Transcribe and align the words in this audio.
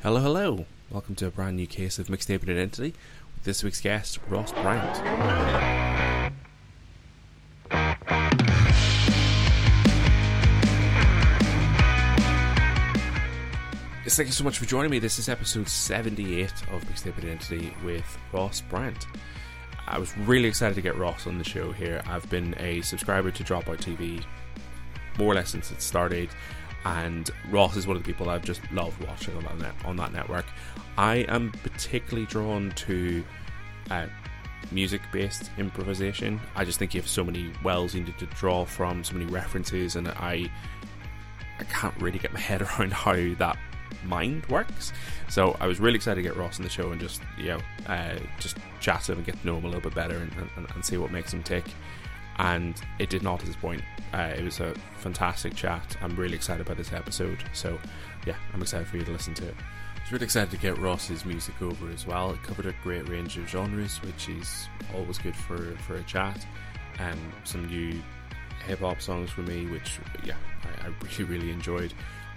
Hello, 0.00 0.20
hello. 0.20 0.64
Welcome 0.90 1.16
to 1.16 1.26
a 1.26 1.30
brand 1.32 1.56
new 1.56 1.66
case 1.66 1.98
of 1.98 2.06
Mixtaping 2.06 2.48
Identity 2.48 2.94
with 3.34 3.42
this 3.42 3.64
week's 3.64 3.80
guest, 3.80 4.20
Ross 4.28 4.52
Bryant. 4.52 4.96
Yes, 14.04 14.16
thank 14.16 14.28
you 14.28 14.32
so 14.32 14.44
much 14.44 14.58
for 14.58 14.66
joining 14.66 14.92
me. 14.92 15.00
This 15.00 15.18
is 15.18 15.28
episode 15.28 15.68
78 15.68 16.44
of 16.70 16.84
Mixtaping 16.84 17.24
Identity 17.24 17.74
with 17.84 18.18
Ross 18.32 18.60
Bryant. 18.60 19.04
I 19.88 19.98
was 19.98 20.16
really 20.18 20.46
excited 20.46 20.76
to 20.76 20.80
get 20.80 20.96
Ross 20.96 21.26
on 21.26 21.38
the 21.38 21.44
show 21.44 21.72
here. 21.72 22.02
I've 22.06 22.30
been 22.30 22.54
a 22.58 22.82
subscriber 22.82 23.32
to 23.32 23.42
Dropout 23.42 23.78
TV 23.78 24.24
more 25.18 25.32
or 25.32 25.34
less 25.34 25.50
since 25.50 25.72
it 25.72 25.82
started 25.82 26.28
and 26.84 27.30
Ross 27.50 27.76
is 27.76 27.86
one 27.86 27.96
of 27.96 28.02
the 28.02 28.06
people 28.06 28.30
I've 28.30 28.44
just 28.44 28.60
loved 28.72 29.02
watching 29.06 29.36
on 29.36 29.44
that 29.44 29.58
net, 29.58 29.74
on 29.84 29.96
that 29.96 30.12
network. 30.12 30.46
I 30.96 31.16
am 31.28 31.52
particularly 31.62 32.26
drawn 32.26 32.70
to 32.72 33.24
uh, 33.90 34.06
music-based 34.70 35.50
improvisation. 35.58 36.40
I 36.54 36.64
just 36.64 36.78
think 36.78 36.94
you 36.94 37.00
have 37.00 37.08
so 37.08 37.24
many 37.24 37.52
wells 37.62 37.94
you 37.94 38.02
need 38.02 38.18
to 38.18 38.26
draw 38.26 38.64
from, 38.64 39.04
so 39.04 39.14
many 39.14 39.26
references, 39.26 39.96
and 39.96 40.08
I 40.08 40.50
I 41.60 41.64
can't 41.64 41.96
really 42.00 42.18
get 42.18 42.32
my 42.32 42.40
head 42.40 42.62
around 42.78 42.92
how 42.92 43.14
that 43.14 43.58
mind 44.04 44.46
works. 44.46 44.92
So 45.28 45.56
I 45.60 45.66
was 45.66 45.80
really 45.80 45.96
excited 45.96 46.22
to 46.22 46.28
get 46.28 46.36
Ross 46.36 46.58
on 46.58 46.64
the 46.64 46.70
show 46.70 46.92
and 46.92 47.00
just 47.00 47.22
you 47.36 47.48
know 47.48 47.60
uh, 47.86 48.16
just 48.38 48.58
chat 48.80 49.02
to 49.02 49.12
him 49.12 49.18
and 49.18 49.26
get 49.26 49.40
to 49.40 49.46
know 49.46 49.56
him 49.58 49.64
a 49.64 49.68
little 49.68 49.82
bit 49.82 49.94
better 49.94 50.16
and, 50.16 50.32
and, 50.56 50.70
and 50.70 50.84
see 50.84 50.96
what 50.96 51.10
makes 51.10 51.32
him 51.32 51.42
tick. 51.42 51.64
And 52.38 52.80
it 52.98 53.10
did 53.10 53.22
not 53.22 53.40
disappoint. 53.40 53.82
Uh, 54.12 54.32
it 54.36 54.44
was 54.44 54.60
a 54.60 54.74
fantastic 54.98 55.54
chat. 55.54 55.96
I'm 56.00 56.14
really 56.16 56.34
excited 56.34 56.66
by 56.66 56.74
this 56.74 56.92
episode. 56.92 57.42
So 57.52 57.78
yeah, 58.26 58.36
I'm 58.54 58.62
excited 58.62 58.86
for 58.86 58.96
you 58.96 59.04
to 59.04 59.10
listen 59.10 59.34
to 59.34 59.48
it. 59.48 59.54
I 59.96 60.00
was 60.02 60.12
really 60.12 60.24
excited 60.24 60.50
to 60.52 60.56
get 60.56 60.78
Ross's 60.78 61.24
music 61.24 61.60
over 61.60 61.90
as 61.90 62.06
well. 62.06 62.30
It 62.30 62.42
covered 62.42 62.66
a 62.66 62.74
great 62.82 63.08
range 63.08 63.36
of 63.36 63.48
genres, 63.48 64.00
which 64.02 64.28
is 64.28 64.68
always 64.94 65.18
good 65.18 65.36
for, 65.36 65.76
for 65.78 65.96
a 65.96 66.02
chat. 66.04 66.46
And 66.98 67.18
some 67.44 67.66
new 67.66 68.00
hip 68.66 68.80
hop 68.80 69.00
songs 69.00 69.30
for 69.30 69.42
me, 69.42 69.66
which 69.66 69.98
yeah, 70.24 70.36
I, 70.64 70.86
I 70.86 70.92
really 71.18 71.24
really 71.24 71.50
enjoyed. 71.50 71.92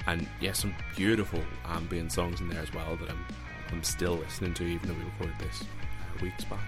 And 0.07 0.27
yeah, 0.39 0.53
some 0.53 0.73
beautiful 0.95 1.41
ambient 1.65 2.11
songs 2.11 2.41
in 2.41 2.49
there 2.49 2.61
as 2.61 2.73
well 2.73 2.95
that 2.97 3.09
I'm 3.09 3.25
I'm 3.71 3.83
still 3.83 4.15
listening 4.15 4.53
to, 4.55 4.65
even 4.65 4.89
though 4.89 4.95
we 4.95 5.03
recorded 5.03 5.39
this 5.39 5.61
uh, 5.61 6.23
weeks 6.23 6.43
back. 6.43 6.59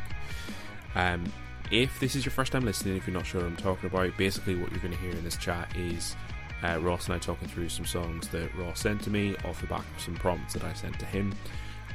Um, 0.95 1.25
if 1.73 1.99
this 1.99 2.15
is 2.15 2.23
your 2.23 2.31
first 2.31 2.51
time 2.51 2.63
listening, 2.63 2.95
if 2.95 3.07
you're 3.07 3.15
not 3.15 3.25
sure 3.25 3.41
what 3.41 3.47
I'm 3.47 3.57
talking 3.57 3.89
about, 3.89 4.15
basically 4.15 4.55
what 4.55 4.71
you're 4.71 4.79
going 4.79 4.93
to 4.93 4.99
hear 4.99 5.09
in 5.09 5.23
this 5.23 5.35
chat 5.35 5.75
is 5.75 6.15
uh, 6.61 6.77
Ross 6.79 7.07
and 7.07 7.15
I 7.15 7.17
talking 7.17 7.47
through 7.47 7.69
some 7.69 7.85
songs 7.85 8.27
that 8.27 8.55
Ross 8.55 8.81
sent 8.81 9.01
to 9.03 9.09
me 9.09 9.35
off 9.43 9.59
the 9.59 9.65
back 9.65 9.83
of 9.95 10.01
some 10.01 10.13
prompts 10.13 10.53
that 10.53 10.63
I 10.63 10.73
sent 10.73 10.99
to 10.99 11.05
him. 11.07 11.33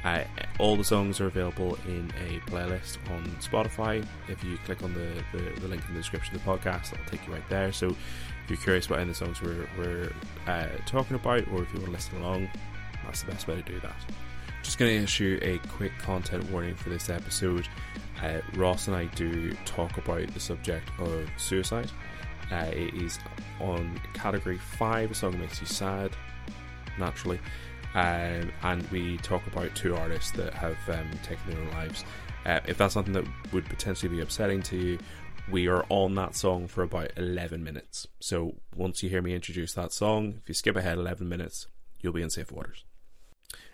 Uh, 0.03 0.23
all 0.59 0.75
the 0.75 0.83
songs 0.83 1.21
are 1.21 1.27
available 1.27 1.77
in 1.87 2.11
a 2.27 2.39
playlist 2.49 2.97
on 3.09 3.25
Spotify. 3.39 4.05
If 4.27 4.43
you 4.43 4.57
click 4.65 4.83
on 4.83 4.93
the, 4.93 5.23
the, 5.31 5.59
the, 5.61 5.67
link 5.69 5.81
in 5.87 5.93
the 5.93 6.01
description 6.01 6.35
of 6.35 6.43
the 6.43 6.49
podcast, 6.49 6.91
it'll 6.91 7.05
take 7.05 7.25
you 7.25 7.33
right 7.33 7.49
there. 7.49 7.71
So 7.71 7.87
if 7.87 8.49
you're 8.49 8.57
curious 8.57 8.85
about 8.85 8.99
any 8.99 9.11
of 9.11 9.17
the 9.17 9.25
songs 9.25 9.41
we're, 9.41 9.65
we're 9.77 10.11
uh, 10.45 10.67
talking 10.85 11.15
about, 11.15 11.47
or 11.53 11.63
if 11.63 11.73
you 11.73 11.79
want 11.79 11.85
to 11.85 11.91
listen 11.91 12.21
along, 12.21 12.49
that's 13.05 13.23
the 13.23 13.31
best 13.31 13.47
way 13.47 13.55
to 13.55 13.61
do 13.61 13.79
that. 13.79 13.95
Just 14.61 14.77
going 14.77 14.97
to 14.97 15.03
issue 15.03 15.39
a 15.41 15.57
quick 15.69 15.97
content 15.99 16.49
warning 16.51 16.75
for 16.75 16.89
this 16.89 17.09
episode. 17.09 17.67
Uh, 18.21 18.41
Ross 18.55 18.87
and 18.87 18.95
I 18.95 19.05
do 19.05 19.53
talk 19.65 19.97
about 19.97 20.27
the 20.33 20.39
subject 20.39 20.89
of 20.99 21.29
suicide. 21.37 21.89
Uh, 22.51 22.69
it 22.73 22.93
is 22.95 23.19
on 23.59 23.99
category 24.13 24.57
5, 24.57 25.11
a 25.11 25.13
song 25.13 25.39
makes 25.39 25.61
you 25.61 25.67
sad, 25.67 26.11
naturally. 26.97 27.39
Um, 27.93 28.51
and 28.63 28.87
we 28.91 29.17
talk 29.17 29.45
about 29.47 29.73
two 29.75 29.95
artists 29.95 30.31
that 30.31 30.53
have 30.53 30.77
um, 30.89 31.09
taken 31.23 31.49
their 31.49 31.59
own 31.59 31.71
lives. 31.71 32.03
Uh, 32.45 32.59
if 32.67 32.77
that's 32.77 32.93
something 32.93 33.13
that 33.13 33.25
would 33.51 33.65
potentially 33.65 34.13
be 34.13 34.21
upsetting 34.21 34.61
to 34.63 34.77
you, 34.77 34.99
we 35.49 35.67
are 35.67 35.85
on 35.89 36.15
that 36.15 36.35
song 36.35 36.67
for 36.67 36.83
about 36.83 37.11
11 37.17 37.63
minutes. 37.63 38.07
So 38.19 38.55
once 38.75 39.01
you 39.01 39.09
hear 39.09 39.21
me 39.21 39.33
introduce 39.33 39.73
that 39.73 39.91
song, 39.91 40.35
if 40.41 40.47
you 40.47 40.53
skip 40.53 40.75
ahead 40.75 40.97
11 40.97 41.27
minutes, 41.27 41.67
you'll 42.01 42.13
be 42.13 42.21
in 42.21 42.29
safe 42.29 42.51
waters. 42.51 42.83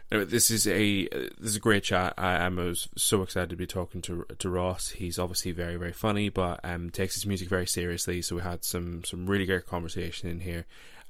This 0.09 0.51
is 0.51 0.67
a 0.67 1.07
this 1.07 1.49
is 1.49 1.55
a 1.55 1.59
great 1.59 1.83
chat. 1.83 2.13
I, 2.17 2.45
am 2.45 2.75
so 2.95 3.23
excited 3.23 3.49
to 3.49 3.55
be 3.55 3.65
talking 3.65 4.01
to 4.03 4.25
to 4.37 4.49
Ross. 4.49 4.89
He's 4.91 5.17
obviously 5.17 5.51
very 5.51 5.77
very 5.77 5.93
funny, 5.93 6.29
but 6.29 6.59
um, 6.63 6.91
takes 6.91 7.15
his 7.15 7.25
music 7.25 7.49
very 7.49 7.65
seriously. 7.65 8.21
So 8.21 8.35
we 8.35 8.43
had 8.43 8.63
some 8.63 9.03
some 9.03 9.25
really 9.25 9.45
great 9.45 9.65
conversation 9.65 10.29
in 10.29 10.41
here. 10.41 10.65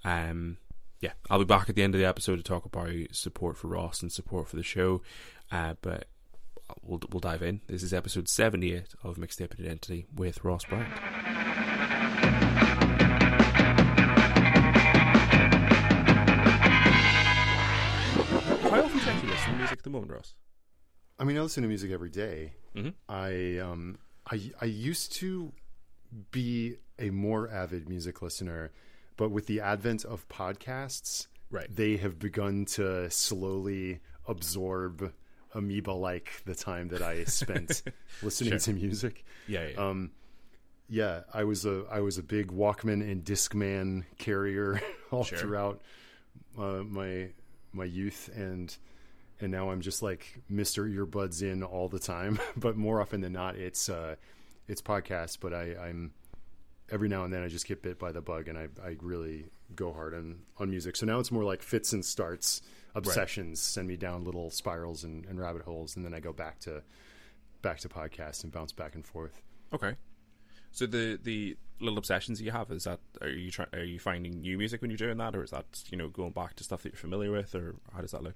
Um, 0.05 0.57
yeah, 1.01 1.11
I'll 1.29 1.39
be 1.39 1.45
back 1.45 1.69
at 1.69 1.75
the 1.75 1.83
end 1.83 1.93
of 1.93 1.99
the 1.99 2.07
episode 2.07 2.37
to 2.37 2.43
talk 2.43 2.63
about 2.65 2.89
support 3.11 3.57
for 3.57 3.67
Ross 3.67 4.01
and 4.01 4.11
support 4.11 4.47
for 4.47 4.55
the 4.55 4.63
show. 4.63 5.01
Uh, 5.51 5.75
but 5.81 6.05
we'll 6.81 7.01
we'll 7.11 7.19
dive 7.19 7.43
in. 7.43 7.61
This 7.67 7.83
is 7.83 7.93
episode 7.93 8.29
seventy 8.29 8.73
eight 8.73 8.95
of 9.03 9.17
Mixtaping 9.17 9.59
Identity 9.59 10.05
with 10.15 10.43
Ross 10.45 10.63
Bryant. 10.63 11.74
Actually 19.75 19.75
listen 19.75 19.75
to 19.75 19.75
music 19.75 19.79
at 19.79 19.83
the 19.83 19.89
moment, 19.89 20.11
Ross? 20.11 20.33
I 21.19 21.23
mean, 21.23 21.37
I 21.37 21.41
listen 21.41 21.63
to 21.63 21.69
music 21.69 21.91
every 21.91 22.09
day. 22.09 22.53
Mm-hmm. 22.75 22.89
I 23.09 23.59
um, 23.59 23.97
I 24.29 24.51
I 24.61 24.65
used 24.65 25.13
to 25.13 25.53
be 26.31 26.75
a 26.99 27.09
more 27.09 27.49
avid 27.49 27.89
music 27.89 28.21
listener, 28.21 28.71
but 29.17 29.31
with 29.31 29.47
the 29.47 29.61
advent 29.61 30.05
of 30.05 30.27
podcasts, 30.29 31.27
Right. 31.51 31.73
they 31.73 31.97
have 31.97 32.19
begun 32.19 32.65
to 32.65 33.09
slowly 33.11 33.99
absorb 34.27 35.11
amoeba 35.53 35.91
like 35.91 36.31
the 36.45 36.55
time 36.55 36.89
that 36.89 37.01
I 37.01 37.23
spent 37.25 37.81
listening 38.21 38.51
Sure. 38.51 38.59
to 38.59 38.73
music. 38.73 39.23
Yeah, 39.47 39.67
yeah. 39.69 39.77
Um, 39.89 40.11
yeah, 40.89 41.21
I 41.33 41.43
was 41.45 41.65
a 41.65 41.85
I 41.89 42.01
was 42.01 42.17
a 42.17 42.23
big 42.23 42.47
Walkman 42.51 43.01
and 43.09 43.23
Discman 43.23 44.03
carrier 44.17 44.81
all 45.11 45.23
Sure. 45.23 45.37
throughout 45.37 45.81
uh, 46.57 46.83
my 46.83 47.29
my 47.71 47.85
youth, 47.85 48.29
and 48.35 48.75
and 49.39 49.51
now 49.51 49.69
I'm 49.69 49.81
just 49.81 50.01
like 50.01 50.41
Mister 50.49 50.85
Earbuds 50.85 51.41
in 51.41 51.63
all 51.63 51.89
the 51.89 51.99
time. 51.99 52.39
but 52.57 52.77
more 52.77 53.01
often 53.01 53.21
than 53.21 53.33
not, 53.33 53.55
it's 53.55 53.89
uh, 53.89 54.15
it's 54.67 54.81
podcasts. 54.81 55.37
But 55.39 55.53
I, 55.53 55.75
I'm 55.75 56.13
every 56.91 57.09
now 57.09 57.23
and 57.23 57.33
then 57.33 57.43
I 57.43 57.47
just 57.47 57.67
get 57.67 57.81
bit 57.81 57.99
by 57.99 58.11
the 58.11 58.21
bug, 58.21 58.47
and 58.47 58.57
I 58.57 58.67
I 58.83 58.95
really 59.01 59.45
go 59.75 59.93
hard 59.93 60.13
on 60.13 60.39
on 60.57 60.69
music. 60.69 60.95
So 60.95 61.05
now 61.05 61.19
it's 61.19 61.31
more 61.31 61.43
like 61.43 61.61
fits 61.61 61.93
and 61.93 62.03
starts, 62.03 62.61
obsessions 62.95 63.61
send 63.61 63.87
me 63.87 63.97
down 63.97 64.23
little 64.23 64.49
spirals 64.49 65.03
and, 65.03 65.25
and 65.25 65.39
rabbit 65.39 65.63
holes, 65.63 65.95
and 65.95 66.05
then 66.05 66.13
I 66.13 66.19
go 66.19 66.33
back 66.33 66.59
to 66.61 66.81
back 67.61 67.79
to 67.79 67.89
podcasts 67.89 68.43
and 68.43 68.51
bounce 68.51 68.71
back 68.71 68.95
and 68.95 69.05
forth. 69.05 69.41
Okay. 69.73 69.95
So 70.71 70.85
the 70.85 71.19
the 71.21 71.57
little 71.79 71.97
obsessions 71.97 72.41
you 72.41 72.51
have 72.51 72.71
is 72.71 72.85
that 72.85 72.99
are 73.21 73.29
you 73.29 73.51
try, 73.51 73.65
are 73.73 73.83
you 73.83 73.99
finding 73.99 74.41
new 74.41 74.57
music 74.57 74.81
when 74.81 74.89
you're 74.89 74.97
doing 74.97 75.17
that, 75.17 75.35
or 75.35 75.43
is 75.43 75.51
that 75.51 75.65
you 75.89 75.97
know 75.97 76.07
going 76.07 76.31
back 76.31 76.55
to 76.55 76.63
stuff 76.63 76.83
that 76.83 76.93
you're 76.93 76.97
familiar 76.97 77.31
with, 77.31 77.53
or 77.55 77.75
how 77.93 78.01
does 78.01 78.11
that 78.11 78.23
look? 78.23 78.35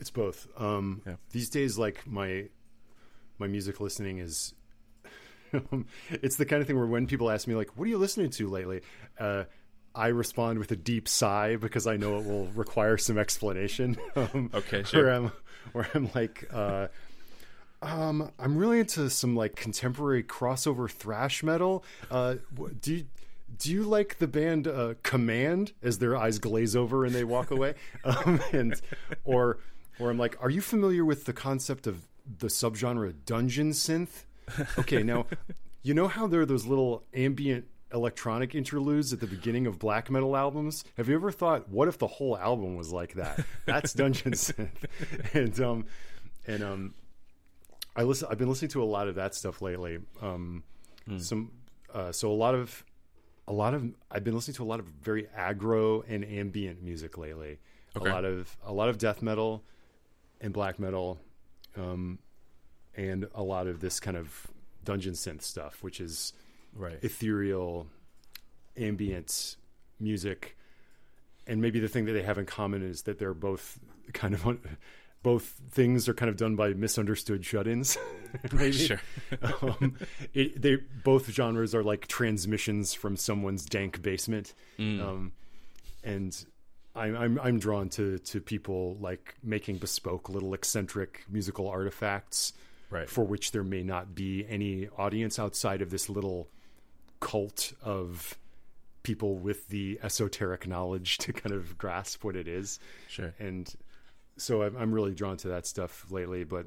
It's 0.00 0.10
both. 0.10 0.46
Um, 0.56 1.02
Yeah. 1.06 1.14
These 1.30 1.50
days, 1.50 1.78
like 1.78 2.06
my 2.06 2.48
my 3.38 3.46
music 3.46 3.80
listening 3.80 4.18
is, 4.18 4.54
it's 6.10 6.36
the 6.36 6.44
kind 6.46 6.60
of 6.60 6.66
thing 6.66 6.76
where 6.76 6.86
when 6.86 7.06
people 7.06 7.30
ask 7.30 7.46
me 7.46 7.54
like, 7.54 7.76
"What 7.76 7.84
are 7.86 7.90
you 7.90 7.98
listening 7.98 8.30
to 8.30 8.48
lately?" 8.48 8.80
Uh, 9.18 9.44
I 9.94 10.08
respond 10.08 10.58
with 10.58 10.72
a 10.72 10.76
deep 10.76 11.06
sigh 11.08 11.56
because 11.56 11.86
I 11.86 11.96
know 11.96 12.18
it 12.18 12.24
will 12.26 12.46
require 12.54 12.96
some 12.98 13.18
explanation. 13.18 13.96
Um, 14.16 14.50
Okay, 14.52 14.82
sure. 14.82 15.04
Where 15.04 15.12
I'm, 15.14 15.32
where 15.72 15.88
I'm 15.94 16.10
like, 16.14 16.48
uh, 16.52 16.88
um, 17.82 18.30
I'm 18.38 18.56
really 18.56 18.80
into 18.80 19.08
some 19.10 19.36
like 19.36 19.54
contemporary 19.56 20.24
crossover 20.24 20.90
thrash 20.90 21.42
metal. 21.42 21.84
Uh, 22.10 22.36
do 22.80 22.94
you, 22.96 23.06
do 23.58 23.70
you 23.70 23.82
like 23.84 24.18
the 24.18 24.26
band 24.26 24.66
uh, 24.66 24.94
Command? 25.04 25.72
As 25.82 25.98
their 25.98 26.16
eyes 26.16 26.38
glaze 26.40 26.74
over 26.74 27.04
and 27.04 27.14
they 27.14 27.24
walk 27.24 27.50
away, 27.52 27.74
um, 28.04 28.40
and 28.52 28.80
or 29.24 29.58
or 29.98 30.10
I'm 30.10 30.18
like, 30.18 30.36
are 30.40 30.50
you 30.50 30.60
familiar 30.60 31.04
with 31.04 31.24
the 31.24 31.32
concept 31.32 31.86
of 31.86 32.06
the 32.38 32.48
subgenre 32.48 33.14
dungeon 33.26 33.70
synth? 33.70 34.24
Okay, 34.78 35.02
now 35.02 35.26
you 35.82 35.94
know 35.94 36.08
how 36.08 36.26
there 36.26 36.40
are 36.40 36.46
those 36.46 36.66
little 36.66 37.04
ambient 37.14 37.66
electronic 37.92 38.54
interludes 38.54 39.12
at 39.12 39.20
the 39.20 39.26
beginning 39.26 39.66
of 39.66 39.78
black 39.78 40.10
metal 40.10 40.36
albums. 40.36 40.84
Have 40.96 41.08
you 41.08 41.14
ever 41.14 41.30
thought, 41.30 41.68
what 41.68 41.88
if 41.88 41.98
the 41.98 42.06
whole 42.06 42.36
album 42.36 42.76
was 42.76 42.92
like 42.92 43.14
that? 43.14 43.44
That's 43.66 43.92
dungeon 43.92 44.32
synth, 44.32 44.68
and 45.32 45.58
um, 45.60 45.86
and 46.46 46.62
um, 46.62 46.94
I 47.96 48.02
listen. 48.02 48.28
I've 48.30 48.38
been 48.38 48.48
listening 48.48 48.70
to 48.72 48.82
a 48.82 48.84
lot 48.84 49.08
of 49.08 49.14
that 49.14 49.34
stuff 49.34 49.62
lately. 49.62 49.98
Um, 50.20 50.64
some 51.18 51.52
uh, 51.92 52.12
so 52.12 52.30
a 52.30 52.34
lot 52.34 52.54
of 52.54 52.84
a 53.46 53.52
lot 53.52 53.74
of 53.74 53.84
I've 54.10 54.24
been 54.24 54.34
listening 54.34 54.56
to 54.56 54.62
a 54.62 54.66
lot 54.66 54.80
of 54.80 54.86
very 54.86 55.28
aggro 55.36 56.02
and 56.08 56.24
ambient 56.24 56.82
music 56.82 57.18
lately. 57.18 57.58
Okay. 57.96 58.10
A 58.10 58.12
lot 58.12 58.24
of 58.24 58.56
a 58.64 58.72
lot 58.72 58.88
of 58.88 58.98
death 58.98 59.22
metal 59.22 59.62
and 60.44 60.52
black 60.52 60.78
metal, 60.78 61.18
um, 61.76 62.18
and 62.96 63.26
a 63.34 63.42
lot 63.42 63.66
of 63.66 63.80
this 63.80 63.98
kind 63.98 64.16
of 64.16 64.46
dungeon 64.84 65.14
synth 65.14 65.42
stuff, 65.42 65.82
which 65.82 66.00
is 66.00 66.32
Right. 66.76 66.98
ethereal, 67.02 67.86
ambient 68.76 69.56
music 70.00 70.56
and 71.46 71.60
maybe 71.60 71.78
the 71.78 71.88
thing 71.88 72.06
that 72.06 72.12
they 72.12 72.22
have 72.22 72.38
in 72.38 72.46
common 72.46 72.82
is 72.82 73.02
that 73.02 73.18
they're 73.18 73.34
both 73.34 73.78
kind 74.14 74.34
of 74.34 74.58
both 75.22 75.60
things 75.70 76.08
are 76.08 76.14
kind 76.14 76.28
of 76.30 76.36
done 76.36 76.56
by 76.56 76.72
misunderstood 76.74 77.44
shut-ins. 77.44 77.96
maybe. 78.52 78.72
Sure. 78.72 79.00
um, 79.62 79.94
it, 80.32 80.60
they 80.60 80.76
both 81.04 81.30
genres 81.30 81.74
are 81.74 81.82
like 81.82 82.06
transmissions 82.08 82.92
from 82.94 83.16
someone's 83.16 83.64
dank 83.66 84.02
basement, 84.02 84.54
Mm. 84.78 85.00
um, 85.02 85.32
and 86.02 86.44
I'm, 86.96 87.16
I'm 87.16 87.40
I'm 87.40 87.58
drawn 87.58 87.88
to 87.90 88.18
to 88.18 88.40
people 88.40 88.96
like 89.00 89.34
making 89.42 89.78
bespoke 89.78 90.28
little 90.28 90.54
eccentric 90.54 91.24
musical 91.28 91.68
artifacts 91.68 92.52
Right. 92.90 93.08
for 93.08 93.24
which 93.24 93.50
there 93.50 93.64
may 93.64 93.82
not 93.82 94.14
be 94.14 94.46
any 94.48 94.88
audience 94.96 95.38
outside 95.40 95.82
of 95.82 95.90
this 95.90 96.08
little 96.08 96.48
cult 97.18 97.72
of 97.82 98.38
people 99.02 99.36
with 99.36 99.66
the 99.68 99.98
esoteric 100.02 100.68
knowledge 100.68 101.18
to 101.24 101.32
kind 101.32 101.54
of 101.54 101.76
grasp 101.76 102.22
what 102.22 102.36
it 102.36 102.46
is 102.46 102.78
Sure. 103.08 103.34
and 103.40 103.74
so 104.36 104.62
I'm, 104.62 104.76
I'm 104.76 104.92
really 104.92 105.14
drawn 105.14 105.36
to 105.38 105.48
that 105.48 105.66
stuff 105.66 106.06
lately 106.10 106.44
but 106.44 106.66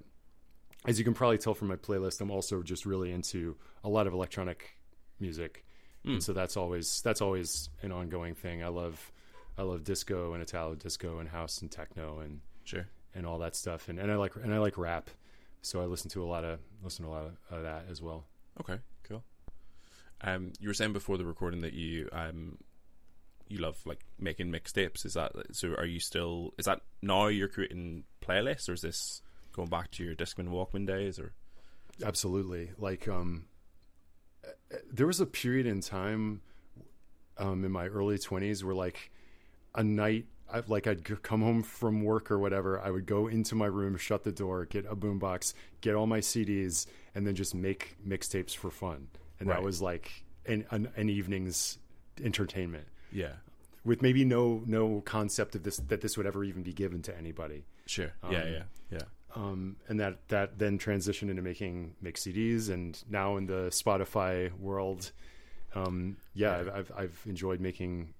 as 0.85 0.97
you 0.99 1.05
can 1.05 1.13
probably 1.13 1.37
tell 1.37 1.53
from 1.53 1.69
my 1.69 1.75
playlist 1.77 2.19
i'm 2.19 2.31
also 2.31 2.61
just 2.61 2.85
really 2.85 3.11
into 3.11 3.55
a 3.83 3.89
lot 3.89 4.07
of 4.07 4.13
electronic 4.13 4.75
music 5.21 5.63
hmm. 6.03 6.13
and 6.13 6.23
so 6.23 6.33
that's 6.33 6.57
always 6.57 7.01
that's 7.01 7.21
always 7.21 7.69
an 7.83 7.91
ongoing 7.93 8.35
thing 8.35 8.63
i 8.63 8.67
love 8.67 9.11
i 9.57 9.61
love 9.63 9.83
disco 9.83 10.33
and 10.33 10.41
italo 10.43 10.75
disco 10.75 11.19
and 11.19 11.29
house 11.29 11.61
and 11.61 11.71
techno 11.71 12.19
and 12.19 12.41
Sure. 12.63 12.87
and 13.15 13.25
all 13.25 13.39
that 13.39 13.55
stuff 13.55 13.87
and, 13.89 13.97
and 13.99 14.11
i 14.11 14.15
like 14.15 14.35
and 14.35 14.53
i 14.53 14.57
like 14.57 14.77
rap 14.77 15.09
so 15.61 15.81
i 15.81 15.85
listen 15.85 16.09
to 16.11 16.23
a 16.23 16.27
lot 16.27 16.43
of 16.43 16.59
listen 16.83 17.05
to 17.05 17.11
a 17.11 17.13
lot 17.13 17.23
of, 17.25 17.57
of 17.57 17.63
that 17.63 17.85
as 17.89 18.01
well 18.01 18.25
Okay. 18.59 18.79
Cool. 19.03 19.23
Um, 20.21 20.51
you 20.59 20.67
were 20.67 20.73
saying 20.73 20.91
before 20.91 21.15
the 21.19 21.25
recording 21.27 21.61
that 21.61 21.73
you 21.73 22.09
um, 22.11 22.57
you 23.47 23.59
love 23.59 23.77
like 23.85 23.99
making 24.19 24.51
mixtapes. 24.51 25.05
Is 25.05 25.13
that 25.13 25.31
so? 25.51 25.75
Are 25.75 25.85
you 25.85 25.99
still? 25.99 26.55
Is 26.57 26.65
that 26.65 26.81
now 27.03 27.27
you're 27.27 27.47
creating 27.49 28.03
playlists, 28.19 28.67
or 28.67 28.73
is 28.73 28.81
this 28.81 29.21
going 29.53 29.69
back 29.69 29.91
to 29.91 30.03
your 30.03 30.15
Discman 30.15 30.47
Walkman 30.49 30.87
days? 30.87 31.19
Or 31.19 31.33
absolutely 32.03 32.71
like 32.79 33.07
um 33.07 33.45
there 34.91 35.07
was 35.07 35.19
a 35.19 35.25
period 35.27 35.65
in 35.67 35.81
time 35.81 36.41
um 37.37 37.63
in 37.63 37.71
my 37.71 37.85
early 37.87 38.17
20s 38.17 38.63
where 38.63 38.75
like 38.75 39.11
a 39.75 39.83
night 39.83 40.25
I, 40.51 40.63
like 40.67 40.87
I'd 40.87 41.03
come 41.23 41.41
home 41.41 41.61
from 41.61 42.03
work 42.03 42.31
or 42.31 42.39
whatever, 42.39 42.79
I 42.79 42.89
would 42.89 43.05
go 43.05 43.27
into 43.27 43.53
my 43.53 43.65
room, 43.65 43.97
shut 43.97 44.23
the 44.23 44.31
door, 44.31 44.63
get 44.65 44.85
a 44.85 44.95
boombox, 44.95 45.53
get 45.81 45.93
all 45.93 46.07
my 46.07 46.19
CDs, 46.19 46.85
and 47.13 47.27
then 47.27 47.35
just 47.35 47.53
make 47.53 47.97
mixtapes 48.07 48.55
for 48.55 48.71
fun. 48.71 49.09
And 49.39 49.49
Right. 49.49 49.55
that 49.57 49.63
was 49.63 49.81
like 49.81 50.23
an, 50.45 50.65
an, 50.71 50.87
an 50.95 51.09
evening's 51.09 51.77
entertainment 52.23 52.87
yeah, 53.11 53.33
with 53.83 54.01
maybe 54.01 54.23
no 54.25 54.63
no 54.65 55.01
concept 55.01 55.53
of 55.55 55.63
this 55.63 55.77
that 55.77 56.01
this 56.01 56.17
would 56.17 56.25
ever 56.25 56.43
even 56.45 56.63
be 56.63 56.73
given 56.73 57.01
to 57.03 57.17
anybody. 57.17 57.65
sure. 57.85 58.13
yeah, 58.31 58.41
Um, 58.43 58.47
yeah, 58.53 58.63
yeah. 58.91 59.01
um, 59.35 59.75
and 59.89 59.99
that 59.99 60.27
that 60.29 60.57
then 60.57 60.79
transitioned 60.79 61.29
into 61.29 61.41
making 61.41 61.93
mix 62.01 62.23
CDs, 62.23 62.69
and 62.69 63.01
now 63.09 63.35
in 63.37 63.45
the 63.47 63.67
Spotify 63.69 64.51
world, 64.57 65.11
um, 65.75 66.17
yeah, 66.33 66.57
I've, 66.57 66.69
I've 66.69 66.91
I've 66.97 67.21
enjoyed 67.25 67.59
making 67.59 68.13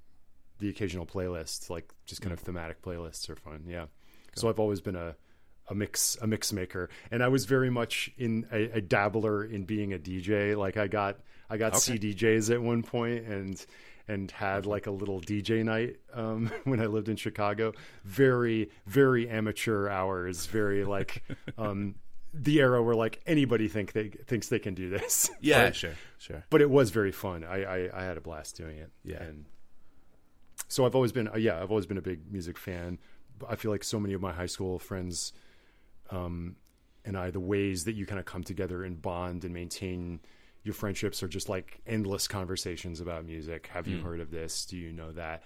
the 0.59 0.69
occasional 0.69 1.05
playlists, 1.05 1.69
like 1.69 1.93
just 2.05 2.21
kind 2.21 2.33
of 2.33 2.39
thematic 2.39 2.81
playlists 2.81 3.29
are 3.29 3.35
fun. 3.35 3.63
Yeah, 3.67 3.85
so 4.35 4.49
I've 4.49 4.59
always 4.59 4.81
been 4.81 4.95
a 4.95 5.15
a 5.69 5.75
mix 5.75 6.17
a 6.21 6.27
mix 6.27 6.53
maker, 6.53 6.89
and 7.11 7.21
I 7.23 7.27
was 7.27 7.45
very 7.45 7.69
much 7.69 8.09
in 8.17 8.45
a, 8.51 8.77
a 8.77 8.81
dabbler 8.81 9.43
in 9.43 9.63
being 9.65 9.93
a 9.93 9.99
DJ. 9.99 10.55
Like 10.57 10.77
I 10.77 10.87
got 10.87 11.19
I 11.49 11.57
got 11.57 11.73
Okay. 11.75 11.97
CDJs 11.97 12.53
at 12.53 12.61
one 12.61 12.83
point, 12.83 13.25
and 13.25 13.65
and 14.09 14.31
had 14.31 14.65
like 14.65 14.87
a 14.87 14.91
little 14.91 15.19
DJ 15.19 15.65
night 15.65 15.97
um, 16.13 16.49
when 16.63 16.79
I 16.79 16.85
lived 16.85 17.09
in 17.09 17.17
Chicago. 17.17 17.73
Very, 18.05 18.69
very 18.85 19.27
amateur 19.27 19.89
hours. 19.89 20.45
Very 20.45 20.85
like 20.85 21.23
um, 21.57 21.95
the 22.33 22.59
era 22.61 22.81
where 22.81 22.95
like 22.95 23.21
anybody 23.25 23.67
think 23.67 23.91
they 23.91 24.07
thinks 24.07 24.47
they 24.47 24.59
can 24.59 24.73
do 24.75 24.89
this. 24.89 25.29
Yeah, 25.41 25.65
But- 25.65 25.75
sure, 25.75 25.93
sure. 26.19 26.45
But 26.49 26.61
it 26.61 26.69
was 26.69 26.91
very 26.91 27.11
fun. 27.11 27.43
I, 27.43 27.63
I 27.63 27.89
I 28.01 28.03
had 28.05 28.15
a 28.15 28.21
blast 28.21 28.55
doing 28.55 28.77
it. 28.77 28.91
Yeah. 29.03 29.21
and 29.23 29.45
so 30.67 30.85
I've 30.85 30.95
always 30.95 31.11
been 31.11 31.27
uh, 31.27 31.37
yeah 31.37 31.61
I've 31.61 31.71
always 31.71 31.85
been 31.85 31.97
a 31.97 32.01
big 32.01 32.31
music 32.31 32.57
fan. 32.57 32.99
I 33.47 33.55
feel 33.55 33.71
like 33.71 33.83
so 33.83 33.99
many 33.99 34.13
of 34.13 34.21
my 34.21 34.33
high 34.33 34.47
school 34.47 34.79
friends, 34.79 35.33
um, 36.09 36.55
and 37.05 37.17
I 37.17 37.31
the 37.31 37.39
ways 37.39 37.85
that 37.85 37.93
you 37.93 38.05
kind 38.05 38.19
of 38.19 38.25
come 38.25 38.43
together 38.43 38.83
and 38.83 39.01
bond 39.01 39.45
and 39.45 39.53
maintain 39.53 40.19
your 40.63 40.73
friendships 40.73 41.23
are 41.23 41.27
just 41.27 41.47
like 41.47 41.79
endless 41.87 42.27
conversations 42.27 42.99
about 42.99 43.25
music. 43.25 43.67
Have 43.67 43.87
you 43.87 43.99
heard 43.99 44.19
of 44.19 44.31
this? 44.31 44.65
Do 44.65 44.77
you 44.77 44.91
know 44.91 45.11
that? 45.13 45.43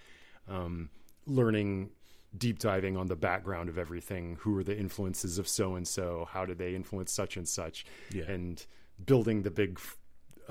Um, 0.50 0.90
learning, 1.28 1.92
deep 2.36 2.58
diving 2.58 2.98
on 2.98 3.06
the 3.08 3.16
background 3.16 3.70
of 3.70 3.78
everything. 3.78 4.38
Who 4.42 4.58
are 4.58 4.64
the 4.64 4.76
influences 4.76 5.38
of 5.38 5.48
so 5.48 5.76
and 5.76 5.88
so? 5.88 6.28
How 6.32 6.46
did 6.46 6.58
they 6.58 6.74
influence 6.74 7.12
such 7.12 7.38
and 7.38 7.48
such? 7.48 7.86
Yeah. 8.12 8.24
And 8.24 8.66
building 9.06 9.44
the 9.44 9.52
big 9.52 9.80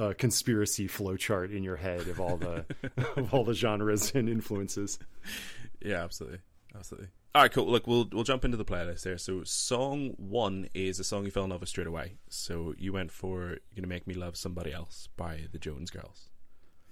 uh, 0.01 0.15
conspiracy 0.17 0.89
flowchart 0.89 1.55
in 1.55 1.63
your 1.63 1.77
head 1.77 2.09
of 2.09 2.21
all 2.21 2.39
the 2.39 2.65
of 3.17 3.35
all 3.35 3.45
the 3.45 3.55
genres 3.55 4.13
and 4.15 4.29
influences. 4.29 4.99
Yeah, 5.83 6.03
absolutely, 6.03 6.39
absolutely. 6.75 7.09
All 7.35 7.43
right, 7.43 7.53
cool. 7.53 7.67
Look, 7.67 7.87
we'll 7.87 8.09
we'll 8.11 8.25
jump 8.25 8.45
into 8.45 8.57
the 8.57 8.65
playlist 8.65 9.03
there. 9.03 9.19
So, 9.19 9.45
song 9.45 10.15
one 10.17 10.69
is 10.75 10.99
a 10.99 11.05
song 11.05 11.25
you 11.27 11.31
fell 11.31 11.45
in 11.45 11.51
love 11.51 11.61
with 11.61 11.69
straight 11.69 11.87
away. 11.87 12.15
So, 12.29 12.75
you 12.79 12.93
went 12.93 13.13
for 13.13 13.41
"You're 13.49 13.59
Gonna 13.77 13.89
Make 13.89 14.07
Me 14.07 14.15
Love 14.15 14.37
Somebody 14.37 14.73
Else" 14.73 15.09
by 15.17 15.43
the 15.53 15.59
Jones 15.59 15.91
Girls. 15.91 16.31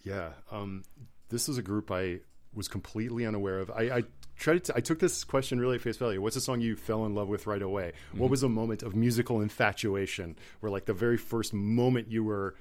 Yeah, 0.04 0.30
um, 0.52 0.84
this 1.30 1.48
is 1.48 1.58
a 1.58 1.62
group 1.62 1.90
I 1.90 2.20
was 2.54 2.68
completely 2.68 3.26
unaware 3.26 3.58
of. 3.58 3.70
I, 3.70 3.82
I 3.82 4.02
tried 4.36 4.64
to. 4.64 4.76
I 4.76 4.80
took 4.80 4.98
this 4.98 5.24
question 5.24 5.58
really 5.58 5.76
at 5.76 5.80
face 5.80 5.96
value. 5.96 6.20
What's 6.20 6.36
a 6.36 6.40
song 6.40 6.60
you 6.60 6.76
fell 6.76 7.06
in 7.06 7.14
love 7.14 7.28
with 7.28 7.46
right 7.46 7.62
away? 7.62 7.94
What 8.12 8.30
was 8.30 8.42
a 8.42 8.48
moment 8.48 8.82
of 8.82 8.94
musical 8.94 9.40
infatuation 9.40 10.36
where, 10.60 10.70
like, 10.70 10.84
the 10.84 10.92
very 10.92 11.16
first 11.16 11.52
moment 11.52 12.10
you 12.10 12.22
were 12.22 12.54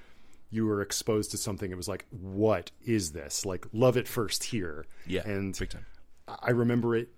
you 0.50 0.66
were 0.66 0.82
exposed 0.82 1.32
to 1.32 1.38
something, 1.38 1.72
it 1.72 1.78
was 1.78 1.88
like, 1.88 2.06
what 2.10 2.72
is 2.86 3.12
this? 3.12 3.46
Like, 3.46 3.66
love 3.74 3.98
at 3.98 4.08
first 4.08 4.44
here. 4.44 4.86
Yeah, 5.06 5.28
and 5.28 5.58
big 5.58 5.70
time. 5.70 5.86
I 6.28 6.52
remember 6.52 6.96
it 6.96 7.10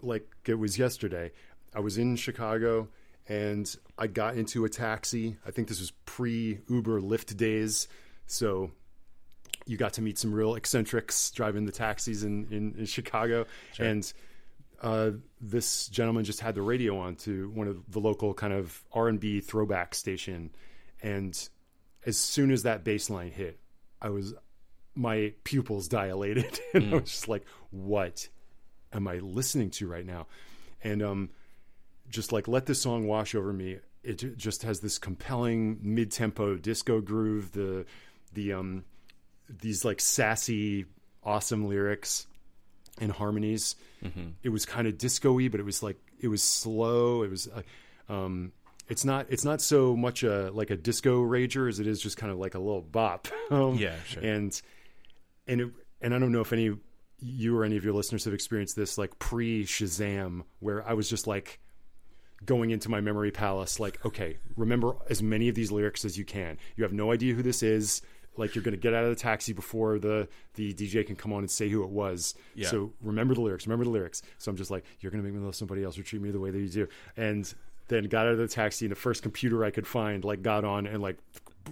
like 0.00 0.28
it 0.46 0.54
was 0.54 0.78
yesterday. 0.78 1.32
I 1.74 1.80
was 1.80 1.98
in 1.98 2.16
Chicago 2.16 2.88
and 3.28 3.74
I 3.96 4.08
got 4.08 4.36
into 4.36 4.64
a 4.64 4.68
taxi. 4.68 5.36
I 5.46 5.50
think 5.50 5.68
this 5.68 5.80
was 5.80 5.92
pre 6.04 6.58
Uber 6.68 7.00
Lyft 7.00 7.36
days. 7.36 7.88
So 8.26 8.70
you 9.66 9.76
got 9.76 9.94
to 9.94 10.02
meet 10.02 10.18
some 10.18 10.32
real 10.32 10.54
eccentrics 10.54 11.30
driving 11.30 11.64
the 11.64 11.72
taxis 11.72 12.24
in, 12.24 12.46
in, 12.50 12.74
in 12.78 12.86
Chicago. 12.86 13.46
And 13.78 14.12
uh, 14.82 15.12
this 15.40 15.88
gentleman 15.88 16.24
just 16.24 16.40
had 16.40 16.54
the 16.54 16.62
radio 16.62 16.98
on 16.98 17.14
to 17.16 17.50
one 17.50 17.68
of 17.68 17.90
the 17.90 18.00
local 18.00 18.34
kind 18.34 18.52
of 18.52 18.82
R&B 18.92 19.40
throwback 19.40 19.94
station. 19.94 20.50
And 21.00 21.48
as 22.04 22.16
soon 22.16 22.50
as 22.50 22.64
that 22.64 22.84
bass 22.84 23.10
line 23.10 23.30
hit, 23.30 23.58
I 24.00 24.10
was 24.10 24.34
my 24.94 25.32
pupils 25.44 25.88
dilated 25.88 26.60
and 26.74 26.92
I 26.92 26.98
was 26.98 27.10
just 27.10 27.28
like, 27.28 27.44
what 27.70 28.28
am 28.92 29.08
I 29.08 29.16
listening 29.18 29.70
to 29.70 29.86
right 29.88 30.04
now? 30.04 30.26
And 30.84 31.02
um, 31.02 31.30
just 32.08 32.32
like 32.32 32.48
let 32.48 32.66
this 32.66 32.80
song 32.80 33.06
wash 33.06 33.34
over 33.34 33.52
me. 33.52 33.78
It 34.02 34.36
just 34.36 34.64
has 34.64 34.80
this 34.80 34.98
compelling 34.98 35.78
mid-tempo 35.80 36.56
disco 36.56 37.00
groove. 37.00 37.52
The 37.52 37.86
the 38.32 38.52
um 38.52 38.84
these 39.48 39.84
like 39.84 40.00
sassy, 40.00 40.86
awesome 41.22 41.68
lyrics 41.68 42.26
and 43.00 43.12
harmonies. 43.12 43.76
It 44.42 44.48
was 44.48 44.66
kind 44.66 44.88
of 44.88 44.98
disco-y, 44.98 45.48
but 45.48 45.60
it 45.60 45.62
was 45.62 45.82
like 45.82 45.98
it 46.20 46.26
was 46.28 46.42
slow. 46.42 47.22
It 47.22 47.30
was 47.30 47.48
uh, 47.48 48.12
um 48.12 48.52
it's 48.92 49.04
not 49.04 49.26
it's 49.30 49.44
not 49.44 49.60
so 49.60 49.96
much 49.96 50.22
a 50.22 50.50
like 50.52 50.70
a 50.70 50.76
disco 50.76 51.20
rager 51.22 51.68
as 51.68 51.80
it 51.80 51.86
is 51.86 52.00
just 52.00 52.16
kind 52.16 52.30
of 52.30 52.38
like 52.38 52.54
a 52.54 52.58
little 52.58 52.82
bop. 52.82 53.26
um, 53.50 53.74
Yeah, 53.74 53.96
sure. 54.06 54.22
And 54.22 54.60
and 55.48 55.60
it, 55.62 55.70
and 56.00 56.14
I 56.14 56.18
don't 56.18 56.30
know 56.30 56.40
if 56.42 56.52
any 56.52 56.76
you 57.18 57.56
or 57.56 57.64
any 57.64 57.76
of 57.76 57.84
your 57.84 57.94
listeners 57.94 58.24
have 58.24 58.34
experienced 58.34 58.76
this 58.76 58.98
like 58.98 59.18
pre 59.18 59.64
Shazam 59.64 60.42
where 60.60 60.86
I 60.88 60.92
was 60.92 61.08
just 61.08 61.26
like 61.26 61.58
going 62.44 62.70
into 62.70 62.88
my 62.88 63.00
memory 63.00 63.30
palace 63.30 63.78
like 63.78 64.04
okay 64.04 64.36
remember 64.56 64.94
as 65.08 65.22
many 65.22 65.48
of 65.48 65.54
these 65.54 65.70
lyrics 65.70 66.04
as 66.04 66.18
you 66.18 66.24
can 66.24 66.58
you 66.74 66.82
have 66.82 66.92
no 66.92 67.12
idea 67.12 67.32
who 67.34 67.40
this 67.42 67.62
is 67.62 68.02
like 68.36 68.56
you're 68.56 68.64
going 68.64 68.74
to 68.74 68.80
get 68.80 68.92
out 68.94 69.04
of 69.04 69.10
the 69.10 69.14
taxi 69.14 69.52
before 69.52 70.00
the 70.00 70.26
the 70.54 70.74
DJ 70.74 71.06
can 71.06 71.14
come 71.14 71.32
on 71.32 71.38
and 71.38 71.50
say 71.50 71.68
who 71.68 71.84
it 71.84 71.90
was 71.90 72.34
Yeah. 72.56 72.66
so 72.68 72.92
remember 73.00 73.34
the 73.34 73.42
lyrics 73.42 73.64
remember 73.64 73.84
the 73.84 73.90
lyrics 73.90 74.22
so 74.38 74.50
I'm 74.50 74.56
just 74.56 74.72
like 74.72 74.84
you're 74.98 75.12
going 75.12 75.22
to 75.22 75.28
make 75.30 75.38
me 75.38 75.44
love 75.44 75.54
somebody 75.54 75.84
else 75.84 75.96
or 75.96 76.02
treat 76.02 76.20
me 76.20 76.32
the 76.32 76.40
way 76.40 76.50
that 76.50 76.58
you 76.58 76.68
do 76.68 76.88
and 77.16 77.54
then 77.92 78.04
got 78.04 78.26
out 78.26 78.32
of 78.32 78.38
the 78.38 78.48
taxi 78.48 78.86
and 78.86 78.92
the 78.92 78.96
first 78.96 79.22
computer 79.22 79.64
I 79.64 79.70
could 79.70 79.86
find 79.86 80.24
like 80.24 80.42
got 80.42 80.64
on 80.64 80.86
and 80.86 81.02
like 81.02 81.18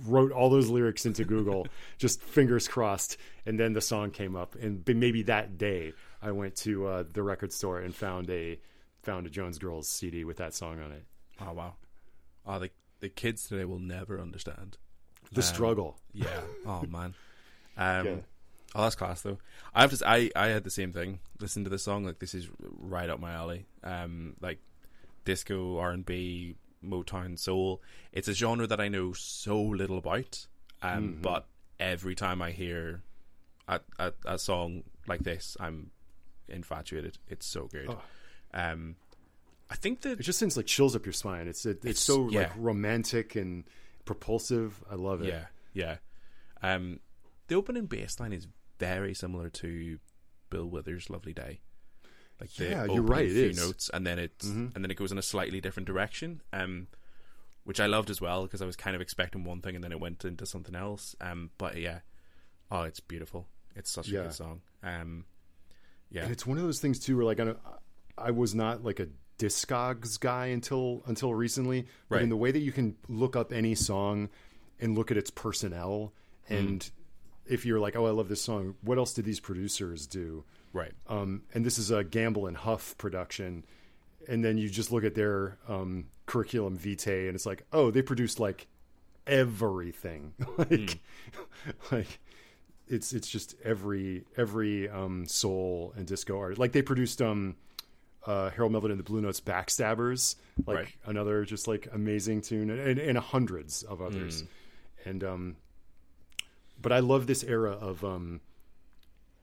wrote 0.07 0.31
all 0.33 0.51
those 0.51 0.69
lyrics 0.69 1.07
into 1.07 1.25
Google 1.25 1.67
just 1.99 2.21
fingers 2.23 2.69
crossed 2.69 3.17
and 3.47 3.59
then 3.59 3.73
the 3.73 3.81
song 3.81 4.11
came 4.11 4.37
up 4.37 4.55
and 4.55 4.83
maybe 4.87 5.23
that 5.25 5.59
day 5.59 5.93
I 6.23 6.33
went 6.33 6.57
to 6.57 6.87
uh, 6.87 7.05
the 7.13 7.23
record 7.23 7.53
store 7.53 7.81
and 7.81 7.95
found 7.95 8.31
a 8.31 8.59
found 9.03 9.27
a 9.27 9.31
Jones 9.31 9.59
Girls 9.59 9.89
CD 9.89 10.25
with 10.25 10.37
that 10.37 10.55
song 10.55 10.81
on 10.81 10.93
it 10.93 11.05
Oh 11.41 11.53
wow. 11.53 11.75
Oh, 12.47 12.59
the 12.59 12.71
the 13.01 13.09
kids 13.09 13.49
today 13.49 13.65
will 13.65 13.79
never 13.79 14.21
understand. 14.21 14.77
the 15.33 15.43
struggle 15.43 15.97
Yeah. 16.13 16.41
Oh 16.67 16.83
man. 16.89 17.15
Um, 17.77 18.07
Yeah. 18.07 18.17
Oh, 18.75 18.83
that's 18.83 18.95
class 18.95 19.23
though. 19.23 19.39
I 19.75 19.81
have 19.81 19.97
to. 19.97 20.09
I 20.09 20.31
I 20.37 20.49
had 20.49 20.65
the 20.65 20.71
same 20.71 20.93
thing. 20.93 21.19
Listen 21.41 21.65
to 21.65 21.71
this 21.71 21.83
song. 21.83 22.05
Like 22.05 22.19
this 22.21 22.35
is 22.35 22.49
right 22.61 23.09
up 23.11 23.19
my 23.19 23.33
alley. 23.33 23.67
Um, 23.83 24.37
like 24.41 24.59
disco, 25.25 25.79
R 25.79 25.91
and 25.91 26.05
B, 26.07 26.57
Motown, 26.85 27.39
soul. 27.39 27.83
It's 28.13 28.29
a 28.29 28.33
genre 28.35 28.67
that 28.67 28.81
I 28.81 28.89
know 28.89 29.13
so 29.13 29.61
little 29.61 29.99
about. 29.99 30.47
Um, 30.83 31.09
Mm-hmm. 31.13 31.21
but 31.23 31.47
every 31.79 32.15
time 32.15 32.41
I 32.43 32.51
hear 32.53 33.03
a, 33.69 33.81
a 33.99 34.13
a 34.25 34.39
song 34.39 34.83
like 35.07 35.21
this, 35.25 35.57
I'm 35.61 35.91
infatuated. 36.49 37.19
It's 37.29 37.47
so 37.47 37.67
good. 37.67 37.89
Oh. 37.91 38.01
Um, 38.55 38.97
I 39.71 39.77
think 39.77 40.01
that 40.03 40.19
It 40.19 40.23
just 40.25 40.39
sends 40.39 40.57
like 40.57 40.67
chills 40.67 40.97
up 40.97 41.07
your 41.07 41.13
spine. 41.13 41.47
It's 41.49 41.65
it, 41.67 41.77
it's, 41.85 41.85
It's- 41.85 41.99
so 42.01 42.23
like 42.23 42.51
romantic 42.57 43.37
and 43.37 43.65
propulsive. 44.05 44.83
I 44.91 44.95
love 44.97 45.23
it. 45.23 45.29
Yeah, 45.29 45.47
yeah. 45.75 45.97
Um, 46.63 47.01
the 47.49 47.55
opening 47.55 47.87
bass 47.87 48.19
line 48.19 48.33
is 48.33 48.47
very 48.79 49.15
similar 49.15 49.49
to 49.51 49.99
Bill 50.49 50.67
Withers' 50.67 51.09
"Lovely 51.11 51.33
Day." 51.35 51.61
Like 52.41 52.59
Yeah, 52.59 52.87
you're 52.87 53.03
right, 53.03 53.27
it 53.27 53.33
few 53.33 53.49
is. 53.51 53.57
notes, 53.59 53.91
and 53.93 54.07
then 54.07 54.19
it 54.19 54.39
Mhm. 54.39 54.75
and 54.75 54.83
then 54.85 54.91
it 54.91 54.95
goes 54.97 55.13
in 55.13 55.19
a 55.19 55.23
slightly 55.23 55.61
different 55.61 55.87
direction. 55.87 56.41
Um, 56.53 56.89
which 57.65 57.79
I 57.79 57.87
loved 57.87 58.09
as 58.11 58.21
well 58.21 58.45
because 58.45 58.63
I 58.63 58.67
was 58.67 58.75
kind 58.75 58.97
of 58.97 59.03
expecting 59.03 59.45
one 59.45 59.61
thing 59.61 59.75
and 59.75 59.85
then 59.85 59.93
it 59.93 60.01
went 60.01 60.25
into 60.25 60.47
something 60.47 60.75
else. 60.75 61.15
Um, 61.21 61.51
but 61.59 61.77
yeah, 61.77 62.01
oh, 62.71 62.83
it's 62.83 62.99
beautiful. 63.01 63.47
It's 63.77 63.91
such 63.91 64.09
a 64.09 64.13
Yeah. 64.13 64.23
good 64.23 64.33
song. 64.33 64.63
Um, 64.83 65.27
yeah, 66.11 66.23
And 66.23 66.33
it's 66.33 66.47
one 66.47 66.57
of 66.57 66.65
those 66.65 66.81
things 66.81 66.99
too, 66.99 67.17
where 67.17 67.27
like 67.27 67.39
I, 67.39 67.45
don't- 67.45 67.61
I 68.17 68.31
was 68.31 68.55
not 68.55 68.83
like 68.83 68.99
a 68.99 69.09
Discogs 69.39 70.19
guy 70.19 70.47
until 70.47 71.03
until 71.07 71.35
recently, 71.35 71.87
but 72.09 72.17
Right. 72.17 72.23
in 72.25 72.29
the 72.31 72.37
way 72.37 72.51
that 72.51 72.59
you 72.61 72.73
can 72.73 72.97
look 73.09 73.37
up 73.37 73.53
any 73.53 73.75
song 73.75 74.31
and 74.81 74.97
look 74.97 75.11
at 75.11 75.17
its 75.19 75.31
personnel, 75.31 76.13
Hmm. 76.49 76.55
and 76.55 76.91
if 77.47 77.65
you're 77.67 77.79
like, 77.81 77.95
oh, 77.97 78.07
I 78.07 78.11
love 78.11 78.29
this 78.29 78.43
song, 78.43 78.77
what 78.81 78.97
else 78.99 79.13
did 79.13 79.25
these 79.27 79.41
producers 79.41 80.07
do? 80.07 80.45
Right. 80.73 80.93
um, 81.09 81.43
and 81.55 81.65
this 81.65 81.79
is 81.79 81.91
a 81.91 82.05
Gamble 82.05 82.47
and 82.47 82.57
Huff 82.57 82.97
production, 82.99 83.65
and 84.29 84.45
then 84.45 84.59
you 84.59 84.69
just 84.69 84.93
look 84.93 85.05
at 85.05 85.15
their 85.15 85.59
um, 85.69 86.07
curriculum 86.27 86.77
vitae, 86.77 87.27
and 87.27 87.35
it's 87.35 87.47
like, 87.47 87.65
oh, 87.73 87.91
they 87.91 88.03
produced 88.03 88.39
like 88.41 88.67
everything, 89.27 90.35
like, 90.59 90.99
like 91.91 92.19
it's 92.89 93.13
it's 93.13 93.29
just 93.29 93.55
every 93.65 94.25
every 94.37 94.89
um, 94.89 95.27
soul 95.27 95.93
and 95.97 96.07
disco 96.07 96.39
art. 96.39 96.59
Like 96.59 96.73
they 96.73 96.83
produced 96.83 97.23
um, 97.23 97.57
uh, 98.27 98.51
Harold 98.51 98.73
Melvin 98.73 98.91
and 98.91 98.99
the 99.01 99.05
Blue 99.05 99.21
Notes 99.21 99.41
Backstabbers, 99.41 100.37
like 100.67 100.77
Right. 100.77 100.89
another 101.07 101.45
just 101.45 101.69
like 101.69 101.89
amazing 101.93 102.43
tune, 102.43 102.71
and, 102.71 102.81
and, 102.81 102.99
and 102.99 103.19
hundreds 103.19 103.83
of 103.85 104.03
others, 104.03 104.45
and 105.05 105.23
um, 105.25 105.57
but 106.81 106.93
I 106.93 106.99
love 107.01 107.27
this 107.27 107.45
era 107.45 107.73
of 107.73 108.05
um 108.05 108.41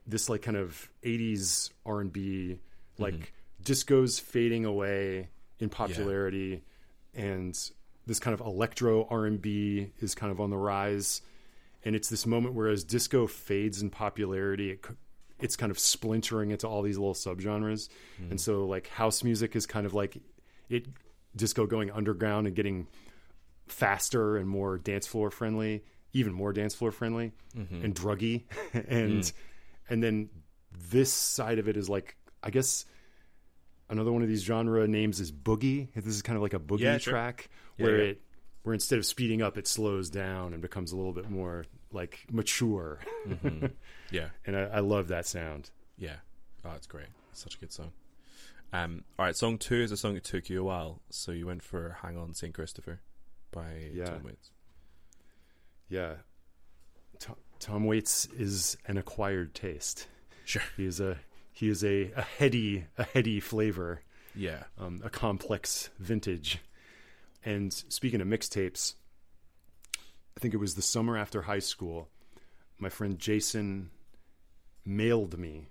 this 0.08 0.28
like 0.28 0.42
kind 0.42 0.56
of 0.56 0.90
80s 1.04 1.70
R&B 1.86 2.20
mm-hmm. 2.20 3.02
like 3.02 3.32
disco's 3.62 4.18
fading 4.18 4.64
away 4.64 5.28
in 5.60 5.68
popularity 5.68 6.62
and 7.14 7.58
this 8.08 8.18
kind 8.18 8.32
of 8.32 8.40
electro 8.40 9.06
R&B 9.08 9.90
is 10.00 10.14
kind 10.14 10.32
of 10.32 10.40
on 10.40 10.50
the 10.50 10.56
rise. 10.56 11.20
And 11.84 11.94
it's 11.94 12.08
this 12.08 12.26
moment 12.26 12.54
where 12.54 12.68
as 12.68 12.82
disco 12.82 13.26
fades 13.26 13.82
in 13.82 13.90
popularity 13.90 14.70
it, 14.70 14.84
it's 15.38 15.56
kind 15.56 15.70
of 15.70 15.78
splintering 15.78 16.50
into 16.50 16.66
all 16.66 16.82
these 16.82 16.98
little 16.98 17.14
subgenres. 17.14 17.88
Mm-hmm. 18.20 18.30
And 18.30 18.40
so 18.40 18.66
like 18.66 18.88
house 18.88 19.22
music 19.22 19.54
is 19.54 19.66
kind 19.66 19.86
of 19.86 19.94
like 19.94 20.16
it 20.68 20.86
disco 21.36 21.66
going 21.66 21.90
underground 21.90 22.46
and 22.46 22.56
getting 22.56 22.88
faster 23.66 24.36
and 24.36 24.48
more 24.48 24.78
dance 24.78 25.06
floor 25.06 25.30
friendly, 25.30 25.84
even 26.12 26.32
more 26.32 26.52
dance 26.52 26.74
floor 26.74 26.90
friendly 26.90 27.32
mm-hmm. 27.56 27.84
and 27.84 27.94
druggy. 27.94 28.44
and 28.72 29.22
mm. 29.22 29.32
And 29.88 30.02
then 30.02 30.28
this 30.90 31.12
side 31.12 31.58
of 31.58 31.68
it 31.68 31.76
is 31.76 31.88
like 31.88 32.16
I 32.42 32.50
guess 32.50 32.84
another 33.90 34.12
one 34.12 34.22
of 34.22 34.28
these 34.28 34.42
genre 34.42 34.86
names 34.86 35.20
is 35.20 35.32
boogie. 35.32 35.88
This 35.94 36.06
is 36.06 36.22
kind 36.22 36.36
of 36.36 36.42
like 36.42 36.54
a 36.54 36.58
boogie 36.60 36.80
Yeah, 36.80 36.98
sure. 36.98 37.12
track 37.12 37.48
where 37.78 37.96
yeah. 37.98 38.10
it 38.10 38.20
where 38.64 38.74
instead 38.74 38.98
of 38.98 39.06
speeding 39.06 39.40
up 39.42 39.56
it 39.56 39.66
slows 39.66 40.10
down 40.10 40.52
and 40.52 40.60
becomes 40.60 40.92
a 40.92 40.96
little 40.96 41.12
bit 41.12 41.30
more 41.30 41.64
like 41.92 42.26
mature. 42.30 43.00
Yeah, 44.10 44.28
and 44.46 44.56
I, 44.56 44.60
I 44.62 44.80
love 44.80 45.08
that 45.08 45.26
sound. 45.26 45.70
yeah. 45.98 46.16
Oh, 46.64 46.72
it's 46.76 46.86
great. 46.86 47.08
It's 47.30 47.42
such 47.42 47.56
a 47.56 47.58
good 47.58 47.72
song. 47.72 47.92
Um, 48.72 49.04
all 49.18 49.24
right, 49.26 49.36
song 49.36 49.58
two 49.58 49.76
is 49.82 49.92
a 49.92 49.96
song 49.98 50.14
that 50.14 50.24
took 50.24 50.48
you 50.50 50.60
a 50.60 50.64
while, 50.64 51.00
so 51.10 51.32
you 51.32 51.46
went 51.46 51.62
for 51.62 51.96
"Hang 52.02 52.16
On, 52.16 52.32
Saint 52.34 52.52
Christopher" 52.54 53.00
by 53.50 53.90
Yeah. 53.94 54.06
Tom 54.06 54.22
Waits. 54.24 54.50
Yeah. 55.88 56.14
Tom, 57.60 57.84
Waits 57.84 58.26
is 58.36 58.76
an 58.86 58.96
acquired 58.98 59.54
taste. 59.54 60.06
Sure. 60.44 60.62
He 60.76 60.86
is 60.86 61.00
a 61.00 61.18
he 61.52 61.68
is 61.68 61.82
a, 61.84 62.12
a 62.12 62.22
heady 62.22 62.84
a 62.96 63.04
heady 63.04 63.40
flavor, 63.40 64.02
Yeah. 64.34 64.64
um, 64.78 65.00
a 65.04 65.10
complex 65.10 65.90
vintage. 65.98 66.58
And 67.44 67.72
speaking 67.72 68.20
of 68.20 68.28
mixtapes, 68.28 68.94
I 69.96 70.40
think 70.40 70.54
it 70.54 70.58
was 70.58 70.74
the 70.74 70.82
summer 70.82 71.16
after 71.16 71.42
high 71.42 71.58
school. 71.58 72.08
My 72.78 72.88
friend 72.88 73.18
Jason 73.18 73.90
mailed 74.84 75.36
me 75.38 75.68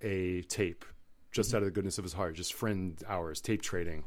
a 0.00 0.42
tape 0.42 0.84
just 1.32 1.52
out 1.54 1.58
of 1.58 1.64
the 1.66 1.70
goodness 1.72 1.98
of 1.98 2.04
his 2.04 2.12
heart, 2.12 2.36
just 2.36 2.54
friend 2.54 2.96
hours, 3.08 3.40
tape 3.40 3.62
trading. 3.62 4.04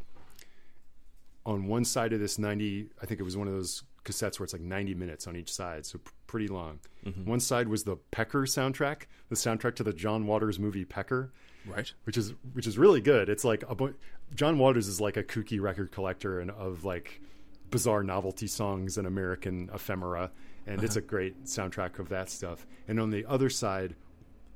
On 1.46 1.68
one 1.68 1.84
side 1.86 2.14
of 2.14 2.20
this 2.20 2.40
90, 2.40 2.90
I 3.02 3.06
think 3.06 3.20
it 3.20 3.24
was 3.24 3.36
one 3.38 3.48
of 3.48 3.54
those 3.54 3.84
cassettes 4.10 4.40
where 4.40 4.44
it's 4.46 4.54
like 4.54 4.62
90 4.62 4.96
minutes 4.96 5.28
on 5.28 5.36
each 5.36 5.52
side, 5.52 5.86
so 5.86 5.98
p- 6.00 6.12
pretty 6.28 6.48
long. 6.48 6.80
Mm-hmm. 7.06 7.26
One 7.30 7.40
side 7.40 7.68
was 7.68 7.84
the 7.84 7.98
Pecker 8.12 8.42
soundtrack, 8.44 9.04
the 9.30 9.36
soundtrack 9.36 9.76
to 9.76 9.84
the 9.84 9.94
John 9.94 10.26
Waters 10.28 10.60
movie 10.60 10.86
Pecker 10.86 11.32
Right. 11.66 11.92
which 12.06 12.18
is 12.18 12.34
which 12.54 12.68
is 12.68 12.78
really 12.78 13.02
good. 13.02 13.30
It's 13.30 13.44
like 13.44 13.64
a 13.70 13.76
bu- 13.76 13.94
John 14.34 14.58
Waters 14.58 14.88
is 14.88 15.02
like 15.02 15.18
a 15.18 15.24
kooky 15.24 15.62
record 15.62 15.92
collector 15.92 16.40
and 16.40 16.52
of 16.52 16.86
like 16.86 17.22
bizarre 17.70 18.04
novelty 18.04 18.48
songs 18.48 18.98
and 18.98 19.06
American 19.06 19.70
ephemera, 19.74 20.32
and 20.66 20.84
it's 20.84 20.96
uh-huh. 20.96 21.06
a 21.06 21.08
great 21.08 21.44
soundtrack 21.46 22.00
of 22.00 22.10
that 22.10 22.30
stuff. 22.30 22.66
And 22.88 23.00
on 23.00 23.10
the 23.10 23.26
other 23.26 23.50
side 23.50 23.96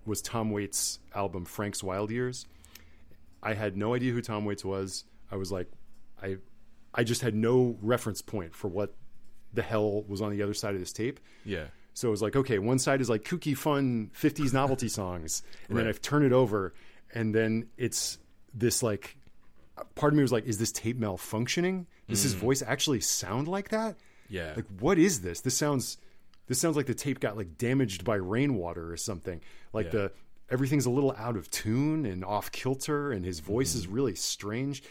was 0.05 0.21
Tom 0.21 0.51
Waits' 0.51 0.99
album 1.13 1.45
Frank's 1.45 1.83
Wild 1.83 2.11
Years. 2.11 2.45
I 3.41 3.53
had 3.53 3.77
no 3.77 3.93
idea 3.93 4.13
who 4.13 4.21
Tom 4.21 4.45
Waits 4.45 4.65
was. 4.65 5.05
I 5.31 5.35
was 5.35 5.51
like, 5.51 5.67
I 6.21 6.37
I 6.93 7.03
just 7.03 7.21
had 7.21 7.35
no 7.35 7.77
reference 7.81 8.21
point 8.21 8.55
for 8.55 8.67
what 8.69 8.95
the 9.53 9.61
hell 9.61 10.03
was 10.03 10.21
on 10.21 10.31
the 10.31 10.41
other 10.41 10.53
side 10.53 10.73
of 10.73 10.79
this 10.79 10.93
tape. 10.93 11.19
Yeah. 11.45 11.65
So 11.93 12.07
it 12.07 12.11
was 12.11 12.21
like, 12.21 12.35
okay, 12.35 12.59
one 12.59 12.79
side 12.79 13.01
is 13.01 13.09
like 13.09 13.23
kooky, 13.23 13.55
fun 13.55 14.09
50s 14.19 14.53
novelty 14.53 14.89
songs. 14.89 15.43
And 15.69 15.77
then 15.77 15.87
I've 15.87 16.01
turned 16.01 16.25
it 16.25 16.33
over, 16.33 16.73
and 17.13 17.33
then 17.33 17.67
it's 17.77 18.17
this 18.53 18.81
like, 18.81 19.17
part 19.95 20.13
of 20.13 20.17
me 20.17 20.23
was 20.23 20.31
like, 20.31 20.45
is 20.45 20.57
this 20.57 20.71
tape 20.71 20.99
malfunctioning? 20.99 21.85
Does 22.09 22.23
his 22.23 22.35
mm. 22.35 22.39
voice 22.39 22.63
actually 22.65 23.01
sound 23.01 23.47
like 23.47 23.69
that? 23.69 23.95
Yeah. 24.29 24.53
Like, 24.55 24.65
what 24.79 24.97
is 24.97 25.21
this? 25.21 25.41
This 25.41 25.55
sounds, 25.55 25.97
this 26.47 26.59
sounds 26.59 26.75
like 26.75 26.87
the 26.87 26.95
tape 26.95 27.19
got 27.19 27.37
like 27.37 27.57
damaged 27.57 28.03
by 28.03 28.15
rainwater 28.15 28.91
or 28.91 28.97
something. 28.97 29.41
Like 29.71 29.87
Yeah. 29.87 29.91
the, 29.91 30.11
everything's 30.49 30.85
a 30.85 30.91
little 30.91 31.13
out 31.17 31.37
of 31.37 31.49
tune 31.51 32.05
and 32.05 32.25
off 32.25 32.51
kilter, 32.51 33.11
and 33.11 33.23
his 33.23 33.39
voice 33.39 33.75
is 33.75 33.85
mm-hmm. 33.85 33.95
really 33.95 34.15
strange. 34.15 34.83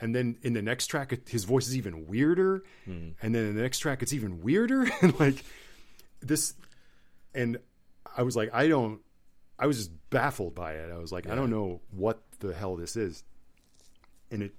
And 0.00 0.14
then 0.14 0.36
in 0.42 0.54
the 0.54 0.62
next 0.62 0.86
track, 0.86 1.28
his 1.28 1.44
voice 1.44 1.68
is 1.68 1.76
even 1.76 2.06
weirder. 2.06 2.64
And 2.86 3.14
then 3.20 3.44
in 3.44 3.54
the 3.54 3.62
next 3.62 3.80
track, 3.80 4.02
it's 4.02 4.12
even 4.12 4.40
weirder. 4.40 4.90
and 5.02 5.18
like, 5.20 5.44
this 6.20 6.54
and 7.34 7.58
i 8.16 8.22
was 8.22 8.36
like 8.36 8.50
i 8.52 8.68
don't 8.68 9.00
i 9.58 9.66
was 9.66 9.78
just 9.78 9.90
baffled 10.10 10.54
by 10.54 10.72
it. 10.72 10.90
I 10.92 10.98
was 10.98 11.12
like 11.12 11.28
i 11.28 11.34
don't 11.34 11.50
know 11.50 11.80
what 11.90 12.20
the 12.40 12.52
hell 12.52 12.76
this 12.76 12.96
is. 12.96 13.22
And 14.30 14.42
it 14.42 14.54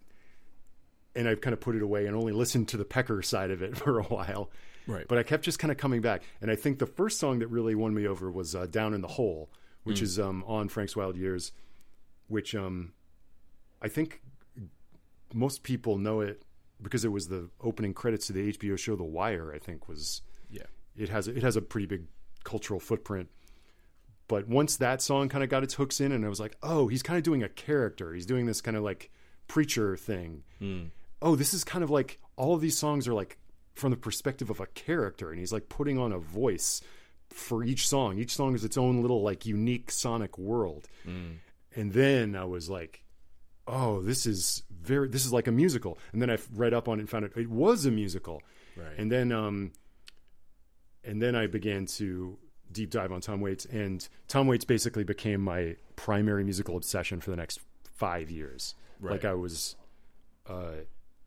and 1.16 1.28
i've 1.28 1.42
kind 1.42 1.54
of 1.54 1.60
put 1.60 1.76
it 1.76 1.82
away 1.82 2.08
and 2.08 2.16
only 2.16 2.34
listened 2.34 2.70
to 2.70 2.78
the 2.78 2.86
pecker 2.86 3.22
side 3.22 3.52
of 3.52 3.62
it 3.62 3.78
for 3.82 4.00
a 4.00 4.04
while. 4.04 4.50
Right. 4.88 5.08
but 5.08 5.20
i 5.20 5.24
kept 5.24 5.44
just 5.44 5.60
kind 5.60 5.72
of 5.72 5.78
coming 5.78 6.02
back. 6.02 6.24
And 6.42 6.50
i 6.50 6.56
think 6.56 6.80
the 6.80 6.88
first 6.88 7.20
song 7.20 7.40
that 7.40 7.48
really 7.48 7.76
won 7.76 7.94
me 7.94 8.08
over 8.08 8.32
was 8.32 8.56
uh, 8.56 8.66
down 8.66 8.94
in 8.94 9.02
the 9.02 9.08
hole 9.08 9.50
which 9.84 10.02
is 10.02 10.20
um, 10.20 10.44
on 10.48 10.70
frank's 10.70 10.96
wild 10.96 11.18
years 11.18 11.52
which 12.28 12.56
um, 12.56 12.94
i 13.82 13.88
think 13.88 14.22
most 15.34 15.64
people 15.64 15.98
know 15.98 16.22
it 16.22 16.44
because 16.82 17.06
it 17.06 17.12
was 17.12 17.28
the 17.28 17.50
opening 17.62 17.94
credits 17.94 18.28
to 18.28 18.34
the 18.34 18.52
hbo 18.54 18.78
show 18.78 18.96
the 18.96 19.04
wire 19.04 19.54
i 19.54 19.60
think 19.60 19.88
was 19.88 20.22
yeah. 20.50 20.64
it 20.96 21.10
has 21.10 21.28
it 21.28 21.44
has 21.44 21.56
a 21.56 21.62
pretty 21.62 21.86
big 21.86 22.06
cultural 22.44 22.80
footprint. 22.80 23.30
But 24.28 24.48
once 24.48 24.78
that 24.78 25.02
song 25.02 25.30
kind 25.30 25.44
of 25.44 25.50
got 25.50 25.64
its 25.64 25.74
hooks 25.74 26.00
in, 26.00 26.12
and 26.12 26.26
I 26.26 26.30
was 26.30 26.40
like, 26.40 26.56
oh, 26.64 26.88
he's 26.88 27.04
kind 27.04 27.18
of 27.18 27.24
doing 27.24 27.44
a 27.44 27.50
character. 27.50 28.14
He's 28.14 28.26
doing 28.26 28.46
this 28.46 28.62
kind 28.62 28.78
of 28.78 28.84
like 28.84 29.12
preacher 29.48 29.98
thing. 29.98 30.44
Hmm. 30.60 30.86
Oh, 31.22 31.36
this 31.36 31.54
is 31.54 31.64
kind 31.64 31.84
of 31.84 31.90
like 31.90 32.20
all 32.38 32.54
of 32.54 32.62
these 32.62 32.78
songs 32.78 33.08
are 33.08 33.14
like 33.14 33.38
from 33.74 33.92
the 33.92 33.98
perspective 33.98 34.50
of 34.50 34.60
a 34.60 34.68
character, 34.68 35.32
and 35.32 35.40
he's 35.40 35.52
like 35.52 35.70
putting 35.70 35.98
on 35.98 36.12
a 36.12 36.20
voice 36.20 36.82
for 37.30 37.64
each 37.64 37.88
song. 37.88 38.18
Each 38.18 38.36
song 38.36 38.56
is 38.56 38.64
its 38.64 38.78
own 38.78 39.02
little 39.02 39.22
like 39.22 39.46
unique 39.46 39.92
sonic 39.92 40.38
world. 40.38 40.88
Hmm. 41.04 41.34
And 41.76 41.94
then 41.94 42.36
I 42.36 42.46
was 42.46 42.70
like, 42.70 43.04
oh, 43.68 44.02
this 44.02 44.26
is 44.26 44.64
very 44.82 45.08
this 45.08 45.26
is 45.26 45.34
like 45.34 45.48
a 45.48 45.52
musical. 45.52 45.98
And 46.12 46.22
then 46.22 46.30
I 46.30 46.38
read 46.54 46.74
up 46.74 46.88
on 46.88 47.00
it 47.00 47.02
and 47.02 47.10
found 47.10 47.26
it 47.26 47.34
it 47.36 47.50
was 47.50 47.86
a 47.86 47.92
musical. 47.92 48.42
Right. 48.76 48.98
And 48.98 49.12
then 49.12 49.32
um 49.32 49.72
and 51.04 51.22
then 51.22 51.36
I 51.36 51.48
began 51.48 51.86
to 51.98 52.38
deep 52.72 52.90
dive 52.92 53.12
on 53.12 53.22
Tom 53.22 53.42
Waits, 53.42 53.66
and 53.66 54.08
Tom 54.28 54.48
Waits 54.48 54.66
basically 54.66 55.04
became 55.04 55.42
my 55.42 55.76
primary 55.96 56.44
musical 56.44 56.78
obsession 56.78 57.20
for 57.20 57.32
the 57.32 57.38
next 57.38 57.60
five 57.96 58.30
years. 58.30 58.76
Right. 59.00 59.14
Like 59.14 59.26
I 59.26 59.34
was, 59.34 59.76
uh, 60.48 60.84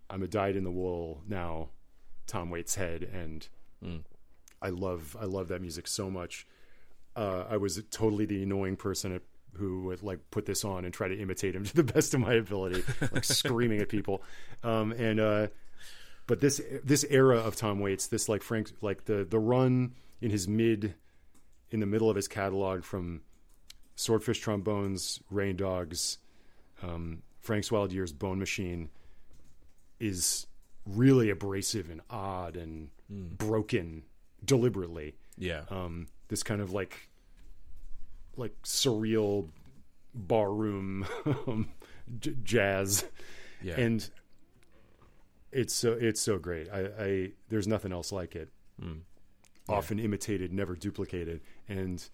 I'm 0.08 0.22
a 0.22 0.28
dyed 0.28 0.56
in 0.56 0.64
the 0.64 0.70
wool 0.70 1.22
now, 1.28 1.70
Tom 2.26 2.50
Waits 2.50 2.76
head, 2.76 3.02
and 3.02 3.46
I 4.62 4.70
love 4.70 5.16
I 5.20 5.24
love 5.24 5.48
that 5.48 5.60
music 5.60 5.86
so 5.86 6.10
much. 6.10 6.46
Uh, 7.16 7.44
I 7.48 7.56
was 7.58 7.82
totally 7.90 8.26
the 8.26 8.42
annoying 8.42 8.76
person 8.76 9.14
at, 9.14 9.22
who 9.56 9.84
would 9.84 10.02
like 10.02 10.18
put 10.30 10.46
this 10.46 10.64
on 10.64 10.84
and 10.84 10.92
try 10.92 11.08
to 11.08 11.18
imitate 11.18 11.54
him 11.54 11.64
to 11.64 11.74
the 11.74 11.84
best 11.84 12.14
of 12.14 12.20
my 12.20 12.34
ability, 12.34 12.82
like 13.12 13.24
screaming 13.24 13.80
at 13.80 13.88
people. 13.88 14.22
Um, 14.62 14.92
and 14.92 15.20
uh, 15.20 15.46
but 16.26 16.40
this 16.40 16.60
this 16.82 17.04
era 17.08 17.38
of 17.38 17.56
Tom 17.56 17.80
Waits, 17.80 18.06
this 18.08 18.28
like 18.28 18.42
Frank, 18.42 18.72
like 18.80 19.04
the 19.04 19.24
the 19.24 19.38
run 19.38 19.94
in 20.20 20.30
his 20.30 20.48
mid, 20.48 20.94
in 21.70 21.80
the 21.80 21.86
middle 21.86 22.08
of 22.08 22.16
his 22.16 22.28
catalog 22.28 22.84
from 22.84 23.22
Swordfish 23.96 24.40
Trombones, 24.40 25.20
Rain 25.30 25.56
Dogs, 25.56 26.18
um, 26.82 27.22
Frank's 27.40 27.70
Wild 27.70 27.92
Years, 27.92 28.12
Bone 28.12 28.38
Machine, 28.38 28.90
is 30.00 30.46
really 30.86 31.30
abrasive 31.30 31.90
and 31.90 32.00
odd 32.10 32.56
and 32.56 32.88
broken 33.08 34.02
deliberately. 34.44 35.14
Yeah. 35.36 35.62
Um, 35.70 36.08
this 36.28 36.42
kind 36.42 36.60
of 36.60 36.72
like 36.72 37.08
like 38.36 38.54
surreal 38.62 39.48
barroom 40.14 41.06
um, 41.26 41.68
j- 42.18 42.36
jazz, 42.42 43.04
yeah. 43.62 43.78
and 43.78 44.08
it's 45.52 45.74
so 45.74 45.92
it's 45.92 46.20
so 46.20 46.38
great. 46.38 46.68
I, 46.70 46.88
I 46.98 47.32
there's 47.48 47.68
nothing 47.68 47.92
else 47.92 48.12
like 48.12 48.34
it. 48.36 48.50
Often 49.68 49.98
imitated, 49.98 50.52
never 50.52 50.74
duplicated. 50.76 51.40
And 51.68 52.06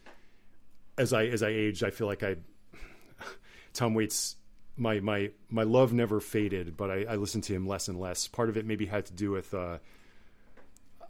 as 0.97 1.13
I 1.13 1.27
as 1.27 1.43
I 1.43 1.49
aged, 1.49 1.83
I 1.83 1.91
feel 1.91 2.07
like 2.07 2.23
I 2.23 2.37
Tom 3.73 3.95
Waits 3.95 4.37
my 4.77 5.01
my 5.01 5.31
my 5.49 5.63
love 5.63 5.93
never 5.93 6.21
faded, 6.21 6.77
but 6.77 6.91
I, 6.91 7.05
I 7.09 7.17
listened 7.17 7.45
to 7.45 7.55
him 7.55 7.67
less 7.67 7.89
and 7.89 7.99
less. 7.99 8.29
Part 8.29 8.49
of 8.49 8.57
it 8.57 8.67
maybe 8.67 8.87
had 8.87 9.07
to 9.07 9.13
do 9.13 9.31
with 9.31 9.53
uh, 9.53 9.79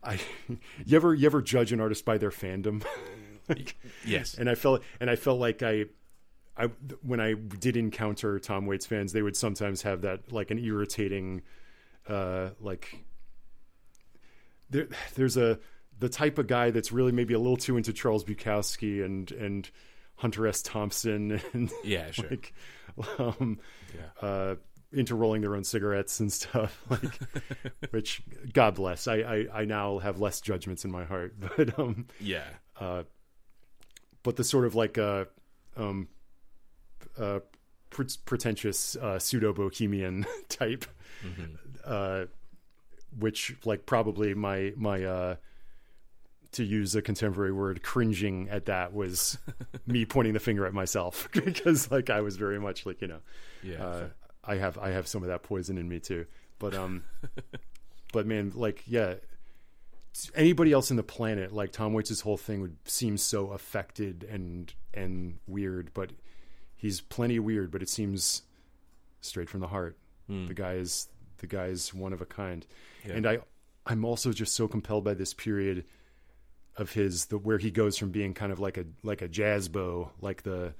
I 0.02 0.18
you 0.84 0.96
ever 0.96 1.14
you 1.14 1.26
ever 1.26 1.42
judge 1.42 1.72
an 1.72 1.80
artist 1.80 2.04
by 2.04 2.18
their 2.18 2.30
fandom? 2.30 2.84
yes. 4.06 4.34
and 4.34 4.48
I 4.48 4.54
felt 4.54 4.82
and 5.00 5.08
I 5.10 5.16
felt 5.16 5.40
like 5.40 5.62
I 5.62 5.86
I 6.56 6.64
when 7.02 7.20
I 7.20 7.34
did 7.34 7.76
encounter 7.76 8.38
Tom 8.38 8.66
Waits 8.66 8.86
fans, 8.86 9.12
they 9.12 9.22
would 9.22 9.36
sometimes 9.36 9.82
have 9.82 10.02
that 10.02 10.32
like 10.32 10.50
an 10.50 10.58
irritating 10.58 11.42
uh 12.08 12.50
like 12.60 13.04
there 14.70 14.88
there's 15.14 15.36
a 15.36 15.58
the 15.98 16.08
type 16.08 16.38
of 16.38 16.46
guy 16.46 16.70
that's 16.70 16.92
really 16.92 17.12
maybe 17.12 17.34
a 17.34 17.38
little 17.38 17.56
too 17.56 17.76
into 17.76 17.92
Charles 17.92 18.24
Bukowski 18.24 19.04
and 19.04 19.30
and 19.32 19.70
Hunter 20.16 20.46
S. 20.46 20.62
Thompson 20.62 21.40
and 21.52 21.70
Yeah, 21.84 22.10
sure. 22.10 22.30
like 22.30 22.54
um 23.18 23.58
Yeah. 23.94 24.26
uh 24.28 24.54
into 24.92 25.14
rolling 25.14 25.40
their 25.40 25.54
own 25.54 25.62
cigarettes 25.62 26.18
and 26.18 26.32
stuff 26.32 26.82
like 26.90 27.20
which 27.92 28.22
god 28.52 28.74
bless 28.74 29.06
I, 29.06 29.18
I 29.18 29.46
i 29.60 29.64
now 29.64 29.98
have 29.98 30.18
less 30.20 30.40
judgments 30.40 30.84
in 30.84 30.90
my 30.90 31.04
heart 31.04 31.36
but 31.56 31.78
um 31.78 32.06
yeah. 32.18 32.42
But 34.22 34.36
the 34.36 34.44
sort 34.44 34.64
of 34.66 34.74
like 34.74 34.98
uh 34.98 35.24
um 35.76 36.08
uh 37.18 37.40
pre- 37.90 38.06
pretentious 38.24 38.96
uh 38.96 39.18
pseudo 39.18 39.52
bohemian 39.52 40.26
type 40.48 40.84
uh 41.84 42.24
which 43.18 43.56
like 43.64 43.86
probably 43.86 44.34
my 44.34 44.72
my 44.76 45.04
uh 45.04 45.36
to 46.52 46.64
use 46.64 46.94
a 46.96 47.02
contemporary 47.02 47.52
word 47.52 47.82
cringing 47.82 48.48
at 48.48 48.66
that 48.66 48.92
was 48.92 49.38
me 49.86 50.04
pointing 50.04 50.32
the 50.32 50.40
finger 50.40 50.66
at 50.66 50.72
myself 50.74 51.28
because 51.32 51.90
like 51.90 52.10
I 52.10 52.20
was 52.22 52.36
very 52.36 52.58
much 52.58 52.86
like 52.86 53.00
you 53.00 53.08
know 53.08 53.20
Yeah. 53.62 53.84
uh, 53.84 54.08
I 54.44 54.56
have 54.56 54.76
I 54.78 54.90
have 54.90 55.06
some 55.06 55.22
of 55.22 55.28
that 55.28 55.42
poison 55.42 55.78
in 55.78 55.88
me 55.88 56.00
too. 56.00 56.26
But 56.58 56.74
um, 56.74 57.04
but 58.12 58.26
man, 58.26 58.52
like 58.54 58.82
yeah, 58.86 59.14
anybody 60.34 60.72
else 60.72 60.90
in 60.90 60.96
the 60.96 61.02
planet, 61.02 61.52
like 61.52 61.72
Tom 61.72 61.92
Waits' 61.92 62.20
whole 62.20 62.36
thing 62.36 62.60
would 62.62 62.76
seem 62.88 63.16
so 63.16 63.50
affected 63.52 64.24
and 64.30 64.72
and 64.92 65.38
weird, 65.46 65.92
but 65.94 66.10
he's 66.76 67.00
plenty 67.00 67.38
weird, 67.38 67.70
but 67.70 67.82
it 67.82 67.88
seems 67.88 68.42
straight 69.20 69.48
from 69.48 69.60
the 69.60 69.68
heart. 69.68 69.96
The 70.28 70.54
guy 70.54 70.74
is 70.74 71.08
the 71.38 71.46
guy 71.48 71.66
is 71.66 71.92
one 71.92 72.12
of 72.12 72.20
a 72.20 72.26
kind, 72.26 72.64
Yeah. 73.04 73.14
and 73.14 73.26
I 73.26 73.38
I'm 73.86 74.04
also 74.04 74.32
just 74.32 74.54
so 74.54 74.68
compelled 74.68 75.02
by 75.04 75.14
this 75.14 75.34
period 75.34 75.84
of 76.76 76.92
his 76.92 77.26
the 77.26 77.36
where 77.38 77.58
he 77.58 77.72
goes 77.72 77.98
from 77.98 78.10
being 78.10 78.32
kind 78.34 78.52
of 78.52 78.60
like 78.60 78.76
a 78.78 78.84
like 79.02 79.22
a 79.22 79.28
jazz 79.28 79.68
bow, 79.68 80.10
like 80.20 80.42
the 80.44 80.72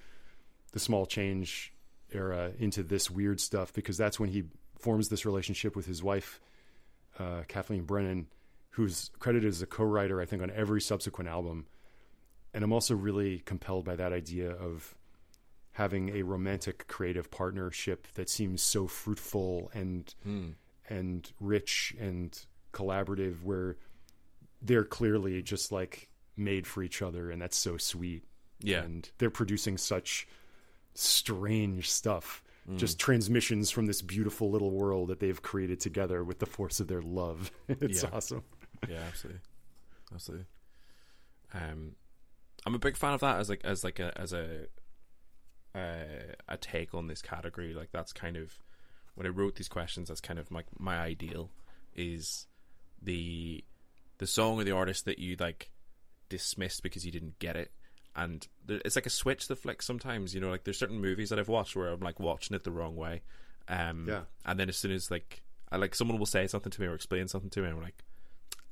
the 0.73 0.79
small 0.79 1.05
change 1.07 1.73
era 2.13 2.53
into 2.61 2.83
this 2.85 3.11
weird 3.11 3.41
stuff 3.41 3.73
because 3.73 3.97
that's 3.97 4.21
when 4.21 4.29
he 4.29 4.45
forms 4.79 5.09
this 5.09 5.25
relationship 5.27 5.75
with 5.75 5.87
his 5.87 6.01
wife 6.03 6.41
uh, 7.19 7.43
Kathleen 7.49 7.83
Brennan 7.83 8.27
who's 8.71 9.11
credited 9.19 9.49
as 9.49 9.63
a 9.63 9.67
co-writer 9.67 10.21
I 10.21 10.25
think 10.25 10.43
on 10.43 10.51
every 10.51 10.81
subsequent 10.81 11.29
album. 11.29 11.67
And 12.55 12.65
I'm 12.65 12.73
also 12.73 12.95
really 12.95 13.41
compelled 13.41 13.85
by 13.85 13.97
that 13.97 14.13
idea 14.13 14.51
of 14.51 14.95
having 15.73 16.11
a 16.17 16.23
romantic 16.23 16.87
creative 16.89 17.31
partnership 17.31 18.07
that 18.15 18.29
seems 18.29 18.61
so 18.63 18.87
fruitful 18.87 19.71
and 19.73 20.15
hmm. 20.23 20.49
and 20.89 21.33
rich 21.41 21.95
and 21.99 22.39
collaborative 22.73 23.43
where 23.43 23.77
they're 24.63 24.85
clearly 24.85 25.43
just 25.43 25.73
like 25.73 26.09
made 26.37 26.67
for 26.67 26.83
each 26.83 27.03
other 27.03 27.31
and 27.31 27.41
that's 27.41 27.57
so 27.57 27.77
sweet. 27.77 28.25
Yeah. 28.63 28.83
and 28.83 29.11
they're 29.17 29.31
producing 29.31 29.79
such 29.79 30.29
strange 30.95 31.91
stuff 31.91 32.43
hmm. 32.67 32.77
just 32.77 32.99
transmissions 32.99 33.71
from 33.71 33.87
this 33.87 34.03
beautiful 34.03 34.51
little 34.51 34.71
world 34.71 35.09
that 35.09 35.19
they've 35.19 35.41
created 35.41 35.81
together 35.81 36.23
with 36.23 36.41
the 36.41 36.47
force 36.47 36.79
of 36.79 36.89
their 36.89 37.01
love. 37.01 37.51
It's 37.69 38.03
Yeah. 38.03 38.11
awesome 38.13 38.43
yeah, 38.89 39.03
absolutely, 39.07 39.41
absolutely. 40.15 40.47
Um, 41.53 41.97
I'm 42.67 42.75
a 42.75 42.79
big 42.79 42.97
fan 42.97 43.15
of 43.15 43.21
that 43.21 43.39
as 43.39 43.49
like 43.49 43.61
as 43.65 43.85
like 43.85 43.99
a 43.99 44.19
as 44.19 44.33
a 44.33 44.67
uh, 45.75 46.35
a 46.49 46.57
take 46.57 46.95
on 46.95 47.07
this 47.07 47.23
category. 47.23 47.75
Like 47.75 47.91
that's 47.93 48.13
kind 48.13 48.37
of 48.37 48.59
when 49.15 49.27
I 49.27 49.31
wrote 49.31 49.57
these 49.57 49.69
questions. 49.69 50.09
That's 50.09 50.21
kind 50.21 50.39
of 50.39 50.51
like 50.51 50.67
my 50.79 50.99
ideal 50.99 51.51
is 51.95 52.47
the 53.03 53.65
the 54.19 54.27
song 54.27 54.61
or 54.61 54.65
the 54.65 54.73
artist 54.73 55.05
that 55.07 55.19
you 55.19 55.37
like 55.39 55.71
dismissed 56.29 56.83
because 56.83 57.05
you 57.05 57.13
didn't 57.13 57.39
get 57.39 57.57
it. 57.57 57.71
And 58.17 58.47
there, 58.67 58.81
it's 58.85 58.97
like 58.97 59.07
a 59.07 59.11
switch 59.11 59.49
that 59.49 59.57
flicks 59.57 59.87
sometimes, 59.87 60.35
you 60.35 60.41
know. 60.41 60.51
Like 60.51 60.65
there's 60.65 60.79
certain 60.79 61.01
movies 61.01 61.31
that 61.31 61.39
I've 61.39 61.49
watched 61.49 61.77
where 61.77 61.89
I'm 61.89 62.01
like 62.01 62.21
watching 62.21 62.55
it 62.57 62.65
the 62.65 62.73
wrong 62.73 62.97
way, 62.97 63.23
um, 63.69 64.07
Yeah. 64.09 64.23
And 64.45 64.59
then 64.59 64.69
as 64.69 64.77
soon 64.77 64.91
as 64.93 65.11
like 65.11 65.43
I 65.71 65.77
like 65.77 65.95
someone 65.95 66.19
will 66.19 66.27
say 66.27 66.47
something 66.47 66.73
to 66.73 66.81
me 66.81 66.89
or 66.89 66.95
explain 66.95 67.29
something 67.29 67.51
to 67.51 67.63
me, 67.63 67.69
I'm 67.69 67.81
like, 67.81 68.03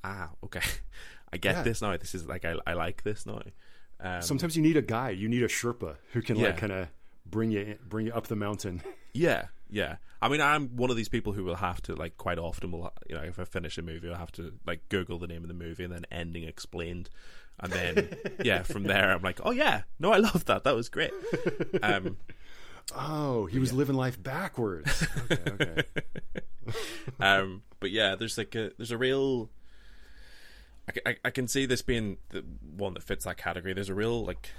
ah, 0.05 0.31
okay, 0.45 0.61
I 1.33 1.37
get 1.37 1.57
Yeah. 1.57 1.63
this 1.63 1.83
now. 1.83 1.97
This 1.97 2.15
is 2.15 2.27
like 2.27 2.45
I 2.45 2.55
I 2.67 2.75
like 2.75 3.03
this 3.03 3.27
now. 3.27 3.43
Um, 4.01 4.23
sometimes 4.23 4.57
you 4.57 4.63
need 4.63 4.77
a 4.77 4.83
guy 4.83 5.11
you 5.11 5.29
need 5.29 5.43
a 5.43 5.49
sherpa 5.49 5.97
who 6.13 6.23
can 6.23 6.37
Yeah. 6.37 6.47
like 6.49 6.59
kind 6.59 6.73
of 6.73 6.89
bring 7.27 7.51
you 7.51 7.61
in, 7.61 7.79
bring 7.89 8.07
you 8.07 8.13
up 8.13 8.29
the 8.29 8.37
mountain 8.37 8.81
Yeah, 9.13 9.47
yeah. 9.69 9.97
I 10.23 10.29
mean, 10.29 10.41
I'm 10.41 10.69
one 10.77 10.91
of 10.91 10.97
these 10.97 11.09
people 11.09 11.33
who 11.33 11.43
will 11.45 11.57
have 11.57 11.81
to 11.83 11.95
like 11.95 12.17
quite 12.17 12.39
often 12.39 12.71
will 12.73 12.93
you 13.09 13.17
know 13.17 13.23
if 13.23 13.39
I 13.41 13.45
finish 13.45 13.77
a 13.79 13.83
movie, 13.83 14.09
I'll 14.09 14.17
have 14.17 14.33
to 14.33 14.53
like 14.67 14.89
Google 14.89 15.19
the 15.19 15.27
name 15.27 15.43
of 15.43 15.49
the 15.49 15.55
movie 15.55 15.85
and 15.85 15.93
then 15.93 16.05
ending 16.13 16.45
explained, 16.45 17.11
and 17.59 17.73
then 17.73 18.17
yeah, 18.45 18.63
from 18.63 18.85
there 18.85 19.11
I'm 19.13 19.23
like, 19.23 19.41
oh 19.45 19.51
yeah, 19.51 19.83
no, 19.99 20.13
I 20.13 20.19
love 20.19 20.45
that. 20.47 20.63
That 20.65 20.75
was 20.77 20.89
great. 20.89 21.13
Um, 21.83 22.17
oh 22.95 23.47
he 23.47 23.59
was 23.59 23.73
living 23.73 23.97
life 23.97 24.23
backwards 24.23 25.07
okay 25.31 25.43
okay 25.53 25.83
um, 27.21 27.63
but 27.81 27.91
yeah, 27.91 28.15
there's 28.15 28.37
like 28.39 28.55
a 28.55 28.71
there's 28.77 28.91
a 28.91 28.99
real. 28.99 29.51
I, 30.89 31.11
I, 31.11 31.17
I 31.27 31.31
can 31.31 31.49
see 31.49 31.67
this 31.67 31.83
being 31.83 32.19
the 32.31 32.45
one 32.77 32.95
that 32.95 33.03
fits 33.03 33.25
that 33.25 33.37
category. 33.37 33.75
There's 33.75 33.89
a 33.89 33.95
real 33.95 34.25
like 34.25 34.51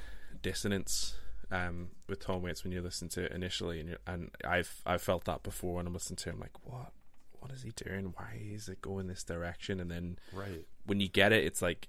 dissonance 0.42 1.16
um, 1.52 1.90
with 2.08 2.20
Tom 2.20 2.42
Waits 2.42 2.64
when 2.64 2.72
you 2.72 2.82
listen 2.82 3.10
to 3.10 3.24
it 3.26 3.32
initially, 3.32 3.80
and 3.80 3.90
you're, 3.90 3.98
and 4.08 4.30
I've 4.46 4.82
I've 4.86 5.02
felt 5.02 5.26
that 5.26 5.44
before 5.44 5.76
when 5.76 5.88
I'm 5.88 5.94
listening 5.94 6.18
to 6.18 6.30
him. 6.30 6.40
Like, 6.40 6.52
what 6.64 6.92
what 7.40 7.52
is 7.52 7.64
he 7.64 7.72
doing? 7.72 8.14
Why 8.16 8.40
is 8.54 8.68
it 8.70 8.82
going 8.82 9.08
this 9.08 9.24
direction? 9.24 9.80
And 9.80 9.90
then 9.90 10.20
right 10.34 10.66
when 10.86 11.00
you 11.00 11.08
get 11.08 11.32
it, 11.32 11.44
it's 11.46 11.62
like 11.62 11.88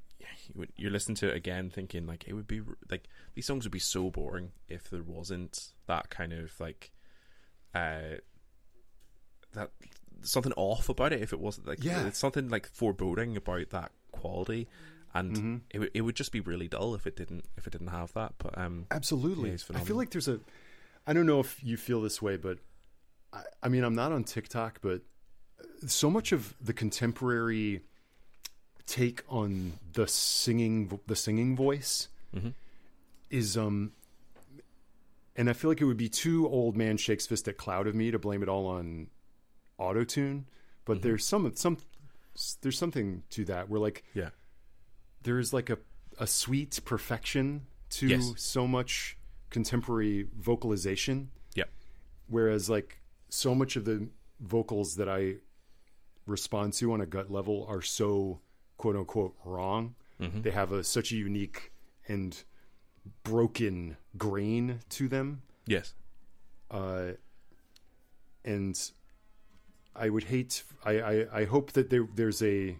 you- 0.54 0.66
you're 0.76 0.90
listening 0.90 1.16
to 1.16 1.28
it 1.28 1.36
again, 1.36 1.70
thinking 1.70 2.06
like 2.06 2.24
it 2.28 2.34
would 2.34 2.46
be 2.46 2.62
like 2.90 3.04
these 3.34 3.46
songs 3.46 3.64
would 3.64 3.72
be 3.72 3.78
so 3.78 4.10
boring 4.10 4.52
if 4.68 4.88
there 4.88 5.02
wasn't 5.02 5.72
that 5.86 6.08
kind 6.10 6.32
of 6.32 6.58
like 6.60 6.92
uh 7.74 8.16
that 9.52 9.70
something 10.22 10.52
off 10.56 10.88
about 10.88 11.12
it. 11.12 11.22
If 11.22 11.32
it 11.32 11.40
wasn't 11.40 11.66
like 11.66 11.82
Yeah. 11.82 12.06
it's 12.06 12.18
something 12.18 12.48
like 12.48 12.66
foreboding 12.72 13.36
about 13.36 13.70
that 13.70 13.92
quality, 14.20 14.68
and 15.14 15.36
Mm-hmm. 15.36 15.56
it 15.70 15.78
would 15.80 15.90
it 15.94 16.00
would 16.02 16.16
just 16.16 16.32
be 16.32 16.40
really 16.40 16.68
dull 16.68 16.94
if 16.94 17.06
it 17.06 17.16
didn't 17.16 17.44
if 17.56 17.66
it 17.66 17.70
didn't 17.70 17.88
have 17.88 18.12
that. 18.14 18.34
But 18.38 18.56
um, 18.58 18.86
Absolutely. 18.90 19.50
Yeah, 19.50 19.56
I 19.74 19.80
feel 19.80 19.96
like 19.96 20.10
there's 20.10 20.28
a. 20.28 20.38
I 21.06 21.12
don't 21.14 21.26
know 21.26 21.40
if 21.40 21.58
you 21.62 21.76
feel 21.76 22.00
this 22.02 22.20
way, 22.22 22.36
but 22.36 22.58
I, 23.32 23.42
I 23.64 23.68
mean, 23.68 23.82
I'm 23.84 23.94
not 23.94 24.12
on 24.12 24.22
TikTok, 24.24 24.80
but 24.82 25.00
so 25.86 26.10
much 26.10 26.32
of 26.32 26.54
the 26.60 26.72
contemporary 26.72 27.82
take 28.86 29.22
on 29.28 29.72
the 29.92 30.06
singing 30.06 30.98
the 31.06 31.14
singing 31.16 31.54
voice 31.56 32.08
is 33.30 33.56
um 33.56 33.92
and 35.36 35.48
I 35.48 35.52
feel 35.52 35.70
like 35.70 35.80
it 35.80 35.84
would 35.84 35.96
be 35.96 36.08
too 36.08 36.48
old 36.48 36.76
man 36.76 36.96
shakes 36.96 37.26
fist 37.26 37.46
at 37.48 37.56
cloud 37.56 37.86
of 37.86 37.94
me 37.94 38.10
to 38.10 38.18
blame 38.18 38.42
it 38.42 38.48
all 38.48 38.66
on 38.66 39.06
auto 39.78 40.02
tune 40.04 40.46
but 40.84 41.02
there's 41.02 41.24
some 41.24 41.50
some 41.54 41.78
there's 42.62 42.78
something 42.78 43.22
to 43.30 43.44
that 43.46 43.68
where 43.68 43.80
like 43.80 44.04
Yeah. 44.14 44.30
there's 45.22 45.52
like 45.52 45.70
a 45.70 45.78
a 46.18 46.26
sweet 46.26 46.80
perfection 46.84 47.66
to 47.90 48.06
Yes. 48.08 48.32
so 48.36 48.66
much 48.66 49.16
contemporary 49.50 50.28
vocalization 50.36 51.30
Yeah. 51.54 51.64
whereas 52.28 52.68
like 52.70 53.00
so 53.28 53.54
much 53.54 53.76
of 53.76 53.84
the 53.84 54.08
vocals 54.40 54.96
that 54.96 55.08
I 55.08 55.36
respond 56.26 56.72
to 56.74 56.92
on 56.92 57.00
a 57.00 57.06
gut 57.06 57.30
level 57.30 57.64
are 57.68 57.82
so 57.82 58.40
quote 58.76 58.96
unquote 58.96 59.36
wrong. 59.44 59.94
They 60.18 60.50
have 60.50 60.70
a 60.72 60.84
such 60.84 61.12
a 61.12 61.16
unique 61.16 61.72
and 62.06 62.42
broken 63.24 63.96
grain 64.18 64.80
to 64.90 65.08
them, 65.08 65.42
Yes. 65.66 65.94
uh, 66.70 67.12
and 68.44 68.92
I 69.94 70.08
would 70.08 70.24
hate. 70.24 70.62
I 70.84 71.00
I, 71.00 71.40
I 71.40 71.44
hope 71.44 71.72
that 71.72 71.90
there 71.90 72.06
there's 72.14 72.42
a 72.42 72.76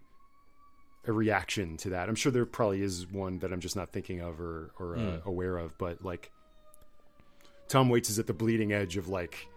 a 1.06 1.12
reaction 1.12 1.76
to 1.78 1.90
that. 1.90 2.08
I'm 2.08 2.14
sure 2.14 2.30
there 2.30 2.44
probably 2.46 2.82
is 2.82 3.06
one 3.10 3.38
that 3.40 3.52
I'm 3.52 3.60
just 3.60 3.76
not 3.76 3.90
thinking 3.90 4.20
of 4.20 4.40
or 4.40 4.72
or 4.78 4.96
uh, 4.96 5.20
aware 5.24 5.56
of, 5.56 5.76
but 5.78 6.04
like 6.04 6.30
Tom 7.68 7.88
Waits 7.88 8.10
is 8.10 8.18
at 8.18 8.26
the 8.26 8.34
bleeding 8.34 8.72
edge 8.72 8.96
of 8.96 9.08
like 9.08 9.48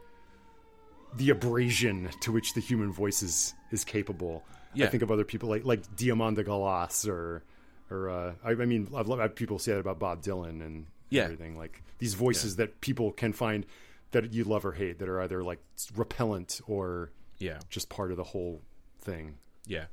the 1.18 1.30
abrasion 1.30 2.10
to 2.22 2.32
which 2.32 2.54
the 2.54 2.62
human 2.62 2.92
voice 2.92 3.22
is 3.22 3.54
is 3.72 3.84
capable. 3.84 4.44
Yeah. 4.74 4.86
I 4.86 4.89
think 4.89 5.04
of 5.04 5.12
other 5.12 5.24
people 5.26 5.50
like 5.50 5.66
like 5.66 5.82
Diamanda 5.96 6.44
Galas 6.46 7.08
or 7.08 7.44
or 7.92 8.10
uh, 8.10 8.34
I, 8.44 8.52
I 8.52 8.66
mean 8.66 8.88
I've, 8.96 9.10
I've 9.12 9.36
people 9.36 9.60
say 9.60 9.74
that 9.74 9.80
about 9.80 10.00
Bob 10.00 10.24
Dylan 10.24 10.66
and 10.66 10.88
Yeah. 11.10 11.24
everything 11.24 11.58
like 11.58 11.84
these 12.00 12.13
voices 12.16 12.56
that 12.56 12.82
people 12.82 13.12
can 13.12 13.34
find 13.34 13.66
that 14.12 14.34
you 14.34 14.44
love 14.44 14.66
or 14.66 14.72
hate 14.74 15.00
that 15.00 15.10
are 15.10 15.22
either 15.22 15.44
like 15.44 15.60
repellent 15.96 16.62
or 16.68 17.12
Yeah. 17.39 17.60
just 17.69 17.89
part 17.89 18.12
of 18.12 18.17
the 18.17 18.24
whole 18.24 18.62
thing. 19.02 19.36
Yeah. 19.65 19.86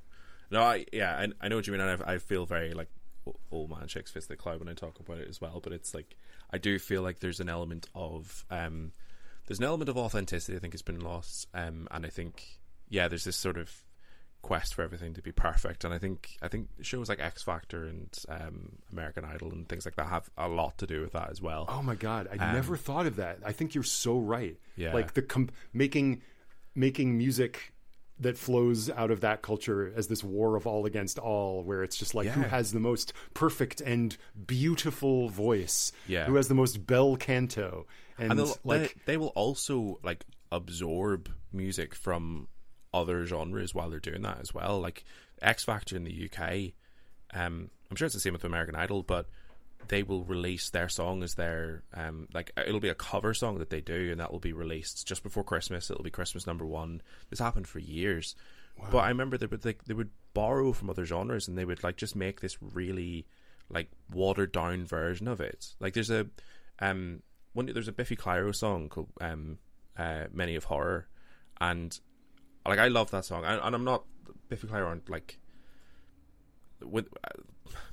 No, 0.50 0.62
I 0.62 0.86
yeah, 0.92 1.16
I, 1.16 1.28
I 1.44 1.48
know 1.48 1.56
what 1.56 1.66
you 1.66 1.72
mean. 1.72 1.80
And 1.80 2.02
I, 2.02 2.14
I 2.14 2.18
feel 2.18 2.44
very 2.46 2.72
like 2.72 2.88
old 3.52 3.70
man 3.70 3.86
shakes 3.88 4.10
fist 4.10 4.30
at 4.30 4.38
cloud 4.38 4.58
when 4.58 4.68
I 4.68 4.74
talk 4.74 4.98
about 4.98 5.18
it 5.18 5.28
as 5.28 5.40
well. 5.40 5.60
But 5.62 5.72
it's 5.72 5.94
like 5.94 6.16
I 6.52 6.58
do 6.58 6.78
feel 6.78 7.02
like 7.02 7.20
there's 7.20 7.40
an 7.40 7.48
element 7.48 7.88
of 7.94 8.44
um, 8.50 8.92
there's 9.46 9.58
an 9.58 9.64
element 9.64 9.88
of 9.88 9.96
authenticity. 9.96 10.56
I 10.56 10.60
think 10.60 10.74
has 10.74 10.82
been 10.82 11.00
lost. 11.00 11.46
Um, 11.54 11.86
and 11.90 12.04
I 12.04 12.08
think 12.08 12.58
yeah, 12.88 13.06
there's 13.08 13.24
this 13.24 13.36
sort 13.36 13.56
of 13.58 13.70
quest 14.42 14.74
for 14.74 14.82
everything 14.82 15.14
to 15.14 15.22
be 15.22 15.32
perfect. 15.32 15.84
And 15.84 15.94
I 15.94 15.98
think 15.98 16.36
I 16.42 16.48
think 16.48 16.68
shows 16.80 17.08
like 17.08 17.20
X 17.20 17.42
Factor 17.42 17.84
and 17.84 18.08
um, 18.28 18.78
American 18.90 19.24
Idol 19.24 19.52
and 19.52 19.68
things 19.68 19.84
like 19.84 19.96
that 19.96 20.06
have 20.06 20.28
a 20.36 20.48
lot 20.48 20.78
to 20.78 20.86
do 20.86 21.00
with 21.00 21.12
that 21.12 21.30
as 21.30 21.40
well. 21.40 21.66
Oh 21.68 21.82
my 21.82 21.94
god, 21.94 22.28
I 22.32 22.52
never 22.52 22.76
thought 22.76 23.06
of 23.06 23.16
that. 23.16 23.38
I 23.44 23.52
think 23.52 23.74
you're 23.74 23.84
so 23.84 24.18
right. 24.18 24.56
Yeah. 24.76 24.94
like 24.94 25.14
the 25.14 25.22
com- 25.22 25.50
making 25.72 26.22
making 26.74 27.16
music 27.18 27.72
that 28.18 28.36
flows 28.36 28.90
out 28.90 29.10
of 29.10 29.20
that 29.22 29.40
culture 29.40 29.90
as 29.96 30.08
this 30.08 30.22
war 30.22 30.54
of 30.56 30.66
all 30.66 30.84
against 30.84 31.18
all, 31.18 31.62
where 31.62 31.82
it's 31.82 31.96
just 31.96 32.14
like 32.14 32.28
who 32.28 32.42
has 32.42 32.70
the 32.72 32.80
most 32.80 33.12
perfect 33.32 33.80
and 33.80 34.16
beautiful 34.46 35.28
voice, 35.30 35.90
Yeah. 36.06 36.26
who 36.26 36.34
has 36.36 36.48
the 36.48 36.54
most 36.54 36.86
bel 36.86 37.16
canto, 37.16 37.86
and, 38.18 38.32
and 38.38 38.54
like 38.62 38.94
they, 39.06 39.12
they 39.12 39.16
will 39.16 39.28
also 39.28 39.98
like 40.02 40.24
absorb 40.52 41.30
music 41.52 41.94
from 41.94 42.48
other 42.92 43.24
genres 43.24 43.74
while 43.74 43.88
they're 43.88 44.00
doing 44.00 44.20
that 44.22 44.38
as 44.40 44.52
well. 44.52 44.80
Like 44.80 45.04
X 45.40 45.64
Factor 45.64 45.96
in 45.96 46.04
the 46.04 46.28
UK, 46.30 46.72
um, 47.32 47.70
I'm 47.90 47.96
sure 47.96 48.04
it's 48.04 48.14
the 48.14 48.20
same 48.20 48.34
with 48.34 48.44
American 48.44 48.74
Idol, 48.74 49.02
but 49.02 49.28
they 49.88 50.02
will 50.02 50.24
release 50.24 50.70
their 50.70 50.88
song 50.88 51.22
as 51.22 51.34
their 51.34 51.82
um, 51.94 52.28
like 52.32 52.52
it'll 52.56 52.80
be 52.80 52.88
a 52.88 52.94
cover 52.94 53.34
song 53.34 53.58
that 53.58 53.70
they 53.70 53.80
do, 53.80 54.10
and 54.10 54.20
that 54.20 54.32
will 54.32 54.38
be 54.40 54.52
released 54.52 55.06
just 55.06 55.22
before 55.22 55.44
Christmas. 55.44 55.90
It'll 55.90 56.04
be 56.04 56.10
Christmas 56.10 56.46
number 56.46 56.66
one. 56.66 57.02
This 57.28 57.38
happened 57.38 57.66
for 57.66 57.78
years, 57.78 58.34
but 58.90 58.98
I 58.98 59.08
remember 59.08 59.36
they 59.36 59.46
would 59.46 59.64
like 59.64 59.84
they 59.84 59.94
would 59.94 60.10
borrow 60.34 60.72
from 60.72 60.90
other 60.90 61.04
genres, 61.04 61.48
and 61.48 61.56
they 61.56 61.64
would 61.64 61.82
like 61.82 61.96
just 61.96 62.14
make 62.14 62.40
this 62.40 62.56
really 62.62 63.26
like 63.68 63.90
watered 64.12 64.52
down 64.52 64.84
version 64.84 65.28
of 65.28 65.40
it. 65.40 65.74
Like 65.80 65.94
there's 65.94 66.10
a 66.10 66.26
um 66.78 67.22
one 67.52 67.66
there's 67.66 67.88
a 67.88 67.92
Biffy 67.92 68.16
Clyro 68.16 68.54
song 68.54 68.88
called 68.88 69.08
um 69.20 69.58
uh 69.96 70.24
Many 70.32 70.56
of 70.56 70.64
Horror, 70.64 71.08
and 71.60 71.98
like 72.66 72.78
I 72.78 72.88
love 72.88 73.10
that 73.10 73.24
song, 73.24 73.44
and, 73.44 73.60
and 73.62 73.74
I'm 73.74 73.84
not 73.84 74.04
Biffy 74.48 74.66
Clyro 74.66 74.86
aren't 74.86 75.08
like 75.08 75.38
with 76.80 77.08
uh, 77.24 77.42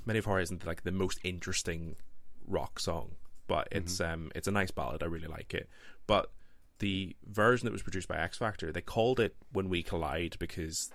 Many 0.05 0.19
of 0.19 0.25
Horror 0.25 0.41
isn't 0.41 0.65
like 0.65 0.83
the 0.83 0.91
most 0.91 1.19
interesting 1.23 1.95
rock 2.47 2.79
song, 2.79 3.15
but 3.47 3.67
it's 3.71 3.99
um 3.99 4.31
it's 4.35 4.47
a 4.47 4.51
nice 4.51 4.71
ballad. 4.71 5.03
I 5.03 5.07
really 5.07 5.27
like 5.27 5.53
it, 5.53 5.69
but 6.05 6.31
the 6.79 7.15
version 7.25 7.65
that 7.65 7.71
was 7.71 7.81
produced 7.81 8.07
by 8.07 8.17
X 8.17 8.37
Factor, 8.37 8.71
they 8.71 8.81
called 8.81 9.19
it 9.19 9.35
"When 9.51 9.69
We 9.69 9.83
Collide" 9.83 10.37
because 10.39 10.91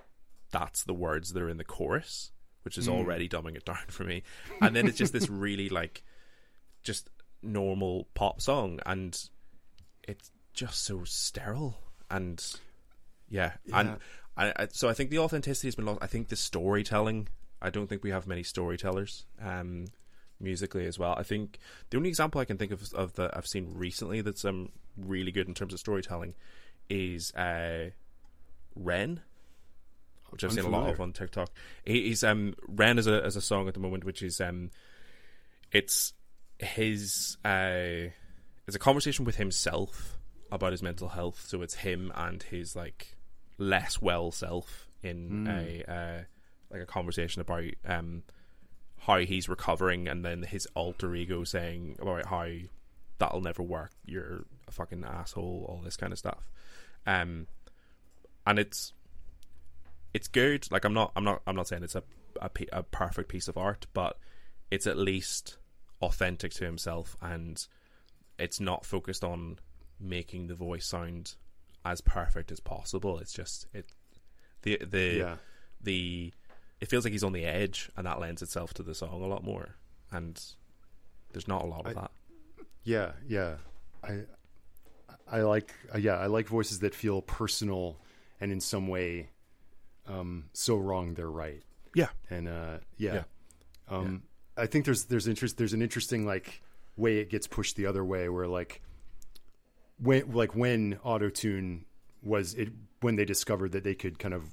that's 0.51 0.83
the 0.83 0.93
words 0.93 1.33
that 1.33 1.41
are 1.41 1.49
in 1.49 1.57
the 1.57 1.63
chorus, 1.63 2.31
which 2.63 2.77
is 2.77 2.87
already 2.87 3.27
dumbing 3.27 3.55
it 3.55 3.65
down 3.65 3.77
for 3.87 4.03
me. 4.03 4.23
And 4.61 4.75
then 4.75 4.87
it's 4.87 4.97
just 4.97 5.13
this 5.13 5.29
really 5.29 5.69
like 5.69 6.03
just 6.83 7.09
normal 7.41 8.07
pop 8.13 8.41
song, 8.41 8.79
and 8.85 9.17
it's 10.03 10.31
just 10.53 10.83
so 10.83 11.03
sterile 11.03 11.79
and 12.09 12.45
yeah, 13.29 13.53
and 13.73 13.97
I, 14.37 14.53
I, 14.55 14.67
so 14.71 14.87
I 14.87 14.93
think 14.93 15.09
the 15.09 15.19
authenticity 15.19 15.67
has 15.67 15.75
been 15.75 15.85
lost. 15.85 15.99
I 16.01 16.07
think 16.07 16.29
the 16.29 16.35
storytelling. 16.35 17.27
I 17.63 17.69
don't 17.69 17.87
think 17.87 18.03
we 18.03 18.11
have 18.11 18.27
many 18.27 18.43
storytellers 18.43 19.25
um, 19.41 19.85
musically 20.39 20.85
as 20.85 20.99
well. 20.99 21.15
I 21.17 21.23
think 21.23 21.59
the 21.89 21.97
only 21.97 22.09
example 22.09 22.41
I 22.41 22.45
can 22.45 22.57
think 22.57 22.71
of 22.71 22.93
of 22.93 23.13
that 23.13 23.35
I've 23.35 23.47
seen 23.47 23.71
recently 23.73 24.21
that's 24.21 24.45
um 24.45 24.69
really 24.97 25.31
good 25.31 25.47
in 25.47 25.53
terms 25.53 25.73
of 25.73 25.79
storytelling 25.79 26.35
is 26.89 27.33
uh, 27.33 27.89
Ren, 28.75 29.21
which 30.29 30.43
I've 30.43 30.51
seen 30.51 30.65
a 30.65 30.69
lot 30.69 30.89
of 30.89 31.01
on 31.01 31.13
TikTok. 31.13 31.49
He's 31.85 32.23
um 32.23 32.55
Ren 32.67 32.99
is 32.99 33.07
a 33.07 33.23
as 33.23 33.35
a 33.35 33.41
song 33.41 33.67
at 33.67 33.73
the 33.73 33.79
moment, 33.79 34.03
which 34.03 34.21
is 34.21 34.41
um 34.41 34.69
it's 35.71 36.13
his 36.59 37.37
uh 37.43 38.09
it's 38.67 38.75
a 38.75 38.79
conversation 38.79 39.25
with 39.25 39.37
himself 39.37 40.17
about 40.51 40.71
his 40.71 40.83
mental 40.83 41.09
health. 41.09 41.45
So 41.47 41.61
it's 41.61 41.75
him 41.75 42.11
and 42.15 42.43
his 42.43 42.75
like 42.75 43.15
less 43.57 44.01
well 44.01 44.31
self 44.31 44.87
in 45.01 45.47
a 45.47 45.91
uh, 45.91 46.23
like 46.73 46.81
a 46.81 46.85
conversation 46.85 47.41
about 47.41 47.63
um 47.85 48.23
how 48.99 49.19
he's 49.19 49.47
recovering, 49.49 50.07
and 50.07 50.25
then 50.25 50.43
his 50.43 50.65
alter 50.75 51.13
ego 51.15 51.43
saying 51.43 51.97
about 52.01 52.25
how 52.25 52.47
that'll 53.19 53.41
never 53.41 53.61
work. 53.63 53.91
You're 54.05 54.45
a 54.67 54.71
fucking 54.71 55.03
asshole. 55.05 55.65
All 55.69 55.81
this 55.83 55.95
kind 55.97 56.11
of 56.11 56.19
stuff. 56.19 56.49
Um, 57.05 57.47
and 58.45 58.59
it's 58.59 58.93
it's 60.13 60.27
good. 60.27 60.67
Like 60.71 60.85
I'm 60.85 60.93
not 60.93 61.11
I'm 61.15 61.23
not 61.23 61.41
I'm 61.47 61.55
not 61.55 61.67
saying 61.67 61.83
it's 61.83 61.95
a 61.95 62.03
a, 62.41 62.49
a 62.71 62.83
perfect 62.83 63.29
piece 63.29 63.47
of 63.47 63.57
art, 63.57 63.85
but 63.93 64.17
it's 64.71 64.87
at 64.87 64.97
least 64.97 65.57
authentic 66.01 66.51
to 66.53 66.65
himself, 66.65 67.15
and 67.21 67.65
it's 68.39 68.59
not 68.59 68.85
focused 68.85 69.23
on 69.23 69.59
making 69.99 70.47
the 70.47 70.55
voice 70.55 70.85
sound 70.87 71.35
as 71.85 72.01
perfect 72.01 72.51
as 72.51 72.59
possible. 72.59 73.19
It's 73.19 73.33
just 73.33 73.67
it 73.73 73.85
the 74.63 74.77
the 74.83 75.17
Yeah. 75.17 75.35
the 75.81 76.33
it 76.83 76.89
feels 76.89 77.05
like 77.05 77.13
he's 77.13 77.23
on 77.23 77.31
the 77.31 77.45
edge, 77.45 77.89
and 77.95 78.05
that 78.05 78.19
lends 78.19 78.41
itself 78.41 78.73
to 78.73 78.83
the 78.83 78.93
song 78.93 79.21
a 79.23 79.27
lot 79.27 79.41
more. 79.41 79.77
And 80.11 80.37
there's 81.31 81.47
not 81.47 81.63
a 81.63 81.65
lot 81.65 81.85
of 81.85 81.97
I- 81.97 82.01
that. 82.01 82.11
Yeah, 82.83 83.13
yeah. 83.25 83.55
I 84.03 84.23
I 85.31 85.41
like 85.43 85.73
uh, 85.95 85.97
yeah, 85.97 86.15
I 86.17 86.25
like 86.25 86.49
voices 86.49 86.79
that 86.79 86.93
feel 86.93 87.21
personal 87.21 88.01
and 88.41 88.51
in 88.51 88.59
some 88.59 88.89
way 88.89 89.29
um 90.05 90.49
so 90.51 90.75
wrong 90.75 91.13
they're 91.13 91.31
right. 91.31 91.63
Yeah, 91.95 92.09
And 92.29 92.49
uh 92.49 92.79
yeah. 92.97 93.13
Yeah. 93.13 93.23
Um 93.87 94.23
I 94.57 94.65
think 94.65 94.83
there's 94.83 95.05
there's 95.05 95.29
interest 95.29 95.57
there's 95.57 95.71
an 95.71 95.81
interesting 95.81 96.25
like 96.25 96.61
way 96.97 97.19
it 97.19 97.29
gets 97.29 97.47
pushed 97.47 97.77
the 97.77 97.85
other 97.85 98.03
way 98.03 98.27
where 98.27 98.47
like 98.47 98.81
when 99.97 100.29
like 100.33 100.53
when 100.53 100.95
autotune 101.05 101.85
was 102.21 102.53
it 102.55 102.69
when 102.99 103.15
they 103.15 103.23
discovered 103.23 103.71
that 103.71 103.85
they 103.85 103.95
could 103.95 104.19
kind 104.19 104.33
of 104.33 104.43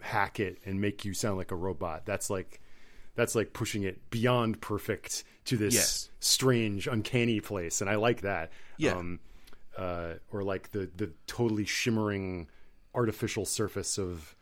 hack 0.00 0.40
it 0.40 0.58
and 0.64 0.80
make 0.80 1.04
you 1.04 1.14
sound 1.14 1.36
like 1.38 1.50
a 1.50 1.56
robot. 1.56 2.06
That's 2.06 2.30
like 2.30 2.60
that's 3.16 3.34
like 3.34 3.52
pushing 3.52 3.82
it 3.82 4.10
beyond 4.10 4.60
perfect 4.60 5.24
to 5.46 5.56
this 5.56 5.74
Yes. 5.74 6.10
strange, 6.20 6.86
uncanny 6.86 7.40
place, 7.40 7.80
and 7.80 7.90
I 7.90 7.96
like 7.96 8.20
that. 8.22 8.50
Yeah. 8.76 8.92
Um, 8.94 9.20
uh, 9.76 10.14
or 10.32 10.42
like 10.42 10.70
the 10.72 10.90
the 10.96 11.12
totally 11.26 11.64
shimmering 11.64 12.48
artificial 12.94 13.44
surface 13.44 13.98
of 13.98 14.34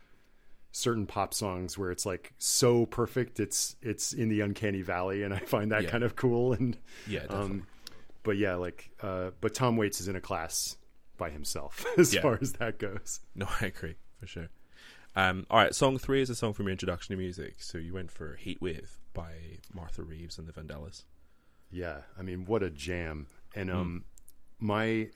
certain 0.72 1.06
pop 1.06 1.32
songs 1.34 1.76
where 1.78 1.90
it's 1.90 2.04
like 2.06 2.32
so 2.38 2.86
perfect 2.86 3.40
it's 3.40 3.74
it's 3.82 4.12
in 4.12 4.28
the 4.28 4.40
uncanny 4.42 4.80
valley 4.82 5.22
and 5.22 5.32
i 5.34 5.38
find 5.38 5.72
that 5.72 5.82
Yeah. 5.84 5.90
kind 5.90 6.04
of 6.04 6.14
cool 6.14 6.52
and 6.52 6.76
yeah, 7.06 7.20
definitely. 7.20 7.44
um 7.46 7.66
but 8.22 8.36
yeah 8.36 8.54
like 8.54 8.90
uh 9.02 9.30
but 9.40 9.54
tom 9.54 9.76
waits 9.76 10.00
is 10.00 10.08
in 10.08 10.16
a 10.16 10.20
class 10.20 10.76
by 11.16 11.30
himself 11.30 11.84
as 11.98 12.12
Yeah. 12.14 12.20
far 12.22 12.38
as 12.40 12.52
that 12.54 12.78
goes 12.78 13.20
No, 13.34 13.46
I 13.60 13.66
agree 13.66 13.96
for 14.20 14.26
sure. 14.26 14.48
Um, 15.18 15.46
all 15.50 15.58
right, 15.58 15.74
song 15.74 15.98
three 15.98 16.22
is 16.22 16.30
a 16.30 16.36
song 16.36 16.52
from 16.52 16.66
your 16.66 16.70
introduction 16.72 17.12
to 17.12 17.20
music. 17.20 17.56
So 17.58 17.76
you 17.76 17.92
went 17.92 18.12
for 18.12 18.36
"Heat 18.36 18.62
Wave" 18.62 18.98
by 19.14 19.32
Martha 19.74 20.04
Reeves 20.04 20.38
and 20.38 20.46
the 20.46 20.52
Vandellas. 20.52 21.02
Yeah, 21.72 22.02
I 22.16 22.22
mean, 22.22 22.44
what 22.44 22.62
a 22.62 22.70
jam! 22.70 23.26
And 23.56 23.68
um, 23.68 24.04
my 24.60 25.08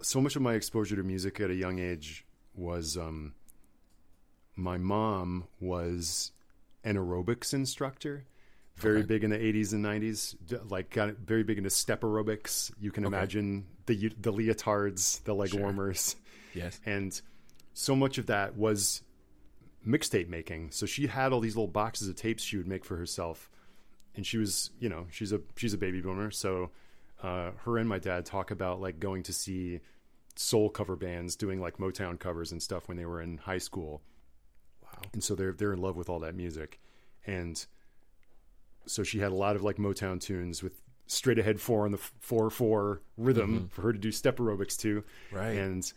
so 0.00 0.20
much 0.20 0.36
of 0.36 0.42
my 0.42 0.54
exposure 0.54 0.94
to 0.94 1.02
music 1.02 1.40
at 1.40 1.50
a 1.50 1.54
young 1.56 1.80
age 1.80 2.24
was 2.54 2.96
um, 2.96 3.34
my 4.54 4.78
mom 4.78 5.48
was 5.58 6.30
an 6.84 6.94
aerobics 6.94 7.52
instructor, 7.52 8.24
very 8.76 8.98
Okay. 8.98 9.06
big 9.06 9.24
in 9.24 9.30
the 9.30 9.38
'80s 9.38 9.72
and 9.72 9.84
'90s, 9.84 10.36
like 10.70 10.90
got 10.90 11.16
very 11.16 11.42
big 11.42 11.58
into 11.58 11.70
step 11.70 12.02
aerobics. 12.02 12.70
You 12.78 12.92
can 12.92 13.04
Okay. 13.04 13.16
imagine 13.16 13.66
the 13.86 14.10
the 14.20 14.32
leotards, 14.32 15.24
the 15.24 15.34
leg 15.34 15.48
Sure. 15.50 15.58
warmers, 15.62 16.14
Yes. 16.54 16.78
and 16.86 17.20
so 17.74 17.96
much 17.96 18.18
of 18.18 18.26
that 18.26 18.56
was 18.56 19.02
mixtape 19.86 20.28
making. 20.28 20.70
So 20.70 20.86
she 20.86 21.06
had 21.06 21.32
all 21.32 21.40
these 21.40 21.56
little 21.56 21.68
boxes 21.68 22.08
of 22.08 22.16
tapes 22.16 22.42
she 22.42 22.56
would 22.56 22.66
make 22.66 22.84
for 22.84 22.96
herself, 22.96 23.50
and 24.14 24.26
she 24.26 24.38
was, 24.38 24.70
you 24.80 24.88
know, 24.88 25.06
she's 25.10 25.32
a 25.32 25.40
she's 25.56 25.74
a 25.74 25.78
baby 25.78 26.00
boomer. 26.00 26.30
So 26.30 26.70
uh, 27.22 27.50
her 27.64 27.78
and 27.78 27.88
my 27.88 27.98
dad 27.98 28.24
talk 28.26 28.50
about 28.50 28.80
like 28.80 29.00
going 29.00 29.22
to 29.24 29.32
see 29.32 29.80
soul 30.36 30.70
cover 30.70 30.94
bands 30.96 31.34
doing 31.36 31.60
like 31.60 31.78
Motown 31.78 32.18
covers 32.18 32.52
and 32.52 32.62
stuff 32.62 32.86
when 32.88 32.96
they 32.96 33.04
were 33.06 33.20
in 33.20 33.38
high 33.38 33.58
school, 33.58 34.02
Wow. 34.82 35.00
and 35.12 35.22
so 35.24 35.34
they're 35.34 35.52
they're 35.52 35.72
in 35.72 35.80
love 35.80 35.96
with 35.96 36.08
all 36.08 36.20
that 36.20 36.34
music, 36.34 36.80
and 37.26 37.64
so 38.86 39.02
she 39.02 39.18
had 39.18 39.32
a 39.32 39.34
lot 39.36 39.56
of 39.56 39.62
like 39.62 39.76
Motown 39.76 40.20
tunes 40.20 40.62
with 40.62 40.80
straight 41.06 41.38
ahead 41.38 41.60
four 41.60 41.84
on 41.86 41.92
the 41.92 41.98
f- 41.98 42.12
four 42.20 42.50
four 42.50 43.00
rhythm 43.16 43.68
for 43.72 43.82
her 43.82 43.92
to 43.92 43.98
do 43.98 44.12
step 44.12 44.36
aerobics 44.38 44.76
to, 44.78 45.02
Right. 45.32 45.56
and 45.56 45.90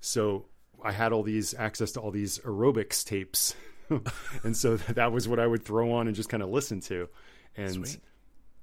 so 0.00 0.46
I 0.82 0.92
had 0.92 1.12
all 1.12 1.22
these 1.22 1.54
access 1.54 1.92
to 1.92 2.00
all 2.00 2.10
these 2.10 2.38
aerobics 2.40 3.04
tapes. 3.04 3.54
and 4.44 4.56
so 4.56 4.76
that 4.88 5.12
was 5.12 5.28
what 5.28 5.38
I 5.40 5.46
would 5.46 5.62
throw 5.64 5.92
on 5.92 6.06
and 6.06 6.16
just 6.16 6.28
kind 6.28 6.42
of 6.42 6.48
listen 6.50 6.80
to. 6.82 7.08
And 7.56 7.72
Sweet. 7.86 7.98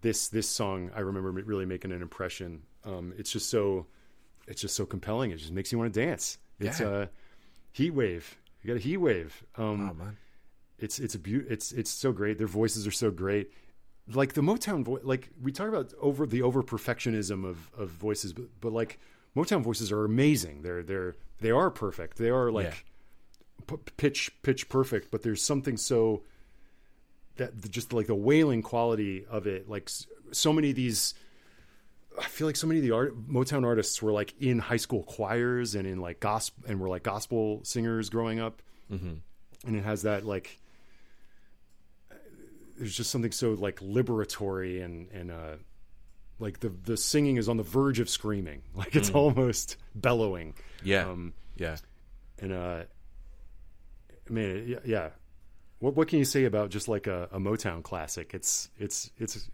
this 0.01 0.27
this 0.29 0.47
song 0.47 0.91
I 0.95 0.99
remember 1.01 1.31
really 1.31 1.65
making 1.65 1.91
an 1.91 2.01
impression. 2.01 2.63
Um, 2.85 3.13
it's 3.17 3.31
just 3.31 3.49
so 3.49 3.87
it's 4.47 4.61
just 4.61 4.75
so 4.75 4.85
compelling. 4.85 5.31
It 5.31 5.37
just 5.37 5.51
makes 5.53 5.71
you 5.71 5.77
want 5.77 5.93
to 5.93 5.99
dance. 6.05 6.37
It's 6.59 6.79
Yeah. 6.79 6.87
a 7.03 7.07
heat 7.71 7.91
wave. 7.91 8.37
You 8.61 8.67
got 8.67 8.77
a 8.77 8.79
heat 8.83 8.97
wave. 8.97 9.43
Um, 9.57 9.89
oh 9.89 9.93
man. 9.93 10.17
it's 10.77 10.99
it's 10.99 11.15
a 11.15 11.19
beau- 11.19 11.45
it's 11.49 11.71
it's 11.71 11.89
so 11.91 12.11
great. 12.11 12.37
Their 12.37 12.47
voices 12.47 12.85
are 12.85 12.91
so 12.91 13.09
great. 13.11 13.51
Like 14.13 14.33
the 14.33 14.41
Motown 14.41 14.83
voice, 14.83 15.01
like 15.05 15.29
we 15.41 15.51
talk 15.53 15.69
about 15.69 15.93
over 16.01 16.25
the 16.27 16.41
over 16.41 16.61
perfectionism 16.61 17.45
of 17.45 17.71
of 17.77 17.89
voices, 17.89 18.33
but 18.33 18.45
but 18.59 18.73
like 18.73 18.99
Motown 19.35 19.61
voices 19.63 19.91
are 19.91 20.03
amazing. 20.05 20.61
They're 20.61 20.83
they're 20.83 21.15
they 21.43 21.51
are 21.51 21.69
perfect. 21.69 22.17
They 22.17 22.29
are 22.31 22.51
like 22.51 22.85
p- 23.67 23.75
pitch 23.97 24.31
pitch 24.41 24.67
perfect. 24.69 25.11
But 25.11 25.21
there's 25.21 25.43
something 25.43 25.77
so 25.77 26.23
that 27.37 27.69
just 27.69 27.93
like 27.93 28.07
the 28.07 28.15
wailing 28.15 28.61
quality 28.63 29.25
of 29.29 29.45
it. 29.47 29.69
Like 29.69 29.89
so 30.31 30.51
many 30.51 30.71
of 30.71 30.75
these. 30.75 31.13
I 32.19 32.25
feel 32.25 32.45
like 32.45 32.55
so 32.55 32.67
many 32.67 32.79
of 32.79 32.83
the 32.85 32.91
art, 32.91 33.27
Motown 33.27 33.65
artists 33.65 33.99
were 34.01 34.11
like 34.11 34.35
in 34.39 34.59
high 34.59 34.77
school 34.77 35.01
choirs 35.03 35.73
and 35.73 35.87
in 35.87 35.99
like 35.99 36.19
gospel 36.19 36.63
and 36.67 36.79
were 36.79 36.87
like 36.89 37.01
gospel 37.03 37.61
singers 37.63 38.09
growing 38.09 38.39
up 38.39 38.61
Mm-hmm. 38.91 39.13
and 39.65 39.75
it 39.75 39.83
has 39.83 40.03
that 40.03 40.23
like 40.25 40.59
there's 42.77 42.95
just 42.95 43.09
something 43.09 43.31
so 43.31 43.51
like 43.53 43.79
liberatory 43.79 44.83
and 44.83 45.09
and 45.11 45.31
uh 45.31 45.55
like 46.39 46.59
the 46.59 46.69
the 46.69 46.97
singing 46.97 47.37
is 47.37 47.47
on 47.49 47.57
the 47.57 47.63
verge 47.63 47.99
of 47.99 48.09
screaming 48.09 48.61
like 48.75 48.95
it's 48.95 49.09
almost 49.11 49.77
bellowing 49.95 50.53
Yeah. 50.83 51.07
um 51.09 51.33
yeah. 51.55 51.77
and 52.39 52.51
uh 52.51 52.83
man 54.29 54.65
yeah, 54.67 54.79
yeah 54.85 55.09
what 55.79 55.95
what 55.95 56.07
can 56.07 56.19
you 56.19 56.25
say 56.25 56.45
about 56.45 56.69
just 56.69 56.87
like 56.87 57.07
a, 57.07 57.27
a 57.31 57.39
motown 57.39 57.83
classic 57.83 58.33
it's 58.33 58.69
it's 58.77 59.11
it's 59.17 59.49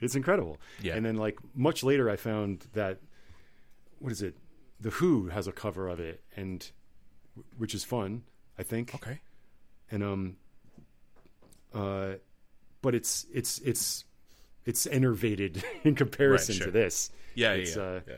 it's 0.00 0.14
incredible 0.16 0.58
Yeah. 0.82 0.94
and 0.96 1.04
then 1.06 1.16
like 1.16 1.38
much 1.54 1.82
later 1.84 2.10
i 2.10 2.16
found 2.16 2.66
that 2.74 2.98
what 3.98 4.12
is 4.12 4.22
it 4.22 4.36
the 4.80 4.90
who 4.90 5.28
has 5.28 5.46
a 5.46 5.52
cover 5.52 5.88
of 5.88 6.00
it 6.00 6.22
and 6.36 6.68
which 7.56 7.74
is 7.74 7.84
fun 7.84 8.22
i 8.58 8.62
think 8.62 8.94
Okay. 8.94 9.20
and 9.90 10.02
um 10.02 10.36
uh 11.72 12.14
but 12.82 12.94
it's 12.94 13.26
it's 13.32 13.58
it's 13.60 14.04
it's 14.64 14.86
enervated 14.86 15.62
in 15.84 15.94
comparison 15.94 16.54
sure. 16.54 16.66
to 16.66 16.72
this 16.72 17.10
Yeah. 17.34 17.52
It's, 17.52 17.76
yeah. 17.76 17.82
uh, 17.82 18.00
yeah. 18.08 18.14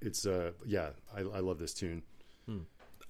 it's 0.00 0.26
uh 0.26 0.52
yeah 0.66 0.90
i 1.14 1.20
i 1.20 1.40
love 1.40 1.58
this 1.58 1.74
tune 1.74 2.02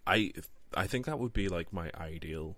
I 0.06 0.32
I 0.74 0.86
think 0.86 1.06
that 1.06 1.18
would 1.18 1.32
be 1.32 1.48
like 1.48 1.72
my 1.72 1.90
ideal 1.98 2.56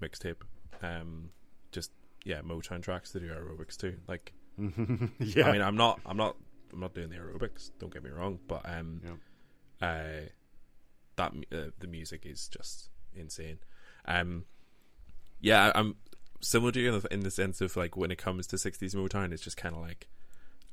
mixtape. 0.00 0.42
Um, 0.82 1.30
just 1.72 1.90
yeah, 2.24 2.40
Motown 2.40 2.82
tracks 2.82 3.10
to 3.12 3.20
do 3.20 3.28
aerobics 3.30 3.76
too. 3.76 3.96
Like, 4.08 4.32
yeah 5.18 5.48
I 5.48 5.52
mean, 5.52 5.62
I'm 5.62 5.76
not, 5.76 6.00
I'm 6.06 6.16
not, 6.16 6.36
I'm 6.72 6.80
not 6.80 6.94
doing 6.94 7.10
the 7.10 7.16
aerobics. 7.16 7.70
Don't 7.78 7.92
get 7.92 8.04
me 8.04 8.10
wrong, 8.10 8.38
but 8.46 8.62
um, 8.64 9.00
uh, 9.80 10.28
that 11.16 11.32
uh, 11.52 11.70
the 11.78 11.86
music 11.86 12.26
is 12.26 12.48
just 12.48 12.90
insane. 13.14 13.58
Um, 14.06 14.44
yeah, 15.40 15.72
I'm 15.74 15.96
similar 16.44 16.72
to 16.72 16.80
you 16.80 16.94
in 16.94 17.00
the, 17.00 17.12
in 17.14 17.20
the 17.20 17.30
sense 17.30 17.60
of 17.60 17.76
like 17.76 17.96
when 17.96 18.10
it 18.10 18.18
comes 18.18 18.46
to 18.48 18.56
'60s 18.56 18.94
Motown, 18.94 19.32
it's 19.32 19.42
just 19.42 19.56
kind 19.56 19.74
of 19.74 19.80
like 19.82 20.06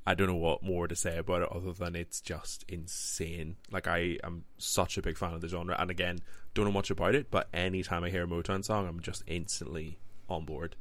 I 0.05 0.15
don't 0.15 0.27
know 0.27 0.35
what 0.35 0.63
more 0.63 0.87
to 0.87 0.95
say 0.95 1.17
about 1.17 1.43
it 1.43 1.49
other 1.51 1.73
than 1.73 1.95
it's 1.95 2.21
just 2.21 2.65
insane. 2.67 3.55
Like 3.71 3.87
I 3.87 4.17
am 4.23 4.43
such 4.57 4.97
a 4.97 5.01
big 5.01 5.17
fan 5.17 5.33
of 5.33 5.41
the 5.41 5.47
genre, 5.47 5.75
and 5.79 5.89
again, 5.91 6.19
don't 6.53 6.65
know 6.65 6.71
much 6.71 6.89
about 6.89 7.15
it, 7.15 7.31
but 7.31 7.47
anytime 7.53 8.03
I 8.03 8.09
hear 8.09 8.23
a 8.23 8.27
Motown 8.27 8.63
song, 8.65 8.87
I'm 8.87 8.99
just 8.99 9.23
instantly 9.27 9.97
on 10.29 10.45
board. 10.45 10.75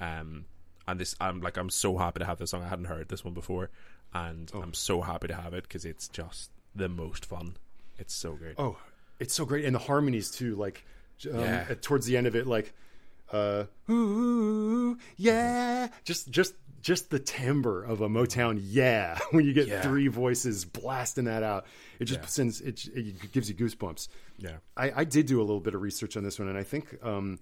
Um, 0.00 0.44
and 0.88 1.00
this, 1.00 1.16
I'm 1.20 1.40
like, 1.40 1.56
I'm 1.56 1.70
so 1.70 1.96
happy 1.96 2.20
to 2.20 2.26
have 2.26 2.38
this 2.38 2.50
song. 2.50 2.62
I 2.62 2.68
hadn't 2.68 2.84
heard 2.84 3.08
this 3.08 3.24
one 3.24 3.34
before, 3.34 3.70
and 4.14 4.50
I'm 4.54 4.74
so 4.74 5.00
happy 5.00 5.28
to 5.28 5.34
have 5.34 5.54
it 5.54 5.62
because 5.64 5.84
it's 5.84 6.06
just 6.08 6.50
the 6.74 6.88
most 6.88 7.24
fun. 7.26 7.56
It's 7.98 8.14
so 8.14 8.32
great. 8.34 8.54
oh 8.58 8.76
it's 9.18 9.32
so 9.32 9.46
great 9.46 9.64
and 9.64 9.74
the 9.74 9.78
harmonies 9.78 10.30
too 10.30 10.54
like 10.56 10.84
um, 11.32 11.40
Yeah. 11.40 11.64
at, 11.70 11.80
towards 11.80 12.04
the 12.04 12.18
end 12.18 12.26
of 12.26 12.36
it 12.36 12.46
like 12.46 12.74
uh 13.32 13.64
ooh 13.90 14.96
yeah 15.16 15.88
just 16.04 16.30
just 16.30 16.54
just 16.80 17.10
the 17.10 17.18
timbre 17.18 17.82
of 17.82 18.00
a 18.00 18.08
motown 18.08 18.60
yeah 18.62 19.18
when 19.32 19.44
you 19.44 19.52
get 19.52 19.66
Yeah. 19.66 19.82
three 19.82 20.06
voices 20.08 20.64
blasting 20.64 21.24
that 21.24 21.42
out 21.42 21.66
it 21.98 22.04
just 22.04 22.20
Yeah. 22.20 22.26
sends 22.26 22.60
it, 22.60 22.86
it 22.94 23.32
gives 23.32 23.48
you 23.48 23.54
goosebumps 23.56 24.08
Yeah, 24.38 24.56
I, 24.76 24.92
I 25.00 25.04
did 25.04 25.26
do 25.26 25.40
a 25.40 25.42
little 25.44 25.60
bit 25.60 25.74
of 25.74 25.80
research 25.82 26.16
on 26.16 26.22
this 26.22 26.38
one, 26.38 26.48
and 26.48 26.58
I 26.58 26.62
think, 26.62 26.94
um, 27.02 27.38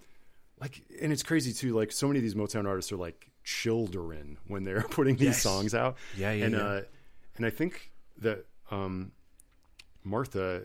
like, 0.61 0.81
and 1.03 1.13
it's 1.13 1.25
crazy 1.25 1.53
too. 1.53 1.75
Like, 1.75 1.91
so 1.91 2.07
many 2.07 2.21
of 2.21 2.23
these 2.23 2.37
Motown 2.37 2.69
artists 2.69 2.93
are 2.93 2.97
like 2.97 3.29
children 3.43 4.39
when 4.47 4.63
they're 4.63 4.83
putting 4.91 5.17
these 5.17 5.27
Yes. 5.35 5.43
songs 5.43 5.75
out. 5.75 5.97
Yeah, 6.17 6.31
yeah, 6.33 6.45
and 6.47 6.55
yeah. 6.55 6.63
uh, 6.63 6.81
and 7.37 7.45
I 7.45 7.51
think 7.51 7.91
that 8.23 8.47
um, 8.71 9.11
Martha 10.05 10.63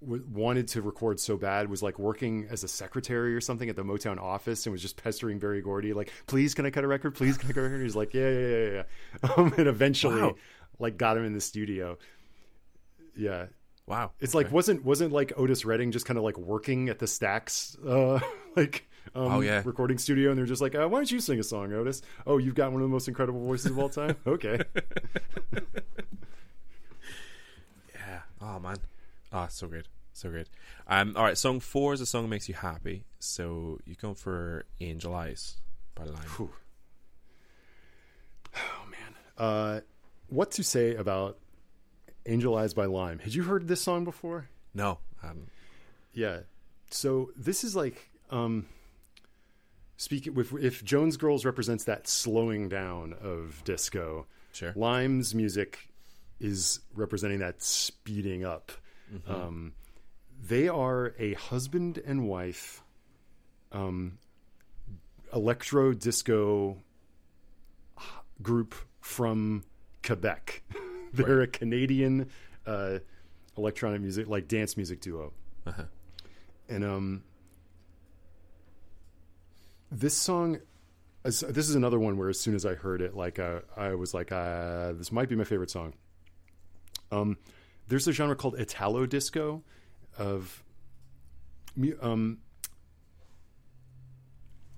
w- 0.00 0.24
wanted 0.32 0.68
to 0.68 0.82
record 0.82 1.20
so 1.20 1.36
bad 1.36 1.68
was 1.70 1.82
like 1.82 1.98
working 1.98 2.46
as 2.50 2.64
a 2.64 2.68
secretary 2.68 3.34
or 3.34 3.40
something 3.40 3.68
at 3.68 3.76
the 3.76 3.82
Motown 3.84 4.18
office 4.20 4.66
and 4.66 4.72
was 4.72 4.82
just 4.82 4.96
pestering 5.02 5.38
Berry 5.38 5.60
Gordy 5.62 5.92
like, 5.92 6.12
"Please, 6.26 6.54
can 6.54 6.66
I 6.66 6.70
cut 6.70 6.84
a 6.84 6.86
record? 6.88 7.14
Please, 7.14 7.36
can 7.38 7.48
I 7.50 7.52
cut 7.52 7.60
a 7.60 7.62
record?" 7.64 7.82
He's 7.82 7.96
like, 7.96 8.14
"Yeah, 8.14 8.28
yeah, 8.30 8.48
yeah, 8.48 8.70
yeah." 9.22 9.30
Um, 9.36 9.52
and 9.58 9.66
eventually, 9.68 10.20
Wow. 10.22 10.34
like, 10.78 10.96
got 10.96 11.16
him 11.16 11.24
in 11.24 11.32
the 11.32 11.40
studio. 11.40 11.98
Yeah, 13.16 13.46
wow. 13.86 14.12
it's 14.20 14.34
like 14.34 14.50
wasn't 14.52 14.84
wasn't 14.84 15.12
like 15.12 15.32
Otis 15.36 15.64
Redding 15.64 15.90
just 15.92 16.06
kind 16.06 16.16
of 16.16 16.24
like 16.24 16.38
working 16.38 16.88
at 16.88 16.98
the 17.00 17.06
Stax 17.06 17.76
uh 17.86 18.20
like 18.56 18.86
um, 19.14 19.32
Oh, 19.32 19.40
yeah. 19.40 19.62
recording 19.64 19.98
studio 19.98 20.30
and 20.30 20.38
they're 20.38 20.46
just 20.46 20.62
like 20.62 20.74
uh, 20.76 20.86
why 20.88 20.98
don't 20.98 21.10
you 21.10 21.18
sing 21.20 21.40
a 21.40 21.42
song 21.42 21.72
Otis 21.72 22.00
oh 22.26 22.38
you've 22.38 22.54
got 22.54 22.70
one 22.72 22.80
of 22.82 22.88
the 22.88 22.92
most 22.92 23.08
incredible 23.08 23.44
voices 23.44 23.72
of 23.72 23.78
all 23.78 23.88
time 23.88 24.14
okay 24.26 24.60
Yeah. 27.94 28.20
Oh 28.40 28.58
man. 28.60 28.76
Ah, 29.32 29.46
so 29.48 29.66
great. 29.68 29.86
So 30.12 30.28
great. 30.30 30.48
Um. 30.86 31.14
All 31.16 31.22
right. 31.24 31.38
Song 31.38 31.60
four 31.60 31.92
is 31.94 32.00
a 32.00 32.06
song 32.06 32.22
that 32.22 32.28
makes 32.28 32.48
you 32.48 32.54
happy. 32.54 33.04
So 33.18 33.78
you 33.86 33.94
go 33.94 34.14
for 34.14 34.64
"Angel 34.80 35.14
Eyes" 35.14 35.56
by 35.94 36.04
Lime. 36.04 36.16
Whew. 36.36 36.50
oh 38.56 38.82
man 38.90 39.14
uh 39.38 39.80
what 40.28 40.50
to 40.52 40.62
say 40.64 40.94
about 40.96 41.38
Angel 42.26 42.56
Eyes 42.56 42.74
by 42.74 42.86
Lime 42.86 43.20
had 43.20 43.32
you 43.34 43.44
heard 43.44 43.68
this 43.68 43.80
song 43.80 44.04
before 44.04 44.48
No. 44.74 44.98
Um. 45.22 45.46
Yeah. 46.12 46.40
So 46.90 47.30
this 47.36 47.62
is 47.64 47.76
like 47.76 48.10
um 48.30 48.66
speaking 49.96 50.34
with 50.34 50.52
if 50.62 50.84
Jones 50.84 51.16
Girls 51.16 51.44
represents 51.44 51.84
that 51.84 52.08
slowing 52.08 52.68
down 52.68 53.14
of 53.22 53.62
disco, 53.64 54.26
Sure. 54.52 54.72
Lime's 54.74 55.34
music 55.34 55.78
is 56.40 56.80
representing 56.94 57.38
that 57.40 57.62
speeding 57.62 58.44
up. 58.44 58.72
Um 59.28 59.72
they 60.42 60.68
are 60.68 61.14
a 61.18 61.34
husband 61.34 61.98
and 62.04 62.26
wife 62.28 62.82
um 63.72 64.18
electro 65.32 65.92
disco 65.92 66.76
group 68.42 68.74
from 69.00 69.64
Quebec. 70.02 70.62
They're 71.12 71.42
a 71.42 71.46
Canadian 71.46 72.30
uh 72.66 72.98
electronic 73.56 74.00
music 74.00 74.28
like 74.28 74.48
dance 74.48 74.76
music 74.76 75.00
duo 75.00 75.32
Uh-huh. 75.66 75.82
and 76.68 76.84
um, 76.84 77.22
this 79.90 80.16
song, 80.16 80.58
as- 81.24 81.40
this 81.40 81.68
is 81.68 81.74
another 81.74 81.98
one 81.98 82.16
where 82.16 82.28
as 82.28 82.38
soon 82.38 82.54
as 82.54 82.64
I 82.64 82.74
heard 82.74 83.02
it, 83.02 83.14
like 83.16 83.38
uh, 83.38 83.60
I 83.76 83.94
was 83.94 84.14
like, 84.14 84.30
uh, 84.32 84.92
this 84.92 85.10
might 85.12 85.28
be 85.28 85.36
my 85.36 85.44
favorite 85.44 85.70
song. 85.70 85.94
Um, 87.10 87.38
there's 87.90 88.08
a 88.08 88.12
genre 88.12 88.34
called 88.36 88.58
Italo 88.58 89.04
disco, 89.04 89.62
of 90.16 90.62
um, 92.00 92.38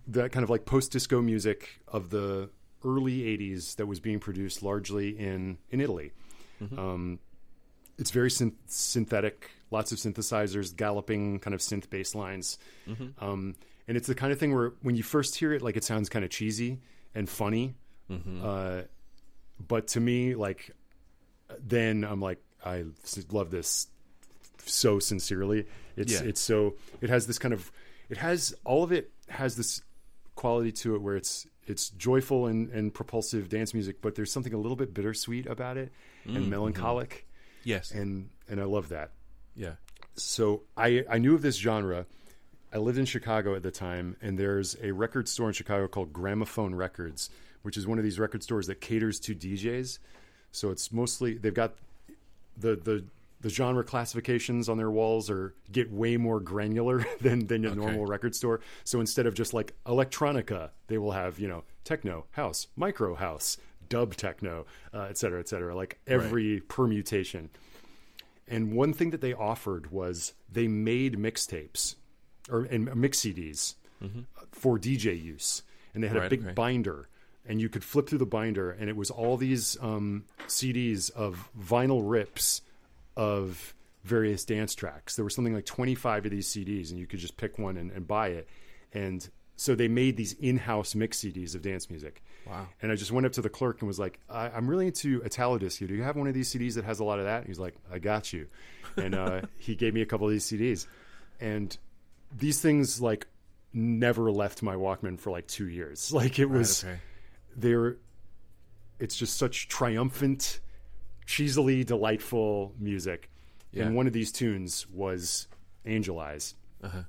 that 0.08 0.32
kind 0.32 0.42
of 0.44 0.50
like 0.50 0.64
post 0.64 0.92
disco 0.92 1.20
music 1.22 1.80
of 1.88 2.10
the 2.10 2.50
early 2.84 3.20
80s 3.20 3.76
that 3.76 3.86
was 3.86 4.00
being 4.00 4.18
produced 4.18 4.62
largely 4.62 5.10
in 5.10 5.58
in 5.70 5.80
Italy. 5.80 6.12
Um, 6.78 7.18
it's 7.98 8.10
very 8.10 8.30
synth- 8.30 8.54
synthetic, 8.66 9.50
lots 9.70 9.92
of 9.92 9.98
synthesizers, 9.98 10.74
galloping 10.76 11.38
kind 11.40 11.54
of 11.54 11.60
synth 11.60 11.90
bass 11.90 12.14
lines. 12.14 12.58
Um, 13.18 13.54
and 13.88 13.96
it's 13.96 14.06
the 14.06 14.14
kind 14.14 14.32
of 14.32 14.38
thing 14.38 14.54
where 14.54 14.72
when 14.82 14.94
you 14.96 15.02
first 15.02 15.34
hear 15.36 15.52
it, 15.52 15.60
like 15.62 15.76
it 15.76 15.84
sounds 15.84 16.08
kind 16.08 16.24
of 16.24 16.30
cheesy 16.30 16.80
and 17.14 17.28
funny. 17.28 17.74
Uh, 18.44 18.82
but 19.66 19.88
to 19.88 20.00
me, 20.00 20.34
like 20.34 20.70
then 21.58 22.04
I'm 22.04 22.20
like, 22.20 22.38
I 22.64 22.84
love 23.30 23.50
this 23.50 23.88
so 24.64 24.98
sincerely. 24.98 25.66
It's 25.96 26.12
Yeah. 26.12 26.22
it's 26.22 26.40
so 26.40 26.74
it 27.00 27.10
has 27.10 27.26
this 27.26 27.38
kind 27.38 27.52
of 27.54 27.70
it 28.08 28.18
has 28.18 28.54
all 28.64 28.82
of 28.82 28.92
it 28.92 29.10
has 29.28 29.56
this 29.56 29.82
quality 30.34 30.72
to 30.72 30.94
it 30.94 31.02
where 31.02 31.16
it's 31.16 31.46
it's 31.66 31.90
joyful 31.90 32.46
and, 32.46 32.70
and 32.70 32.92
propulsive 32.92 33.48
dance 33.48 33.72
music, 33.72 34.02
but 34.02 34.14
there's 34.16 34.32
something 34.32 34.52
a 34.52 34.56
little 34.58 34.76
bit 34.76 34.92
bittersweet 34.92 35.46
about 35.46 35.76
it 35.76 35.92
and 36.24 36.36
mm-hmm. 36.36 36.50
melancholic, 36.50 37.26
Yes. 37.64 37.90
and 37.92 38.30
and 38.48 38.60
I 38.60 38.64
love 38.64 38.88
that. 38.90 39.10
yeah. 39.54 39.74
So 40.16 40.62
I 40.76 41.04
I 41.08 41.18
knew 41.18 41.34
of 41.34 41.42
this 41.42 41.56
genre. 41.56 42.06
I 42.72 42.78
lived 42.78 42.98
in 42.98 43.04
Chicago 43.04 43.54
at 43.54 43.62
the 43.62 43.70
time, 43.70 44.16
and 44.22 44.38
there's 44.38 44.76
a 44.82 44.92
record 44.92 45.28
store 45.28 45.48
in 45.48 45.52
Chicago 45.54 45.86
called 45.88 46.12
Gramophone 46.12 46.74
Records, 46.74 47.28
which 47.62 47.76
is 47.76 47.86
one 47.86 47.98
of 47.98 48.04
these 48.04 48.18
record 48.18 48.42
stores 48.42 48.66
that 48.68 48.80
caters 48.80 49.20
to 49.20 49.34
DJs. 49.34 49.98
So 50.52 50.70
it's 50.70 50.90
mostly 50.92 51.38
they've 51.38 51.54
got 51.54 51.74
the 52.56 52.76
the 52.76 53.04
the 53.40 53.48
genre 53.48 53.82
classifications 53.82 54.68
on 54.68 54.78
their 54.78 54.90
walls 54.90 55.28
are 55.28 55.54
get 55.70 55.92
way 55.92 56.16
more 56.16 56.40
granular 56.40 57.04
than 57.20 57.46
than 57.46 57.64
a 57.64 57.74
normal 57.74 58.06
record 58.06 58.34
store. 58.34 58.60
So 58.84 59.00
instead 59.00 59.26
of 59.26 59.34
just 59.34 59.52
like 59.52 59.74
electronica, 59.84 60.70
they 60.86 60.98
will 60.98 61.12
have 61.12 61.38
you 61.38 61.48
know 61.48 61.64
techno, 61.84 62.26
house, 62.32 62.68
micro 62.76 63.14
house, 63.14 63.58
dub 63.88 64.16
techno, 64.16 64.66
uh, 64.94 65.06
et 65.10 65.18
cetera, 65.18 65.40
et 65.40 65.48
cetera. 65.48 65.74
Like 65.74 65.98
every 66.06 66.60
permutation. 66.60 67.50
And 68.48 68.72
one 68.74 68.92
thing 68.92 69.10
that 69.10 69.20
they 69.20 69.32
offered 69.32 69.90
was 69.90 70.34
they 70.50 70.68
made 70.68 71.16
mixtapes 71.16 71.94
or 72.50 72.62
and 72.62 72.94
mix 72.96 73.20
CDs 73.20 73.74
for 74.50 74.78
DJ 74.78 75.20
use, 75.20 75.62
and 75.94 76.02
they 76.02 76.08
had 76.08 76.16
a 76.16 76.28
big 76.28 76.42
okay. 76.42 76.52
binder, 76.52 77.08
and 77.46 77.60
you 77.60 77.68
could 77.68 77.84
flip 77.84 78.08
through 78.08 78.18
the 78.18 78.26
binder, 78.26 78.70
and 78.70 78.88
it 78.88 78.96
was 78.96 79.10
all 79.10 79.36
these 79.36 79.76
um, 79.80 80.24
CDs 80.46 81.10
of 81.10 81.48
vinyl 81.58 82.02
rips 82.04 82.62
of 83.16 83.74
various 84.04 84.44
dance 84.44 84.74
tracks. 84.74 85.16
There 85.16 85.24
were 85.24 85.30
something 85.30 85.54
like 85.54 85.66
twenty 85.66 85.94
five 85.94 86.24
of 86.24 86.30
these 86.30 86.48
CDs, 86.48 86.90
and 86.90 86.98
you 86.98 87.06
could 87.06 87.20
just 87.20 87.36
pick 87.36 87.58
one 87.58 87.76
and, 87.76 87.90
and 87.90 88.06
buy 88.06 88.28
it. 88.28 88.48
And 88.92 89.28
so 89.56 89.74
they 89.74 89.88
made 89.88 90.16
these 90.16 90.32
in 90.34 90.56
house 90.56 90.94
mix 90.94 91.20
CDs 91.20 91.54
of 91.54 91.62
dance 91.62 91.88
music. 91.88 92.22
Wow. 92.46 92.66
And 92.80 92.90
I 92.90 92.96
just 92.96 93.12
went 93.12 93.26
up 93.26 93.32
to 93.34 93.42
the 93.42 93.48
clerk 93.48 93.80
and 93.80 93.86
was 93.86 93.98
like, 93.98 94.18
I, 94.28 94.48
I'm 94.48 94.68
really 94.68 94.86
into 94.86 95.22
Italo 95.22 95.58
Disco. 95.58 95.86
Do 95.86 95.94
you 95.94 96.02
have 96.02 96.16
one 96.16 96.26
of 96.26 96.34
these 96.34 96.52
CDs 96.52 96.74
that 96.74 96.84
has 96.84 97.00
a 97.00 97.04
lot 97.04 97.18
of 97.18 97.26
that? 97.26 97.38
And 97.38 97.46
he's 97.46 97.58
like, 97.58 97.74
I 97.90 97.98
got 97.98 98.32
you. 98.32 98.48
And 98.96 99.14
uh, 99.14 99.42
he 99.58 99.74
gave 99.74 99.94
me 99.94 100.02
a 100.02 100.06
couple 100.06 100.26
of 100.26 100.32
these 100.32 100.44
CDs. 100.44 100.86
And 101.40 101.76
these 102.36 102.60
things 102.60 103.00
like 103.00 103.26
never 103.72 104.30
left 104.32 104.62
my 104.62 104.74
Walkman 104.74 105.18
for 105.18 105.30
like 105.30 105.46
two 105.46 105.68
years. 105.68 106.12
Like 106.22 106.38
it 106.38 106.50
was, 106.50 106.84
okay. 106.84 106.98
They're, 107.56 107.96
it's 108.98 109.16
just 109.16 109.36
such 109.36 109.68
triumphant, 109.68 110.60
cheesily 111.26 111.84
delightful 111.84 112.74
music. 112.78 113.30
Yeah. 113.72 113.84
And 113.84 113.96
one 113.96 114.06
of 114.06 114.12
these 114.12 114.30
tunes 114.32 114.86
was 114.88 115.48
Angel 115.86 116.18
Eyes 116.20 116.54
Uh-huh. 116.82 117.02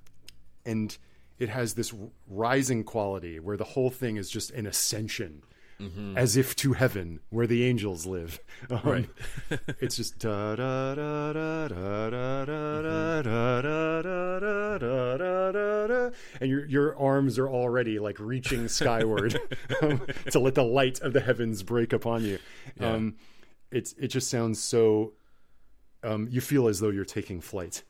and 0.66 0.98
it 1.40 1.50
has 1.50 1.74
this 1.74 1.94
rising 2.28 2.84
quality 2.84 3.40
where 3.40 3.58
the 3.58 3.64
whole 3.64 3.90
thing 3.90 4.18
is 4.18 4.30
just 4.30 4.52
an 4.52 4.66
ascension 4.68 5.42
as 6.16 6.38
if 6.38 6.56
to 6.56 6.74
heaven 6.74 7.20
where 7.30 7.46
the 7.48 7.66
angels 7.66 8.06
live 8.06 8.40
Um, 8.70 8.80
Right. 8.84 9.10
it's 9.82 9.96
just 9.98 10.18
da 10.20 10.56
da 10.56 10.96
da 10.96 11.34
da 11.34 11.68
da 11.70 12.10
da 12.10 12.46
da 12.46 13.22
da 13.22 13.22
da 13.22 13.62
da 14.02 14.78
da 14.78 14.78
da 14.78 15.52
da 15.52 15.88
da 15.88 16.10
and 16.40 16.50
your 16.50 16.66
your 16.68 16.98
arms 16.98 17.38
are 17.38 17.50
already 17.50 18.00
like 18.00 18.18
reaching 18.20 18.68
skyward 18.70 19.40
um, 19.82 20.02
to 20.32 20.40
let 20.40 20.56
the 20.56 20.64
light 20.64 21.02
of 21.02 21.12
the 21.14 21.20
heavens 21.20 21.64
break 21.64 21.92
upon 21.92 22.24
you 22.24 22.40
um 22.80 23.16
it's 23.72 23.94
it 24.00 24.08
just 24.08 24.30
sounds 24.30 24.60
so 24.62 25.14
um 26.04 26.28
you 26.32 26.40
feel 26.40 26.68
as 26.68 26.80
though 26.80 26.90
you're 26.90 27.04
taking 27.06 27.42
flight 27.42 27.84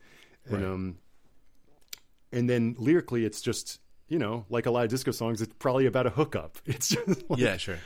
and 0.45 0.53
Right. 0.55 0.63
um 0.63 0.97
and 2.31 2.49
then 2.49 2.75
lyrically 2.79 3.23
it's 3.25 3.41
just 3.41 3.79
you 4.07 4.19
know 4.19 4.45
like 4.49 4.65
a 4.65 4.71
lot 4.71 4.83
of 4.83 4.89
disco 4.89 5.11
songs 5.11 5.41
it's 5.41 5.53
probably 5.59 5.85
about 5.85 6.05
a 6.05 6.09
hookup 6.11 6.57
it's 6.65 6.89
just 6.89 7.29
like, 7.29 7.39
Yeah, 7.39 7.57
sure. 7.57 7.77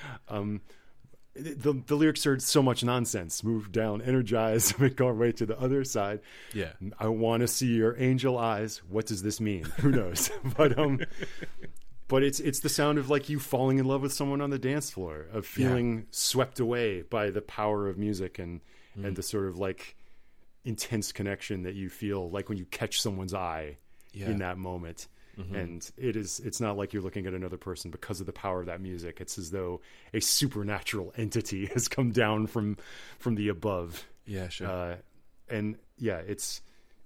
the, 1.35 1.83
the 1.85 1.95
lyrics 1.95 2.25
are 2.25 2.39
so 2.39 2.63
much 2.63 2.83
nonsense 2.83 3.43
move 3.43 3.71
down 3.71 4.01
energize 4.01 4.77
make 4.79 4.99
our 5.01 5.13
way 5.13 5.31
to 5.33 5.45
the 5.45 5.59
other 5.59 5.83
side 5.83 6.19
Yeah. 6.53 6.71
i 6.99 7.07
want 7.07 7.41
to 7.41 7.47
see 7.47 7.67
your 7.75 7.95
angel 7.99 8.37
eyes 8.37 8.81
what 8.89 9.05
does 9.05 9.21
this 9.21 9.39
mean 9.39 9.63
who 9.77 9.91
knows 9.91 10.31
but 10.57 10.77
um 10.79 10.99
but 12.07 12.23
it's 12.23 12.39
it's 12.39 12.61
the 12.61 12.69
sound 12.69 12.97
of 12.97 13.09
like 13.09 13.29
you 13.29 13.39
falling 13.39 13.77
in 13.79 13.85
love 13.85 14.01
with 14.01 14.13
someone 14.13 14.41
on 14.41 14.49
the 14.49 14.57
dance 14.59 14.89
floor 14.89 15.27
of 15.31 15.45
feeling 15.45 16.07
swept 16.09 16.59
away 16.59 17.03
by 17.03 17.29
the 17.29 17.41
power 17.41 17.87
of 17.87 17.97
music 17.97 18.39
and 18.39 18.61
Mm. 18.97 19.05
and 19.05 19.15
the 19.15 19.21
sort 19.21 19.45
of 19.47 19.59
like 19.59 19.95
intense 20.65 21.11
connection 21.11 21.61
that 21.63 21.75
you 21.75 21.87
feel 21.87 22.31
like 22.31 22.49
when 22.49 22.57
you 22.57 22.65
catch 22.65 22.99
someone's 22.99 23.31
eye 23.35 23.77
Yeah. 24.11 24.29
In 24.31 24.39
that 24.39 24.57
moment 24.57 25.07
and 25.37 25.91
it 25.97 26.15
is 26.15 26.39
it's 26.39 26.59
not 26.59 26.77
like 26.77 26.93
you're 26.93 27.03
looking 27.03 27.27
at 27.27 27.33
another 27.33 27.57
person 27.57 27.91
because 27.91 28.19
of 28.19 28.25
the 28.25 28.33
power 28.33 28.59
of 28.59 28.65
that 28.65 28.81
music. 28.81 29.19
It's 29.21 29.37
as 29.37 29.51
though 29.51 29.81
a 30.13 30.19
supernatural 30.19 31.13
entity 31.17 31.67
has 31.67 31.87
come 31.87 32.11
down 32.11 32.47
from 32.47 32.77
from 33.19 33.35
the 33.35 33.49
above. 33.49 34.05
Yeah, 34.25 34.49
sure. 34.49 34.67
uh, 34.67 34.95
and 35.49 35.77
yeah 35.97 36.17
it's 36.17 36.61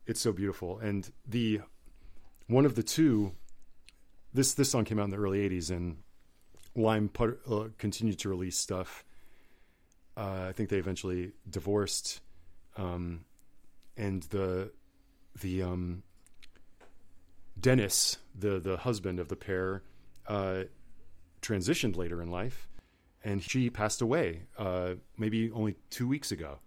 it's 0.07 0.19
so 0.21 0.31
beautiful. 0.31 0.79
And 0.79 1.09
the 1.27 1.61
one 2.47 2.65
of 2.65 2.75
the 2.75 2.83
two 2.83 3.33
this 4.33 4.53
this 4.53 4.69
song 4.69 4.85
came 4.85 4.99
out 4.99 5.05
in 5.05 5.09
the 5.09 5.17
early 5.17 5.47
80s 5.49 5.69
and 5.71 5.97
lime 6.75 7.09
put, 7.09 7.39
uh, 7.49 7.65
continued 7.77 8.19
to 8.19 8.29
release 8.29 8.57
stuff. 8.57 9.03
Uh, 10.15 10.45
i 10.49 10.51
think 10.51 10.69
they 10.69 10.77
eventually 10.77 11.31
divorced. 11.49 12.21
Um, 12.77 13.25
and 13.97 14.23
the 14.23 14.71
the 15.41 15.63
um, 15.63 16.03
dennis 17.61 18.17
the 18.35 18.59
the 18.59 18.77
husband 18.77 19.19
of 19.19 19.27
the 19.27 19.35
pair 19.35 19.83
uh, 20.27 20.63
transitioned 21.41 21.95
later 21.95 22.21
in 22.21 22.29
life 22.29 22.67
and 23.23 23.43
she 23.43 23.69
passed 23.69 24.01
away 24.01 24.43
uh, 24.57 24.93
maybe 25.17 25.51
only 25.51 25.75
two 25.89 26.07
weeks 26.07 26.31
ago 26.31 26.59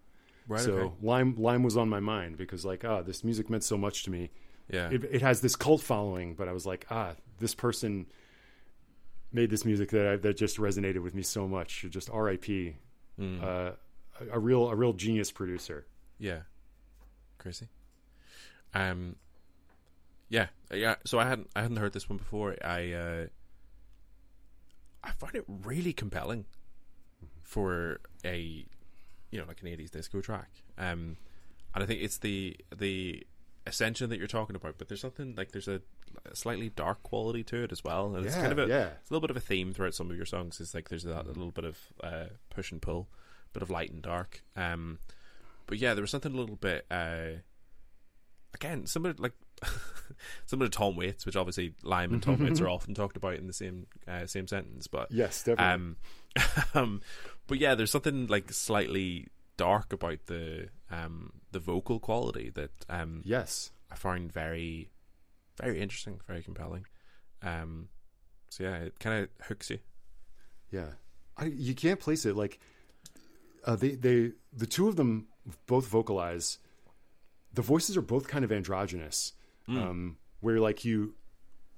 right. 0.48 0.60
so 0.60 0.72
okay. 0.72 0.94
Lime 1.02 1.34
Lime 1.36 1.62
was 1.62 1.76
on 1.76 1.88
my 1.88 2.00
mind 2.00 2.36
because 2.36 2.64
like 2.64 2.84
ah 2.84 3.02
this 3.02 3.24
music 3.24 3.50
meant 3.50 3.64
so 3.64 3.76
much 3.76 4.04
to 4.04 4.10
me. 4.10 4.30
Yeah. 4.70 4.88
It, 4.90 5.04
it 5.04 5.22
has 5.22 5.40
this 5.40 5.56
cult 5.56 5.82
following, 5.82 6.34
but 6.34 6.48
I 6.48 6.52
was 6.52 6.66
like 6.66 6.86
ah 6.90 7.14
this 7.38 7.54
person 7.54 8.06
made 9.32 9.50
this 9.50 9.64
music 9.64 9.90
that 9.90 10.06
I, 10.06 10.16
that 10.16 10.36
just 10.36 10.58
resonated 10.58 11.02
with 11.02 11.14
me 11.14 11.22
so 11.22 11.48
much. 11.48 11.84
Just 11.90 12.08
R.I.P. 12.10 12.76
Mm. 13.20 13.42
Uh, 13.42 13.72
a, 14.20 14.36
a 14.36 14.38
real 14.38 14.68
a 14.68 14.74
real 14.74 14.92
genius 14.92 15.30
producer. 15.30 15.86
Yeah. 16.18 16.40
Crazy. 17.38 17.68
Um 18.74 19.16
yeah, 20.28 20.46
yeah, 20.72 20.96
so 21.04 21.18
I 21.18 21.28
hadn't 21.28 21.50
I 21.54 21.62
hadn't 21.62 21.76
heard 21.76 21.92
this 21.92 22.08
one 22.08 22.18
before. 22.18 22.56
I 22.64 22.92
uh 22.92 23.26
I 25.02 25.10
find 25.12 25.34
it 25.34 25.44
really 25.48 25.92
compelling 25.92 26.46
for 27.42 28.00
a 28.24 28.66
you 29.30 29.40
know, 29.40 29.46
like 29.46 29.60
an 29.62 29.68
80s 29.68 29.90
disco 29.90 30.20
track. 30.20 30.50
Um 30.78 31.16
and 31.74 31.82
I 31.82 31.86
think 31.86 32.02
it's 32.02 32.18
the 32.18 32.56
the 32.76 33.26
ascension 33.66 34.10
that 34.10 34.18
you're 34.18 34.28
talking 34.28 34.56
about, 34.56 34.76
but 34.78 34.88
there's 34.88 35.00
something 35.00 35.34
like 35.36 35.52
there's 35.52 35.68
a, 35.68 35.80
a 36.30 36.36
slightly 36.36 36.68
dark 36.68 37.02
quality 37.02 37.42
to 37.44 37.64
it 37.64 37.72
as 37.72 37.82
well. 37.82 38.14
And 38.14 38.24
it's 38.24 38.36
kind 38.36 38.52
of 38.52 38.58
a 38.58 38.66
yeah. 38.66 38.88
it's 39.00 39.10
a 39.10 39.14
little 39.14 39.26
bit 39.26 39.30
of 39.30 39.36
a 39.36 39.40
theme 39.40 39.72
throughout 39.72 39.94
some 39.94 40.10
of 40.10 40.16
your 40.16 40.26
songs. 40.26 40.60
It's 40.60 40.74
like 40.74 40.88
there's 40.88 41.04
that 41.04 41.24
a 41.24 41.28
little 41.28 41.50
bit 41.50 41.64
of 41.64 41.78
uh, 42.02 42.26
push 42.50 42.72
and 42.72 42.80
pull, 42.80 43.08
bit 43.52 43.62
of 43.62 43.70
light 43.70 43.90
and 43.90 44.02
dark. 44.02 44.42
Um, 44.56 44.98
but 45.66 45.78
yeah, 45.78 45.94
there 45.94 46.02
was 46.02 46.10
something 46.10 46.32
a 46.32 46.36
little 46.36 46.56
bit 46.56 46.86
uh, 46.90 47.40
again, 48.54 48.86
similar 48.86 49.14
like 49.18 49.32
similar 50.46 50.68
to 50.68 50.76
Tom 50.76 50.96
Waits, 50.96 51.26
which 51.26 51.36
obviously 51.36 51.74
Lime 51.82 52.12
and 52.12 52.22
Tom 52.22 52.42
Waits 52.42 52.60
are 52.60 52.68
often 52.76 52.94
talked 52.94 53.16
about 53.16 53.34
in 53.34 53.46
the 53.46 53.52
same 53.52 53.86
uh, 54.06 54.26
same 54.26 54.46
sentence. 54.46 54.86
But 54.86 55.10
Yes, 55.10 55.42
definitely. 55.42 55.64
um, 55.64 55.96
um, 56.74 57.00
but 57.46 57.58
yeah, 57.58 57.74
there's 57.74 57.90
something 57.90 58.26
like 58.26 58.52
slightly 58.52 59.28
dark 59.56 59.92
about 59.92 60.26
the 60.26 60.68
um 60.90 61.32
the 61.52 61.60
vocal 61.60 62.00
quality 62.00 62.50
that 62.50 62.72
um 62.88 63.22
yes. 63.24 63.70
I 63.90 63.96
find 63.96 64.32
very 64.32 64.90
very 65.56 65.80
interesting, 65.80 66.20
very 66.26 66.42
compelling. 66.42 66.86
Um, 67.42 67.88
so 68.48 68.64
yeah, 68.64 68.76
it 68.76 68.98
kind 68.98 69.22
of 69.24 69.46
hooks 69.46 69.70
you. 69.70 69.78
Yeah, 70.70 70.92
I, 71.36 71.46
you 71.46 71.74
can't 71.74 72.00
place 72.00 72.24
it 72.26 72.36
like 72.36 72.58
uh, 73.64 73.76
they 73.76 73.90
they 73.90 74.32
the 74.52 74.66
two 74.66 74.88
of 74.88 74.96
them 74.96 75.28
both 75.66 75.86
vocalize. 75.86 76.58
The 77.52 77.62
voices 77.62 77.96
are 77.96 78.02
both 78.02 78.26
kind 78.26 78.44
of 78.44 78.50
androgynous, 78.50 79.32
um, 79.68 80.16
where 80.40 80.60
like 80.60 80.84
you, 80.84 81.14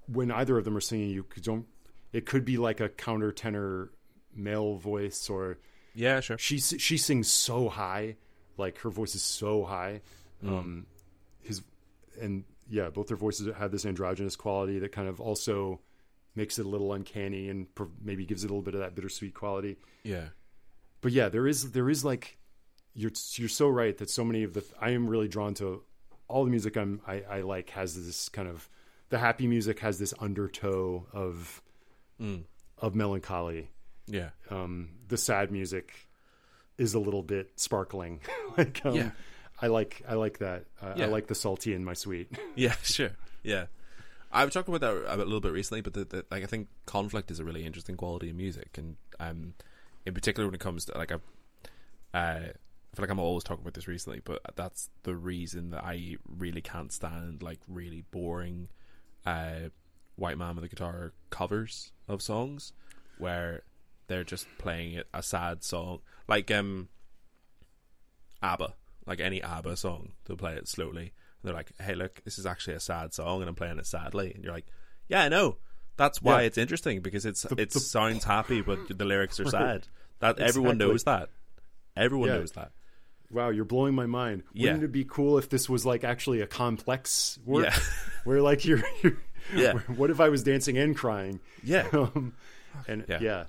when 0.06 0.30
either 0.30 0.58
of 0.58 0.64
them 0.64 0.76
are 0.76 0.80
singing, 0.80 1.10
you 1.10 1.24
don't. 1.40 1.66
It 2.12 2.26
could 2.26 2.44
be 2.44 2.56
like 2.56 2.80
a 2.80 2.88
countertenor 2.88 3.90
male 4.34 4.76
voice, 4.76 5.28
or 5.28 5.58
Yeah, 5.94 6.20
sure. 6.20 6.38
she 6.38 6.58
she 6.58 6.96
sings 6.96 7.28
so 7.30 7.68
high, 7.68 8.16
like 8.56 8.78
her 8.78 8.90
voice 8.90 9.14
is 9.14 9.22
so 9.22 9.64
high. 9.64 10.00
Um, 10.46 10.86
his 11.42 11.62
and 12.20 12.44
yeah, 12.68 12.88
both 12.90 13.08
their 13.08 13.16
voices 13.16 13.48
have 13.56 13.70
this 13.70 13.84
androgynous 13.86 14.36
quality 14.36 14.78
that 14.80 14.92
kind 14.92 15.08
of 15.08 15.20
also 15.20 15.80
makes 16.34 16.58
it 16.58 16.66
a 16.66 16.68
little 16.68 16.92
uncanny 16.92 17.48
and 17.48 17.66
maybe 18.02 18.26
gives 18.26 18.44
it 18.44 18.48
a 18.48 18.52
little 18.52 18.62
bit 18.62 18.74
of 18.74 18.80
that 18.80 18.94
bittersweet 18.94 19.32
quality. 19.34 19.76
Yeah, 20.02 20.28
But 21.00 21.12
yeah, 21.12 21.28
there 21.28 21.46
is 21.46 21.72
there 21.72 21.88
is 21.90 22.04
like 22.04 22.36
you're 22.94 23.12
you're 23.34 23.48
so 23.48 23.68
right 23.68 23.96
that 23.98 24.10
so 24.10 24.24
many 24.24 24.42
of 24.42 24.52
the 24.54 24.64
I 24.80 24.90
am 24.90 25.06
really 25.08 25.28
drawn 25.28 25.54
to 25.54 25.82
all 26.28 26.44
the 26.44 26.50
music 26.50 26.76
I'm 26.76 27.00
I, 27.06 27.22
I 27.28 27.40
like 27.42 27.70
has 27.70 27.94
this 27.94 28.28
kind 28.28 28.48
of 28.48 28.68
the 29.08 29.18
happy 29.18 29.46
music 29.46 29.80
has 29.80 29.98
this 29.98 30.12
undertow 30.18 31.06
of 31.12 31.62
of 32.78 32.94
melancholy 32.94 33.70
yeah, 34.06 34.30
um, 34.50 34.90
the 35.08 35.16
sad 35.16 35.50
music 35.50 35.92
is 36.78 36.94
a 36.94 36.98
little 36.98 37.22
bit 37.22 37.50
sparkling. 37.56 38.20
like, 38.56 38.80
um, 38.84 38.94
Yeah. 38.94 39.10
I 39.60 39.68
like 39.68 40.02
I 40.06 40.14
like 40.14 40.38
that. 40.38 40.66
Uh, 40.82 40.94
Yeah. 40.96 41.06
I 41.06 41.08
like 41.08 41.26
the 41.28 41.34
salty 41.34 41.72
in 41.72 41.84
my 41.84 41.94
sweet. 41.94 42.28
yeah, 42.54 42.74
sure. 42.82 43.10
Yeah, 43.42 43.66
I've 44.30 44.50
talked 44.50 44.68
about 44.68 44.80
that 44.82 45.14
a 45.14 45.16
little 45.16 45.40
bit 45.40 45.52
recently, 45.52 45.80
but 45.80 45.94
the, 45.94 46.04
the, 46.04 46.24
like 46.30 46.42
I 46.42 46.46
think 46.46 46.68
conflict 46.84 47.30
is 47.30 47.38
a 47.40 47.44
really 47.44 47.64
interesting 47.64 47.96
quality 47.96 48.28
in 48.28 48.36
music, 48.36 48.76
and 48.76 48.96
um, 49.18 49.54
in 50.04 50.14
particular 50.14 50.46
when 50.46 50.54
it 50.54 50.60
comes 50.60 50.84
to 50.86 50.98
like 50.98 51.10
a, 51.10 51.20
uh, 52.12 52.48
I 52.92 52.96
feel 52.96 53.02
like 53.02 53.10
I'm 53.10 53.18
always 53.20 53.44
talking 53.44 53.62
about 53.62 53.74
this 53.74 53.88
recently, 53.88 54.20
but 54.24 54.40
that's 54.56 54.88
the 55.02 55.14
reason 55.14 55.70
that 55.70 55.84
I 55.84 56.16
really 56.26 56.62
can't 56.62 56.92
stand 56.92 57.42
like 57.42 57.60
really 57.68 58.04
boring, 58.10 58.68
uh, 59.26 59.68
white 60.16 60.38
man 60.38 60.54
with 60.56 60.64
a 60.64 60.68
guitar 60.68 61.12
covers 61.30 61.92
of 62.08 62.22
songs, 62.22 62.72
where 63.18 63.62
they're 64.06 64.24
just 64.24 64.46
playing 64.58 65.02
a 65.12 65.22
sad 65.22 65.62
song, 65.62 66.00
like 66.28 66.50
um, 66.50 66.88
ABBA, 68.42 68.74
like 69.06 69.20
any 69.20 69.42
ABBA 69.42 69.76
song, 69.76 70.12
they'll 70.24 70.36
play 70.36 70.54
it 70.54 70.68
slowly. 70.68 71.12
And 71.42 71.44
they're 71.44 71.54
like, 71.54 71.72
"Hey, 71.80 71.94
look, 71.94 72.22
this 72.24 72.38
is 72.38 72.46
actually 72.46 72.74
a 72.74 72.80
sad 72.80 73.12
song, 73.14 73.40
and 73.40 73.48
I'm 73.48 73.54
playing 73.54 73.78
it 73.78 73.86
sadly." 73.86 74.32
And 74.34 74.42
you're 74.44 74.52
like, 74.52 74.66
"Yeah, 75.08 75.22
I 75.24 75.28
know. 75.28 75.58
That's 75.96 76.20
why 76.22 76.42
Yeah. 76.42 76.46
it's 76.48 76.58
interesting 76.58 77.00
because 77.00 77.24
it's 77.26 77.44
it 77.44 77.70
the- 77.70 77.80
sounds 77.80 78.24
happy, 78.24 78.60
but 78.62 78.96
the 78.96 79.04
lyrics 79.04 79.40
are 79.40 79.44
sad. 79.50 79.88
That 80.20 80.38
everyone 80.38 80.78
knows 80.78 81.04
that. 81.04 81.30
Everyone 81.96 82.28
Yeah. 82.28 82.36
knows 82.36 82.52
that. 82.52 82.72
Wow, 83.30 83.48
you're 83.50 83.64
blowing 83.64 83.94
my 83.94 84.06
mind. 84.06 84.42
Yeah. 84.52 84.66
Wouldn't 84.72 84.84
it 84.84 84.92
be 84.92 85.04
cool 85.04 85.38
if 85.38 85.48
this 85.48 85.68
was 85.68 85.84
like 85.86 86.04
actually 86.04 86.40
a 86.40 86.46
complex 86.46 87.38
work 87.44 87.64
Yeah. 87.66 87.78
where 88.24 88.40
like 88.42 88.64
you're, 88.64 88.82
you're 89.02 89.18
Yeah. 89.54 89.72
what 89.96 90.10
if 90.10 90.20
I 90.20 90.28
was 90.28 90.42
dancing 90.42 90.78
and 90.78 90.96
crying? 90.96 91.40
Yeah, 91.62 91.86
Um, 91.92 92.34
and 92.88 93.04
Yeah. 93.08 93.18
yeah. 93.20 93.44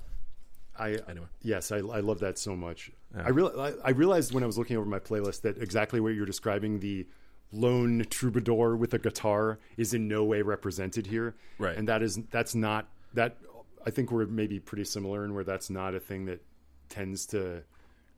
I 0.80 1.00
Anyway. 1.10 1.26
yes, 1.42 1.72
I, 1.72 1.78
I 1.78 2.02
love 2.02 2.20
that 2.20 2.38
so 2.38 2.56
much. 2.56 2.92
Yeah. 3.16 3.24
I 3.26 3.30
real 3.30 3.52
I, 3.60 3.74
I 3.84 3.90
realized 3.92 4.34
when 4.34 4.44
I 4.44 4.46
was 4.46 4.58
looking 4.58 4.78
over 4.78 4.86
my 4.86 5.00
playlist 5.00 5.42
that 5.42 5.58
exactly 5.62 6.00
what 6.00 6.10
you're 6.14 6.26
describing 6.26 6.80
the 6.80 7.08
lone 7.52 8.06
troubadour 8.10 8.76
with 8.76 8.94
a 8.94 9.00
guitar 9.00 9.58
is 9.78 9.94
in 9.94 10.08
no 10.08 10.24
way 10.24 10.42
represented 10.42 11.08
here. 11.08 11.34
Right. 11.58 11.76
And 11.78 11.88
that 11.88 12.04
is 12.04 12.20
that's 12.30 12.54
not 12.54 12.88
that 13.14 13.38
I 13.86 13.90
think 13.90 14.12
we're 14.12 14.26
maybe 14.28 14.60
pretty 14.60 14.84
similar 14.84 15.24
in 15.26 15.34
where 15.34 15.44
that's 15.46 15.70
not 15.70 15.96
a 15.96 16.00
thing 16.00 16.26
that 16.26 16.44
tends 16.90 17.26
to 17.28 17.64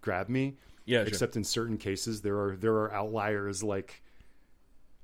grab 0.01 0.27
me. 0.29 0.55
Yeah, 0.89 0.99
sure. 0.99 1.07
Except 1.07 1.35
in 1.35 1.43
certain 1.43 1.77
cases 1.77 2.21
there 2.21 2.39
are 2.39 2.55
there 2.55 2.73
are 2.73 2.91
outliers 2.91 3.63
like 3.63 4.01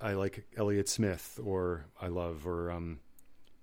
I 0.02 0.14
like 0.14 0.46
Elliott 0.58 0.90
Smith 0.90 1.40
or 1.44 1.86
I 2.02 2.08
love 2.08 2.48
or 2.48 2.72
um 2.72 3.00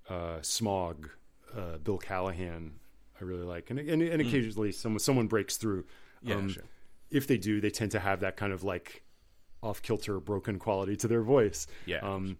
uh 0.08 0.40
Smog, 0.40 1.08
uh 1.56 1.78
Bill 1.78 1.98
Callahan 1.98 2.74
I 3.20 3.24
really 3.24 3.42
like. 3.44 3.70
And 3.70 3.80
and, 3.80 4.00
and 4.02 4.22
occasionally 4.22 4.70
someone 4.70 5.00
someone 5.00 5.26
breaks 5.26 5.56
through. 5.56 5.84
Hmm. 6.24 6.32
Um, 6.32 6.46
Yeah, 6.48 6.54
sure. 6.54 6.64
If 7.10 7.26
they 7.26 7.38
do, 7.38 7.60
they 7.60 7.70
tend 7.70 7.90
to 7.90 7.98
have 7.98 8.20
that 8.20 8.36
kind 8.36 8.52
of 8.52 8.62
like 8.62 9.02
off 9.60 9.82
kilter 9.82 10.20
broken 10.20 10.60
quality 10.60 10.96
to 10.98 11.08
their 11.08 11.22
voice. 11.22 11.66
Yeah. 11.86 11.98
Um 11.98 12.36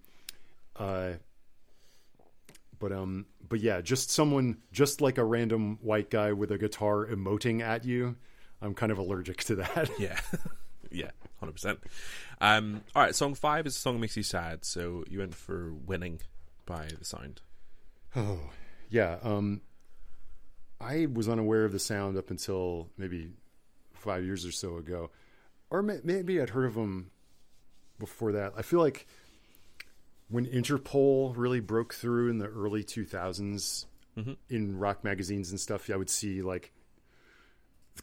uh 0.77 1.15
but 2.79 2.93
um 2.93 3.27
but 3.49 3.59
yeah, 3.59 3.81
just 3.81 4.11
someone 4.11 4.59
just 4.71 5.01
like 5.01 5.19
a 5.19 5.25
random 5.25 5.79
white 5.83 6.09
guy 6.09 6.33
with 6.33 6.53
a 6.53 6.59
guitar 6.59 7.05
emoting 7.07 7.61
at 7.61 7.85
you. 7.85 8.15
I'm 8.63 8.75
kind 8.75 8.93
of 8.93 8.99
allergic 8.99 9.43
to 9.45 9.57
that. 9.57 9.91
yeah, 9.99 10.19
yeah, 10.91 11.11
hundred 11.41 11.53
percent. 11.53 11.81
Um, 12.41 12.83
all 12.95 13.03
right, 13.03 13.15
song 13.15 13.35
five 13.35 13.67
is 13.67 13.77
a 13.77 13.79
song 13.79 13.95
that 13.95 14.01
makes 14.01 14.17
you 14.17 14.23
sad, 14.23 14.65
so 14.65 15.05
you 15.09 15.19
went 15.19 15.35
for 15.35 15.73
"Winning" 15.75 16.21
by 16.65 16.89
the 16.99 17.05
Sound. 17.05 17.41
Oh, 18.15 18.39
yeah. 18.89 19.19
Um, 19.23 19.63
I 20.81 21.07
was 21.13 21.29
unaware 21.29 21.65
of 21.65 21.73
the 21.73 21.79
sound 21.79 22.17
up 22.19 22.31
until 22.31 22.89
maybe 22.97 23.31
five 23.95 24.25
years 24.25 24.45
or 24.45 24.53
so 24.53 24.77
ago, 24.77 25.11
or 25.71 25.83
may- 25.83 26.01
maybe 26.05 26.41
I'd 26.41 26.51
heard 26.51 26.67
of 26.67 26.75
them 26.75 27.11
before 27.99 28.33
that. 28.33 28.53
I 28.57 28.63
feel 28.63 28.81
like 28.81 29.07
when 30.29 30.47
Interpol 30.47 31.35
really 31.37 31.61
broke 31.61 31.95
through 31.95 32.31
in 32.31 32.39
the 32.39 32.47
early 32.47 32.83
2000s 32.85 33.87
in 34.51 34.77
rock 34.79 35.05
magazines 35.05 35.51
and 35.51 35.59
stuff, 35.61 35.89
I 35.91 35.97
would 35.97 36.11
see 36.11 36.43
like 36.43 36.73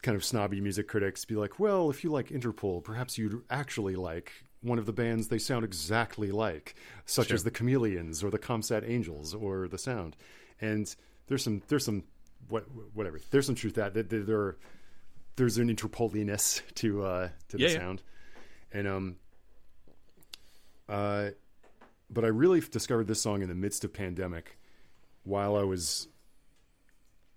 kind 0.02 0.16
of 0.16 0.24
snobby 0.24 0.60
music 0.60 0.86
critics 0.88 1.24
be 1.24 1.34
like, 1.34 1.58
well, 1.58 1.90
if 1.90 2.04
you 2.04 2.10
like 2.10 2.28
Interpol, 2.28 2.82
perhaps 2.82 3.18
you'd 3.18 3.42
actually 3.50 3.96
like 3.96 4.32
one 4.62 4.78
of 4.78 4.86
the 4.86 4.92
bands 4.92 5.28
they 5.28 5.38
sound 5.38 5.64
exactly 5.64 6.30
like, 6.30 6.74
such 7.06 7.28
Sure. 7.28 7.34
as 7.34 7.44
the 7.44 7.50
Chameleons 7.50 8.22
or 8.22 8.30
the 8.30 8.38
Comsat 8.38 8.88
Angels 8.88 9.34
or 9.34 9.66
the 9.68 9.78
Sound. 9.78 10.16
And 10.60 10.94
there's 11.26 11.42
some, 11.42 11.62
there's 11.68 11.84
some, 11.84 12.04
what, 12.48 12.64
whatever. 12.94 13.18
There's 13.30 13.46
some 13.46 13.54
truth 13.54 13.74
that 13.74 13.94
that 13.94 14.10
there, 14.10 14.22
there 14.22 14.56
there's 15.36 15.58
an 15.58 15.74
Interpoliness 15.74 16.62
to 16.76 17.02
uh, 17.04 17.28
to 17.48 17.56
the 17.56 17.62
Yeah, 17.64 17.68
yeah. 17.70 17.78
sound, 17.78 18.02
and 18.72 18.86
um, 18.88 19.16
uh, 20.88 21.30
but 22.10 22.24
I 22.24 22.28
really 22.28 22.60
discovered 22.60 23.06
this 23.06 23.22
song 23.22 23.42
in 23.42 23.48
the 23.48 23.54
midst 23.54 23.84
of 23.84 23.92
pandemic, 23.92 24.58
while 25.22 25.56
I 25.56 25.62
was, 25.62 26.08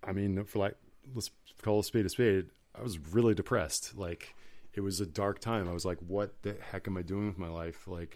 I 0.04 0.12
mean, 0.12 0.44
for 0.46 0.60
like 0.60 0.76
let's 1.14 1.30
call 1.64 1.80
a 1.80 1.84
spade 1.84 2.06
a 2.06 2.10
spade. 2.10 2.48
I 2.76 2.82
was 2.82 2.98
really 3.00 3.34
depressed. 3.34 3.96
Like 3.96 4.36
it 4.74 4.82
was 4.82 5.00
a 5.00 5.06
dark 5.06 5.40
time. 5.40 5.68
I 5.70 5.74
was 5.74 5.86
like, 5.86 6.00
what 6.00 6.42
the 6.44 6.56
heck 6.72 6.88
am 6.88 6.98
I 6.98 7.02
doing 7.02 7.28
with 7.28 7.38
my 7.38 7.50
life? 7.50 7.88
Like 7.88 8.16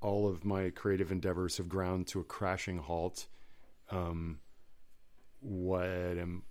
all 0.00 0.28
of 0.28 0.44
my 0.44 0.70
creative 0.70 1.10
endeavors 1.10 1.56
have 1.56 1.68
ground 1.68 2.06
to 2.08 2.20
a 2.20 2.24
crashing 2.24 2.78
halt. 2.78 3.26
Um, 3.90 4.38
what 5.40 5.86
am 5.86 6.42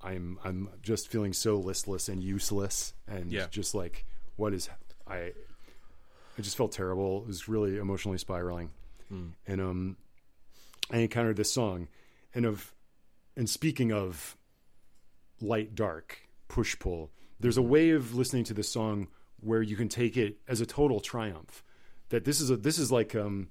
I'm 0.00 0.38
I'm 0.44 0.68
just 0.82 1.08
feeling 1.08 1.32
so 1.32 1.56
listless 1.58 2.08
and 2.08 2.22
useless 2.22 2.94
and 3.06 3.32
Yeah. 3.32 3.46
just 3.50 3.74
like 3.74 4.04
what 4.36 4.52
is 4.54 4.68
I 5.06 5.32
I 6.36 6.42
just 6.42 6.56
felt 6.56 6.72
terrible. 6.72 7.22
It 7.22 7.26
was 7.28 7.48
really 7.48 7.78
emotionally 7.78 8.18
spiraling. 8.18 8.70
And 9.10 9.60
um 9.60 9.96
I 10.90 10.98
encountered 10.98 11.36
this 11.36 11.52
song 11.52 11.88
and 12.34 12.44
of 12.44 12.72
and 13.36 13.48
speaking 13.48 13.92
of 13.92 14.36
light 15.40 15.74
dark 15.74 16.18
push 16.48 16.78
pull 16.78 17.10
there's 17.40 17.56
a 17.56 17.62
way 17.62 17.90
of 17.90 18.14
listening 18.14 18.44
to 18.44 18.54
this 18.54 18.68
song 18.68 19.08
where 19.40 19.62
you 19.62 19.76
can 19.76 19.88
take 19.88 20.16
it 20.16 20.38
as 20.48 20.60
a 20.60 20.66
total 20.66 21.00
triumph. 21.00 21.62
That 22.08 22.24
this 22.24 22.40
is 22.40 22.50
a 22.50 22.56
this 22.56 22.78
is 22.78 22.90
like 22.90 23.14
um 23.14 23.48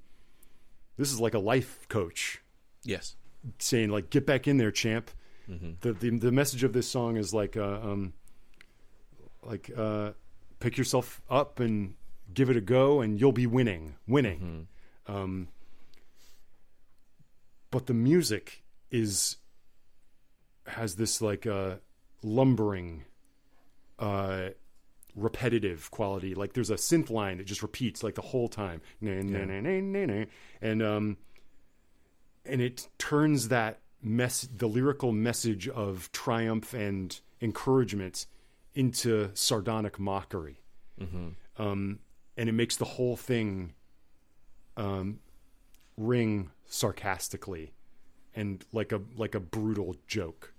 this 0.97 1.11
is 1.11 1.19
like 1.19 1.33
a 1.33 1.39
life 1.39 1.87
coach. 1.87 2.41
Yes. 2.83 3.15
saying 3.59 3.89
like 3.89 4.09
get 4.09 4.25
back 4.25 4.47
in 4.47 4.57
there 4.57 4.71
champ. 4.71 5.11
The, 5.79 5.93
the 5.93 6.09
the 6.17 6.31
message 6.31 6.63
of 6.65 6.73
this 6.73 6.89
song 6.89 7.15
is 7.15 7.33
like 7.33 7.55
uh, 7.55 7.79
um 7.81 8.13
like 9.43 9.71
uh 9.75 10.11
pick 10.59 10.77
yourself 10.77 11.21
up 11.29 11.61
and 11.61 11.93
give 12.33 12.49
it 12.49 12.57
a 12.57 12.61
go 12.61 12.99
and 12.99 13.19
you'll 13.19 13.31
be 13.31 13.47
winning 13.47 13.95
winning. 14.07 14.67
Um 15.07 15.47
but 17.71 17.85
the 17.85 17.93
music 17.93 18.63
is 18.91 19.37
has 20.67 20.95
this 20.95 21.21
like 21.21 21.45
uh 21.47 21.75
lumbering 22.23 23.05
uh 23.99 24.49
repetitive 25.15 25.89
quality. 25.91 26.35
Like 26.35 26.53
there's 26.53 26.69
a 26.69 26.75
synth 26.75 27.09
line 27.09 27.37
that 27.37 27.45
just 27.47 27.61
repeats 27.63 28.03
like 28.03 28.15
the 28.15 28.21
whole 28.21 28.47
time. 28.47 28.81
Na, 29.01 29.13
na, 29.21 29.45
na, 29.45 29.59
na, 29.61 29.79
na, 29.81 30.05
na. 30.05 30.25
and 30.61 30.83
um 30.83 31.17
and 32.45 32.61
it 32.61 32.87
turns 32.97 33.47
that 33.49 33.79
mess 34.01 34.47
the 34.55 34.67
lyrical 34.67 35.11
message 35.11 35.67
of 35.67 36.11
triumph 36.11 36.73
and 36.73 37.19
encouragement 37.41 38.25
into 38.75 39.29
sardonic 39.33 39.99
mockery. 39.99 40.61
Um, 41.57 41.99
and 42.37 42.47
it 42.47 42.53
makes 42.53 42.75
the 42.75 42.85
whole 42.85 43.15
thing 43.17 43.73
um, 44.77 45.19
ring 45.97 46.51
sarcastically 46.67 47.73
and 48.35 48.63
like 48.71 48.91
a 48.91 49.01
like 49.15 49.33
a 49.35 49.39
brutal 49.39 49.95
joke. 50.07 50.53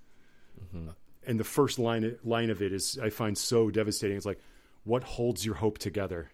And 1.27 1.39
the 1.39 1.45
first 1.45 1.79
line 1.79 2.17
line 2.25 2.51
of 2.51 2.63
it 2.63 2.73
is 2.73 2.99
I 3.03 3.11
find 3.11 3.37
so 3.37 3.71
devastating. 3.71 4.17
It's 4.17 4.27
like, 4.27 4.41
what 4.85 5.03
holds 5.05 5.45
your 5.45 5.57
hope 5.57 5.79
together? 5.79 6.31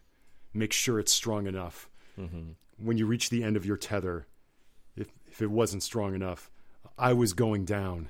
Make 0.52 0.72
sure 0.72 0.98
it's 1.00 1.12
strong 1.12 1.46
enough. 1.46 1.88
When 2.78 2.96
you 2.98 3.06
reach 3.06 3.30
the 3.30 3.42
end 3.42 3.56
of 3.56 3.66
your 3.66 3.76
tether, 3.76 4.26
if 4.96 5.08
if 5.26 5.42
it 5.42 5.50
wasn't 5.50 5.82
strong 5.82 6.14
enough, 6.14 6.50
I 6.96 7.12
was 7.12 7.32
going 7.32 7.64
down, 7.64 8.08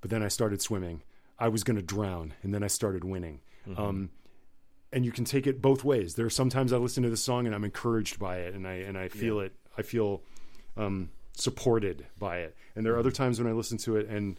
but 0.00 0.10
then 0.10 0.22
I 0.22 0.28
started 0.28 0.60
swimming. 0.60 1.02
I 1.38 1.48
was 1.48 1.64
going 1.64 1.76
to 1.76 1.82
drown, 1.82 2.34
and 2.42 2.52
then 2.52 2.62
I 2.62 2.66
started 2.68 3.04
winning. 3.04 3.40
Um, 3.76 4.10
and 4.92 5.04
you 5.04 5.12
can 5.12 5.24
take 5.24 5.46
it 5.46 5.60
both 5.60 5.84
ways. 5.84 6.14
There 6.14 6.26
are 6.26 6.30
sometimes 6.30 6.72
I 6.72 6.76
listen 6.76 7.02
to 7.02 7.10
the 7.10 7.16
song 7.16 7.46
and 7.46 7.54
I'm 7.54 7.64
encouraged 7.64 8.18
by 8.18 8.38
it, 8.38 8.54
and 8.54 8.66
I 8.66 8.74
and 8.74 8.96
I 8.96 9.08
feel 9.08 9.40
it. 9.40 9.52
I 9.76 9.82
feel 9.82 10.22
um, 10.76 11.10
supported 11.32 12.06
by 12.18 12.38
it. 12.38 12.56
And 12.74 12.84
there 12.84 12.94
are 12.94 12.98
other 12.98 13.10
times 13.10 13.38
when 13.38 13.50
I 13.50 13.54
listen 13.54 13.78
to 13.78 13.96
it 13.96 14.08
and 14.08 14.38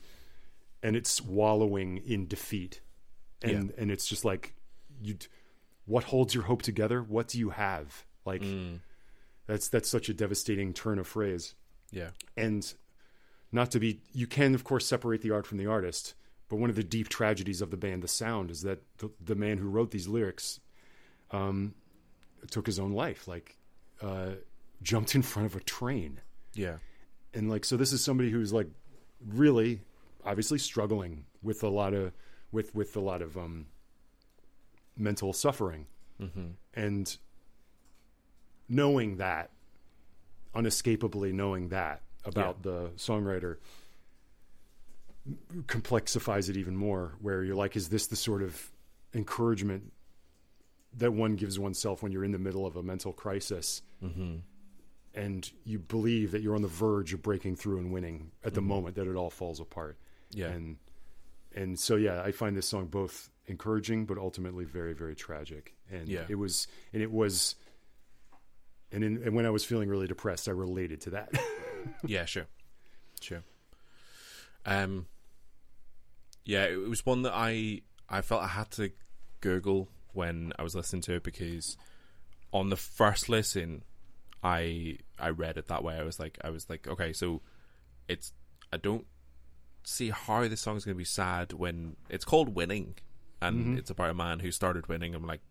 and 0.87 0.95
it's 0.95 1.21
wallowing 1.21 1.97
in 2.05 2.27
defeat, 2.27 2.81
and 3.41 3.71
and 3.77 3.91
it's 3.91 4.07
just 4.07 4.23
like 4.25 4.53
you. 5.01 5.17
What 5.85 6.03
holds 6.05 6.33
your 6.33 6.43
hope 6.43 6.61
together? 6.63 7.01
What 7.01 7.27
do 7.29 7.39
you 7.39 7.49
have? 7.51 8.05
Like 8.25 8.43
that's 9.47 9.67
that's 9.69 9.89
such 9.89 10.09
a 10.09 10.13
devastating 10.13 10.73
turn 10.73 10.99
of 10.99 11.07
phrase 11.07 11.55
Yeah. 11.91 12.09
and 12.35 12.73
not 13.51 13.71
to 13.71 13.79
be 13.79 14.01
you 14.11 14.27
can 14.27 14.53
of 14.55 14.63
course 14.65 14.85
separate 14.85 15.21
the 15.21 15.31
art 15.31 15.45
from 15.47 15.57
the 15.57 15.67
artist 15.67 16.13
but 16.49 16.57
one 16.57 16.69
of 16.69 16.75
the 16.75 16.83
deep 16.83 17.07
tragedies 17.07 17.61
of 17.61 17.71
the 17.71 17.77
band 17.77 18.03
the 18.03 18.07
sound 18.09 18.51
is 18.51 18.63
that 18.63 18.79
the, 18.97 19.09
the 19.23 19.35
man 19.35 19.57
who 19.57 19.69
wrote 19.69 19.91
these 19.91 20.05
lyrics 20.09 20.59
um, 21.31 21.73
took 22.51 22.65
his 22.65 22.77
own 22.79 22.91
life 22.91 23.25
like 23.29 23.55
uh, 24.01 24.31
jumped 24.81 25.15
in 25.15 25.21
front 25.21 25.45
of 25.45 25.55
a 25.55 25.63
train 25.63 26.19
Yeah. 26.53 26.79
and 27.33 27.49
like 27.49 27.63
so 27.63 27.77
this 27.77 27.93
is 27.93 28.03
somebody 28.03 28.29
who's 28.29 28.51
like 28.51 28.67
really 29.25 29.79
obviously 30.27 30.59
struggling 30.59 31.25
with 31.41 31.63
a 31.63 31.69
lot 31.69 31.93
of 31.93 32.11
with 32.51 32.75
with 32.75 32.95
a 32.95 32.99
lot 32.99 33.21
of 33.21 33.37
um 33.37 33.65
mental 34.95 35.33
suffering. 35.33 35.87
Mm-hmm. 36.21 36.47
And 36.73 37.17
knowing 38.67 39.17
that 39.17 39.51
unescapably 40.55 41.31
knowing 41.31 41.69
that 41.69 42.01
about 42.25 42.63
the 42.63 42.89
songwriter 42.97 43.57
complexifies 45.65 46.49
it 46.49 46.57
even 46.57 46.75
more 46.75 47.13
where 47.21 47.43
you're 47.43 47.55
like 47.55 47.75
is 47.75 47.89
this 47.89 48.07
the 48.07 48.15
sort 48.15 48.41
of 48.41 48.71
encouragement 49.13 49.91
that 50.97 51.13
one 51.13 51.35
gives 51.35 51.59
oneself 51.59 52.01
when 52.01 52.11
you're 52.11 52.23
in 52.23 52.31
the 52.31 52.39
middle 52.39 52.65
of 52.65 52.75
a 52.75 52.83
mental 52.83 53.13
crisis? 53.13 53.81
Mm-hmm. 54.03 54.37
And 55.13 55.51
you 55.63 55.79
believe 55.79 56.31
that 56.31 56.41
you're 56.41 56.55
on 56.55 56.61
the 56.61 56.67
verge 56.67 57.13
of 57.13 57.21
breaking 57.21 57.55
through 57.55 57.79
and 57.79 57.91
winning 57.91 58.31
at 58.43 58.53
the 58.53 58.59
mm-hmm. 58.61 58.69
moment 58.69 58.95
that 58.95 59.07
it 59.07 59.15
all 59.15 59.29
falls 59.29 59.59
apart 59.59 59.97
Yeah. 60.31 60.47
and 60.47 60.77
and 61.55 61.79
so 61.79 61.95
yeah 61.95 62.21
i 62.21 62.31
find 62.31 62.55
this 62.57 62.67
song 62.67 62.87
both 62.87 63.29
encouraging 63.45 64.05
but 64.05 64.17
ultimately 64.17 64.65
very 64.65 64.93
very 64.93 65.15
tragic 65.15 65.75
and 65.89 66.07
Yeah. 66.09 66.25
it 66.27 66.35
was 66.35 66.67
and 66.93 67.01
it 67.01 67.11
was 67.11 67.55
and, 68.91 69.03
in, 69.03 69.21
and 69.23 69.35
when 69.35 69.45
i 69.45 69.49
was 69.49 69.63
feeling 69.65 69.87
really 69.89 70.07
depressed 70.07 70.47
i 70.47 70.51
related 70.51 71.01
to 71.01 71.09
that 71.11 71.29
yeah, 72.05 72.25
sure, 72.25 72.45
sure. 73.21 73.43
Um, 74.65 75.05
yeah, 76.43 76.65
it 76.65 76.89
was 76.89 77.05
one 77.05 77.21
that 77.21 77.31
I 77.33 77.81
I 78.09 78.21
felt 78.21 78.43
I 78.43 78.47
had 78.47 78.69
to 78.71 78.91
Google 79.39 79.87
when 80.13 80.51
I 80.59 80.63
was 80.63 80.75
listening 80.75 81.01
to 81.03 81.13
it 81.13 81.23
because 81.23 81.77
on 82.51 82.69
the 82.69 82.75
first 82.75 83.29
listen, 83.29 83.83
I 84.43 84.97
I 85.17 85.29
read 85.29 85.57
it 85.57 85.67
that 85.69 85.83
way. 85.83 85.95
I 85.95 86.03
was 86.03 86.19
like, 86.19 86.37
I 86.43 86.49
was 86.49 86.69
like, 86.69 86.87
okay, 86.87 87.13
so 87.13 87.41
it's 88.09 88.33
I 88.73 88.77
don't 88.77 89.05
see 89.87 90.09
how 90.09 90.47
this 90.47 90.61
song 90.61 90.75
is 90.75 90.83
going 90.83 90.95
to 90.95 90.99
be 90.99 91.05
sad 91.05 91.53
when 91.53 91.95
it's 92.09 92.25
called 92.25 92.55
"Winning" 92.55 92.95
and 93.41 93.77
it's 93.79 93.89
about 93.89 94.09
a 94.09 94.13
man 94.13 94.39
who 94.39 94.51
started 94.51 94.87
winning. 94.87 95.15
I'm 95.15 95.25
like, 95.25 95.41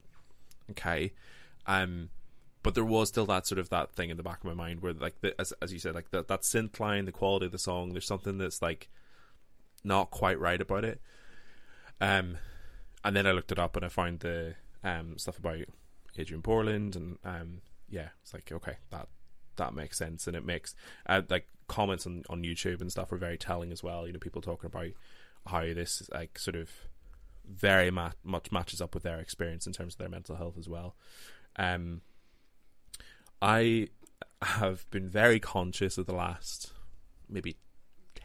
okay, 0.70 1.12
um, 1.66 2.10
but 2.62 2.74
there 2.74 2.84
was 2.84 3.08
still 3.08 3.26
that 3.26 3.46
sort 3.46 3.58
of 3.58 3.70
that 3.70 3.92
thing 3.92 4.10
in 4.10 4.16
the 4.16 4.22
back 4.22 4.38
of 4.38 4.44
my 4.44 4.54
mind 4.54 4.80
where 4.80 4.92
like 4.92 5.20
the, 5.20 5.40
as 5.40 5.52
as 5.62 5.72
you 5.72 5.78
said 5.78 5.94
like 5.94 6.10
that 6.10 6.28
that 6.28 6.42
synth 6.42 6.78
line 6.80 7.04
the 7.04 7.12
quality 7.12 7.46
of 7.46 7.52
the 7.52 7.58
song 7.58 7.92
there's 7.92 8.06
something 8.06 8.38
that's 8.38 8.60
like 8.60 8.88
not 9.84 10.10
quite 10.10 10.38
right 10.38 10.60
about 10.60 10.84
it. 10.84 11.00
Um 12.00 12.38
and 13.04 13.14
then 13.14 13.26
I 13.26 13.30
looked 13.32 13.52
it 13.52 13.58
up 13.58 13.76
and 13.76 13.84
I 13.84 13.88
found 13.88 14.20
the 14.20 14.56
um 14.82 15.16
stuff 15.16 15.38
about 15.38 15.58
Adrian 16.18 16.40
Borland 16.40 16.96
and 16.96 17.18
um 17.24 17.60
yeah 17.88 18.08
it's 18.22 18.34
like 18.34 18.50
okay 18.50 18.78
that 18.90 19.08
that 19.56 19.74
makes 19.74 19.98
sense. 19.98 20.26
And 20.26 20.36
it 20.36 20.44
makes 20.44 20.74
uh, 21.06 21.22
like 21.28 21.46
comments 21.68 22.06
on 22.06 22.22
on 22.30 22.42
YouTube 22.42 22.80
and 22.80 22.90
stuff 22.90 23.12
are 23.12 23.16
very 23.16 23.38
telling 23.38 23.72
as 23.72 23.82
well. 23.82 24.06
You 24.06 24.12
know 24.12 24.18
people 24.18 24.42
talking 24.42 24.66
about 24.66 24.90
how 25.46 25.62
this 25.62 26.08
like 26.12 26.38
sort 26.38 26.56
of 26.56 26.70
very 27.48 27.90
ma- 27.90 28.10
much 28.24 28.50
matches 28.50 28.80
up 28.80 28.94
with 28.94 29.04
their 29.04 29.20
experience 29.20 29.66
in 29.66 29.72
terms 29.72 29.94
of 29.94 29.98
their 29.98 30.08
mental 30.08 30.36
health 30.36 30.58
as 30.58 30.68
well. 30.68 30.94
Um 31.56 32.02
I 33.40 33.88
have 34.42 34.88
been 34.90 35.08
very 35.08 35.40
conscious 35.40 35.98
of 35.98 36.06
the 36.06 36.14
last 36.14 36.72
maybe 37.28 37.56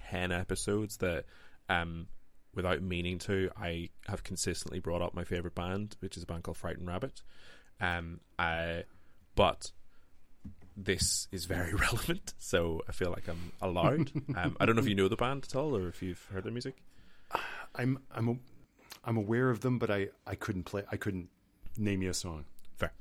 10 0.09 0.31
episodes 0.31 0.97
that 0.97 1.25
um 1.69 2.07
without 2.53 2.81
meaning 2.81 3.17
to 3.19 3.49
I 3.55 3.89
have 4.07 4.23
consistently 4.23 4.79
brought 4.79 5.01
up 5.01 5.13
my 5.13 5.23
favorite 5.23 5.55
band 5.55 5.95
which 5.99 6.17
is 6.17 6.23
a 6.23 6.25
band 6.25 6.43
called 6.43 6.57
Frightened 6.57 6.87
Rabbit. 6.87 7.21
Um 7.79 8.19
I 8.37 8.83
but 9.35 9.71
this 10.77 11.27
is 11.31 11.45
very 11.45 11.73
relevant 11.85 12.33
so 12.37 12.81
I 12.87 12.91
feel 12.91 13.09
like 13.11 13.27
I'm 13.27 13.51
allowed 13.61 14.11
um 14.35 14.57
I 14.59 14.65
don't 14.65 14.75
know 14.75 14.81
if 14.81 14.87
you 14.87 14.95
know 14.95 15.07
the 15.07 15.15
band 15.15 15.45
at 15.49 15.55
all 15.55 15.75
or 15.75 15.87
if 15.87 16.01
you've 16.01 16.23
heard 16.31 16.43
their 16.43 16.51
music 16.51 16.75
i'm 17.75 17.97
i'm 18.11 18.27
a, 18.27 18.35
i'm 19.05 19.15
aware 19.15 19.49
of 19.49 19.61
them 19.61 19.79
but 19.79 19.89
i 19.89 20.09
i 20.27 20.35
couldn't 20.35 20.63
play 20.63 20.83
i 20.91 20.97
couldn't 20.97 21.29
name 21.77 22.01
you 22.01 22.09
a 22.09 22.13
song 22.13 22.43
Fair. 22.75 22.91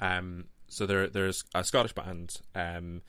Um, 0.00 0.46
so 0.68 0.86
there, 0.86 1.08
there's 1.08 1.44
a 1.54 1.64
Scottish 1.64 1.92
band. 1.92 2.30
Um, 2.54 3.02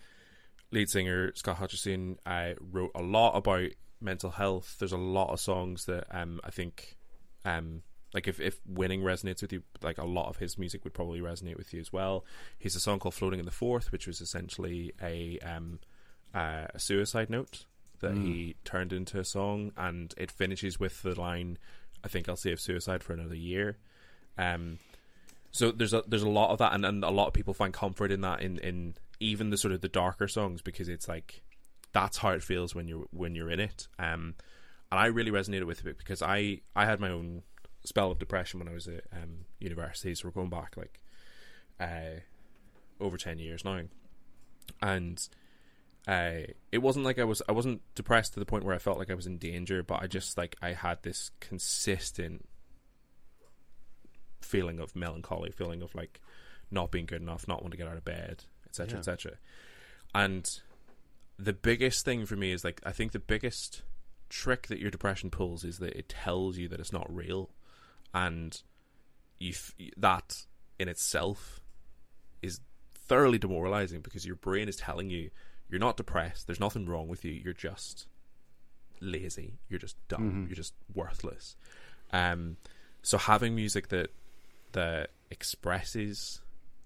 lead 0.72 0.89
singer 0.89 1.32
Scott 1.36 1.57
Hutchison. 1.57 2.18
I 2.26 2.55
wrote 2.59 2.91
a 2.95 3.01
lot 3.01 3.36
about 3.36 3.70
mental 4.01 4.32
health. 4.32 4.76
There's 4.80 4.91
a 4.91 4.97
lot 4.97 5.32
of 5.32 5.39
songs 5.39 5.86
that 5.86 6.05
um, 6.11 6.39
I 6.43 6.51
think, 6.51 6.97
um, 7.45 7.82
like 8.14 8.28
if 8.28 8.39
if 8.39 8.60
winning 8.66 9.01
resonates 9.01 9.41
with 9.41 9.51
you, 9.53 9.64
like 9.82 9.97
a 9.97 10.05
lot 10.05 10.30
of 10.30 10.38
his 10.38 10.58
music 10.58 10.84
would 10.84 10.93
probably 10.93 11.20
resonate 11.20 11.58
with 11.58 11.74
you 11.74 11.80
as 11.80 11.91
well. 11.91 12.26
He's 12.58 12.76
a 12.76 12.80
song 12.80 12.99
called 12.99 13.16
"Floating 13.16 13.39
in 13.39 13.45
the 13.45 13.51
Forth, 13.51 13.91
which 13.91 14.08
was 14.08 14.22
essentially 14.22 14.93
a 15.01 15.39
um, 15.39 15.80
uh, 16.34 16.68
a 16.74 16.80
suicide 16.80 17.30
note 17.30 17.66
that 17.99 18.16
he 18.16 18.55
turned 18.64 18.93
into 18.93 19.20
a 19.20 19.26
song, 19.26 19.72
and 19.76 20.14
it 20.18 20.32
finishes 20.32 20.80
with 20.80 21.01
the 21.01 21.20
line, 21.20 21.58
"I 22.03 22.08
think 22.08 22.30
I'll 22.30 22.36
save 22.36 22.60
suicide 22.60 23.03
for 23.03 23.14
another 23.14 23.36
year." 23.36 23.78
Um, 24.38 24.80
so 25.51 25.72
there's 25.72 25.93
a 25.93 26.03
there's 26.08 26.24
a 26.24 26.30
lot 26.30 26.51
of 26.51 26.60
that, 26.60 26.74
and, 26.74 26.86
and 26.86 27.03
a 27.03 27.10
lot 27.10 27.28
of 27.28 27.34
people 27.34 27.53
find 27.53 27.74
comfort 27.74 28.12
in 28.12 28.22
that 28.22 28.41
in, 28.41 28.60
in 28.60 28.95
even 29.20 29.49
the 29.49 29.58
sort 29.58 29.74
of 29.74 29.82
the 29.82 29.89
darker 29.89 30.28
songs 30.28 30.62
because 30.62 30.88
it's 30.88 31.08
like 31.08 31.41
that's 31.91 32.18
how 32.18 32.30
it 32.30 32.43
feels 32.43 32.76
when 32.76 32.88
you're 32.88 33.05
when 33.12 33.36
you're 33.36 33.49
in 33.49 33.60
it. 33.60 33.88
Um, 33.99 34.36
and 34.91 34.99
I 34.99 35.08
really 35.08 35.32
resonated 35.32 35.66
with 35.66 35.86
it 35.86 35.97
because 35.97 36.22
I 36.22 36.62
I 36.76 36.86
had 36.86 36.99
my 36.99 37.10
own 37.10 37.41
spell 37.88 38.12
of 38.12 38.20
depression 38.20 38.60
when 38.60 38.68
I 38.68 38.74
was 38.74 38.88
at 38.88 39.04
um, 39.14 39.46
university. 39.60 40.14
So 40.16 40.28
we're 40.28 40.32
going 40.32 40.50
back 40.50 40.76
like 40.78 41.00
uh, 41.80 42.22
over 43.00 43.18
ten 43.18 43.40
years 43.40 43.64
now, 43.66 43.82
and 44.82 45.28
uh, 46.08 46.52
it 46.72 46.80
wasn't 46.80 47.06
like 47.06 47.20
I 47.20 47.24
was 47.24 47.42
I 47.48 47.52
wasn't 47.52 47.82
depressed 47.96 48.34
to 48.34 48.40
the 48.40 48.46
point 48.46 48.64
where 48.64 48.76
I 48.76 48.80
felt 48.80 48.98
like 49.00 49.10
I 49.12 49.16
was 49.16 49.28
in 49.28 49.38
danger, 49.38 49.84
but 49.84 50.02
I 50.02 50.08
just 50.08 50.38
like 50.38 50.56
I 50.62 50.74
had 50.74 51.04
this 51.04 51.32
consistent 51.40 52.48
feeling 54.42 54.80
of 54.80 54.96
melancholy, 54.96 55.52
feeling 55.52 55.82
of 55.82 55.94
like 55.96 56.22
not 56.72 56.92
being 56.92 57.06
good 57.06 57.22
enough, 57.22 57.48
not 57.48 57.62
wanting 57.62 57.72
to 57.72 57.78
get 57.78 57.88
out 57.88 57.98
of 57.98 58.06
bed, 58.06 58.44
etc., 58.66 58.94
Yeah. 58.94 59.00
etc. 59.00 59.32
And 60.14 60.60
the 61.40 61.54
biggest 61.54 62.04
thing 62.06 62.26
for 62.26 62.36
me 62.36 62.52
is 62.52 62.64
like 62.64 62.82
I 62.86 62.92
think 62.92 63.12
the 63.12 63.20
biggest 63.20 63.84
trick 64.30 64.68
that 64.68 64.80
your 64.80 64.92
depression 64.92 65.30
pulls 65.30 65.64
is 65.64 65.80
that 65.80 65.94
it 65.98 66.10
tells 66.10 66.58
you 66.58 66.68
that 66.70 66.80
it's 66.80 66.92
not 66.94 67.14
real, 67.14 67.50
and 68.14 68.62
you 69.39 69.49
f- 69.51 69.74
that 69.97 70.45
in 70.80 70.88
itself 70.88 71.60
is 72.41 72.60
thoroughly 72.93 73.38
demoralizing 73.38 74.01
because 74.01 74.26
your 74.26 74.36
brain 74.36 74.68
is 74.68 74.76
telling 74.76 75.10
you 75.10 75.30
you're 75.70 75.80
not 75.80 75.97
depressed, 75.97 76.47
there's 76.47 76.60
nothing 76.60 76.86
wrong 76.86 77.08
with 77.08 77.26
you, 77.26 77.32
you're 77.32 77.53
just 77.53 78.08
lazy, 79.01 79.60
you're 79.70 79.80
just 79.80 79.95
dumb, 80.08 80.45
you're 80.47 80.55
just 80.55 80.74
worthless. 80.93 81.55
Um, 82.12 82.58
so 83.01 83.18
having 83.18 83.55
music 83.55 83.89
that 83.89 84.10
that 84.74 85.10
expresses 85.30 86.41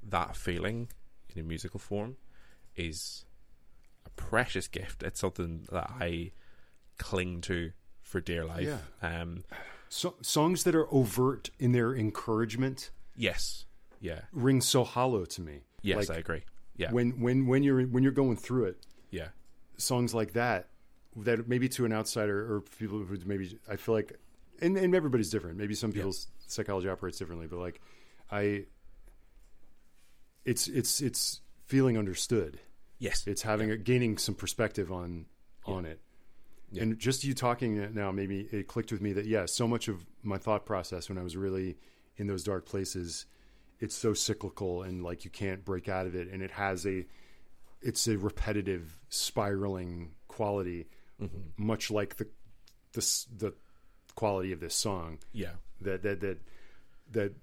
that 0.10 0.36
feeling 0.36 0.90
in 1.36 1.42
a 1.42 1.44
musical 1.44 1.80
form 1.80 2.16
is 2.76 3.26
a 4.06 4.10
precious 4.12 4.68
gift. 4.68 5.04
It's 5.04 5.20
something 5.20 5.68
that 5.72 5.92
I 6.00 6.32
cling 6.98 7.42
to 7.42 7.72
for 8.02 8.20
dear 8.20 8.46
life. 8.46 8.68
Yeah. 9.02 9.22
Um, 9.22 9.44
so, 9.94 10.16
songs 10.22 10.64
that 10.64 10.74
are 10.74 10.88
overt 10.94 11.50
in 11.60 11.74
their 11.74 11.94
encouragement 11.94 12.92
yes. 13.16 13.66
Yeah. 14.00 14.22
ring 14.32 14.62
so 14.62 14.84
hollow 14.86 15.26
to 15.26 15.42
me 15.42 15.62
Yes, 15.84 16.08
Like, 16.10 16.18
I 16.18 16.20
agree. 16.20 16.44
Yeah. 16.78 16.92
when 16.92 17.20
when 17.20 17.48
when 17.48 17.64
you're 17.64 17.84
when 17.84 18.04
you're 18.04 18.12
going 18.12 18.38
through 18.38 18.66
it, 18.66 18.78
yeah, 19.10 19.30
songs 19.78 20.14
like 20.14 20.34
that 20.34 20.70
that 21.18 21.48
maybe 21.48 21.68
to 21.70 21.86
an 21.86 21.92
outsider 21.92 22.54
or 22.54 22.62
people 22.62 23.00
who 23.00 23.18
maybe 23.26 23.58
I 23.70 23.76
feel 23.76 23.96
like 23.96 24.18
and, 24.62 24.78
and 24.78 24.96
everybody's 24.96 25.30
different. 25.30 25.58
Maybe 25.58 25.74
some 25.76 25.92
people's 25.92 26.28
psychology 26.48 26.88
operates 26.88 27.18
differently, 27.18 27.48
but 27.48 27.60
like 27.60 27.82
I 28.32 28.66
it's 30.46 30.68
it's 30.68 31.02
it's 31.02 31.42
feeling 31.66 31.98
understood. 31.98 32.60
yes, 33.00 33.26
It's 33.28 33.42
having 33.42 33.72
a, 33.72 33.78
gaining 33.78 34.18
some 34.18 34.36
perspective 34.36 34.92
on 34.92 35.26
on 35.66 35.86
it. 35.86 36.00
Yeah. 36.72 36.84
And 36.84 36.98
just 37.00 37.24
you 37.24 37.34
talking 37.34 37.94
now, 37.94 38.12
maybe 38.12 38.48
it 38.52 38.68
clicked 38.68 38.92
with 38.92 39.02
me 39.02 39.14
that 39.14 39.26
yeah, 39.26 39.46
so 39.46 39.68
much 39.68 39.88
of 39.88 40.06
my 40.24 40.38
thought 40.38 40.66
process 40.66 41.10
when 41.10 41.18
I 41.18 41.24
was 41.24 41.36
really 41.36 41.78
in 42.18 42.28
those 42.28 42.44
dark 42.44 42.66
places, 42.66 43.26
it's 43.80 43.96
so 43.96 44.14
cyclical 44.14 44.84
and 44.84 45.04
like 45.04 45.26
you 45.26 45.32
can't 45.32 45.66
break 45.66 45.90
out 45.90 46.06
of 46.08 46.16
it, 46.16 46.28
and 46.30 46.42
it 46.42 46.52
has 46.52 46.86
a, 46.86 47.06
it's 47.82 48.08
a 48.08 48.18
repetitive 48.18 48.98
spiraling 49.10 50.12
quality, 50.28 50.88
Mm-hmm. 51.22 51.38
much 51.68 51.92
like 51.92 52.16
the, 52.18 52.28
the 52.94 53.26
the 53.38 53.54
quality 54.16 54.52
of 54.54 54.60
this 54.60 54.74
song 54.74 55.20
yeah, 55.34 55.52
that 55.82 56.02
that 56.02 56.20
that 56.22 56.40
that 57.12 57.34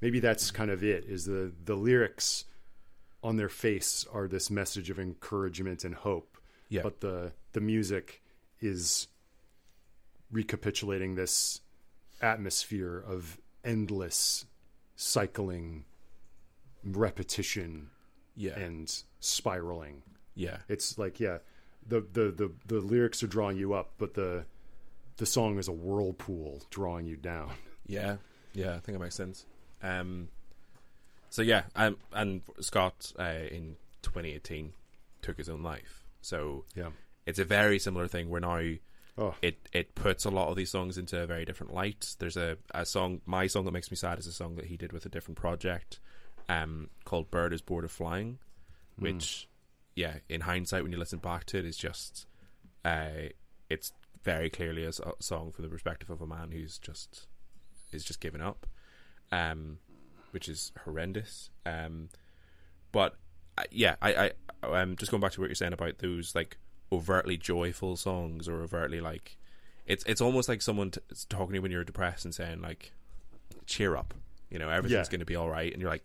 maybe 0.00 0.18
that's 0.18 0.50
kind 0.50 0.72
of 0.72 0.82
it 0.82 1.04
is 1.04 1.24
the 1.24 1.52
the 1.64 1.76
lyrics 1.76 2.44
on 3.22 3.36
their 3.36 3.48
face 3.48 4.04
are 4.12 4.26
this 4.26 4.50
message 4.50 4.90
of 4.90 4.98
encouragement 4.98 5.84
and 5.84 5.94
hope 5.94 6.36
Yeah. 6.68 6.82
but 6.82 6.98
the 7.00 7.30
the 7.52 7.60
music 7.60 8.20
is 8.60 9.08
recapitulating 10.30 11.14
this 11.14 11.60
atmosphere 12.20 13.02
of 13.06 13.38
endless 13.64 14.46
cycling 14.96 15.84
repetition 16.84 17.90
yeah, 18.36 18.58
and 18.58 19.02
spiraling 19.20 20.02
yeah, 20.34 20.58
it's 20.68 20.98
like 20.98 21.18
yeah 21.18 21.38
the 21.86 22.00
the 22.00 22.30
the, 22.30 22.52
the 22.66 22.80
lyrics 22.80 23.22
are 23.22 23.26
drawing 23.26 23.56
you 23.56 23.74
up 23.74 23.90
but 23.98 24.14
the 24.14 24.44
the 25.16 25.26
song 25.26 25.58
is 25.58 25.66
a 25.66 25.72
whirlpool 25.72 26.62
drawing 26.70 27.06
you 27.06 27.16
down 27.16 27.50
yeah, 27.86 28.16
yeah. 28.54 28.74
I 28.74 28.78
think 28.78 28.96
it 28.96 29.00
makes 29.00 29.16
sense. 29.16 29.46
Um, 29.82 30.28
so 31.30 31.42
yeah, 31.42 31.62
um, 31.74 31.96
and 32.12 32.42
Scott 32.60 33.12
uh, 33.18 33.46
in 33.50 33.76
2018 34.02 34.72
took 35.22 35.36
his 35.36 35.48
own 35.48 35.62
life. 35.62 36.04
So 36.20 36.64
yeah 36.74 36.90
it's 37.28 37.38
a 37.38 37.44
very 37.44 37.78
similar 37.78 38.08
thing 38.08 38.30
where 38.30 38.40
now 38.40 38.62
oh 39.18 39.34
it 39.42 39.68
it 39.74 39.94
puts 39.94 40.24
a 40.24 40.30
lot 40.30 40.48
of 40.48 40.56
these 40.56 40.70
songs 40.70 40.96
into 40.96 41.20
a 41.20 41.26
very 41.26 41.44
different 41.44 41.74
light. 41.74 42.16
There's 42.18 42.38
a, 42.38 42.56
a 42.74 42.86
song, 42.86 43.20
my 43.26 43.46
song 43.46 43.66
that 43.66 43.72
makes 43.72 43.90
me 43.90 43.98
sad 43.98 44.18
is 44.18 44.26
a 44.26 44.32
song 44.32 44.56
that 44.56 44.64
he 44.64 44.78
did 44.78 44.92
with 44.92 45.04
a 45.04 45.10
different 45.10 45.36
project, 45.36 46.00
um, 46.48 46.88
called 47.04 47.30
"Bird 47.30 47.52
Is 47.52 47.60
Bored 47.60 47.84
of 47.84 47.92
Flying," 47.92 48.38
which, 48.96 49.46
yeah, 49.94 50.14
in 50.30 50.40
hindsight, 50.40 50.82
when 50.82 50.90
you 50.90 50.98
listen 50.98 51.18
back 51.18 51.44
to 51.46 51.58
it, 51.58 51.66
is 51.66 51.76
just, 51.76 52.26
uh, 52.86 53.28
it's 53.68 53.92
very 54.24 54.48
clearly 54.48 54.84
a 54.84 54.92
song 55.20 55.52
from 55.52 55.64
the 55.64 55.68
perspective 55.68 56.08
of 56.08 56.22
a 56.22 56.26
man 56.26 56.50
who's 56.50 56.78
just 56.78 57.26
is 57.92 58.04
just 58.04 58.20
given 58.20 58.40
up, 58.40 58.66
um, 59.32 59.78
which 60.30 60.48
is 60.48 60.72
horrendous. 60.84 61.50
Um, 61.66 62.08
but 62.90 63.16
uh, 63.58 63.64
yeah, 63.70 63.96
I, 64.00 64.32
I 64.62 64.80
um 64.80 64.96
just 64.96 65.10
going 65.10 65.20
back 65.20 65.32
to 65.32 65.40
what 65.42 65.50
you're 65.50 65.54
saying 65.54 65.74
about 65.74 65.98
those 65.98 66.34
like 66.34 66.56
overtly 66.92 67.36
joyful 67.36 67.96
songs 67.96 68.48
or 68.48 68.62
overtly 68.62 69.00
like 69.00 69.36
it's 69.86 70.04
it's 70.04 70.20
almost 70.20 70.48
like 70.48 70.62
someone 70.62 70.90
t- 70.90 71.00
talking 71.28 71.48
to 71.50 71.54
you 71.56 71.62
when 71.62 71.70
you're 71.70 71.84
depressed 71.84 72.24
and 72.24 72.34
saying 72.34 72.60
like 72.62 72.92
cheer 73.66 73.96
up, 73.96 74.14
you 74.50 74.58
know 74.58 74.68
everything's 74.70 75.06
Yeah. 75.08 75.10
going 75.10 75.20
to 75.20 75.26
be 75.26 75.36
all 75.36 75.48
right, 75.50 75.72
and 75.72 75.80
you're 75.82 75.90
like 75.90 76.04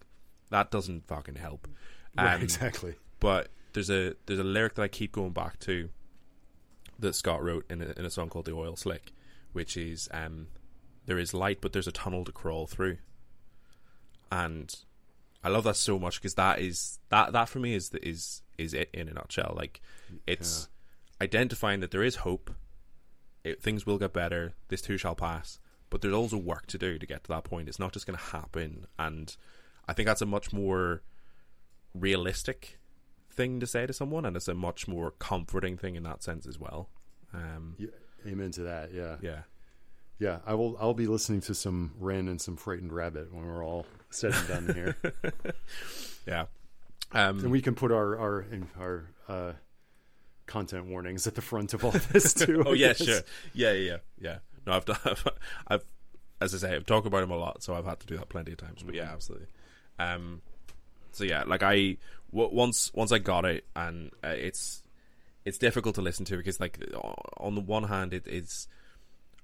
that 0.49 0.71
doesn't 0.71 1.07
fucking 1.07 1.35
help. 1.35 1.67
right, 2.17 2.35
Um, 2.35 2.41
exactly 2.41 2.95
But 3.19 3.49
there's 3.73 3.89
a 3.89 4.13
there's 4.25 4.39
a 4.39 4.43
lyric 4.43 4.75
that 4.75 4.83
I 4.83 4.87
keep 4.87 5.11
going 5.13 5.31
back 5.31 5.59
to 5.61 5.89
that 6.99 7.15
Scott 7.15 7.43
wrote 7.43 7.65
in 7.71 7.81
a, 7.81 7.93
in 7.97 8.05
a 8.05 8.09
song 8.09 8.29
called 8.29 8.45
"The 8.45 8.53
Oil 8.53 8.75
Slick," 8.75 9.11
which 9.51 9.75
is 9.77 10.07
um, 10.11 10.47
there 11.05 11.17
is 11.17 11.33
light, 11.33 11.59
but 11.59 11.73
there's 11.73 11.87
a 11.87 11.91
tunnel 11.91 12.23
to 12.25 12.31
crawl 12.31 12.67
through, 12.67 12.97
and 14.31 14.73
I 15.43 15.49
love 15.49 15.63
that 15.65 15.75
so 15.75 15.99
much 15.99 16.15
because 16.21 16.35
that 16.35 16.59
is 16.59 16.99
that 17.09 17.33
that 17.33 17.49
for 17.49 17.59
me 17.59 17.73
is 17.75 17.91
is 18.01 18.41
is 18.57 18.73
it 18.73 18.89
in 18.93 19.09
a 19.09 19.13
nutshell. 19.13 19.53
Like 19.55 19.81
it's 20.27 20.69
identifying 21.23 21.79
that 21.79 21.91
there 21.91 22.03
is 22.03 22.17
hope. 22.17 22.51
It, 23.43 23.61
things 23.61 23.85
will 23.85 23.97
get 23.97 24.13
better. 24.13 24.53
This 24.67 24.81
too 24.81 24.97
shall 24.97 25.15
pass. 25.15 25.59
But 25.89 26.01
there's 26.01 26.13
also 26.13 26.37
work 26.37 26.65
to 26.67 26.77
do 26.77 26.97
to 26.97 27.05
get 27.05 27.23
to 27.23 27.29
that 27.29 27.43
point. 27.43 27.67
It's 27.69 27.79
not 27.79 27.93
just 27.93 28.05
going 28.05 28.17
to 28.17 28.25
happen. 28.25 28.87
And 28.97 29.35
I 29.87 29.93
think 29.93 30.07
that's 30.07 30.21
a 30.21 30.25
much 30.25 30.51
more 30.53 31.01
realistic 31.93 32.79
thing 33.31 33.59
to 33.59 33.67
say 33.67 33.85
to 33.85 33.93
someone, 33.93 34.25
and 34.25 34.35
it's 34.35 34.47
a 34.47 34.53
much 34.53 34.87
more 34.87 35.11
comforting 35.11 35.77
thing 35.77 35.95
in 35.95 36.03
that 36.03 36.23
sense 36.23 36.45
as 36.45 36.59
well. 36.59 36.89
Um, 37.33 37.75
Yeah, 37.77 37.87
amen 38.27 38.51
to 38.51 38.61
that. 38.63 38.93
Yeah. 38.93 39.17
yeah, 39.21 39.41
Yeah. 40.19 40.39
I 40.45 40.53
will. 40.55 40.77
I'll 40.79 40.93
be 40.93 41.07
listening 41.07 41.41
to 41.41 41.55
some 41.55 41.93
Ren 41.99 42.27
and 42.27 42.39
some 42.41 42.57
Frightened 42.57 42.93
Rabbit 42.93 43.33
when 43.33 43.45
we're 43.45 43.65
all 43.65 43.85
said 44.09 44.33
and 44.33 44.47
done 44.47 44.75
here, 44.75 44.97
yeah. 46.27 46.45
Um, 47.11 47.39
and 47.39 47.51
we 47.51 47.61
can 47.61 47.75
put 47.75 47.91
our 47.91 48.17
our 48.19 48.45
our 48.79 49.09
uh, 49.27 49.53
content 50.45 50.85
warnings 50.87 51.25
at 51.27 51.35
the 51.35 51.41
front 51.41 51.73
of 51.73 51.83
all 51.83 51.91
this 51.91 52.33
too. 52.33 52.63
oh 52.65 52.73
yeah, 52.73 52.93
sure. 52.93 53.21
Yeah, 53.53 53.71
yeah, 53.71 53.73
yeah, 53.73 53.97
yeah. 54.19 54.37
No, 54.65 54.73
I've 54.73 54.85
done. 54.85 54.97
I've, 55.05 55.27
I've, 55.67 55.85
as 56.41 56.53
I 56.53 56.57
say, 56.57 56.75
I've 56.75 56.85
talked 56.85 57.07
about 57.07 57.23
him 57.23 57.31
a 57.31 57.37
lot, 57.37 57.63
so 57.63 57.73
I've 57.75 57.85
had 57.85 57.99
to 58.01 58.07
do 58.07 58.17
that 58.17 58.29
plenty 58.29 58.51
of 58.51 58.57
times. 58.57 58.83
But 58.83 58.95
yeah, 58.95 59.11
absolutely. 59.11 59.47
Um, 59.99 60.41
so 61.11 61.23
yeah, 61.23 61.43
like 61.45 61.63
I 61.63 61.97
w- 62.31 62.53
once 62.53 62.91
once 62.93 63.11
I 63.11 63.19
got 63.19 63.45
it, 63.45 63.65
and 63.75 64.11
uh, 64.23 64.29
it's 64.29 64.83
it's 65.45 65.57
difficult 65.57 65.95
to 65.95 66.01
listen 66.01 66.25
to 66.25 66.37
because 66.37 66.59
like 66.59 66.79
on 67.37 67.55
the 67.55 67.61
one 67.61 67.85
hand, 67.85 68.13
it 68.13 68.27
is. 68.27 68.67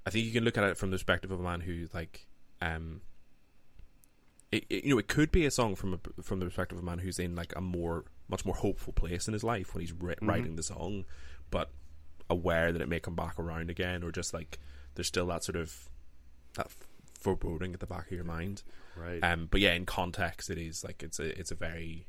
I 0.05 0.09
think 0.11 0.25
you 0.25 0.31
can 0.31 0.43
look 0.43 0.57
at 0.57 0.63
it 0.63 0.77
from 0.77 0.91
the 0.91 0.95
perspective 0.95 1.31
of 1.31 1.39
a 1.39 1.43
man 1.43 1.61
who 1.61 1.87
like 1.93 2.27
um. 2.61 3.01
It, 4.51 4.65
it, 4.67 4.83
you 4.85 4.95
know, 4.95 4.97
it 4.97 5.07
could 5.07 5.31
be 5.31 5.45
a 5.45 5.51
song 5.51 5.75
from 5.75 5.93
a, 5.93 6.23
from 6.23 6.39
the 6.39 6.45
perspective 6.45 6.77
of 6.79 6.83
a 6.83 6.85
man 6.85 6.97
who's 6.97 7.19
in 7.19 7.35
like 7.35 7.53
a 7.55 7.61
more, 7.61 8.05
much 8.29 8.45
more 8.45 8.55
hopeful 8.55 8.93
place 8.93 9.27
in 9.27 9.33
his 9.33 9.43
life 9.43 9.73
when 9.73 9.81
he's 9.81 9.93
ri- 9.93 10.15
writing 10.21 10.55
the 10.55 10.63
song, 10.63 11.05
but 11.51 11.71
aware 12.29 12.71
that 12.71 12.81
it 12.81 12.87
may 12.89 12.99
come 12.99 13.15
back 13.15 13.37
around 13.39 13.69
again, 13.69 14.03
or 14.03 14.11
just 14.11 14.33
like 14.33 14.59
there's 14.95 15.07
still 15.07 15.25
that 15.27 15.43
sort 15.43 15.55
of 15.55 15.89
that 16.55 16.67
foreboding 17.19 17.73
at 17.73 17.79
the 17.79 17.87
back 17.87 18.07
of 18.07 18.11
your 18.13 18.23
mind. 18.23 18.63
Right. 18.95 19.19
Um, 19.23 19.47
but 19.49 19.61
yeah, 19.61 19.73
in 19.73 19.85
context, 19.85 20.49
it 20.49 20.57
is 20.57 20.83
like 20.83 21.01
it's 21.03 21.19
a 21.19 21.37
it's 21.39 21.51
a 21.51 21.55
very 21.55 22.07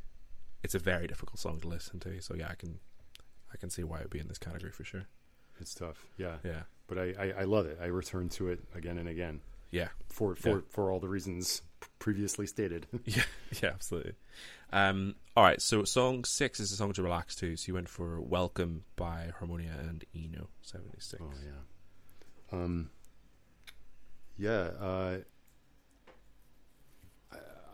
it's 0.63 0.75
a 0.75 0.79
very 0.79 1.07
difficult 1.07 1.39
song 1.39 1.61
to 1.61 1.69
listen 1.69 2.01
to. 2.01 2.21
So 2.21 2.35
yeah, 2.35 2.49
I 2.51 2.55
can 2.55 2.81
I 3.53 3.57
can 3.57 3.71
see 3.71 3.83
why 3.85 3.99
it 3.99 4.03
would 4.05 4.11
be 4.11 4.21
in 4.21 4.29
this 4.29 4.39
category 4.39 4.73
for 4.73 4.85
sure. 4.85 5.07
it's 5.61 5.75
tough. 5.75 6.07
Yeah. 6.17 6.37
Yeah, 6.45 6.63
But 6.87 6.99
I, 6.99 7.15
I 7.19 7.33
I 7.41 7.43
love 7.45 7.67
it. 7.67 7.79
I 7.83 7.87
return 7.87 8.29
to 8.31 8.49
it 8.49 8.61
again 8.75 8.99
and 8.99 9.09
again 9.09 9.41
yeah, 9.71 9.89
for 10.09 10.35
for 10.35 10.49
Yeah. 10.49 10.61
for 10.69 10.91
all 10.91 11.01
the 11.01 11.09
reasons 11.09 11.63
previously 11.99 12.47
stated. 12.47 12.87
yeah, 13.05 13.23
yeah, 13.63 13.71
absolutely. 13.71 14.15
Um, 14.73 15.15
all 15.37 15.43
right, 15.45 15.61
so 15.61 15.85
song 15.85 16.25
six 16.25 16.61
is 16.61 16.71
a 16.73 16.77
song 16.77 16.93
to 16.93 17.03
relax 17.03 17.35
to. 17.37 17.57
So 17.57 17.65
you 17.69 17.75
went 17.75 17.89
for 17.89 18.21
"Welcome" 18.21 18.85
by 18.97 19.31
Harmonia 19.39 19.73
and 19.79 20.05
Eno 20.15 20.49
seventy 20.63 20.99
six. 21.01 21.23
Oh 21.23 21.33
yeah. 21.45 22.59
Um. 22.59 22.91
Yeah. 24.39 24.71
Uh, 24.81 25.17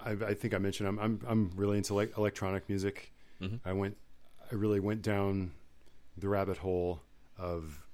I, 0.05 0.11
I 0.13 0.35
think 0.35 0.55
I 0.55 0.59
mentioned 0.59 0.89
I'm 0.89 0.99
I'm 0.99 1.21
I'm 1.27 1.51
really 1.57 1.79
into 1.79 1.95
like 1.95 2.17
electronic 2.17 2.69
music. 2.69 3.13
Mhm. 3.41 3.61
I 3.65 3.73
went, 3.73 3.97
I 4.51 4.55
really 4.55 4.81
went 4.81 5.03
down 5.03 5.53
the 6.17 6.29
rabbit 6.29 6.57
hole 6.59 7.01
of 7.37 7.85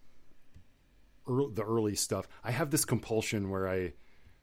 ear 1.28 1.42
the 1.52 1.62
early 1.64 1.94
stuff. 1.94 2.28
I 2.44 2.50
have 2.50 2.70
this 2.70 2.84
compulsion 2.84 3.50
where 3.50 3.68
I, 3.68 3.92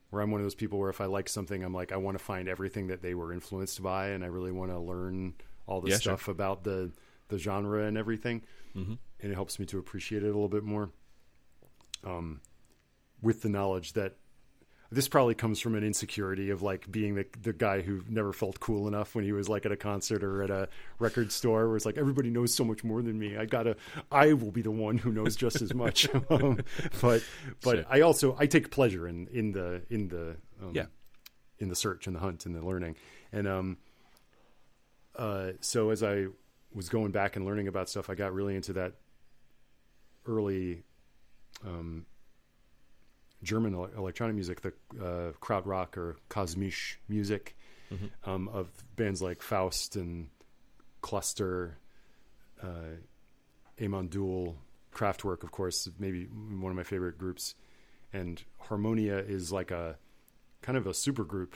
where 0.09 0.21
I'm 0.21 0.31
one 0.31 0.41
of 0.41 0.45
those 0.45 0.55
people 0.55 0.79
where 0.79 0.89
if 0.89 1.01
I 1.01 1.05
like 1.05 1.29
something, 1.29 1.63
I'm 1.63 1.73
like 1.73 1.91
I 1.91 1.97
want 1.97 2.17
to 2.17 2.23
find 2.23 2.47
everything 2.49 2.87
that 2.87 3.01
they 3.01 3.13
were 3.13 3.31
influenced 3.33 3.81
by, 3.83 4.09
and 4.09 4.23
I 4.23 4.27
really 4.27 4.51
want 4.51 4.71
to 4.71 4.79
learn 4.79 5.33
all 5.67 5.81
the 5.81 5.89
Yeah, 5.89 5.95
sure. 5.99 6.13
stuff 6.17 6.27
about 6.27 6.63
the 6.63 6.91
the 7.27 7.37
genre 7.37 7.85
and 7.85 7.97
everything 7.97 8.41
Mm-hmm. 8.75 8.93
and 9.21 9.31
it 9.31 9.35
helps 9.35 9.59
me 9.59 9.65
to 9.67 9.77
appreciate 9.79 10.23
it 10.23 10.25
a 10.25 10.27
little 10.27 10.47
bit 10.49 10.63
more. 10.63 10.91
Um, 12.03 12.41
with 13.21 13.41
the 13.41 13.49
knowledge 13.49 13.93
that 13.93 14.15
this 14.91 15.07
probably 15.07 15.35
comes 15.35 15.59
from 15.59 15.75
an 15.75 15.83
insecurity 15.83 16.49
of 16.49 16.61
like 16.63 16.91
being 16.91 17.15
the 17.15 17.25
the 17.41 17.53
guy 17.53 17.81
who 17.81 18.03
never 18.09 18.33
felt 18.33 18.59
cool 18.59 18.87
enough 18.87 19.13
when 19.13 19.23
he 19.23 19.31
was 19.31 19.47
like 19.47 19.65
at 19.65 19.71
a 19.71 19.77
concert 19.77 20.23
or 20.23 20.41
at 20.41 20.49
a 20.49 20.67
record 20.97 21.31
store 21.31 21.67
where 21.67 21.75
it's 21.77 21.85
like 21.85 21.97
everybody 21.97 22.29
knows 22.29 22.53
so 22.53 22.63
much 22.63 22.83
more 22.83 23.01
than 23.01 23.19
me. 23.19 23.37
I 23.37 23.45
gotta, 23.45 23.75
I 24.11 24.33
will 24.33 24.51
be 24.51 24.61
the 24.63 24.71
one 24.71 24.97
who 24.97 25.11
knows 25.11 25.35
just 25.35 25.61
as 25.61 25.73
much. 25.73 26.07
um, 26.29 26.59
but 27.01 27.23
but 27.61 27.75
Sure. 27.75 27.85
I 27.89 28.01
also 28.01 28.35
I 28.39 28.47
take 28.47 28.71
pleasure 28.71 29.07
in 29.07 29.27
in 29.27 29.51
the 29.51 29.83
in 29.89 30.07
the 30.07 30.37
um, 30.61 30.71
Yeah. 30.73 30.85
in 31.59 31.69
the 31.69 31.75
search 31.75 32.07
and 32.07 32.15
the 32.15 32.19
hunt 32.19 32.45
and 32.45 32.55
the 32.55 32.65
learning 32.65 32.95
and 33.31 33.47
um 33.47 33.77
uh 35.15 35.51
so 35.61 35.89
as 35.91 36.01
I 36.01 36.27
was 36.73 36.89
going 36.89 37.11
back 37.11 37.35
and 37.35 37.45
learning 37.45 37.67
about 37.67 37.89
stuff, 37.89 38.09
I 38.09 38.15
got 38.15 38.33
really 38.33 38.55
into 38.55 38.73
that 38.73 38.93
early 40.25 40.83
um, 41.65 42.05
German 43.43 43.73
electronic 43.73 44.35
music, 44.35 44.61
the 44.61 44.73
uh, 44.99 45.31
krautrock 45.41 45.97
or 45.97 46.17
kosmisch 46.29 46.95
music 47.07 47.55
Mm-hmm. 47.91 48.29
um, 48.29 48.47
of 48.49 48.69
bands 48.95 49.19
like 49.19 49.41
Faust 49.41 49.95
and 49.95 50.29
Cluster, 51.01 51.79
uh, 52.61 52.97
Amon 53.83 54.09
Düül, 54.09 54.53
Kraftwerk, 54.93 55.41
of 55.43 55.51
course, 55.51 55.89
maybe 55.97 56.25
one 56.25 56.69
of 56.71 56.75
my 56.75 56.83
favorite 56.83 57.17
groups, 57.17 57.55
and 58.13 58.43
Harmonia 58.59 59.15
is 59.17 59.51
like 59.51 59.71
a 59.71 59.97
kind 60.61 60.77
of 60.77 60.85
a 60.87 60.93
super 60.93 61.23
group 61.23 61.55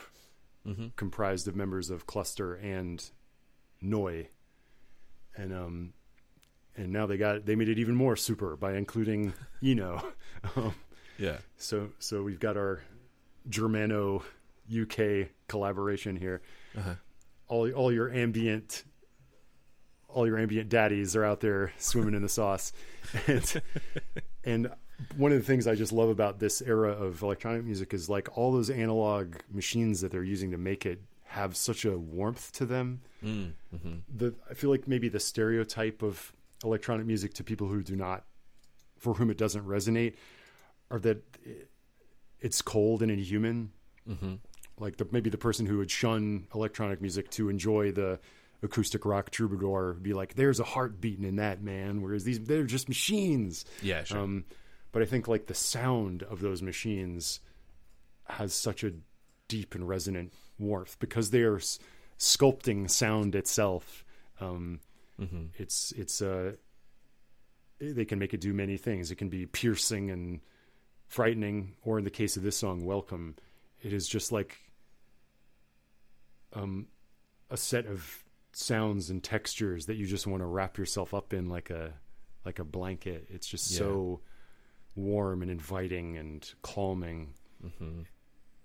Mm-hmm. 0.67 0.87
comprised 0.95 1.47
of 1.49 1.55
members 1.57 1.89
of 1.89 2.07
Cluster 2.07 2.55
and 2.55 3.03
Neu, 3.83 4.25
and 5.35 5.53
um, 5.53 5.93
and 6.77 6.91
now 6.93 7.05
they 7.05 7.17
got 7.17 7.45
they 7.45 7.55
made 7.55 7.67
it 7.69 7.77
even 7.79 7.95
more 7.95 8.15
super 8.15 8.55
by 8.55 8.75
including 8.75 9.33
Eno. 9.61 10.01
um, 10.55 10.73
Yeah. 11.17 11.37
so 11.57 11.89
so 11.99 12.23
we've 12.23 12.39
got 12.39 12.57
our 12.57 12.81
Germano 13.49 14.23
UK 14.71 15.29
collaboration 15.47 16.15
here. 16.15 16.41
Uh-huh. 16.77 16.95
All 17.47 17.69
all 17.71 17.91
your 17.91 18.11
ambient 18.11 18.83
all 20.07 20.27
your 20.27 20.37
ambient 20.37 20.69
daddies 20.69 21.15
are 21.15 21.23
out 21.25 21.39
there 21.39 21.73
swimming 21.77 22.13
in 22.13 22.21
the 22.21 22.29
sauce. 22.29 22.71
And 23.27 23.61
and 24.43 24.71
one 25.17 25.31
of 25.31 25.37
the 25.37 25.43
things 25.43 25.67
I 25.67 25.75
just 25.75 25.91
love 25.91 26.09
about 26.09 26.39
this 26.39 26.61
era 26.61 26.91
of 26.91 27.21
electronic 27.21 27.63
music 27.65 27.93
is 27.93 28.09
like 28.09 28.37
all 28.37 28.51
those 28.51 28.69
analog 28.69 29.35
machines 29.51 30.01
that 30.01 30.11
they're 30.11 30.23
using 30.23 30.51
to 30.51 30.57
make 30.57 30.85
it 30.85 31.01
have 31.25 31.55
such 31.57 31.83
a 31.83 31.97
warmth 31.97 32.51
to 32.53 32.65
them. 32.65 33.01
Mm, 33.23 33.53
hmm 33.71 33.93
The 34.15 34.33
I 34.49 34.53
feel 34.53 34.69
like 34.69 34.87
maybe 34.87 35.09
the 35.09 35.19
stereotype 35.19 36.01
of 36.03 36.31
electronic 36.63 37.05
music 37.05 37.33
to 37.35 37.43
people 37.43 37.67
who 37.67 37.83
do 37.83 37.95
not 37.95 38.23
for 38.97 39.15
whom 39.15 39.29
it 39.29 39.37
doesn't 39.37 39.65
resonate 39.67 40.15
are 40.93 40.99
that 40.99 41.21
it's 42.39 42.61
cold 42.61 43.01
and 43.01 43.11
inhuman. 43.11 43.71
Hmm 44.07 44.35
like 44.79 44.97
the 44.97 45.07
maybe 45.11 45.29
the 45.29 45.37
person 45.37 45.67
who 45.67 45.77
would 45.77 45.91
shun 45.91 46.47
electronic 46.55 46.99
music 46.99 47.29
to 47.29 47.47
enjoy 47.47 47.91
the 47.91 48.19
acoustic 48.63 49.05
rock 49.05 49.29
troubadour 49.29 49.93
would 49.93 50.01
be 50.03 50.13
like 50.13 50.33
there's 50.33 50.59
a 50.59 50.63
heart 50.63 50.99
beating 50.99 51.25
in 51.25 51.35
that 51.35 51.61
man. 51.61 52.01
Whereas 52.01 52.23
these 52.23 52.39
they're 52.39 52.63
just 52.63 52.89
machines. 52.89 53.65
Yeah, 53.83 54.03
sure. 54.03 54.17
um 54.17 54.45
but 54.91 55.01
i 55.03 55.05
think 55.05 55.27
like 55.27 55.45
the 55.45 55.53
sound 55.53 56.23
of 56.23 56.39
those 56.41 56.61
machines 56.63 57.39
has 58.27 58.53
such 58.53 58.83
a 58.83 58.93
deep 59.47 59.75
and 59.75 59.87
resonant 59.87 60.33
warmth. 60.57 60.97
Because 60.99 61.29
they 61.29 61.41
are 61.43 61.57
s- 61.57 61.77
sculpting 62.17 62.89
sound 62.89 63.35
itself 63.35 64.03
um 64.41 64.79
hmm 65.19 65.45
it's 65.55 65.91
it's 65.95 66.19
uh 66.21 66.53
they 67.79 68.05
can 68.05 68.17
make 68.17 68.33
it 68.33 68.41
do 68.41 68.53
many 68.53 68.77
things. 68.77 69.11
It 69.11 69.17
can 69.17 69.29
be 69.29 69.45
piercing 69.45 70.09
and 70.09 70.41
frightening 71.13 71.75
or 71.83 71.99
in 71.99 72.03
the 72.03 72.09
case 72.09 72.35
of 72.37 72.41
this 72.43 72.57
song 72.57 72.83
welcome 72.83 73.35
it 73.83 73.93
is 73.93 74.07
just 74.07 74.31
like 74.31 74.57
um 76.53 76.87
a 77.51 77.57
set 77.57 77.85
of 77.85 78.23
sounds 78.51 79.09
and 79.11 79.23
textures 79.23 79.85
that 79.85 79.95
you 79.95 80.07
just 80.07 80.25
want 80.25 80.41
to 80.41 80.45
wrap 80.47 80.77
yourself 80.77 81.13
up 81.13 81.31
in 81.33 81.49
like 81.49 81.69
a 81.69 81.93
like 82.45 82.57
a 82.57 82.63
blanket 82.63 83.27
it's 83.29 83.47
just 83.47 83.69
Yeah. 83.71 83.77
so 83.79 84.21
warm 84.95 85.41
and 85.43 85.51
inviting 85.51 86.17
and 86.17 86.51
calming 86.63 87.33
hmm 87.79 88.01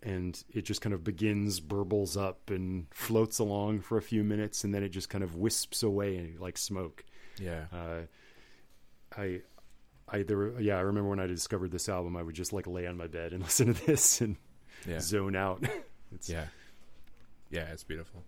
and 0.01 0.43
it 0.55 0.63
just 0.65 0.81
kind 0.81 0.95
of 0.95 1.03
begins 1.03 1.61
burbles 1.61 2.17
up 2.17 2.51
and 2.51 2.87
floats 2.93 3.41
along 3.41 3.81
for 3.81 3.99
a 3.99 4.03
few 4.03 4.23
minutes 4.25 4.63
and 4.65 4.73
then 4.73 4.83
it 4.85 4.91
just 4.91 5.09
kind 5.11 5.25
of 5.25 5.35
wisps 5.35 5.83
away 5.83 6.35
like 6.39 6.57
smoke 6.57 7.05
Yeah. 7.39 7.65
uh, 7.73 8.03
I, 9.17 9.41
I 10.11 10.23
there, 10.23 10.37
were, 10.37 10.61
yeah, 10.61 10.77
I 10.77 10.81
remember 10.81 11.11
when 11.11 11.21
I 11.21 11.27
discovered 11.27 11.71
this 11.71 11.89
album, 11.89 12.17
I 12.17 12.23
would 12.23 12.35
just 12.35 12.53
like 12.53 12.67
lay 12.67 12.87
on 12.87 12.97
my 12.97 13.07
bed 13.07 13.33
and 13.33 13.43
listen 13.45 13.75
to 13.75 13.87
this 13.87 14.21
and 14.21 14.37
Yeah. 14.87 15.01
zone 15.01 15.37
out. 15.37 15.63
it's, 16.15 16.29
Yeah. 16.29 16.47
Yeah, 17.51 17.65
it's 17.73 17.85
beautiful. 17.85 18.23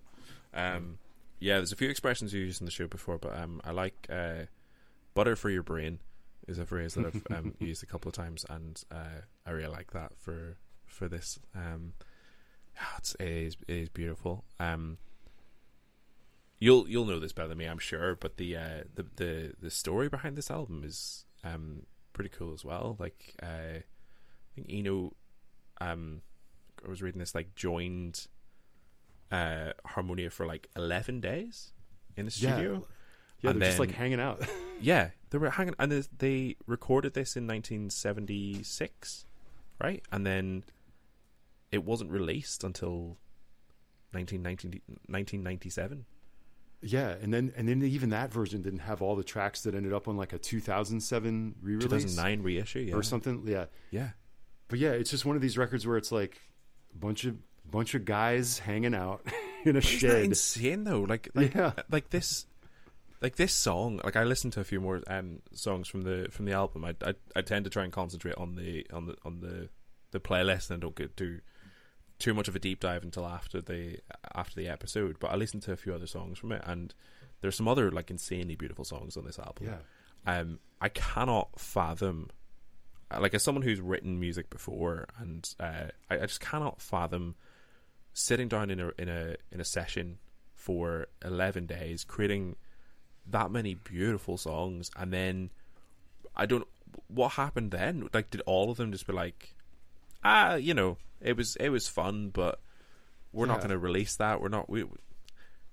Um, 0.55 0.99
yeah, 1.39 1.57
there's 1.57 1.73
a 1.73 1.77
few 1.77 1.89
expressions 1.91 2.33
you 2.35 2.41
used 2.41 2.61
in 2.61 2.65
the 2.65 2.71
show 2.71 2.87
before, 2.87 3.19
but 3.19 3.37
um, 3.39 3.61
I 3.65 3.71
like 3.71 4.07
uh, 4.11 4.45
butter 5.15 5.37
for 5.37 5.49
your 5.51 5.63
brain 5.63 6.01
is 6.49 6.59
a 6.59 6.67
phrase 6.67 6.95
that 6.95 7.07
I've 7.07 7.23
um, 7.39 7.55
used 7.61 7.83
a 7.83 7.87
couple 7.87 8.09
of 8.09 8.15
times, 8.15 8.45
and 8.51 8.83
uh, 8.91 9.23
I 9.47 9.51
really 9.51 9.71
like 9.71 9.93
that 9.93 10.13
for 10.19 10.57
for 10.87 11.07
this. 11.09 11.39
Um, 11.55 11.93
it's, 12.99 13.15
it 13.21 13.29
is 13.29 13.57
it 13.69 13.75
is 13.77 13.89
beautiful. 13.91 14.45
Um, 14.59 14.99
you'll 16.59 16.89
you'll 16.89 17.05
know 17.07 17.19
this 17.21 17.33
better 17.33 17.49
than 17.49 17.59
me, 17.59 17.67
I'm 17.67 17.79
sure, 17.79 18.17
but 18.17 18.37
the 18.37 18.57
uh, 18.57 18.83
the 18.95 19.07
the 19.17 19.53
the 19.61 19.71
story 19.71 20.09
behind 20.09 20.37
this 20.37 20.51
album 20.51 20.83
is 20.85 21.25
um 21.45 21.83
pretty 22.13 22.31
cool 22.31 22.53
as 22.53 22.65
well. 22.65 22.97
Like 22.99 23.35
uh, 23.43 23.47
I 23.79 23.83
think 24.55 24.67
Eno, 24.71 25.15
um, 25.81 26.23
I 26.85 26.89
was 26.89 27.03
reading 27.03 27.19
this 27.21 27.35
like 27.35 27.55
joined 27.55 28.27
uh 29.33 29.73
Harmonia 29.87 30.31
for 30.31 30.45
like 30.47 30.69
eleven 30.77 31.21
days 31.21 31.73
in 32.17 32.25
the 32.25 32.31
studio. 32.31 32.85
yeah, 33.41 33.51
And 33.51 33.63
they're 33.63 33.69
just 33.71 33.79
like 33.81 33.93
hanging 33.93 34.21
out. 34.21 34.43
Yeah, 34.83 35.11
they 35.29 35.37
were 35.37 35.51
hanging, 35.51 35.75
and 35.79 35.93
they- 35.93 36.05
they 36.17 36.57
recorded 36.67 37.13
this 37.13 37.37
in 37.37 37.47
1976, 37.47 39.27
right? 39.79 40.03
And 40.11 40.25
then 40.27 40.65
it 41.71 41.85
wasn't 41.85 42.11
released 42.11 42.65
until 42.65 43.19
1990, 44.13 44.81
1997. 45.07 46.07
Yeah, 46.83 47.15
and 47.21 47.33
then 47.33 47.53
and 47.57 47.69
then 47.69 47.83
even 47.83 48.11
that 48.11 48.33
version 48.33 48.63
didn't 48.63 48.81
have 48.81 49.03
all 49.03 49.17
the 49.17 49.25
tracks 49.25 49.63
that 49.63 49.75
ended 49.75 49.93
up 49.93 50.09
on 50.09 50.17
like 50.17 50.33
a 50.33 50.39
2007 50.39 51.55
re-release 51.63 51.85
2009 52.05 52.43
reissue, 52.43 52.79
yeah, 52.81 52.95
or 52.95 53.03
something. 53.03 53.43
Yeah, 53.47 53.67
yeah, 53.91 54.11
but 54.69 54.79
yeah, 54.79 54.91
it's 54.93 55.11
just 55.11 55.25
one 55.25 55.37
of 55.37 55.43
these 55.43 55.59
records 55.59 55.87
where 55.87 55.97
it's 55.97 56.11
like 56.13 56.41
a 56.95 56.99
bunch 56.99 57.25
of 57.25 57.37
bunch 57.71 57.95
of 57.95 58.05
guys 58.05 58.59
hanging 58.59 58.95
out 58.95 59.25
in 59.65 59.71
a 59.77 59.81
that 59.81 59.85
shed. 59.85 60.25
insane 60.25 60.85
though? 60.85 61.01
Like, 61.03 61.29
like, 61.35 61.55
Yeah. 61.55 61.73
like 61.91 62.11
this, 62.11 62.47
like 63.21 63.37
this 63.37 63.53
song. 63.53 64.01
Like 64.03 64.17
I 64.17 64.25
listened 64.25 64.55
to 64.55 64.61
a 64.61 64.65
few 64.65 64.81
more 64.81 65.03
um, 65.07 65.41
songs 65.53 65.87
from 65.87 66.03
the 66.03 66.29
from 66.31 66.47
the 66.47 66.53
album. 66.53 66.85
I, 66.85 66.95
I 67.05 67.15
I 67.37 67.43
tend 67.43 67.65
to 67.65 67.71
try 67.71 67.85
and 67.85 67.93
concentrate 67.93 68.35
on 68.37 68.57
the 68.57 68.87
on 68.93 69.07
the 69.07 69.17
on 69.25 69.41
the 69.41 69.69
the 70.13 70.19
playlist 70.21 70.71
and 70.71 70.79
I 70.79 70.81
don't 70.81 70.97
get 70.97 71.17
too 71.17 71.41
too 72.21 72.35
much 72.35 72.47
of 72.47 72.55
a 72.55 72.61
deep 72.61 72.79
dive 72.81 73.03
until 73.03 73.27
after 73.27 73.61
the 73.61 73.99
after 74.35 74.55
the 74.55 74.69
episode. 74.69 75.17
But 75.19 75.33
I 75.33 75.37
listened 75.37 75.63
to 75.65 75.73
a 75.73 75.77
few 75.77 75.93
other 75.93 76.07
songs 76.07 76.39
from 76.39 76.53
it, 76.53 76.63
and 76.65 76.95
there's 77.41 77.57
some 77.57 77.67
other 77.67 77.91
like 77.91 78.11
insanely 78.11 78.55
beautiful 78.55 78.85
songs 78.85 79.17
on 79.17 79.25
this 79.25 79.39
album. 79.39 79.67
Yeah, 79.67 80.39
um, 80.39 80.61
I 80.81 80.91
cannot 80.91 81.59
fathom, 81.59 82.31
like 83.19 83.35
as 83.35 83.43
someone 83.43 83.63
who's 83.63 83.81
written 83.81 84.21
music 84.21 84.51
before, 84.51 85.09
and 85.19 85.53
uh, 85.59 85.89
I, 86.09 86.15
I 86.15 86.27
just 86.27 86.41
cannot 86.41 86.81
fathom 86.81 87.35
sitting 88.13 88.49
down 88.49 88.71
in 88.71 88.79
a 88.79 88.93
in 88.99 89.09
a 89.09 89.35
in 89.51 89.61
a 89.61 89.65
session 89.65 90.19
for 90.55 91.09
eleven 91.25 91.67
days, 91.67 92.05
creating 92.05 92.57
that 93.27 93.51
many 93.51 93.75
beautiful 93.75 94.37
songs, 94.37 94.91
and 94.97 95.13
then 95.13 95.51
I 96.37 96.47
don't. 96.47 96.67
What 97.07 97.33
happened 97.33 97.71
then? 97.71 98.09
Like, 98.13 98.31
did 98.31 98.43
all 98.47 98.71
of 98.71 98.77
them 98.77 98.91
just 98.93 99.07
be 99.07 99.13
like, 99.13 99.55
ah, 100.25 100.55
you 100.55 100.75
know, 100.75 100.99
it 101.21 101.37
was 101.37 101.57
it 101.57 101.69
was 101.71 101.89
fun, 101.89 102.31
but 102.31 102.61
we're 103.33 103.47
not 103.47 103.59
going 103.59 103.71
to 103.71 103.79
release 103.79 104.17
that. 104.17 104.41
We're 104.41 104.49
not. 104.49 104.69
We, 104.69 104.85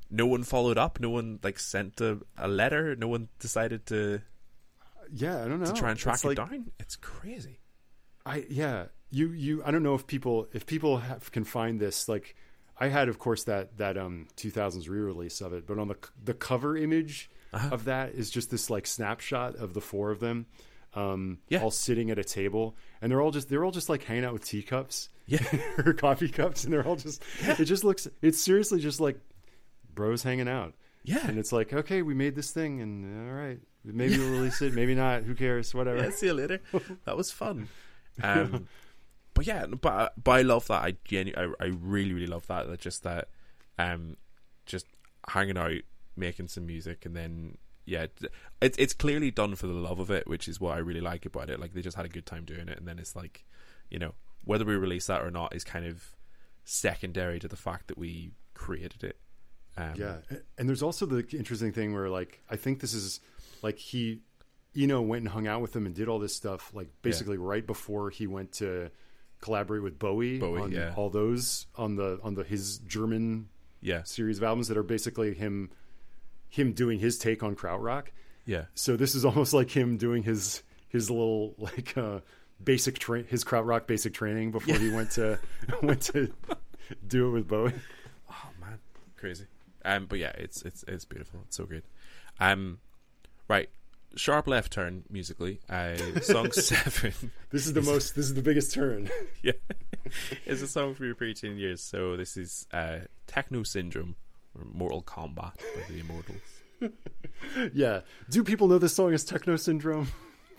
no 0.09 0.25
one 0.25 0.43
followed 0.43 0.77
up. 0.77 0.99
No 0.99 1.09
one 1.09 1.39
like 1.43 1.59
sent 1.59 1.99
a, 2.01 2.19
a 2.37 2.47
letter. 2.47 2.95
No 2.95 3.07
one 3.07 3.27
decided 3.39 3.85
to 3.87 4.21
yeah. 5.11 5.43
I 5.43 5.47
don't 5.47 5.59
know. 5.59 5.65
to 5.67 5.73
try 5.73 5.89
and 5.91 5.99
track 5.99 6.15
It's 6.15 6.23
it 6.25 6.27
like- 6.27 6.37
down. 6.37 6.71
It's 6.79 6.95
crazy. 6.95 7.59
I 8.25 8.45
yeah 8.49 8.85
you 9.09 9.29
you 9.31 9.63
I 9.65 9.71
don't 9.71 9.83
know 9.83 9.95
if 9.95 10.05
people 10.05 10.47
if 10.53 10.65
people 10.65 10.97
have, 10.97 11.31
can 11.31 11.45
find 11.45 11.79
this 11.79 12.09
like 12.09 12.35
I 12.77 12.89
had 12.89 13.07
of 13.07 13.19
course 13.19 13.45
that 13.45 13.77
that 13.77 13.97
um 13.97 14.27
2000s 14.35 14.89
re-release 14.89 15.39
of 15.39 15.53
it 15.53 15.65
but 15.65 15.79
on 15.79 15.87
the 15.87 15.95
the 16.21 16.33
cover 16.33 16.75
image 16.75 17.29
Uh-huh. 17.53 17.69
of 17.71 17.85
that 17.85 18.15
is 18.15 18.29
just 18.29 18.51
this 18.51 18.69
like 18.69 18.85
snapshot 18.85 19.55
of 19.55 19.73
the 19.73 19.79
four 19.79 20.11
of 20.11 20.19
them 20.19 20.45
um 20.97 21.37
Yeah. 21.49 21.61
all 21.61 21.71
sitting 21.71 22.09
at 22.11 22.17
a 22.17 22.23
table 22.23 22.75
and 23.01 23.11
they're 23.11 23.21
all 23.21 23.31
just 23.31 23.49
they're 23.49 23.63
all 23.65 23.71
just 23.71 23.89
like 23.89 24.03
hanging 24.03 24.25
out 24.25 24.33
with 24.33 24.45
teacups 24.45 25.09
Yeah. 25.27 25.39
or 25.85 25.93
coffee 25.93 26.29
cups 26.29 26.63
and 26.63 26.73
they're 26.73 26.85
all 26.87 26.95
just 26.95 27.21
it 27.41 27.65
just 27.65 27.83
looks 27.83 28.07
it's 28.21 28.39
seriously 28.41 28.79
just 28.79 28.99
like 28.99 29.19
bros 29.93 30.23
hanging 30.23 30.47
out 30.47 30.73
Yeah. 31.03 31.27
and 31.27 31.37
it's 31.37 31.51
like 31.51 31.73
okay 31.73 32.01
we 32.01 32.13
made 32.13 32.35
this 32.35 32.51
thing 32.51 32.81
and 32.81 33.29
all 33.29 33.35
right 33.35 33.59
maybe 33.83 34.17
we'll 34.17 34.31
release 34.39 34.61
it 34.61 34.73
maybe 34.73 34.95
not 34.95 35.23
who 35.23 35.35
cares 35.35 35.73
whatever 35.75 35.97
yeah. 36.03 36.09
See 36.09 36.25
you 36.27 36.33
later. 36.33 36.59
That 37.05 37.15
was 37.17 37.31
fun. 37.31 37.67
Um, 38.23 38.67
but 39.33 39.45
yeah, 39.45 39.67
but 39.67 40.13
but 40.23 40.31
I 40.31 40.41
love 40.41 40.65
that. 40.67 40.81
I 40.83 40.95
genu- 41.05 41.33
I, 41.37 41.43
I 41.63 41.67
really 41.67 42.13
really 42.13 42.25
love 42.27 42.47
that. 42.47 42.67
That 42.67 42.79
just 42.79 43.03
that, 43.03 43.29
um, 43.77 44.17
just 44.65 44.87
hanging 45.29 45.57
out, 45.59 45.81
making 46.15 46.47
some 46.47 46.65
music, 46.65 47.05
and 47.05 47.15
then 47.15 47.57
yeah, 47.87 48.07
it's 48.61 48.77
it's 48.77 48.93
clearly 48.93 49.31
done 49.31 49.55
for 49.55 49.65
the 49.65 49.73
love 49.73 49.99
of 49.99 50.11
it, 50.11 50.27
which 50.27 50.49
is 50.49 50.59
what 50.59 50.75
I 50.75 50.79
really 50.79 50.99
like 50.99 51.25
about 51.25 51.49
it. 51.49 51.57
Like 51.57 51.73
they 51.73 51.81
just 51.81 51.95
had 51.95 52.05
a 52.05 52.09
good 52.09 52.25
time 52.25 52.43
doing 52.43 52.67
it, 52.67 52.77
and 52.77 52.85
then 52.85 52.99
it's 52.99 53.15
like, 53.15 53.45
you 53.89 53.97
know, 53.97 54.13
whether 54.43 54.65
we 54.65 54.75
release 54.75 55.07
that 55.07 55.21
or 55.21 55.31
not 55.31 55.55
is 55.55 55.63
kind 55.63 55.85
of 55.85 56.13
secondary 56.65 57.39
to 57.39 57.47
the 57.47 57.55
fact 57.55 57.87
that 57.87 57.97
we 57.97 58.33
created 58.53 59.05
it. 59.05 59.17
Um, 59.77 59.93
Yeah, 59.95 60.17
and 60.57 60.67
there's 60.67 60.83
also 60.83 61.05
the 61.05 61.25
interesting 61.37 61.71
thing 61.71 61.93
where 61.93 62.09
like 62.09 62.41
I 62.49 62.57
think 62.57 62.81
this 62.81 62.93
is 62.93 63.21
like 63.61 63.77
he, 63.77 64.19
you 64.73 64.85
know, 64.85 65.01
went 65.01 65.21
and 65.21 65.29
hung 65.29 65.47
out 65.47 65.61
with 65.61 65.73
him 65.73 65.85
and 65.85 65.95
did 65.95 66.09
all 66.09 66.19
this 66.19 66.35
stuff 66.35 66.71
like 66.73 66.89
basically 67.01 67.37
right 67.37 67.65
before 67.65 68.09
he 68.09 68.27
went 68.27 68.51
to 68.53 68.91
collaborate 69.39 69.81
with 69.81 69.97
Bowie, 69.97 70.39
Bowie, 70.39 70.59
on 70.59 70.71
yeah. 70.73 70.93
all 70.97 71.09
those 71.09 71.67
on 71.77 71.95
the 71.95 72.19
on 72.21 72.33
the 72.33 72.43
his 72.43 72.79
German 72.79 73.47
yeah, 73.79 74.03
series 74.03 74.39
of 74.39 74.43
albums 74.43 74.67
that 74.67 74.75
are 74.75 74.83
basically 74.83 75.33
him 75.33 75.69
him 76.49 76.73
doing 76.73 76.99
his 76.99 77.17
take 77.17 77.43
on 77.43 77.55
krautrock. 77.55 78.07
Yeah. 78.45 78.65
So 78.75 78.95
this 78.95 79.15
is 79.15 79.25
almost 79.25 79.53
like 79.53 79.69
him 79.69 79.97
doing 79.97 80.23
his 80.23 80.63
his 80.89 81.09
little 81.09 81.53
like 81.57 81.97
uh, 81.97 82.19
basic 82.63 82.99
train 82.99 83.25
his 83.27 83.43
krautrock 83.43 83.87
basic 83.87 84.13
training 84.13 84.51
before 84.51 84.75
he 84.75 84.89
went 84.89 85.11
to 85.11 85.39
went 85.81 86.01
to 86.03 86.31
do 87.07 87.27
it 87.27 87.31
with 87.31 87.47
Bowie. 87.47 87.73
Oh 88.31 88.49
man, 88.59 88.79
crazy. 89.17 89.45
Um, 89.85 90.05
but 90.05 90.19
yeah, 90.19 90.31
it's 90.35 90.61
it's 90.63 90.83
it's 90.87 91.05
beautiful. 91.05 91.41
It's 91.45 91.57
so 91.57 91.65
good. 91.65 91.83
Um, 92.39 92.79
right, 93.47 93.69
sharp 94.15 94.47
left 94.47 94.71
turn 94.71 95.03
musically. 95.09 95.59
Uh, 95.69 95.95
song 96.21 96.51
seven. 96.53 97.31
This 97.51 97.65
is 97.65 97.73
the 97.73 97.81
most 97.81 98.15
this 98.15 98.25
is 98.25 98.33
the 98.33 98.41
biggest 98.41 98.73
turn. 98.73 99.09
yeah, 99.41 99.53
it's 100.45 100.61
a 100.61 100.67
song 100.67 100.95
for 100.95 101.05
your 101.05 101.15
preteen 101.15 101.57
years. 101.57 101.81
So 101.81 102.17
this 102.17 102.37
is 102.37 102.67
uh, 102.71 102.99
Techno 103.27 103.63
Syndrome 103.63 104.15
or 104.59 104.65
Mortal 104.73 105.01
Kombat 105.03 105.55
by 105.57 105.81
the 105.89 105.99
Immortals. 105.99 106.91
yeah. 107.73 108.01
Do 108.29 108.43
people 108.43 108.67
know 108.67 108.77
this 108.77 108.93
song 108.95 109.13
as 109.13 109.23
Techno 109.23 109.55
Syndrome? 109.55 110.07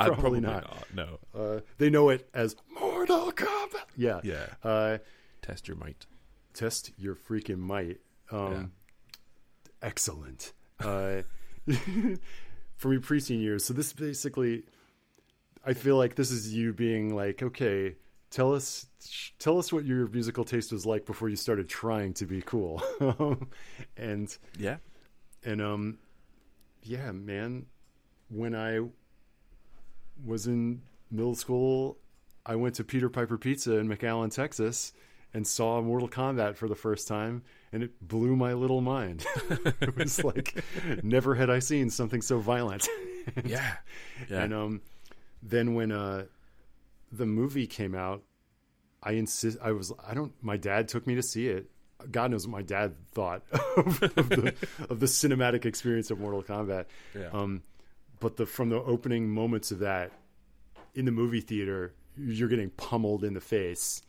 Uh, 0.01 0.07
Probably, 0.07 0.21
probably 0.21 0.41
not. 0.41 0.87
No. 0.95 1.19
Uh, 1.37 1.61
they 1.79 1.91
know 1.91 2.09
it 2.11 2.29
as 2.33 2.55
Mortal 2.81 3.33
Kombat. 3.33 3.85
Yeah. 3.97 4.21
Yeah. 4.23 4.47
Uh, 4.63 4.99
Test 5.43 5.67
your 5.69 5.77
might. 5.77 6.07
test 6.55 6.93
your 6.99 7.15
freaking 7.15 7.59
might. 7.59 7.99
Um, 8.31 8.73
Excellent. 9.83 10.53
Uh, 10.81 11.23
from 12.77 12.93
your 12.93 13.01
preteen 13.01 13.41
years. 13.41 13.65
So 13.65 13.75
this 13.75 13.93
basically, 13.93 14.65
I 15.65 15.75
feel 15.75 15.97
like 15.97 16.15
this 16.17 16.31
is 16.31 16.53
you 16.55 16.73
being 16.73 17.15
like, 17.15 17.43
okay, 17.43 17.97
tell 18.31 18.55
us, 18.55 18.87
tell 19.39 19.59
us 19.59 19.73
what 19.73 19.85
your 19.85 20.07
musical 20.09 20.45
taste 20.45 20.73
was 20.73 20.85
like 20.87 21.07
before 21.07 21.29
you 21.29 21.37
started 21.37 21.69
trying 21.69 22.15
to 22.15 22.27
be 22.27 22.43
cool. 22.43 22.83
and 23.97 24.37
Yeah. 24.59 24.77
and 25.45 25.61
um, 25.63 25.99
yeah, 26.83 27.13
man, 27.13 27.67
when 28.29 28.55
I 28.55 28.81
was 30.25 30.47
in 30.47 30.83
middle 31.11 31.35
school, 31.35 31.99
I 32.45 32.57
went 32.57 32.75
to 32.77 32.85
Peter 32.85 33.09
Piper 33.09 33.39
Pizza 33.39 33.77
in 33.77 33.89
McAllen, 33.89 34.33
Texas, 34.35 34.93
and 35.35 35.47
saw 35.47 35.81
Mortal 35.83 36.09
Kombat 36.09 36.57
for 36.57 36.69
the 36.69 36.75
first 36.75 37.07
time, 37.07 37.43
and 37.73 37.83
it 37.83 38.07
blew 38.07 38.35
my 38.35 38.55
little 38.55 38.81
mind. 38.81 39.25
it 39.81 39.97
was 39.97 40.23
like 40.25 40.63
never 41.03 41.35
had 41.35 41.51
I 41.51 41.59
seen 41.59 41.91
something 41.91 42.23
so 42.23 42.39
violent. 42.39 42.89
Yeah. 43.45 43.75
Yeah. 44.31 44.43
And 44.45 44.55
um, 44.55 44.81
then 45.43 45.75
when 45.75 45.93
uh, 45.93 46.25
the 47.13 47.27
movie 47.27 47.67
came 47.67 47.95
out, 47.95 48.23
I 49.03 49.13
insist. 49.13 49.59
I 49.63 49.73
was. 49.73 49.93
I 50.07 50.15
don't. 50.15 50.33
My 50.43 50.57
dad 50.57 50.89
took 50.89 51.07
me 51.07 51.15
to 51.15 51.23
see 51.23 51.49
it. 51.49 51.71
God 52.11 52.31
knows 52.31 52.47
what 52.47 52.53
my 52.53 52.63
dad 52.63 52.95
thought 53.13 53.43
of, 53.77 54.03
of, 54.03 54.29
the, 54.29 54.55
of 54.91 55.01
the 55.01 55.07
cinematic 55.07 55.65
experience 55.65 56.11
of 56.11 56.21
Mortal 56.21 56.43
Kombat. 56.43 56.87
Yeah. 57.15 57.29
Um, 57.33 57.63
but 58.21 58.37
the 58.37 58.47
from 58.47 58.69
the 58.69 58.77
opening 58.77 59.29
moments 59.29 59.71
of 59.71 59.81
that 59.81 60.13
in 60.95 61.05
the 61.05 61.11
movie 61.13 61.41
theater, 61.41 61.95
you're 62.17 62.49
getting 62.49 62.71
pummeled 62.71 63.25
in 63.25 63.35
the 63.35 63.41
face 63.41 64.03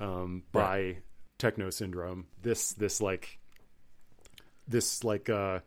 um, 0.00 0.42
by 0.52 0.98
techno 1.38 1.70
syndrome. 1.70 2.26
This 2.42 2.72
this 2.72 3.00
like 3.00 3.38
this 4.66 5.04
like 5.04 5.28
uh, 5.28 5.60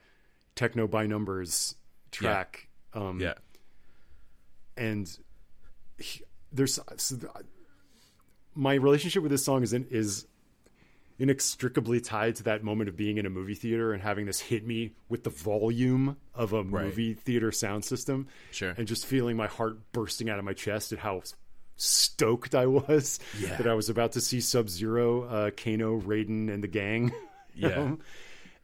techno 0.56 0.88
by 0.88 1.08
numbers 1.08 1.76
track. 2.12 2.68
Um, 2.94 3.20
yeah. 3.20 3.34
and 4.76 5.08
he, 5.98 6.24
there's 6.58 6.80
my 8.55 8.74
relationship 8.74 9.22
with 9.24 9.32
this 9.32 9.45
song 9.45 9.64
is 9.64 9.74
in, 9.74 9.86
is 9.89 10.26
inextricably 11.20 11.99
tied 11.99 12.36
to 12.36 12.43
that 12.43 12.64
moment 12.64 12.89
of 12.89 12.95
being 12.95 13.18
in 13.18 13.26
a 13.26 13.30
movie 13.30 13.55
theater 13.55 13.91
and 13.93 14.03
having 14.03 14.26
this 14.26 14.39
hit 14.39 14.66
me 14.66 14.93
with 15.10 15.24
the 15.24 15.30
volume 15.30 16.16
of 16.36 16.53
a 16.53 16.62
Right. 16.64 16.86
movie 16.86 17.14
theater 17.14 17.51
sound 17.51 17.86
system 17.86 18.28
Sure. 18.51 18.74
and 18.78 18.88
just 18.88 19.05
feeling 19.05 19.36
my 19.36 19.47
heart 19.47 19.91
bursting 19.93 20.30
out 20.30 20.38
of 20.39 20.45
my 20.45 20.53
chest 20.53 20.91
at 20.91 20.99
how 20.99 21.24
stoked 21.76 22.53
I 22.55 22.66
was 22.68 23.20
Yeah. 23.39 23.58
that 23.58 23.68
I 23.68 23.74
was 23.74 23.89
about 23.89 24.12
to 24.14 24.22
see 24.22 24.41
Sub 24.41 24.70
Zero, 24.70 25.24
uh, 25.24 25.51
Kano, 25.51 25.99
Raiden, 25.99 26.49
and 26.49 26.64
the 26.64 26.68
gang. 26.68 27.12
Yeah. 27.60 27.95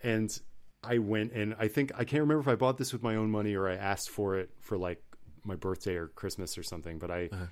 And 0.03 0.39
I 0.83 0.99
went 0.99 1.31
and 1.31 1.55
I 1.57 1.67
think 1.67 1.91
I 1.95 2.03
can't 2.03 2.21
remember 2.21 2.41
if 2.41 2.47
I 2.47 2.53
bought 2.53 2.77
this 2.77 2.93
with 2.93 3.01
my 3.01 3.15
own 3.15 3.31
money 3.31 3.55
or 3.55 3.67
I 3.67 3.73
asked 3.73 4.11
for 4.11 4.37
it 4.37 4.51
for 4.59 4.77
like 4.77 5.01
my 5.43 5.55
birthday 5.55 5.95
or 5.95 6.09
Christmas 6.09 6.59
or 6.59 6.61
something. 6.63 6.99
But 6.99 7.09
I 7.09 7.29
Uh-huh. 7.31 7.45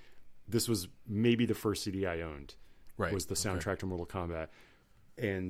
This 0.51 0.67
was 0.67 0.87
maybe 1.07 1.45
the 1.45 1.53
first 1.55 1.83
CD 1.83 2.05
I 2.05 2.21
owned 2.21 2.55
Right. 2.97 3.13
was 3.13 3.25
the 3.25 3.33
Okay. 3.33 3.41
soundtrack 3.49 3.79
to 3.79 3.85
Mortal 3.85 4.05
Kombat, 4.05 4.49
and 5.17 5.49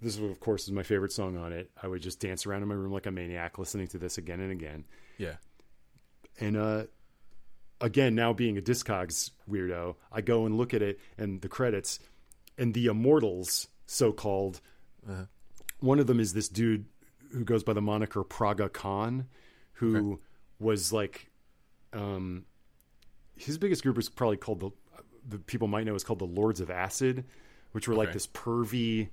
this 0.00 0.18
of 0.18 0.40
course 0.40 0.64
is 0.64 0.72
my 0.72 0.82
favorite 0.82 1.12
song 1.12 1.36
on 1.36 1.52
it. 1.52 1.70
I 1.82 1.88
would 1.88 2.02
just 2.02 2.20
dance 2.20 2.46
around 2.46 2.62
in 2.62 2.68
my 2.68 2.74
room 2.74 2.92
like 2.92 3.06
a 3.06 3.10
maniac 3.10 3.58
listening 3.58 3.88
to 3.88 3.98
this 3.98 4.18
again 4.18 4.40
and 4.40 4.52
again. 4.52 4.84
Yeah. 5.18 5.36
And 6.40 6.56
uh, 6.56 6.84
again, 7.80 8.14
now 8.14 8.32
being 8.32 8.56
a 8.58 8.62
Discogs 8.62 9.30
weirdo, 9.48 9.96
I 10.10 10.20
go 10.20 10.46
and 10.46 10.56
look 10.56 10.74
at 10.74 10.82
it 10.82 10.98
and 11.18 11.40
the 11.40 11.48
credits 11.48 11.98
and 12.58 12.74
the 12.74 12.86
Immortals, 12.86 13.68
so 13.86 14.12
called. 14.12 14.60
Uh-huh. 15.08 15.24
One 15.80 15.98
of 15.98 16.06
them 16.06 16.20
is 16.20 16.32
this 16.32 16.48
dude 16.48 16.86
who 17.32 17.44
goes 17.44 17.62
by 17.64 17.72
the 17.72 17.80
moniker 17.82 18.22
Praga 18.24 18.68
Khan, 18.68 19.26
who 19.74 20.20
was 20.58 20.92
like, 20.92 21.30
um, 21.92 22.44
his 23.44 23.58
biggest 23.58 23.82
group 23.82 23.98
is 23.98 24.08
probably 24.08 24.36
called 24.36 24.60
the 24.60 24.70
the 25.28 25.38
people 25.38 25.68
might 25.68 25.84
know 25.84 25.94
is 25.94 26.04
called 26.04 26.18
the 26.18 26.24
Lords 26.24 26.60
of 26.60 26.70
Acid, 26.70 27.24
which 27.72 27.86
were 27.86 27.94
like 27.94 28.12
this 28.12 28.26
pervy, 28.26 29.08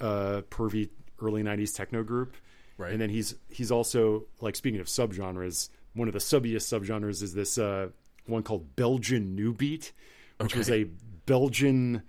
uh, 0.00 0.42
pervy 0.50 0.90
early 1.20 1.42
'90s 1.42 1.74
techno 1.74 2.02
group. 2.02 2.36
Right. 2.78 2.92
And 2.92 3.00
then 3.00 3.10
he's 3.10 3.34
he's 3.48 3.70
also 3.70 4.26
like 4.40 4.56
speaking 4.56 4.80
of 4.80 4.86
subgenres, 4.86 5.70
one 5.94 6.08
of 6.08 6.14
the 6.14 6.20
subbiest 6.20 6.66
subgenres 6.66 7.22
is 7.22 7.34
this 7.34 7.58
uh, 7.58 7.88
one 8.26 8.42
called 8.42 8.76
Belgian 8.76 9.34
New 9.34 9.52
Beat, 9.52 9.92
which 10.38 10.54
was 10.54 10.70
a 10.70 10.84
Belgian 11.26 12.02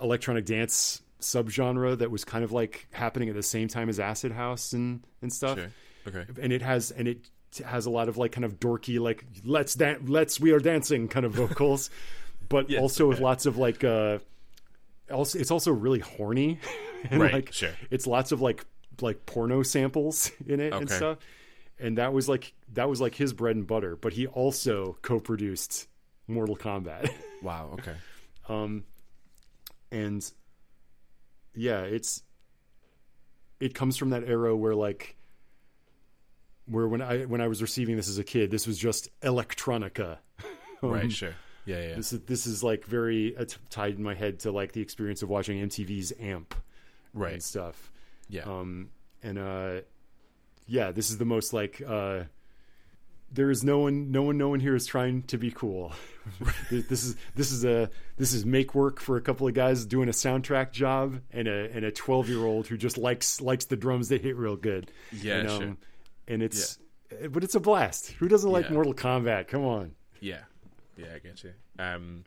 electronic 0.00 0.46
dance 0.46 1.02
subgenre 1.20 1.96
that 1.98 2.10
was 2.10 2.24
kind 2.24 2.44
of 2.44 2.52
like 2.52 2.88
happening 2.90 3.28
at 3.28 3.34
the 3.34 3.42
same 3.42 3.68
time 3.68 3.88
as 3.88 4.00
acid 4.00 4.32
house 4.32 4.72
and 4.72 5.06
and 5.20 5.32
stuff. 5.32 5.58
Sure. 5.58 5.70
Okay. 6.08 6.24
And 6.40 6.52
it 6.52 6.62
has 6.62 6.90
and 6.90 7.06
it 7.06 7.28
has 7.58 7.86
a 7.86 7.90
lot 7.90 8.08
of 8.08 8.16
like 8.16 8.32
kind 8.32 8.44
of 8.44 8.58
dorky 8.58 8.98
like 9.00 9.24
let's 9.44 9.74
dance 9.74 10.08
let's 10.08 10.40
we 10.40 10.52
are 10.52 10.58
dancing 10.60 11.08
kind 11.08 11.26
of 11.26 11.32
vocals, 11.32 11.90
but 12.48 12.70
Yes, 12.70 12.80
also 12.80 13.08
with 13.08 13.16
okay. 13.16 13.24
lots 13.24 13.46
of 13.46 13.56
like 13.58 13.84
uh 13.84 14.18
also 15.10 15.38
it's 15.38 15.50
also 15.50 15.70
really 15.72 15.98
horny 15.98 16.58
and 17.10 17.20
Right, 17.20 17.32
like 17.32 17.52
sure. 17.52 17.70
it's 17.90 18.06
lots 18.06 18.32
of 18.32 18.40
like 18.40 18.64
like 19.00 19.26
porno 19.26 19.62
samples 19.62 20.30
in 20.46 20.60
it 20.60 20.72
and 20.72 20.88
stuff 20.88 21.18
and 21.78 21.98
that 21.98 22.12
was 22.12 22.28
like 22.28 22.54
that 22.74 22.88
was 22.88 23.00
like 23.00 23.14
his 23.14 23.32
bread 23.32 23.56
and 23.56 23.66
butter 23.66 23.96
but 23.96 24.12
he 24.12 24.26
also 24.26 24.96
co-produced 25.02 25.88
mortal 26.28 26.56
kombat 26.56 27.10
Wow. 27.42 27.70
Okay. 27.74 27.94
um 28.48 28.84
and 29.90 30.30
yeah 31.54 31.80
it's 31.80 32.22
it 33.60 33.74
comes 33.74 33.96
from 33.96 34.10
that 34.10 34.24
era 34.24 34.56
where 34.56 34.74
like 34.74 35.16
where 36.66 36.86
when 36.88 37.02
i 37.02 37.22
when 37.24 37.40
i 37.40 37.48
was 37.48 37.60
receiving 37.62 37.96
this 37.96 38.08
as 38.08 38.18
a 38.18 38.24
kid 38.24 38.50
this 38.50 38.66
was 38.66 38.78
just 38.78 39.08
electronica 39.20 40.18
Um, 40.82 40.90
right. 40.90 41.12
Sure. 41.12 41.34
Yeah. 41.64 41.80
Yeah. 41.90 41.94
this 41.94 42.12
is 42.12 42.20
this 42.22 42.44
is 42.46 42.64
like 42.64 42.84
very 42.84 43.36
uh, 43.36 43.44
tied 43.70 43.94
in 43.96 44.02
my 44.02 44.14
head 44.14 44.40
to 44.40 44.50
like 44.50 44.72
the 44.72 44.80
experience 44.80 45.22
of 45.22 45.28
watching 45.28 45.58
mtv's 45.68 46.12
amp 46.18 46.54
Right. 47.14 47.34
and 47.34 47.42
stuff 47.42 47.92
Yeah. 48.28 48.42
um 48.42 48.88
and 49.22 49.38
uh 49.38 49.80
yeah 50.66 50.90
this 50.90 51.10
is 51.10 51.18
the 51.18 51.24
most 51.24 51.52
like 51.52 51.80
uh 51.86 52.24
there 53.32 53.50
is 53.50 53.62
no 53.64 53.78
one 53.78 54.10
no 54.10 54.22
one 54.22 54.36
no 54.38 54.48
one 54.48 54.58
here 54.60 54.74
is 54.74 54.86
trying 54.86 55.22
to 55.24 55.38
be 55.38 55.50
cool 55.52 55.92
this 56.70 57.04
is 57.04 57.16
this 57.36 57.52
is 57.52 57.64
a 57.64 57.88
this 58.16 58.32
is 58.32 58.44
make 58.44 58.74
work 58.74 58.98
for 59.00 59.16
a 59.16 59.20
couple 59.20 59.46
of 59.46 59.54
guys 59.54 59.84
doing 59.86 60.08
a 60.08 60.12
soundtrack 60.12 60.72
job 60.72 61.20
and 61.30 61.46
a 61.48 61.70
and 61.72 61.84
a 61.84 61.90
12 61.92 62.28
year 62.28 62.44
old 62.44 62.66
who 62.66 62.76
just 62.76 62.98
likes 62.98 63.40
likes 63.40 63.66
the 63.66 63.76
drums 63.76 64.08
that 64.08 64.20
hit 64.20 64.36
real 64.36 64.56
good 64.56 64.90
Yeah, 65.12 65.38
and, 65.38 65.48
sure 65.50 65.76
and 66.28 66.42
it's 66.42 66.78
yeah. 67.10 67.18
Eh, 67.24 67.26
but 67.28 67.44
it's 67.44 67.54
a 67.54 67.60
blast. 67.60 68.12
Who 68.12 68.28
doesn't 68.28 68.50
like 68.50 68.66
yeah. 68.66 68.72
Mortal 68.72 68.94
Kombat? 68.94 69.48
Come 69.48 69.64
on. 69.64 69.92
Yeah, 70.20 70.40
yeah, 70.96 71.06
I 71.14 71.18
get 71.18 71.42
you. 71.42 71.52
Um, 71.78 72.24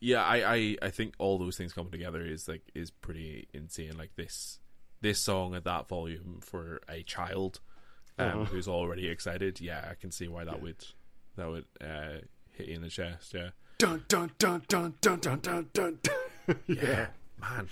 yeah, 0.00 0.22
I, 0.22 0.54
I 0.54 0.76
I 0.82 0.90
think 0.90 1.14
all 1.18 1.38
those 1.38 1.56
things 1.56 1.72
coming 1.72 1.90
together 1.92 2.24
is 2.24 2.48
like 2.48 2.62
is 2.74 2.90
pretty 2.90 3.48
insane. 3.52 3.96
Like 3.96 4.14
this 4.16 4.58
this 5.00 5.20
song 5.20 5.54
at 5.54 5.64
that 5.64 5.88
volume 5.88 6.40
for 6.40 6.80
a 6.88 7.02
child 7.02 7.60
um, 8.18 8.28
uh-huh. 8.28 8.44
who's 8.44 8.68
already 8.68 9.08
excited. 9.08 9.60
Yeah, 9.60 9.86
I 9.90 9.94
can 9.94 10.10
see 10.10 10.28
why 10.28 10.44
that 10.44 10.56
yeah. 10.56 10.62
would 10.62 10.86
that 11.36 11.48
would 11.48 11.64
uh, 11.80 12.18
hit 12.52 12.68
you 12.68 12.76
in 12.76 12.82
the 12.82 12.88
chest. 12.88 13.34
Yeah. 13.34 13.50
Dun 13.78 14.04
dun 14.08 14.32
dun 14.38 14.62
dun 14.68 14.94
dun 15.00 15.20
dun 15.20 15.40
dun 15.40 15.68
dun. 15.72 15.98
yeah. 16.46 16.54
yeah 16.66 17.06
man. 17.40 17.68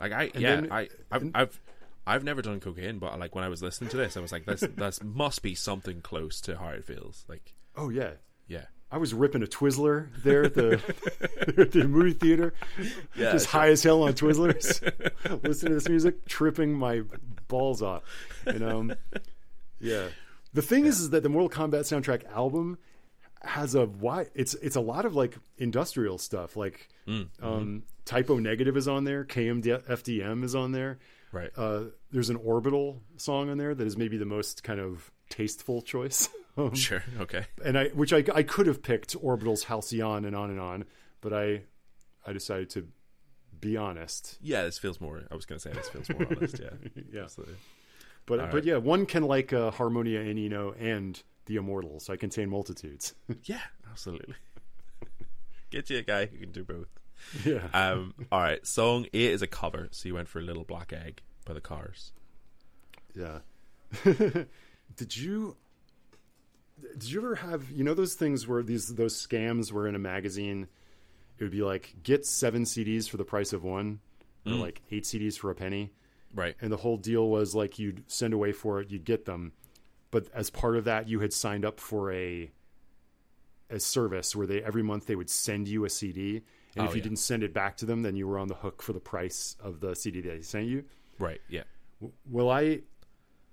Like 0.00 0.12
I, 0.12 0.24
and 0.34 0.42
yeah, 0.42 0.54
then, 0.56 0.72
I, 0.72 0.88
I've, 1.10 1.30
I've, 1.34 1.60
I've 2.06 2.24
never 2.24 2.42
done 2.42 2.60
cocaine, 2.60 2.98
but 2.98 3.18
like 3.18 3.34
when 3.34 3.44
I 3.44 3.48
was 3.48 3.62
listening 3.62 3.90
to 3.90 3.96
this, 3.96 4.16
I 4.16 4.20
was 4.20 4.32
like, 4.32 4.44
"This, 4.46 4.60
this 4.76 5.02
must 5.02 5.42
be 5.42 5.54
something 5.54 6.00
close 6.00 6.40
to 6.42 6.56
how 6.58 6.68
it 6.68 6.84
feels." 6.84 7.24
Like, 7.28 7.54
oh 7.76 7.88
yeah 7.88 8.12
yeah, 8.46 8.64
I 8.90 8.98
was 8.98 9.14
ripping 9.14 9.42
a 9.42 9.46
Twizzler 9.46 10.08
there 10.22 10.44
at 10.44 10.54
the, 10.54 10.80
at 11.58 11.72
the 11.72 11.88
movie 11.88 12.12
theater, 12.12 12.54
Yeah, 13.16 13.32
just 13.32 13.46
high 13.46 13.68
as 13.68 13.82
hell 13.82 14.02
on 14.02 14.12
Twizzlers, 14.12 14.82
listening 15.42 15.70
to 15.70 15.74
this 15.74 15.88
music, 15.88 16.26
tripping 16.26 16.74
my 16.74 17.02
balls 17.48 17.82
off. 17.82 18.02
And 18.46 18.62
um, 18.62 18.94
yeah. 19.80 20.08
The 20.52 20.62
thing 20.62 20.86
is, 20.86 21.00
is 21.00 21.10
that 21.10 21.22
the 21.22 21.28
Mortal 21.28 21.48
Kombat 21.48 21.80
soundtrack 21.80 22.30
album 22.32 22.78
has 23.42 23.74
a 23.74 23.86
wide. 23.86 24.30
It's 24.34 24.54
it's 24.54 24.76
a 24.76 24.80
lot 24.80 25.04
of 25.04 25.14
like 25.14 25.36
industrial 25.58 26.18
stuff. 26.18 26.56
Like 26.56 26.88
Mm, 27.06 27.28
um, 27.42 27.82
Type 28.06 28.30
O 28.30 28.38
Negative 28.38 28.76
is 28.76 28.88
on 28.88 29.04
there. 29.04 29.24
KMFDM 29.24 30.44
is 30.44 30.54
on 30.54 30.72
there. 30.72 30.98
Right. 31.34 31.50
Uh, 31.56 31.84
there's 32.12 32.30
an 32.30 32.36
Orbital 32.36 33.02
song 33.16 33.50
on 33.50 33.58
there 33.58 33.74
that 33.74 33.86
is 33.86 33.96
maybe 33.96 34.16
the 34.16 34.24
most 34.24 34.62
kind 34.62 34.80
of 34.80 35.10
tasteful 35.28 35.82
choice. 35.82 36.28
Um, 36.56 36.72
Sure. 36.72 37.02
Okay. 37.18 37.46
and 37.64 37.76
I 37.76 37.88
which 37.88 38.12
I 38.12 38.22
I 38.32 38.44
could 38.44 38.68
have 38.68 38.80
picked 38.80 39.16
Orbital's 39.20 39.64
Halcyon 39.64 40.24
and 40.24 40.36
on 40.36 40.50
and 40.50 40.60
on, 40.60 40.84
but 41.20 41.32
I 41.32 41.62
I 42.24 42.32
decided 42.32 42.70
to 42.70 42.86
be 43.60 43.76
honest. 43.76 44.38
Yeah, 44.40 44.62
this 44.62 44.78
feels 44.78 45.00
more. 45.00 45.22
I 45.32 45.34
was 45.34 45.46
going 45.46 45.58
to 45.58 45.68
say 45.68 45.72
this 45.74 45.88
feels 45.88 46.08
more 46.10 46.28
honest. 46.30 46.60
Yeah. 46.60 46.70
Yeah. 47.12 47.22
Absolutely. 47.22 47.56
But 48.26 48.38
All 48.38 48.46
but 48.46 48.54
right. 48.54 48.64
yeah, 48.64 48.76
one 48.76 49.04
can 49.04 49.24
like 49.24 49.52
uh, 49.52 49.72
Harmonia 49.72 50.20
and 50.20 50.38
Eno 50.38 50.74
and 50.78 51.20
the 51.46 51.56
Immortals. 51.56 52.08
I 52.08 52.14
contain 52.14 52.48
multitudes. 52.50 53.14
Yeah. 53.42 53.62
Absolutely. 53.90 54.36
Get 55.70 55.90
you 55.90 55.98
a 55.98 56.02
guy 56.02 56.26
who 56.26 56.38
can 56.38 56.52
do 56.52 56.62
both. 56.62 56.86
Yeah. 57.44 57.68
Um. 57.72 58.14
all 58.32 58.40
right. 58.40 58.64
Song 58.66 59.06
eight 59.12 59.30
is 59.32 59.42
a 59.42 59.46
cover. 59.46 59.88
So 59.90 60.08
you 60.08 60.14
went 60.14 60.28
for 60.28 60.38
a 60.38 60.42
Little 60.42 60.64
Black 60.64 60.92
Egg 60.92 61.22
by 61.44 61.52
the 61.54 61.60
Cars. 61.60 62.12
Yeah. 63.14 63.38
did 64.96 65.16
you 65.16 65.56
did 66.98 67.04
you 67.10 67.20
ever 67.20 67.36
have 67.36 67.70
you 67.70 67.84
know 67.84 67.94
those 67.94 68.14
things 68.14 68.46
where 68.48 68.62
these 68.62 68.94
those 68.94 69.14
scams 69.14 69.70
were 69.72 69.86
in 69.86 69.94
a 69.94 69.98
magazine 69.98 70.66
it 71.38 71.44
would 71.44 71.52
be 71.52 71.62
like 71.62 71.94
get 72.02 72.26
7 72.26 72.64
CDs 72.64 73.08
for 73.08 73.16
the 73.16 73.24
price 73.24 73.52
of 73.52 73.62
one 73.64 74.00
or 74.46 74.52
Mm. 74.52 74.60
like 74.60 74.82
8 74.90 75.04
CDs 75.04 75.38
for 75.38 75.50
a 75.50 75.54
penny 75.54 75.90
Right. 76.34 76.56
and 76.60 76.72
the 76.72 76.76
whole 76.76 76.96
deal 76.96 77.28
was 77.28 77.54
like 77.54 77.78
you'd 77.78 78.02
send 78.10 78.34
away 78.34 78.50
for 78.52 78.80
it 78.80 78.90
you'd 78.90 79.04
get 79.04 79.24
them 79.24 79.52
but 80.10 80.26
as 80.34 80.50
part 80.50 80.76
of 80.76 80.84
that 80.84 81.08
you 81.08 81.20
had 81.20 81.32
signed 81.32 81.64
up 81.64 81.78
for 81.78 82.12
a 82.12 82.50
a 83.70 83.78
service 83.80 84.34
where 84.36 84.46
they 84.46 84.60
every 84.62 84.82
month 84.82 85.06
they 85.06 85.16
would 85.16 85.30
send 85.30 85.68
you 85.68 85.84
a 85.84 85.90
CD 85.90 86.42
and 86.76 86.84
Oh, 86.84 86.88
if 86.88 86.94
you 86.94 86.98
yeah. 86.98 87.04
didn't 87.04 87.18
send 87.18 87.42
it 87.42 87.52
back 87.54 87.76
to 87.78 87.86
them 87.86 88.02
then 88.02 88.16
you 88.16 88.26
were 88.28 88.38
on 88.38 88.48
the 88.48 88.54
hook 88.54 88.82
for 88.82 88.92
the 88.92 89.00
price 89.00 89.56
of 89.62 89.80
the 89.80 89.94
CD 89.94 90.20
that 90.22 90.28
they 90.30 90.42
sent 90.42 90.66
you 90.66 90.84
Right. 91.18 91.40
Yeah. 91.48 91.62
well, 92.30 92.50
I 92.50 92.80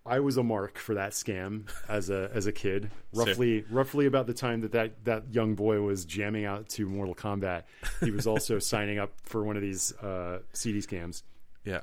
I 0.03 0.19
was 0.19 0.35
a 0.37 0.41
mark 0.43 0.79
for 0.79 0.95
that 0.95 1.11
scam 1.11 1.69
as 1.87 2.09
a 2.09 2.31
as 2.33 2.47
a 2.47 2.51
kid. 2.51 2.89
Sure. 3.13 3.25
Roughly 3.25 3.65
roughly 3.69 4.05
about 4.07 4.25
the 4.25 4.33
time 4.33 4.61
that, 4.61 4.71
that 4.71 5.03
that 5.05 5.23
young 5.33 5.53
boy 5.53 5.81
was 5.81 6.05
jamming 6.05 6.45
out 6.45 6.69
to 6.69 6.87
Mortal 6.87 7.13
Kombat, 7.13 7.63
he 8.03 8.09
was 8.09 8.25
also 8.25 8.57
signing 8.73 8.97
up 8.99 9.11
for 9.23 9.43
one 9.43 9.55
of 9.57 9.61
these 9.61 9.91
uh, 9.97 10.39
CD 10.53 10.79
scams. 10.79 11.21
Yeah. 11.65 11.81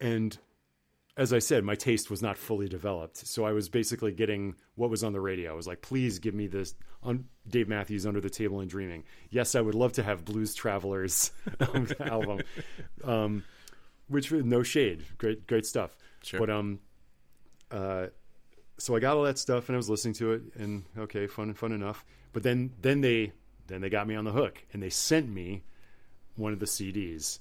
And 0.00 0.36
as 1.16 1.32
I 1.32 1.38
said, 1.38 1.62
my 1.64 1.76
taste 1.76 2.10
was 2.10 2.22
not 2.22 2.36
fully 2.36 2.68
developed, 2.68 3.18
so 3.18 3.44
I 3.44 3.52
was 3.52 3.68
basically 3.68 4.12
getting 4.12 4.56
what 4.74 4.90
was 4.90 5.04
on 5.04 5.12
the 5.12 5.20
radio. 5.20 5.52
I 5.52 5.54
was 5.54 5.66
like, 5.66 5.80
"Please 5.80 6.18
give 6.18 6.34
me 6.34 6.48
this 6.48 6.74
on 7.02 7.26
Dave 7.48 7.68
Matthews 7.68 8.04
Under 8.04 8.20
the 8.20 8.30
Table 8.30 8.60
and 8.60 8.68
Dreaming." 8.68 9.04
Yes, 9.30 9.54
I 9.54 9.60
would 9.60 9.76
love 9.76 9.92
to 9.92 10.02
have 10.02 10.24
Blues 10.24 10.54
Travelers 10.54 11.30
um, 11.60 11.88
album, 12.00 12.40
um, 13.04 13.44
which 14.08 14.32
no 14.32 14.62
shade, 14.62 15.04
great 15.18 15.46
great 15.46 15.66
stuff. 15.66 15.96
Sure. 16.22 16.40
But 16.40 16.50
um, 16.50 16.80
uh, 17.70 18.06
so 18.78 18.96
I 18.96 18.98
got 18.98 19.16
all 19.16 19.22
that 19.24 19.38
stuff 19.38 19.68
and 19.68 19.76
I 19.76 19.78
was 19.78 19.88
listening 19.88 20.14
to 20.14 20.32
it 20.32 20.42
and 20.56 20.84
okay, 20.98 21.26
fun 21.28 21.54
fun 21.54 21.72
enough. 21.72 22.04
But 22.32 22.42
then 22.42 22.72
then 22.82 23.02
they 23.02 23.32
then 23.68 23.80
they 23.80 23.88
got 23.88 24.08
me 24.08 24.16
on 24.16 24.24
the 24.24 24.32
hook 24.32 24.64
and 24.72 24.82
they 24.82 24.90
sent 24.90 25.28
me 25.28 25.62
one 26.34 26.52
of 26.52 26.58
the 26.58 26.66
CDs 26.66 27.38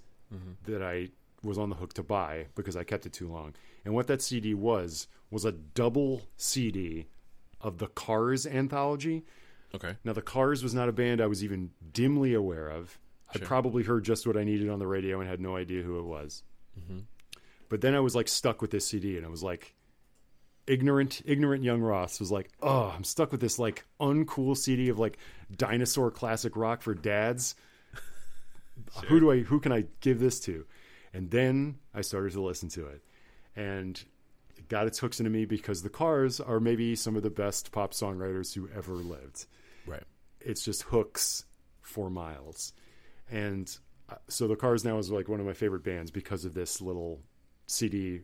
that 0.65 0.82
I 0.82 1.09
was 1.43 1.57
on 1.57 1.69
the 1.69 1.75
hook 1.75 1.93
to 1.93 2.03
buy 2.03 2.47
because 2.55 2.75
I 2.75 2.83
kept 2.83 3.05
it 3.05 3.13
too 3.13 3.27
long. 3.27 3.53
And 3.85 3.93
what 3.93 4.07
that 4.07 4.21
CD 4.21 4.53
was 4.53 5.07
was 5.29 5.45
a 5.45 5.51
double 5.51 6.23
CD 6.37 7.07
of 7.59 7.77
the 7.77 7.87
Cars 7.87 8.45
anthology. 8.45 9.23
Okay. 9.75 9.95
Now 10.03 10.13
the 10.13 10.21
Cars 10.21 10.63
was 10.63 10.73
not 10.73 10.89
a 10.89 10.93
band 10.93 11.21
I 11.21 11.27
was 11.27 11.43
even 11.43 11.71
dimly 11.91 12.33
aware 12.33 12.69
of. 12.69 12.97
I 13.33 13.39
probably 13.39 13.83
heard 13.83 14.05
just 14.05 14.27
what 14.27 14.37
I 14.37 14.43
needed 14.43 14.69
on 14.69 14.79
the 14.79 14.87
radio 14.87 15.19
and 15.19 15.29
had 15.29 15.39
no 15.39 15.55
idea 15.55 15.81
who 15.81 15.97
it 15.97 16.05
was. 16.05 16.43
Mm-hmm. 16.79 16.99
But 17.69 17.81
then 17.81 17.95
I 17.95 17.99
was 17.99 18.15
like 18.15 18.27
stuck 18.27 18.61
with 18.61 18.69
this 18.69 18.85
CD, 18.85 19.17
and 19.17 19.25
I 19.25 19.29
was 19.29 19.41
like, 19.41 19.73
ignorant, 20.67 21.21
ignorant 21.25 21.63
young 21.63 21.81
Ross 21.81 22.19
was 22.19 22.31
like, 22.31 22.51
oh, 22.61 22.93
I'm 22.95 23.03
stuck 23.03 23.31
with 23.31 23.41
this 23.41 23.57
like 23.57 23.85
uncool 23.99 24.55
CD 24.55 24.89
of 24.89 24.99
like 24.99 25.17
dinosaur 25.55 26.11
classic 26.11 26.55
rock 26.55 26.83
for 26.83 26.93
dads. 26.93 27.55
Who 29.07 29.19
do 29.19 29.31
I? 29.31 29.39
Who 29.39 29.59
can 29.59 29.71
I 29.71 29.85
give 30.01 30.19
this 30.19 30.39
to? 30.41 30.65
And 31.14 31.30
then 31.30 31.76
I 31.93 32.01
started 32.01 32.34
to 32.34 32.41
listen 32.41 32.70
to 32.70 32.88
it, 32.88 33.03
and 33.55 34.03
it 34.57 34.68
got 34.68 34.88
its 34.88 34.99
hooks 34.99 35.20
into 35.20 35.30
me 35.30 35.45
because 35.45 35.84
the 35.84 35.89
Cars 35.89 36.39
are 36.39 36.59
maybe 36.59 36.95
some 36.95 37.16
of 37.16 37.24
the 37.24 37.30
best 37.30 37.72
pop 37.72 37.93
songwriters 37.93 38.53
who 38.53 38.68
ever 38.76 38.93
lived. 38.93 39.45
Right. 39.86 40.03
it's 40.39 40.64
just 40.64 40.84
hooks 40.84 41.45
for 41.82 42.09
miles. 42.09 42.74
And 43.30 43.76
uh, 44.09 44.16
so 44.28 44.47
the 44.47 44.55
cars 44.55 44.84
now 44.84 44.97
is 44.97 45.11
like 45.11 45.28
one 45.28 45.39
of 45.39 45.45
my 45.45 45.53
favorite 45.53 45.84
bands 45.84 46.11
because 46.11 46.45
of 46.45 46.53
this 46.53 46.82
little 46.82 47.22
cd 47.68 48.22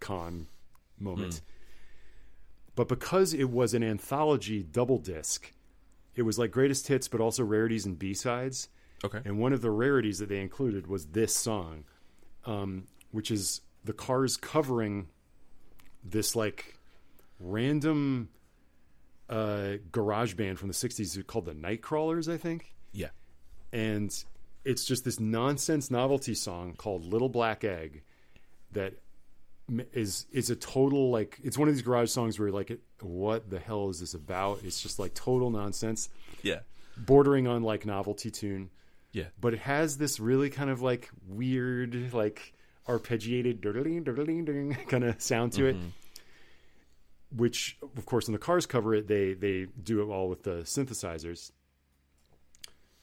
con 0.00 0.46
moment. 0.98 1.40
But 2.76 2.88
because 2.88 3.34
it 3.34 3.50
was 3.50 3.74
an 3.74 3.82
anthology 3.84 4.62
double 4.62 4.98
disc 4.98 5.52
it 6.16 6.22
was 6.22 6.38
like 6.38 6.50
greatest 6.50 6.86
hits 6.88 7.08
but 7.08 7.20
also 7.20 7.44
rarities 7.44 7.86
and 7.86 7.98
b-sides 7.98 8.68
Okay. 9.04 9.20
and 9.24 9.38
one 9.38 9.52
of 9.52 9.60
the 9.60 9.70
rarities 9.70 10.18
that 10.18 10.28
they 10.28 10.40
included 10.40 10.86
was 10.86 11.06
this 11.06 11.34
song, 11.36 11.84
um, 12.46 12.86
which 13.12 13.30
is 13.30 13.60
the 13.84 13.92
Cars 13.92 14.36
covering 14.36 15.08
this 16.02 16.34
like 16.34 16.78
random 17.38 18.28
uh, 19.28 19.72
garage 19.92 20.34
band 20.34 20.58
from 20.58 20.68
the 20.68 20.74
'60s 20.74 21.24
called 21.26 21.44
the 21.46 21.54
Nightcrawlers, 21.54 22.32
I 22.32 22.36
think. 22.36 22.74
Yeah. 22.92 23.08
And 23.72 24.12
it's 24.64 24.84
just 24.84 25.04
this 25.04 25.20
nonsense 25.20 25.90
novelty 25.90 26.34
song 26.34 26.74
called 26.74 27.04
"Little 27.04 27.28
Black 27.28 27.64
Egg" 27.64 28.02
that 28.72 28.94
is 29.92 30.26
is 30.32 30.50
a 30.50 30.56
total 30.56 31.10
like 31.10 31.38
it's 31.42 31.56
one 31.58 31.68
of 31.68 31.74
these 31.74 31.82
garage 31.82 32.10
songs 32.10 32.38
where 32.38 32.48
you're 32.48 32.56
like, 32.56 32.78
what 33.00 33.48
the 33.50 33.58
hell 33.58 33.88
is 33.90 34.00
this 34.00 34.14
about? 34.14 34.60
It's 34.64 34.80
just 34.82 34.98
like 34.98 35.14
total 35.14 35.50
nonsense, 35.50 36.08
Yeah. 36.42 36.60
bordering 36.96 37.46
on 37.46 37.62
like 37.62 37.84
novelty 37.86 38.30
tune 38.30 38.70
Yeah. 39.14 39.26
but 39.40 39.54
it 39.54 39.60
has 39.60 39.96
this 39.96 40.18
really 40.18 40.50
kind 40.50 40.70
of 40.70 40.82
like 40.82 41.08
weird, 41.28 42.12
like 42.12 42.52
arpeggiated 42.88 43.60
kind 44.88 45.04
of 45.04 45.22
sound 45.22 45.52
to 45.52 45.66
it. 45.66 45.76
Mm-hmm. 45.76 45.88
Which, 47.36 47.78
of 47.96 48.06
course, 48.06 48.28
in 48.28 48.32
the 48.32 48.38
Cars 48.38 48.66
cover 48.66 48.94
it, 48.94 49.08
they 49.08 49.34
they 49.34 49.66
do 49.82 50.02
it 50.02 50.12
all 50.12 50.28
with 50.28 50.42
the 50.42 50.62
synthesizers. 50.62 51.50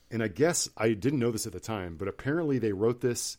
And 0.09 0.22
I 0.22 0.28
guess 0.28 0.70
I 0.78 0.89
didn't 0.89 1.20
know 1.20 1.32
this 1.32 1.47
at 1.47 1.53
the 1.53 1.59
time, 1.59 1.95
but 1.97 2.07
apparently 2.07 2.59
they 2.59 2.74
wrote 2.74 3.01
this. 3.01 3.38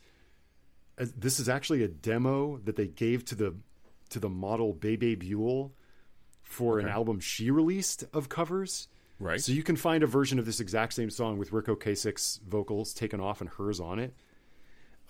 As, 0.98 1.12
this 1.12 1.40
is 1.40 1.48
actually 1.48 1.82
a 1.82 1.88
demo 1.88 2.58
that 2.64 2.76
they 2.76 2.88
gave 2.88 3.24
to 3.26 3.34
the 3.34 3.54
to 4.10 4.18
the 4.18 4.28
model 4.28 4.72
Bebe 4.72 5.14
Buell 5.14 5.72
for 6.42 6.78
an 6.78 6.88
album 6.88 7.20
she 7.20 7.50
released 7.50 8.04
of 8.12 8.28
covers. 8.28 8.88
Right. 9.22 9.40
So 9.40 9.52
you 9.52 9.62
can 9.62 9.76
find 9.76 10.02
a 10.02 10.06
version 10.06 10.38
of 10.38 10.46
this 10.46 10.58
exact 10.60 10.94
same 10.94 11.08
song 11.10 11.38
with 11.38 11.52
Ric 11.52 11.66
Ocasek's 11.66 12.40
vocals 12.46 12.92
taken 12.92 13.20
off 13.20 13.40
and 13.40 13.48
hers 13.50 13.78
on 13.80 13.98
it. 14.00 14.14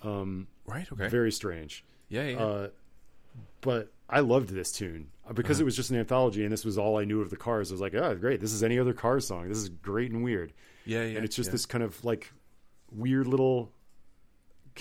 right. 0.03 0.87
Okay. 0.91 1.07
Very 1.07 1.31
strange. 1.31 1.83
yeah. 2.09 2.27
Yeah. 2.27 2.37
Uh, 2.37 2.67
but 3.61 3.91
I 4.09 4.19
loved 4.19 4.49
this 4.49 4.71
tune 4.71 5.07
Uh, 5.27 5.33
because 5.33 5.57
Uh-huh. 5.57 5.63
it 5.63 5.65
was 5.65 5.75
just 5.75 5.89
an 5.89 5.97
anthology 5.97 6.43
and 6.43 6.51
this 6.51 6.63
was 6.65 6.77
all 6.77 6.99
I 6.99 7.05
knew 7.05 7.21
of 7.21 7.29
the 7.31 7.37
Cars. 7.37 7.71
I 7.71 7.73
was 7.73 7.81
like, 7.81 7.95
oh, 7.95 8.15
great. 8.15 8.39
This 8.39 8.53
is 8.53 8.61
any 8.61 8.77
other 8.77 8.93
Cars 8.93 9.25
song. 9.25 9.47
This 9.49 9.57
is 9.57 9.69
great 9.69 10.11
and 10.11 10.23
weird. 10.23 10.53
yeah. 10.85 11.03
Yeah. 11.03 11.15
and 11.15 11.25
it's 11.25 11.35
just 11.35 11.47
yeah. 11.47 11.53
this 11.53 11.65
kind 11.65 11.83
of 11.83 12.03
like 12.05 12.31
weird 12.91 13.25
little 13.25 13.71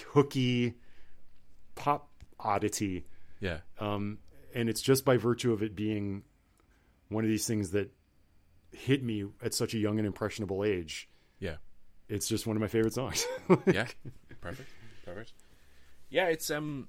hooky 0.08 0.74
pop 1.74 2.10
oddity. 2.38 3.06
Yeah. 3.40 3.60
Um, 3.78 4.18
and 4.54 4.68
it's 4.68 4.82
just 4.82 5.04
by 5.04 5.16
virtue 5.16 5.52
of 5.52 5.62
it 5.62 5.74
being 5.74 6.24
one 7.08 7.24
of 7.24 7.30
these 7.30 7.46
things 7.46 7.70
that 7.70 7.90
hit 8.72 9.02
me 9.02 9.24
at 9.42 9.54
such 9.54 9.74
a 9.74 9.78
young 9.78 9.98
and 9.98 10.06
impressionable 10.06 10.64
age. 10.64 11.08
Yeah. 11.38 11.56
It's 12.08 12.28
just 12.28 12.46
one 12.46 12.56
of 12.56 12.60
my 12.60 12.68
favorite 12.68 12.94
songs. 12.94 13.26
yeah 13.66 13.86
perfect 14.40 14.68
perfect 15.04 15.32
yeah 16.10 16.26
it's 16.26 16.50
um 16.50 16.88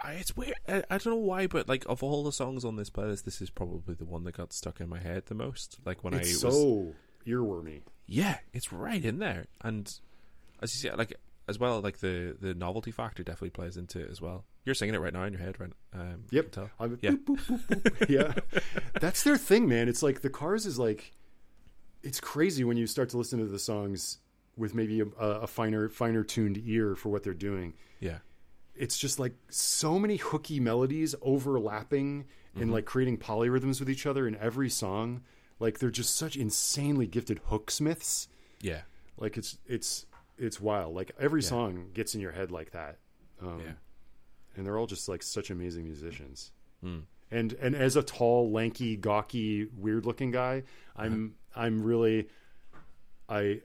I, 0.00 0.12
it's 0.12 0.36
weird 0.36 0.54
I, 0.68 0.84
I 0.88 0.98
don't 0.98 1.06
know 1.06 1.16
why 1.16 1.46
but 1.48 1.68
like 1.68 1.84
of 1.88 2.02
all 2.02 2.22
the 2.22 2.30
songs 2.32 2.64
on 2.64 2.76
this 2.76 2.90
playlist 2.90 3.24
this 3.24 3.40
is 3.40 3.50
probably 3.50 3.94
the 3.94 4.04
one 4.04 4.22
that 4.24 4.36
got 4.36 4.52
stuck 4.52 4.80
in 4.80 4.88
my 4.88 5.00
head 5.00 5.24
the 5.26 5.34
most 5.34 5.78
like 5.84 6.04
when 6.04 6.14
it's 6.14 6.42
i 6.44 6.46
was 6.46 6.54
so 6.54 6.94
earwormy. 7.26 7.82
yeah 8.06 8.38
it's 8.52 8.72
right 8.72 9.04
in 9.04 9.18
there 9.18 9.46
and 9.62 9.98
as 10.62 10.72
you 10.74 10.90
see 10.90 10.96
like 10.96 11.14
as 11.48 11.58
well 11.58 11.80
like 11.80 11.98
the 11.98 12.36
the 12.40 12.54
novelty 12.54 12.92
factor 12.92 13.24
definitely 13.24 13.50
plays 13.50 13.76
into 13.76 13.98
it 13.98 14.08
as 14.10 14.20
well 14.20 14.44
you're 14.64 14.74
singing 14.74 14.94
it 14.94 15.00
right 15.00 15.12
now 15.12 15.24
in 15.24 15.32
your 15.32 15.42
head 15.42 15.58
right 15.58 15.72
um 15.94 16.24
Yep. 16.30 16.52
Yeah. 17.02 17.10
boop, 17.12 17.24
boop, 17.24 17.66
boop, 17.66 17.82
boop. 17.82 18.08
yeah. 18.08 18.60
That's 19.00 19.22
their 19.22 19.36
thing, 19.36 19.68
man. 19.68 19.88
It's 19.88 20.02
like 20.02 20.20
the 20.22 20.30
Cars 20.30 20.66
is 20.66 20.78
like, 20.78 21.12
it's 22.02 22.20
crazy 22.20 22.64
when 22.64 22.76
you 22.76 22.86
start 22.86 23.08
to 23.10 23.18
listen 23.18 23.38
to 23.38 23.46
the 23.46 23.58
songs 23.58 24.18
with 24.56 24.74
maybe 24.74 25.00
a, 25.00 25.04
a 25.18 25.46
finer, 25.46 25.88
finer 25.88 26.22
tuned 26.24 26.60
ear 26.64 26.94
for 26.96 27.08
what 27.08 27.22
they're 27.22 27.34
doing. 27.34 27.74
yeah, 28.00 28.18
It's 28.74 28.98
just 28.98 29.18
like 29.18 29.34
so 29.48 29.98
many 29.98 30.16
hooky 30.16 30.60
melodies 30.60 31.14
overlapping 31.22 32.26
and 32.56 32.72
like 32.72 32.86
creating 32.86 33.18
polyrhythms 33.18 33.78
with 33.78 33.88
each 33.88 34.04
other 34.06 34.26
in 34.26 34.34
every 34.36 34.68
song. 34.68 35.22
Like 35.60 35.78
they're 35.78 35.90
just 35.90 36.16
such 36.16 36.36
insanely 36.36 37.06
gifted 37.06 37.40
hooksmiths. 37.50 38.26
yeah, 38.60 38.80
Like 39.16 39.36
it's 39.36 39.58
it's 39.66 40.06
it's 40.38 40.60
wild. 40.60 40.94
Like 40.94 41.12
every 41.20 41.42
song 41.42 41.90
gets 41.94 42.14
in 42.16 42.20
your 42.20 42.32
head 42.32 42.50
like 42.50 42.72
that. 42.72 42.98
Um, 43.40 43.60
yeah. 43.64 43.72
and 44.56 44.66
they're 44.66 44.76
all 44.76 44.86
just 44.88 45.08
like 45.08 45.22
such 45.22 45.50
amazing 45.50 45.84
musicians. 45.84 46.50
Hmm. 46.82 47.00
And 47.30 47.52
and 47.54 47.74
as 47.74 47.96
a 47.96 48.02
tall, 48.02 48.50
lanky, 48.50 48.96
gawky, 48.96 49.68
weird 49.76 50.06
looking 50.06 50.30
guy, 50.30 50.62
I'm 50.96 51.34
Uh-huh. 51.54 51.64
I'm 51.64 51.82
really 51.82 52.28
I 53.28 53.60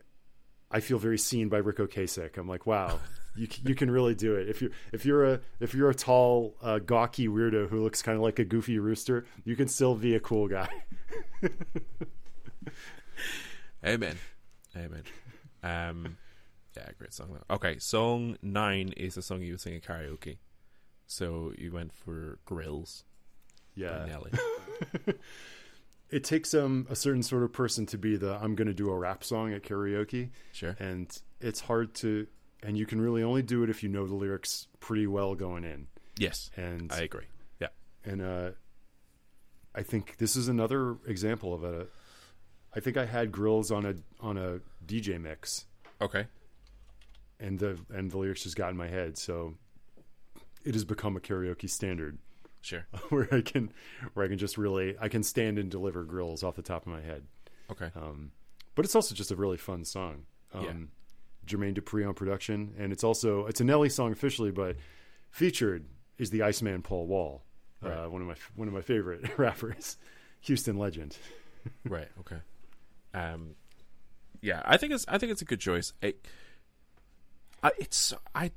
I 0.71 0.79
feel 0.79 0.97
very 0.97 1.17
seen 1.19 1.49
by 1.49 1.57
Ric 1.59 1.77
Ocasek. 1.77 2.37
I'm 2.37 2.47
like, 2.47 2.65
wow, 2.65 2.99
you 3.35 3.47
you 3.63 3.75
can 3.75 3.89
really 3.91 4.15
do 4.15 4.35
it. 4.35 4.49
If 4.49 4.61
you 4.61 4.71
if 4.91 5.05
you're 5.05 5.25
a 5.33 5.39
if 5.59 5.73
you're 5.73 5.89
a 5.89 5.95
tall, 5.95 6.55
uh, 6.61 6.79
gawky 6.79 7.27
weirdo 7.27 7.69
who 7.69 7.81
looks 7.83 8.01
kind 8.01 8.17
of 8.17 8.23
like 8.23 8.39
a 8.39 8.45
goofy 8.45 8.79
rooster, 8.79 9.25
you 9.45 9.55
can 9.55 9.67
still 9.67 9.95
be 9.95 10.15
a 10.15 10.19
cool 10.19 10.47
guy. 10.47 10.69
Amen. 13.85 14.17
Amen. 14.75 15.03
Um, 15.61 16.17
yeah, 16.75 16.89
great 16.97 17.13
song. 17.13 17.29
though. 17.33 17.55
Okay, 17.55 17.77
song 17.79 18.37
nine 18.41 18.93
is 18.97 19.17
a 19.17 19.21
song 19.21 19.41
you 19.41 19.53
would 19.53 19.61
sing 19.61 19.75
at 19.75 19.83
karaoke. 19.83 20.37
So 21.05 21.53
you 21.57 21.71
went 21.71 21.93
for 21.93 22.39
Grillz 22.47 23.03
Yeah, 23.75 24.05
Nelly. 24.07 24.31
it 26.09 26.23
takes 26.23 26.53
um 26.53 26.85
a 26.89 26.95
certain 26.95 27.23
sort 27.23 27.43
of 27.43 27.51
person 27.53 27.85
to 27.87 27.97
be 27.97 28.15
the 28.17 28.35
I'm 28.41 28.55
going 28.55 28.67
to 28.67 28.73
do 28.73 28.89
a 28.89 28.97
rap 28.97 29.23
song 29.23 29.53
at 29.53 29.63
karaoke. 29.63 30.29
Sure. 30.51 30.75
and 30.79 31.09
it's 31.41 31.59
hard 31.61 31.93
to 31.95 32.27
and 32.61 32.77
you 32.77 32.85
can 32.85 33.01
really 33.01 33.23
only 33.23 33.41
do 33.41 33.63
it 33.63 33.69
if 33.69 33.83
you 33.83 33.89
know 33.89 34.07
the 34.07 34.15
lyrics 34.15 34.67
pretty 34.79 35.07
well 35.07 35.35
going 35.35 35.63
in 35.63 35.87
Yes, 36.17 36.51
and 36.55 36.91
I 36.93 37.01
agree. 37.01 37.25
Yeah. 37.59 37.67
and 38.05 38.21
uh 38.21 38.51
i 39.75 39.81
think 39.81 40.17
this 40.17 40.35
is 40.35 40.47
another 40.47 40.97
example 41.07 41.53
of 41.53 41.63
a 41.63 41.87
i 42.75 42.79
think 42.79 42.95
i 42.95 43.05
had 43.05 43.31
Grillz 43.31 43.75
on 43.75 43.85
a 43.85 43.95
on 44.21 44.37
a 44.37 44.59
dj 44.85 45.19
mix 45.19 45.65
Okay. 45.99 46.27
and 47.39 47.57
the 47.59 47.79
and 47.91 48.11
the 48.11 48.17
lyrics 48.19 48.43
just 48.43 48.55
got 48.55 48.69
in 48.69 48.77
my 48.77 48.87
head 48.87 49.17
so 49.17 49.55
it 50.63 50.73
has 50.75 50.85
become 50.85 51.17
a 51.17 51.19
karaoke 51.19 51.67
standard 51.69 52.19
Sure. 52.63 52.87
where 53.09 53.27
i 53.31 53.41
can 53.41 53.71
where 54.15 54.25
i 54.25 54.29
can 54.29 54.37
just 54.39 54.57
really 54.57 54.95
i 54.99 55.07
can 55.09 55.21
stand 55.21 55.59
and 55.59 55.69
deliver 55.69 56.03
Grillz 56.03 56.43
off 56.43 56.55
the 56.55 56.61
top 56.63 56.87
of 56.87 56.91
my 56.91 57.01
head 57.01 57.23
Okay. 57.71 57.89
Um, 57.95 58.31
but 58.75 58.83
it's 58.85 58.93
also 58.95 59.15
just 59.15 59.31
a 59.31 59.35
really 59.37 59.55
fun 59.57 59.85
song. 59.85 60.25
Um, 60.53 60.63
Yeah. 60.63 60.73
Jermaine 61.57 61.75
Dupri 61.77 62.05
on 62.07 62.13
production, 62.13 62.73
and 62.77 62.91
it's 62.91 63.03
also 63.03 63.45
it's 63.47 63.61
a 63.61 63.63
Nelly 63.63 63.89
song 63.89 64.11
officially, 64.11 64.51
but 64.51 64.75
featured 65.31 65.85
is 66.17 66.29
the 66.29 66.41
Iceman 66.43 66.81
Paul 66.81 67.07
Wall, 67.07 67.43
Right. 67.81 67.93
uh, 67.93 68.09
one 68.09 68.21
of 68.21 68.27
my 68.27 68.35
one 68.55 68.67
of 68.67 68.73
my 68.73 68.81
favorite 68.81 69.25
rappers, 69.37 69.97
Houston 70.41 70.77
legend. 70.77 71.17
right. 71.85 72.09
Okay. 72.19 72.37
Um, 73.13 73.55
yeah, 74.41 74.61
I 74.65 74.75
think 74.77 74.91
it's 74.93 75.05
I 75.07 75.17
think 75.17 75.31
it's 75.31 75.41
a 75.41 75.45
good 75.45 75.59
choice. 75.61 75.93
It, 76.01 76.25
I, 77.63 77.71
it's 77.79 78.13
I, 78.35 78.51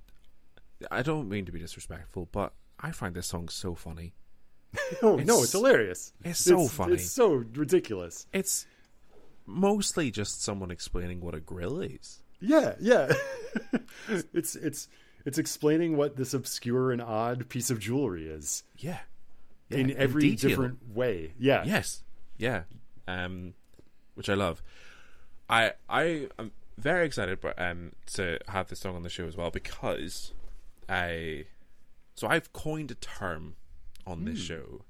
I 0.90 1.02
don't 1.02 1.28
mean 1.28 1.44
to 1.46 1.52
be 1.52 1.61
disrespectful, 1.61 2.28
but 2.32 2.52
I 2.81 2.91
find 2.93 3.14
this 3.14 3.27
song 3.27 3.49
so 3.49 3.74
funny. 3.74 4.14
oh 5.03 5.16
no, 5.16 5.20
It's- 5.20 5.43
it's 5.45 5.53
hilarious! 5.53 6.12
it's 6.24 6.41
so 6.41 6.66
funny. 6.68 6.95
It's 6.95 7.11
so 7.11 7.33
ridiculous. 7.33 8.27
It's 8.33 8.66
mostly 9.47 10.11
just 10.11 10.43
someone 10.43 10.70
explaining 10.70 11.20
what 11.20 11.35
a 11.35 11.41
grill 11.41 11.81
is. 11.81 12.22
Yeah, 12.41 12.74
yeah. 12.81 13.12
it's 14.35 14.55
it's 14.57 14.89
it's 15.24 15.39
explaining 15.39 15.97
what 15.97 16.16
this 16.16 16.35
obscure 16.35 16.93
and 16.93 17.01
odd 17.01 17.49
piece 17.49 17.70
of 17.70 17.79
jewelry 17.81 18.29
is 18.29 18.62
Yeah. 18.77 18.99
Yeah, 19.68 19.79
in 19.79 19.97
every 19.97 20.22
detail. 20.22 20.51
different 20.51 20.95
way. 20.95 21.33
Yeah, 21.39 21.64
Yes. 21.64 22.03
Yeah. 22.39 22.62
Um, 23.09 23.55
which 24.14 24.29
I 24.29 24.35
love. 24.35 24.62
I 25.49 25.72
I 25.89 26.29
am 26.39 26.53
very 26.79 27.07
excited, 27.07 27.41
but 27.41 27.59
um, 27.61 27.93
to 28.14 28.39
have 28.49 28.68
this 28.68 28.81
song 28.81 28.95
on 28.97 29.03
the 29.03 29.09
show 29.09 29.27
as 29.27 29.37
well 29.37 29.51
because 29.51 30.33
I 30.89 31.47
so 32.17 32.27
I've 32.27 32.53
coined 32.53 32.91
a 32.91 32.95
term 32.95 33.55
on 34.07 34.25
this 34.25 34.39
show, 34.39 34.85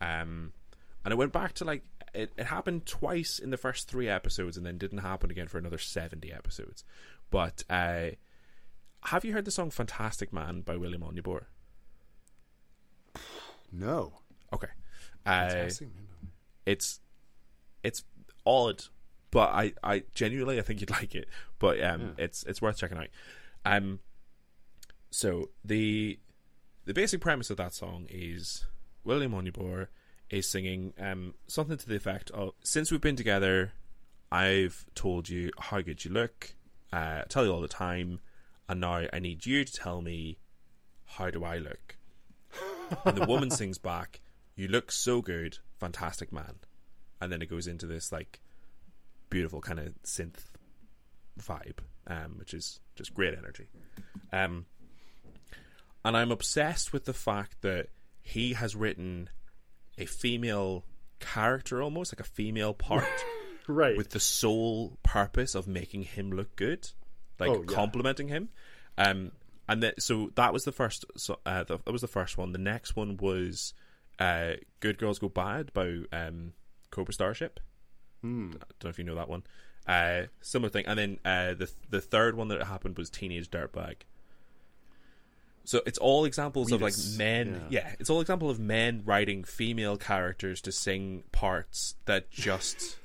um, 0.00 0.52
and 1.04 1.12
I 1.12 1.14
went 1.14 1.32
back 1.32 1.52
to 1.54 1.64
like 1.64 1.82
it, 2.14 2.32
it 2.36 2.46
happened 2.46 2.86
twice 2.86 3.38
in 3.38 3.50
the 3.50 3.56
first 3.56 3.88
three 3.88 4.08
episodes, 4.08 4.56
and 4.56 4.64
then 4.64 4.78
didn't 4.78 4.98
happen 4.98 5.30
again 5.30 5.46
for 5.46 5.58
another 5.58 5.78
seventy 5.78 6.32
episodes. 6.32 6.84
But 7.30 7.64
uh, 7.68 8.10
have 9.04 9.24
you 9.24 9.32
heard 9.34 9.44
the 9.44 9.50
song 9.50 9.70
"Fantastic 9.70 10.32
Man" 10.32 10.62
by 10.62 10.76
William 10.76 11.02
Onyeabor? 11.02 11.44
No. 13.70 14.20
Okay. 14.52 14.68
Uh, 15.26 15.68
it's 16.64 17.00
it's 17.82 18.04
odd, 18.46 18.84
but 19.30 19.50
I, 19.50 19.72
I 19.82 20.04
genuinely 20.14 20.58
I 20.58 20.62
think 20.62 20.80
you'd 20.80 20.90
like 21.02 21.14
it. 21.14 21.28
But 21.58 21.82
um, 21.82 22.14
it's 22.16 22.42
it's 22.44 22.62
worth 22.62 22.78
checking 22.78 22.98
out. 22.98 23.08
Um, 23.66 24.00
so 25.10 25.50
the 25.64 26.18
the 26.84 26.94
basic 26.94 27.20
premise 27.20 27.50
of 27.50 27.56
that 27.56 27.72
song 27.74 28.06
is 28.08 28.66
William 29.04 29.32
Onyeabor 29.32 29.88
is 30.30 30.48
singing 30.48 30.92
um 30.98 31.34
something 31.46 31.76
to 31.76 31.88
the 31.88 31.96
effect 31.96 32.30
of 32.30 32.52
since 32.62 32.90
we've 32.90 33.00
been 33.00 33.16
together, 33.16 33.72
I've 34.32 34.86
told 34.94 35.28
you 35.28 35.50
how 35.58 35.80
good 35.80 36.04
you 36.04 36.10
look, 36.10 36.54
uh, 36.92 37.22
I 37.22 37.24
tell 37.28 37.44
you 37.44 37.52
all 37.52 37.60
the 37.60 37.68
time, 37.68 38.20
and 38.68 38.80
now 38.80 39.06
I 39.12 39.18
need 39.18 39.46
you 39.46 39.64
to 39.64 39.72
tell 39.72 40.02
me 40.02 40.38
how 41.04 41.30
do 41.30 41.44
I 41.44 41.58
look. 41.58 41.96
and 43.04 43.16
the 43.16 43.26
woman 43.26 43.50
sings 43.50 43.78
back, 43.78 44.20
"You 44.56 44.68
look 44.68 44.90
so 44.90 45.22
good, 45.22 45.58
fantastic 45.78 46.32
man." 46.32 46.56
And 47.20 47.32
then 47.32 47.42
it 47.42 47.50
goes 47.50 47.66
into 47.66 47.86
this 47.86 48.12
like 48.12 48.40
beautiful 49.30 49.60
kind 49.60 49.80
of 49.80 49.94
synth 50.04 50.44
vibe, 51.40 51.78
um, 52.06 52.36
which 52.38 52.54
is 52.54 52.80
just 52.96 53.14
great 53.14 53.34
energy. 53.36 53.68
Um, 54.32 54.66
and 56.04 56.16
I'm 56.16 56.30
obsessed 56.30 56.92
with 56.92 57.04
the 57.04 57.14
fact 57.14 57.62
that 57.62 57.88
he 58.22 58.52
has 58.54 58.74
written 58.76 59.30
a 59.98 60.06
female 60.06 60.84
character, 61.20 61.82
almost 61.82 62.12
like 62.12 62.20
a 62.20 62.28
female 62.28 62.74
part, 62.74 63.04
Right. 63.68 63.96
with 63.96 64.10
the 64.10 64.20
sole 64.20 64.98
purpose 65.02 65.54
of 65.54 65.66
making 65.66 66.02
him 66.02 66.30
look 66.32 66.54
good, 66.56 66.88
like 67.38 67.50
Oh, 67.50 67.64
yeah. 67.68 67.74
complimenting 67.74 68.28
him. 68.28 68.48
Um, 68.98 69.32
and 69.68 69.82
that 69.82 70.02
so 70.02 70.30
that 70.34 70.52
was 70.52 70.64
the 70.64 70.72
first. 70.72 71.04
So 71.16 71.38
uh, 71.46 71.64
the, 71.64 71.78
that 71.78 71.92
was 71.92 72.02
the 72.02 72.08
first 72.08 72.36
one. 72.36 72.52
The 72.52 72.58
next 72.58 72.96
one 72.96 73.16
was 73.16 73.72
uh, 74.18 74.52
"Good 74.80 74.98
Girls 74.98 75.18
Go 75.18 75.28
Bad" 75.30 75.72
by 75.72 76.00
um, 76.12 76.52
Cobra 76.90 77.14
Starship. 77.14 77.60
Hmm. 78.20 78.50
I 78.56 78.64
don't 78.78 78.84
know 78.84 78.90
if 78.90 78.98
you 78.98 79.04
know 79.04 79.14
that 79.14 79.28
one. 79.30 79.42
Uh, 79.86 80.24
similar 80.42 80.68
thing, 80.68 80.84
and 80.86 80.98
then 80.98 81.18
uh, 81.24 81.54
the 81.54 81.70
the 81.88 82.00
third 82.02 82.36
one 82.36 82.48
that 82.48 82.62
happened 82.62 82.98
was 82.98 83.08
"Teenage 83.08 83.50
Dirtbag." 83.50 84.02
So 85.64 85.80
it's 85.86 85.98
all 85.98 86.24
examples 86.26 86.70
of 86.72 86.82
like 86.82 86.94
men. 87.16 87.62
yeah. 87.70 87.80
yeah, 87.82 87.94
it's 87.98 88.10
all 88.10 88.20
example 88.20 88.50
of 88.50 88.60
men 88.60 89.02
writing 89.04 89.44
female 89.44 89.96
characters 89.96 90.60
to 90.62 90.72
sing 90.72 91.24
parts 91.32 91.94
that 92.04 92.30
just 92.30 92.98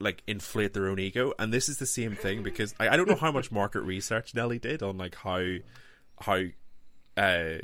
like 0.00 0.22
inflate 0.26 0.72
their 0.72 0.88
own 0.88 0.98
ego. 0.98 1.32
And 1.38 1.52
this 1.52 1.68
is 1.68 1.76
the 1.78 1.86
same 1.86 2.16
thing 2.16 2.42
because 2.42 2.74
I, 2.80 2.88
I 2.90 2.96
don't 2.96 3.08
know 3.08 3.14
how 3.16 3.30
much 3.32 3.52
market 3.52 3.82
research 3.82 4.34
Nelly 4.34 4.58
did 4.58 4.82
on 4.82 4.96
like 4.98 5.14
how 5.14 5.44
how 6.20 6.42
uh 7.16 7.58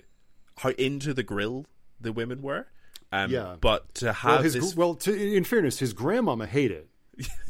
how 0.58 0.70
into 0.70 1.14
the 1.14 1.22
grill 1.22 1.66
the 2.00 2.12
women 2.12 2.42
were. 2.42 2.66
Um, 3.12 3.30
Yeah. 3.30 3.56
but 3.60 3.92
to 3.96 4.04
well, 4.06 4.14
have 4.14 4.44
his, 4.44 4.54
this, 4.54 4.76
well 4.76 4.94
to, 4.96 5.12
in 5.12 5.44
fairness, 5.44 5.78
his 5.80 5.92
grandmama 5.92 6.46
hate 6.46 6.70
it, 6.70 6.88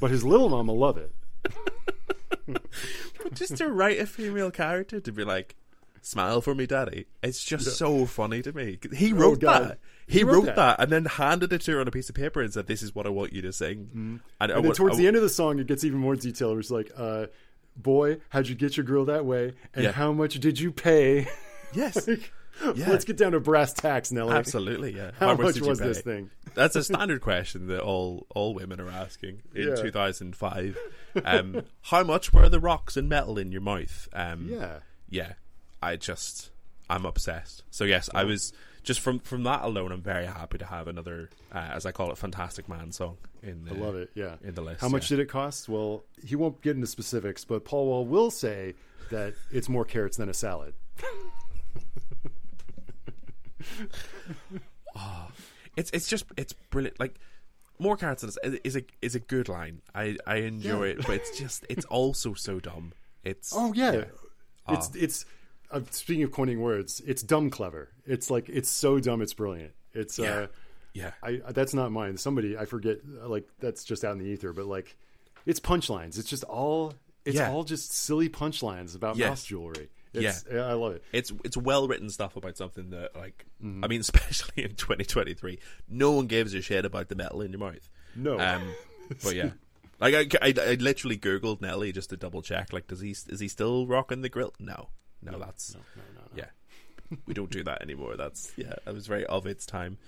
but 0.01 0.11
his 0.11 0.25
little 0.25 0.49
mama 0.49 0.73
love 0.73 0.97
it. 0.97 1.13
But 3.23 3.35
just 3.35 3.57
to 3.59 3.69
write 3.69 3.99
a 4.01 4.07
female 4.07 4.51
character 4.51 4.99
to 5.01 5.13
be 5.13 5.25
like, 5.25 5.55
"Smile 6.03 6.41
for 6.41 6.55
me, 6.55 6.67
daddy," 6.67 7.07
it's 7.23 7.43
just 7.45 7.77
so 7.77 8.07
funny 8.07 8.43
to 8.43 8.53
me. 8.53 8.79
He 8.95 9.13
wrote 9.13 9.43
Oh, 9.45 9.65
that. 9.65 9.79
He, 10.07 10.19
He 10.19 10.25
wrote, 10.25 10.35
wrote 10.35 10.45
that. 10.47 10.57
that. 10.57 10.81
and 10.81 10.91
then 10.91 11.05
handed 11.05 11.53
it 11.53 11.61
to 11.63 11.73
her 11.73 11.81
on 11.81 11.87
a 11.89 11.91
piece 11.93 12.09
of 12.09 12.15
paper 12.15 12.41
and 12.41 12.53
said, 12.53 12.67
"This 12.67 12.83
is 12.83 12.95
what 12.95 13.07
I 13.07 13.11
want 13.11 13.33
you 13.33 13.43
to 13.43 13.53
sing." 13.53 13.91
And, 13.95 14.21
I 14.41 14.45
And 14.45 14.53
then 14.55 14.63
want- 14.65 14.77
towards 14.77 14.97
I- 14.97 15.03
the 15.03 15.07
end 15.07 15.17
of 15.17 15.23
the 15.23 15.29
song, 15.29 15.59
it 15.59 15.67
gets 15.67 15.85
even 15.85 15.99
more 15.99 16.17
detailed. 16.17 16.59
It's 16.59 16.71
like, 16.71 16.91
uh, 16.97 17.27
"Boy, 17.77 18.19
how'd 18.31 18.49
you 18.49 18.55
get 18.57 18.77
your 18.77 18.85
girl 18.85 19.05
that 19.07 19.25
way? 19.25 19.53
And 19.75 19.85
Yeah. 19.85 19.93
how 19.93 20.13
much 20.13 20.41
did 20.41 20.59
you 20.59 20.73
pay?" 20.73 21.29
yes, 21.73 22.07
Like, 22.09 22.33
Yeah. 22.77 22.91
Let's 22.91 23.05
get 23.07 23.17
down 23.17 23.33
to 23.33 23.41
brass 23.41 23.73
tacks, 23.73 24.13
Nelly. 24.13 24.35
absolutely, 24.35 24.95
yeah. 24.95 25.13
How, 25.19 25.35
much, 25.35 25.55
did 25.55 25.63
you 25.63 25.69
was 25.71 25.81
pay? 25.81 25.87
this 25.87 26.01
thing? 26.03 26.29
That's 26.55 26.77
a 26.77 26.83
standard 26.91 27.23
question 27.23 27.69
that 27.69 27.81
all 27.81 28.27
all 28.35 28.53
women 28.53 28.81
are 28.81 28.91
asking 28.91 29.41
in 29.55 29.69
Yeah. 29.69 29.77
2005. 29.77 30.77
Um, 31.25 31.63
how 31.83 32.03
much 32.05 32.33
were 32.35 32.49
the 32.51 32.61
rocks 32.61 32.97
and 32.99 33.09
metal 33.09 33.39
in 33.39 33.51
your 33.53 33.61
mouth? 33.63 34.09
Um, 34.13 34.49
Yeah. 34.51 34.81
yeah. 35.09 35.33
I 35.83 35.97
just 35.97 36.51
I'm 36.89 37.05
obsessed. 37.07 37.63
So 37.71 37.85
yes, 37.85 38.11
I 38.15 38.25
was 38.25 38.53
just 38.83 39.01
from 39.01 39.19
from 39.21 39.43
that 39.45 39.63
alone. 39.63 39.93
I'm 39.93 40.03
very 40.03 40.27
happy 40.27 40.59
to 40.59 40.65
have 40.67 40.89
another, 40.89 41.31
uh, 41.53 41.69
as 41.73 41.87
I 41.87 41.93
call 41.93 42.11
it, 42.11 42.19
"Fantastic 42.19 42.69
Man" 42.69 42.93
song 42.93 43.17
in. 43.43 43.65
The, 43.65 43.75
I 43.75 43.79
love 43.79 43.95
it. 43.97 44.11
Yeah. 44.15 44.37
in 44.43 44.55
the 44.55 44.63
list. 44.63 44.81
How 44.81 44.89
much 44.89 45.11
yeah. 45.11 45.17
did 45.19 45.23
it 45.25 45.29
cost? 45.29 45.69
Well, 45.69 46.05
he 46.25 46.37
won't 46.37 46.61
get 46.63 46.75
into 46.77 46.87
specifics, 46.87 47.45
but 47.45 47.65
Paul 47.65 47.87
Wall 47.87 48.05
will 48.07 48.31
say 48.31 48.75
that 49.11 49.35
it's 49.53 49.69
more 49.69 49.85
carrots 49.85 50.17
than 50.17 50.29
a 50.29 50.35
salad. 50.35 50.75
It's 55.77 55.91
it's 55.93 56.09
just 56.09 56.27
it's 56.37 56.53
brilliant. 56.71 56.99
Like 57.01 57.15
more 57.79 57.97
carrots 57.97 58.23
is, 58.25 58.37
is 58.65 58.77
a 58.77 58.83
is 59.01 59.15
a 59.15 59.21
good 59.21 59.49
line. 59.49 59.81
I 59.95 60.17
I 60.27 60.37
enjoy 60.37 60.87
Yeah. 60.87 60.93
it, 60.93 61.07
but 61.07 61.11
it's 61.15 61.39
just 61.39 61.65
it's 61.71 61.85
also 61.87 62.35
so 62.35 62.61
dumb. 62.61 62.93
It's 63.25 63.53
Oh 63.55 63.73
yeah, 63.73 64.05
Ah. 64.67 64.75
it's 64.75 64.95
it's. 64.95 65.25
Uh, 65.71 65.81
speaking 65.91 66.25
of 66.25 66.33
coining 66.33 66.61
words, 66.61 67.01
it's 67.07 67.23
dumb 67.23 67.51
clever. 67.51 67.91
It's 68.07 68.31
like 68.31 68.49
it's 68.49 68.69
so 68.69 68.99
dumb, 68.99 69.23
it's 69.23 69.35
brilliant. 69.35 69.73
It's 69.93 70.19
yeah, 70.19 70.33
uh, 70.35 70.47
yeah, 70.95 71.13
I 71.23 71.41
that's 71.51 71.75
not 71.75 71.93
mine. 71.93 72.17
Somebody 72.17 72.57
I 72.59 72.65
forget. 72.65 72.99
uh, 73.23 73.29
Like 73.29 73.49
that's 73.61 73.85
just 73.85 74.05
out 74.05 74.13
in 74.13 74.19
the 74.19 74.27
ether. 74.27 74.53
But 74.53 74.67
like, 74.67 74.97
it's 75.47 75.61
punchlines. 75.61 76.19
It's 76.19 76.29
just 76.29 76.45
all. 76.45 76.95
It's 77.25 77.37
Yeah. 77.37 77.51
all 77.51 77.65
just 77.65 77.93
silly 77.93 78.29
punchlines 78.29 78.97
about 78.97 79.17
Yes. 79.17 79.29
mouse 79.29 79.45
jewelry. 79.45 79.91
It's, 80.13 80.45
yeah, 80.53 80.63
I 80.65 80.73
love 80.73 80.95
it. 80.95 81.05
it's 81.13 81.33
it's 81.45 81.57
well 81.57 81.87
written 81.87 82.11
stuff 82.11 82.35
about 82.35 82.57
something 82.57 82.91
that 82.91 83.15
like 83.15 83.47
Mm-hmm. 83.63 83.85
I 83.85 83.89
mean, 83.89 84.01
especially 84.07 84.65
in 84.65 84.75
2023, 84.75 85.59
no 85.89 86.11
one 86.13 86.27
gives 86.27 86.53
a 86.55 86.63
shit 86.63 86.85
about 86.85 87.09
the 87.09 87.15
metal 87.15 87.43
in 87.43 87.53
your 87.53 87.61
mouth. 87.61 87.89
No, 88.17 88.41
Um, 88.41 88.63
but 89.23 89.37
yeah. 89.37 89.51
Like 90.01 90.15
I, 90.15 90.47
I, 90.49 90.55
I 90.71 90.75
literally 90.75 91.19
googled 91.19 91.61
Nelly 91.61 91.93
just 91.93 92.11
to 92.11 92.17
double 92.17 92.43
check. 92.43 92.73
Like, 92.73 92.87
does 92.89 93.01
he 93.01 93.11
is 93.11 93.39
he 93.39 93.47
still 93.49 93.87
rocking 93.87 94.23
the 94.23 94.29
grill? 94.31 94.55
No, 94.59 94.89
no, 95.23 95.39
that's 95.39 95.75
no, 95.75 95.81
no, 95.97 96.03
no. 96.21 96.29
yeah. 96.37 97.17
we 97.27 97.35
don't 97.35 97.51
do 97.51 97.63
that 97.65 97.83
anymore. 97.83 98.17
That's 98.17 98.53
yeah, 98.57 98.75
that 98.85 98.95
was 98.95 99.07
very 99.07 99.25
of 99.27 99.47
its 99.47 99.67
time. 99.67 99.99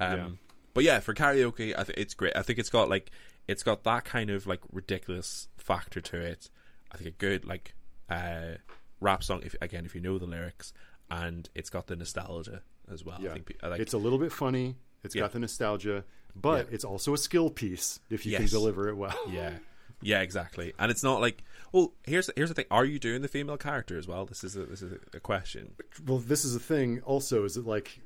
Um, 0.00 0.16
Yeah. 0.18 0.28
But 0.74 0.84
yeah, 0.84 1.00
for 1.00 1.12
karaoke, 1.14 1.74
I 1.76 1.84
think 1.84 1.98
it's 1.98 2.14
great. 2.14 2.32
I 2.34 2.42
think 2.42 2.58
it's 2.58 2.70
got 2.70 2.88
like 2.88 3.10
it's 3.46 3.62
got 3.62 3.84
that 3.84 4.04
kind 4.04 4.30
of 4.30 4.46
like 4.46 4.60
ridiculous 4.72 5.48
factor 5.58 6.00
to 6.00 6.16
it. 6.20 6.48
I 6.90 6.96
think 6.96 7.08
a 7.08 7.12
good 7.12 7.44
like 7.44 7.74
uh, 8.08 8.52
rap 9.00 9.22
song. 9.22 9.42
If 9.44 9.54
again, 9.60 9.84
if 9.84 9.94
you 9.94 10.00
know 10.00 10.18
the 10.18 10.24
lyrics, 10.26 10.72
and 11.10 11.48
it's 11.54 11.68
got 11.68 11.88
the 11.88 11.96
nostalgia 11.96 12.62
as 12.90 13.04
well. 13.04 13.18
I 13.20 13.24
Yeah, 13.24 13.32
think 13.34 13.54
like 13.62 13.80
it's 13.80 13.92
a 13.92 13.98
little 13.98 14.18
bit 14.18 14.32
funny. 14.32 14.76
It's 15.04 15.14
Yeah. 15.14 15.22
got 15.22 15.32
the 15.32 15.40
nostalgia, 15.40 16.04
but 16.34 16.68
Yeah. 16.68 16.74
it's 16.74 16.84
also 16.84 17.12
a 17.12 17.18
skill 17.18 17.50
piece 17.50 18.00
if 18.08 18.24
you 18.24 18.36
can 18.36 18.46
deliver 18.46 18.88
it 18.88 18.94
well. 18.96 19.18
yeah, 19.28 19.58
yeah, 20.02 20.20
exactly. 20.20 20.72
And 20.78 20.90
it's 20.90 21.02
not 21.02 21.20
like 21.20 21.42
well, 21.72 21.94
here's 22.04 22.30
here's 22.36 22.50
the 22.50 22.54
thing: 22.54 22.66
Are 22.70 22.84
you 22.84 22.98
doing 22.98 23.22
the 23.22 23.28
female 23.28 23.56
character 23.56 23.96
as 23.96 24.06
well? 24.06 24.26
This 24.26 24.44
is 24.44 24.56
a, 24.56 24.66
this 24.66 24.82
is 24.82 24.92
a, 25.14 25.20
question. 25.20 25.74
Well, 26.06 26.18
this 26.18 26.44
is 26.44 26.54
a 26.54 26.60
thing. 26.60 27.00
Also, 27.04 27.44
is 27.44 27.56
it 27.56 27.66
like 27.66 28.00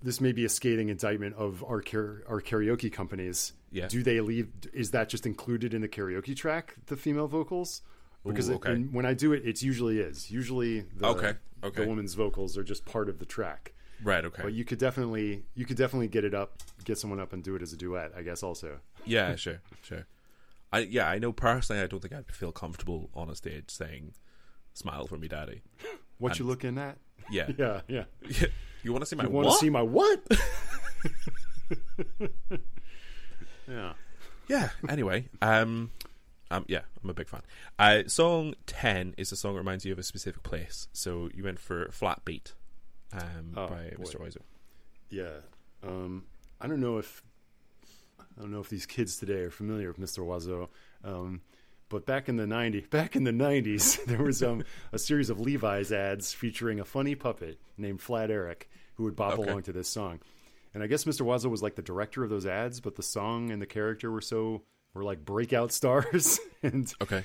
this 0.00 0.20
may 0.20 0.32
be 0.32 0.44
a 0.44 0.48
scathing 0.48 0.90
indictment 0.90 1.34
of 1.34 1.64
our 1.64 1.82
our 2.28 2.40
karaoke 2.40 2.92
companies? 2.92 3.52
Yeah. 3.72 3.88
Do 3.88 4.04
they 4.04 4.20
leave? 4.20 4.48
Is 4.72 4.92
that 4.92 5.08
just 5.08 5.26
included 5.26 5.74
in 5.74 5.80
the 5.82 5.88
karaoke 5.88 6.36
track? 6.36 6.76
The 6.86 6.96
female 6.96 7.26
vocals? 7.26 7.82
Because 8.24 8.48
Ooh, 8.48 8.54
okay. 8.54 8.72
and 8.72 8.94
when 8.94 9.04
I 9.04 9.12
do 9.12 9.32
it, 9.32 9.44
it 9.44 9.60
usually 9.60 9.98
is. 9.98 10.30
Usually, 10.30 10.80
the, 10.96 11.06
Okay, 11.08 11.32
okay. 11.62 11.82
the 11.82 11.86
woman's 11.86 12.14
vocals 12.14 12.56
are 12.56 12.64
just 12.64 12.84
part 12.86 13.10
of 13.10 13.18
the 13.18 13.26
track. 13.26 13.74
Right. 14.02 14.24
Okay. 14.24 14.42
But 14.42 14.52
you 14.52 14.64
could 14.64 14.78
definitely 14.78 15.44
you 15.54 15.66
could 15.66 15.76
definitely 15.76 16.08
get 16.08 16.24
it 16.24 16.32
up, 16.32 16.62
get 16.84 16.96
someone 16.96 17.18
up 17.18 17.32
and 17.32 17.42
do 17.42 17.56
it 17.56 17.62
as 17.62 17.72
a 17.72 17.76
duet. 17.76 18.12
I 18.16 18.22
guess 18.22 18.44
also. 18.44 18.78
Yeah, 19.04 19.34
sure, 19.34 19.60
sure. 19.82 20.06
I 20.74 20.78
yeah, 20.80 21.08
I 21.08 21.18
know 21.18 21.32
personally. 21.32 21.82
I 21.82 21.86
don't 21.86 22.00
think 22.00 22.14
I'd 22.14 22.30
feel 22.32 22.52
comfortable 22.52 23.10
on 23.14 23.28
a 23.30 23.34
stage 23.36 23.70
saying 23.70 24.14
"Smile 24.72 25.06
for 25.06 25.16
me, 25.18 25.28
Daddy." 25.28 25.62
What 26.18 26.38
you 26.38 26.44
looking 26.44 26.78
at? 26.78 26.96
Yeah, 27.28 27.50
Yeah, 27.58 27.80
yeah. 27.88 28.04
you 28.84 28.92
want 28.92 29.02
to 29.02 29.06
see 29.06 29.16
my 29.16 29.24
You 29.24 29.30
want 29.30 29.46
to 29.46 29.48
what? 29.50 29.60
see 29.60 29.68
my 29.68 29.82
what? 29.82 30.20
yeah. 33.68 33.92
yeah. 34.48 34.68
Anyway, 34.88 35.28
um, 35.42 35.90
um, 36.50 36.64
yeah, 36.68 36.82
I'm 37.02 37.10
a 37.10 37.14
big 37.14 37.28
fan. 37.28 37.42
Uh, 37.78 38.02
song 38.06 38.54
ten 38.66 39.14
is 39.16 39.32
a 39.32 39.36
song 39.36 39.54
that 39.54 39.58
reminds 39.58 39.84
you 39.84 39.92
of 39.92 39.98
a 39.98 40.02
specific 40.02 40.42
place. 40.44 40.88
So 40.92 41.28
you 41.34 41.42
went 41.44 41.58
for 41.58 41.88
"Flat 41.90 42.24
Beat" 42.24 42.54
um, 43.12 43.54
Oh, 43.56 43.66
by 43.66 43.92
boy. 43.96 44.04
Mr. 44.04 44.20
Oizo. 44.20 44.38
Yeah. 45.10 45.40
Um, 45.82 46.24
I 46.60 46.66
don't 46.66 46.80
know 46.80 46.98
if 46.98 47.22
I 48.36 48.42
don't 48.42 48.50
know 48.52 48.60
if 48.60 48.68
these 48.68 48.86
kids 48.86 49.16
today 49.16 49.40
are 49.42 49.50
familiar 49.50 49.88
with 49.88 49.98
Mr. 50.00 50.18
Oizo. 50.26 50.68
Um, 51.04 51.42
but 51.88 52.06
back 52.06 52.28
in 52.28 52.36
the 52.36 52.44
90s, 52.46 52.88
back 52.98 53.14
in 53.16 53.24
the 53.24 53.30
90s, 53.30 54.04
there 54.06 54.22
was 54.22 54.42
um, 54.42 54.64
a 54.92 54.98
series 54.98 55.30
of 55.30 55.38
Levi's 55.40 55.92
ads 55.92 56.32
featuring 56.32 56.80
a 56.80 56.84
funny 56.84 57.14
puppet 57.14 57.58
named 57.76 58.00
Flat 58.00 58.30
Eric 58.30 58.68
who 58.96 59.04
would 59.04 59.16
bop 59.16 59.38
Okay. 59.38 59.48
along 59.48 59.62
to 59.64 59.72
this 59.72 59.88
song. 59.88 60.20
And 60.72 60.82
I 60.82 60.86
guess 60.88 61.04
Mr. 61.04 61.24
Oizo 61.24 61.46
was 61.50 61.62
like 61.62 61.76
the 61.76 61.82
director 61.82 62.24
of 62.24 62.30
those 62.30 62.46
ads, 62.46 62.80
but 62.80 62.96
the 62.96 63.02
song 63.02 63.50
and 63.50 63.62
the 63.62 63.66
character 63.66 64.10
were 64.10 64.20
so 64.20 64.62
were 64.92 65.04
like 65.04 65.24
breakout 65.24 65.70
stars 65.80 66.38
and 66.62 66.92
Okay. 67.02 67.24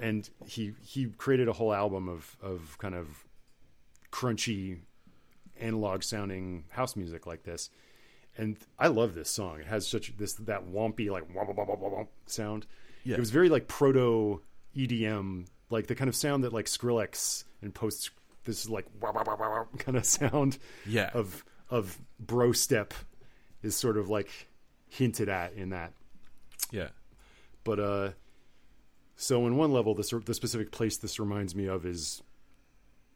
and 0.00 0.28
he 0.46 0.72
he 0.84 1.06
created 1.06 1.48
a 1.48 1.52
whole 1.52 1.72
album 1.72 2.08
of 2.08 2.36
of 2.42 2.76
kind 2.78 2.94
of 2.94 3.24
crunchy 4.12 4.78
analog 5.60 6.02
sounding 6.02 6.64
house 6.70 6.94
music 6.96 7.26
like 7.26 7.42
this 7.42 7.70
and 8.38 8.56
i 8.78 8.86
love 8.88 9.14
this 9.14 9.28
song 9.30 9.60
it 9.60 9.66
has 9.66 9.86
such 9.86 10.16
this 10.16 10.34
that 10.34 10.66
wompy 10.66 11.10
like 11.10 11.24
womp, 11.34 11.48
womp, 11.48 11.56
womp, 11.56 11.80
womp, 11.80 11.92
womp 11.98 12.06
sound 12.26 12.66
Yeah. 13.04 13.16
it 13.16 13.20
was 13.20 13.30
very 13.30 13.48
like 13.48 13.68
proto 13.68 14.40
edm 14.76 15.46
like 15.70 15.86
the 15.88 15.94
kind 15.94 16.08
of 16.08 16.16
sound 16.16 16.44
that 16.44 16.52
like 16.52 16.66
skrillex 16.66 17.44
and 17.62 17.74
post 17.74 18.10
this 18.44 18.60
is 18.64 18.70
like 18.70 18.86
wah, 19.00 19.12
wah, 19.12 19.22
wah 19.26 19.64
kind 19.78 19.96
of 19.98 20.04
sound 20.18 20.58
Yeah. 20.86 21.10
of 21.12 21.44
of 21.68 21.98
bro 22.18 22.52
step 22.52 22.94
is 23.62 23.74
sort 23.76 23.98
of 23.98 24.08
like 24.08 24.30
hinted 24.88 25.28
at 25.28 25.52
in 25.54 25.70
that 25.70 25.92
Yeah. 26.70 26.88
but 27.64 27.78
uh, 27.80 28.10
so 29.16 29.46
in 29.48 29.56
one 29.56 29.72
level, 29.72 29.94
the 29.96 30.22
the 30.24 30.32
specific 30.32 30.70
place 30.70 30.96
this 30.96 31.18
reminds 31.18 31.54
me 31.56 31.66
of 31.66 31.84
is 31.84 32.22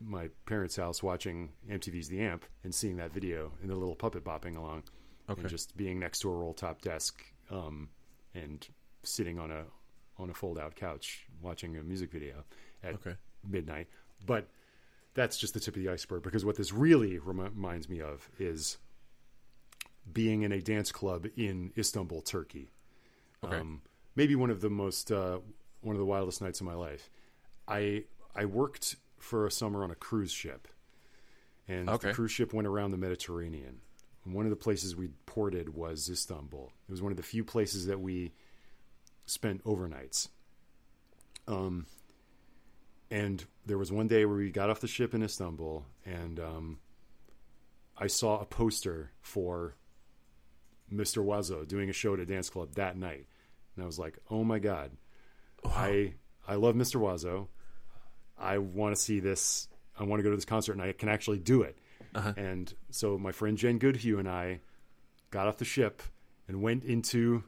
my 0.00 0.30
parents' 0.46 0.74
house 0.74 1.00
watching 1.00 1.50
MTV's 1.70 2.08
The 2.08 2.20
Amp 2.20 2.44
and 2.64 2.74
seeing 2.74 2.96
that 2.96 3.12
video 3.14 3.52
and 3.62 3.70
the 3.70 3.76
little 3.76 3.94
puppet 3.94 4.24
bopping 4.24 4.56
along, 4.56 4.82
Okay. 5.32 5.40
and 5.42 5.50
just 5.50 5.76
being 5.76 5.98
next 5.98 6.20
to 6.20 6.30
a 6.30 6.32
roll 6.34 6.54
top 6.54 6.80
desk 6.82 7.22
um, 7.50 7.88
and 8.34 8.66
sitting 9.02 9.38
on 9.38 9.50
a 9.50 9.64
on 10.18 10.30
a 10.30 10.34
fold 10.34 10.58
out 10.58 10.74
couch 10.76 11.26
watching 11.40 11.76
a 11.76 11.82
music 11.82 12.10
video 12.12 12.44
at 12.82 12.94
Okay. 12.94 13.14
midnight. 13.48 13.88
But 14.24 14.46
that's 15.14 15.36
just 15.36 15.54
the 15.54 15.60
tip 15.60 15.76
of 15.76 15.82
the 15.82 15.88
iceberg 15.90 16.22
because 16.22 16.44
what 16.44 16.56
this 16.56 16.72
really 16.72 17.18
remi- 17.18 17.48
reminds 17.50 17.88
me 17.88 18.00
of 18.00 18.28
is 18.38 18.78
being 20.12 20.42
in 20.42 20.52
a 20.52 20.60
dance 20.60 20.90
club 20.92 21.26
in 21.36 21.72
Istanbul, 21.78 22.22
Turkey 22.22 22.70
Okay. 23.44 23.56
um, 23.56 23.82
maybe 24.14 24.34
one 24.36 24.50
of 24.50 24.60
the 24.60 24.70
most 24.70 25.10
uh, 25.10 25.38
one 25.80 25.96
of 25.96 26.00
the 26.00 26.06
wildest 26.06 26.40
nights 26.42 26.60
of 26.60 26.66
my 26.66 26.74
life. 26.74 27.10
I 27.66 28.04
I 28.34 28.44
worked 28.44 28.96
for 29.18 29.46
a 29.46 29.50
summer 29.50 29.82
on 29.84 29.90
a 29.90 29.94
cruise 29.96 30.30
ship, 30.32 30.68
and 31.68 31.88
Okay. 31.88 32.08
the 32.08 32.14
cruise 32.14 32.30
ship 32.32 32.52
went 32.52 32.66
around 32.68 32.90
the 32.92 32.96
Mediterranean. 32.98 33.80
And 34.24 34.34
one 34.34 34.46
of 34.46 34.50
the 34.50 34.56
places 34.56 34.94
we 34.94 35.08
ported 35.26 35.74
was 35.74 36.08
Istanbul. 36.08 36.72
It 36.88 36.90
was 36.90 37.02
one 37.02 37.12
of 37.12 37.16
the 37.16 37.22
few 37.22 37.44
places 37.44 37.86
that 37.86 38.00
we 38.00 38.32
spent 39.26 39.64
overnights. 39.64 40.28
Um, 41.48 41.86
and 43.10 43.44
there 43.66 43.78
was 43.78 43.90
one 43.90 44.08
day 44.08 44.24
where 44.24 44.36
we 44.36 44.50
got 44.50 44.70
off 44.70 44.80
the 44.80 44.88
ship 44.88 45.12
in 45.12 45.22
Istanbul, 45.22 45.84
and 46.04 46.38
um, 46.38 46.78
I 47.96 48.06
saw 48.06 48.40
a 48.40 48.44
poster 48.44 49.10
for 49.20 49.76
Mr. 50.92 51.24
Oizo 51.24 51.66
doing 51.66 51.88
a 51.88 51.92
show 51.92 52.14
at 52.14 52.20
a 52.20 52.26
dance 52.26 52.50
club 52.50 52.74
that 52.74 52.96
night. 52.96 53.26
And 53.74 53.82
I 53.82 53.86
was 53.86 53.98
like, 53.98 54.18
oh 54.30 54.44
my 54.44 54.58
God. 54.58 54.92
I 55.64 56.14
I 56.46 56.56
love 56.56 56.74
Mr. 56.74 57.00
Oizo. 57.00 57.48
I 58.38 58.58
want 58.58 58.94
to 58.94 59.00
see 59.00 59.20
this. 59.20 59.68
I 59.98 60.04
want 60.04 60.20
to 60.20 60.24
go 60.24 60.30
to 60.30 60.36
this 60.36 60.44
concert 60.44 60.72
and 60.72 60.82
I 60.82 60.92
can 60.92 61.08
actually 61.08 61.38
do 61.38 61.62
it. 61.62 61.78
And 62.36 62.72
so 62.90 63.18
my 63.18 63.32
friend 63.32 63.56
Jen 63.56 63.78
Goodhue 63.78 64.18
and 64.18 64.28
I 64.28 64.60
got 65.30 65.46
off 65.46 65.58
the 65.58 65.64
ship 65.64 66.02
and 66.46 66.62
went 66.62 66.84
into 66.84 67.44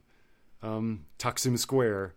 um, 0.63 1.07
Taksim 1.19 1.59
Square 1.59 2.15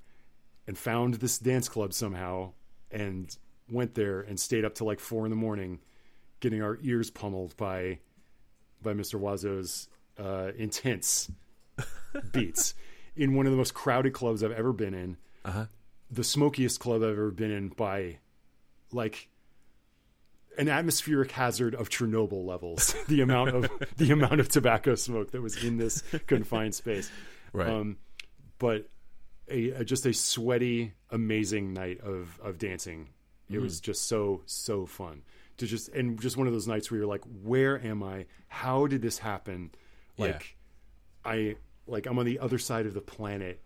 and 0.66 0.78
found 0.78 1.16
this 1.16 1.38
dance 1.38 1.68
club 1.70 1.94
somehow 1.94 2.54
and 2.92 3.36
went 3.70 3.96
there 3.96 4.22
and 4.22 4.40
stayed 4.40 4.66
up 4.66 4.76
till 4.76 4.88
like 4.88 5.00
four 5.00 5.26
in 5.26 5.30
the 5.30 5.36
morning 5.36 5.80
getting 6.40 6.62
our 6.62 6.78
ears 6.82 7.10
pummeled 7.10 7.56
by 7.58 8.00
by 8.82 8.94
Mr. 8.94 9.20
Oizo's 9.20 9.88
uh, 10.20 10.52
intense 10.56 11.32
beats 12.32 12.76
in 13.16 13.34
one 13.34 13.46
of 13.46 13.52
the 13.52 13.58
most 13.58 13.74
crowded 13.74 14.14
clubs 14.14 14.44
I've 14.44 14.52
ever 14.52 14.72
been 14.72 14.94
in. 14.94 15.18
Uh-huh. 15.44 15.66
The 16.12 16.24
smokiest 16.24 16.80
club 16.80 17.02
I've 17.02 17.10
ever 17.10 17.32
been 17.32 17.52
in 17.52 17.70
by 17.70 18.20
like 18.92 19.30
an 20.58 20.70
atmospheric 20.70 21.32
hazard 21.32 21.76
of 21.76 21.90
Chernobyl 21.90 22.46
levels. 22.46 22.96
the 23.08 23.22
amount 23.22 23.50
of 23.52 23.70
the 23.98 24.12
amount 24.12 24.40
of 24.40 24.50
tobacco 24.50 24.96
smoke 24.96 25.32
that 25.32 25.42
was 25.42 25.64
in 25.64 25.78
this 25.78 26.02
confined 26.28 26.76
space. 26.76 27.12
Right. 27.54 27.70
Um, 27.70 27.98
but 28.60 28.90
a, 29.50 29.70
a 29.72 29.86
just 29.86 30.06
a 30.06 30.14
sweaty, 30.14 30.94
amazing 31.12 31.74
night 31.74 32.02
of 32.02 32.40
of 32.42 32.58
dancing. 32.58 33.10
It 33.50 33.60
was 33.60 33.80
just 33.80 34.08
so 34.08 34.42
so 34.46 34.86
fun. 34.86 35.24
to 35.58 35.66
just 35.66 35.90
and 35.90 36.20
just 36.20 36.36
one 36.36 36.48
of 36.48 36.54
those 36.54 36.68
nights 36.68 36.92
where 36.92 37.00
you're 37.00 37.08
like, 37.08 37.24
where 37.44 37.80
am 37.82 38.04
I? 38.04 38.26
How 38.48 38.88
did 38.88 39.02
this 39.02 39.18
happen? 39.20 39.72
Like, 40.18 40.58
I 41.24 41.56
like 41.86 42.08
I'm 42.08 42.20
on 42.20 42.26
the 42.26 42.40
other 42.40 42.58
side 42.58 42.86
of 42.86 42.94
the 42.94 43.02
planet, 43.02 43.62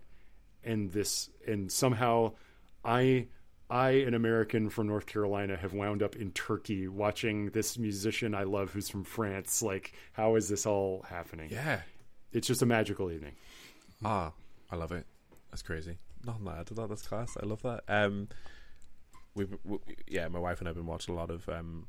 and 0.63 0.91
this 0.91 1.29
and 1.47 1.71
somehow 1.71 2.33
I. 2.83 3.27
I, 3.71 3.91
an 3.91 4.13
American 4.13 4.69
from 4.69 4.87
North 4.87 5.05
Carolina, 5.05 5.55
have 5.55 5.73
wound 5.73 6.03
up 6.03 6.15
in 6.15 6.31
Turkey 6.31 6.87
watching 6.87 7.51
this 7.51 7.77
musician 7.77 8.35
I 8.35 8.43
love 8.43 8.71
who's 8.71 8.89
from 8.89 9.03
France. 9.03 9.61
Like, 9.63 9.93
how 10.13 10.35
is 10.35 10.49
this 10.49 10.65
all 10.65 11.05
happening? 11.09 11.49
Yeah. 11.51 11.81
It's 12.33 12.47
just 12.47 12.61
a 12.61 12.65
magical 12.65 13.11
evening. 13.11 13.33
Ah, 14.03 14.33
I 14.69 14.75
love 14.75 14.91
it. 14.91 15.05
That's 15.49 15.61
crazy. 15.61 15.97
Nothing 16.25 16.45
to 16.45 16.51
add 16.51 16.67
to 16.67 16.73
that. 16.75 16.89
That's 16.89 17.01
class. 17.07 17.35
I 17.41 17.45
love 17.45 17.61
that. 17.63 17.83
Um, 17.87 18.27
we've, 19.35 19.55
we, 19.63 19.77
yeah, 20.07 20.27
my 20.27 20.39
wife 20.39 20.59
and 20.59 20.67
I've 20.69 20.75
been 20.75 20.85
watching 20.85 21.15
a 21.15 21.17
lot 21.17 21.29
of 21.29 21.47
um, 21.49 21.87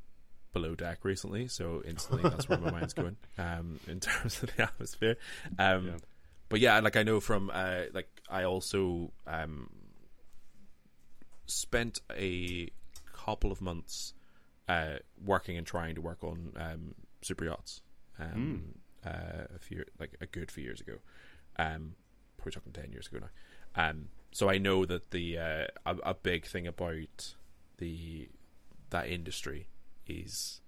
Below 0.52 0.74
Deck 0.74 1.04
recently, 1.04 1.48
so 1.48 1.82
instantly 1.86 2.28
that's 2.30 2.48
where 2.48 2.58
my 2.58 2.70
mind's 2.70 2.94
going. 2.94 3.16
Um, 3.38 3.78
in 3.88 4.00
terms 4.00 4.42
of 4.42 4.54
the 4.56 4.62
atmosphere. 4.62 5.16
Um, 5.58 5.86
Yeah. 5.86 5.92
but 6.48 6.60
yeah, 6.60 6.78
like 6.80 6.96
I 6.96 7.02
know 7.02 7.20
from 7.20 7.50
uh, 7.52 7.82
like 7.92 8.08
I 8.30 8.44
also 8.44 9.12
um 9.26 9.68
spent 11.52 12.00
a 12.10 12.68
couple 13.12 13.52
of 13.52 13.60
months 13.60 14.14
uh 14.68 14.96
working 15.24 15.56
and 15.56 15.66
trying 15.66 15.94
to 15.94 16.00
work 16.00 16.22
on 16.24 16.52
um 16.56 16.94
super 17.20 17.44
yachts 17.44 17.80
um 18.18 18.74
uh, 19.04 19.46
a 19.54 19.58
few 19.58 19.84
like 19.98 20.14
a 20.20 20.26
good 20.26 20.50
few 20.50 20.62
years 20.64 20.80
ago. 20.80 20.94
Um 21.58 21.94
probably 22.36 22.52
talking 22.52 22.72
10 22.72 22.92
years 22.92 23.08
ago 23.08 23.18
now. 23.20 23.88
Um 23.88 24.08
so 24.34 24.48
i 24.48 24.56
know 24.58 24.84
that 24.86 25.10
the 25.10 25.38
uh 25.38 25.66
a, 25.84 25.96
a 26.10 26.14
big 26.14 26.46
thing 26.46 26.66
about 26.66 27.34
the 27.78 28.28
that 28.90 29.08
industry 29.08 29.68
is 30.06 30.60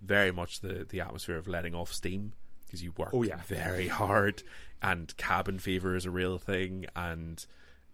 very 0.00 0.32
much 0.32 0.60
the 0.60 0.84
the 0.88 1.00
atmosphere 1.00 1.36
of 1.36 1.46
letting 1.46 1.74
off 1.74 1.92
steam 1.92 2.32
because 2.64 2.82
you 2.82 2.92
work 2.96 3.10
Oh, 3.12 3.22
yeah. 3.22 3.40
very 3.46 3.88
hard 3.88 4.42
and 4.82 5.16
cabin 5.16 5.58
fever 5.58 5.94
is 5.94 6.04
a 6.04 6.10
real 6.10 6.36
thing 6.38 6.86
and 6.96 7.44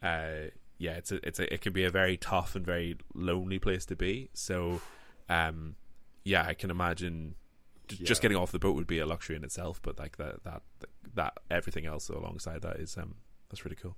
uh 0.03 0.49
yeah 0.83 0.93
it's 1.01 1.13
a, 1.13 1.27
it's 1.27 1.39
a, 1.39 1.55
it 1.55 1.61
can 1.61 1.73
be 1.73 1.85
a 1.85 1.91
very 1.91 2.17
tough 2.17 2.57
and 2.57 2.65
very 2.67 2.97
lonely 3.15 3.59
place 3.59 3.85
to 3.87 3.95
be 3.97 4.29
so 4.35 4.81
um 5.29 5.77
yeah 6.25 6.45
i 6.47 6.55
can 6.55 6.71
imagine 6.71 7.35
j- 7.89 8.05
just 8.05 8.21
getting 8.23 8.37
off 8.37 8.51
the 8.51 8.59
boat 8.59 8.75
would 8.75 8.87
be 8.87 8.99
a 8.99 9.07
luxury 9.07 9.37
in 9.37 9.45
itself 9.45 9.81
but 9.83 9.99
like 9.99 10.17
that 10.17 10.43
that 10.45 10.63
that 11.15 11.33
everything 11.51 11.87
else 11.87 12.09
alongside 12.09 12.61
that 12.63 12.77
is 12.77 12.97
um 12.97 13.15
that's 13.49 13.65
really 13.65 13.81
cool 13.85 13.97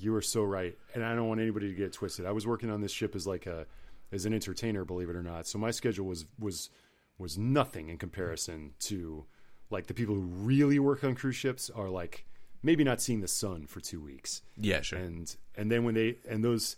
You 0.00 0.14
are 0.16 0.22
so 0.22 0.42
right, 0.42 0.74
and 0.94 1.04
I 1.04 1.14
don't 1.14 1.28
want 1.28 1.40
anybody 1.40 1.68
to 1.68 1.74
get 1.74 1.92
twisted. 1.92 2.26
I 2.26 2.32
was 2.32 2.44
working 2.44 2.70
on 2.74 2.80
this 2.80 2.90
ship 2.90 3.14
as 3.14 3.24
like 3.24 3.46
a 3.46 3.66
as 4.10 4.26
an 4.26 4.32
entertainer, 4.34 4.84
believe 4.84 5.08
it 5.08 5.16
or 5.16 5.22
not. 5.22 5.46
So 5.46 5.58
my 5.58 5.70
schedule 5.70 6.06
was 6.06 6.26
was 6.46 6.70
was 7.18 7.38
nothing 7.38 7.88
in 7.88 7.96
comparison 7.96 8.72
to 8.88 9.26
like 9.70 9.86
the 9.86 9.94
people 9.94 10.14
who 10.16 10.22
really 10.22 10.78
work 10.80 11.04
on 11.04 11.14
cruise 11.14 11.36
ships 11.36 11.70
are 11.70 11.88
like 11.88 12.26
maybe 12.62 12.84
not 12.84 13.00
seeing 13.00 13.20
the 13.20 13.28
sun 13.28 13.66
for 13.66 13.80
two 13.80 14.00
weeks, 14.00 14.42
yeah 14.56 14.80
sure 14.80 14.98
and 14.98 15.36
and 15.56 15.70
then 15.70 15.84
when 15.84 15.94
they 15.94 16.16
and 16.28 16.44
those 16.44 16.76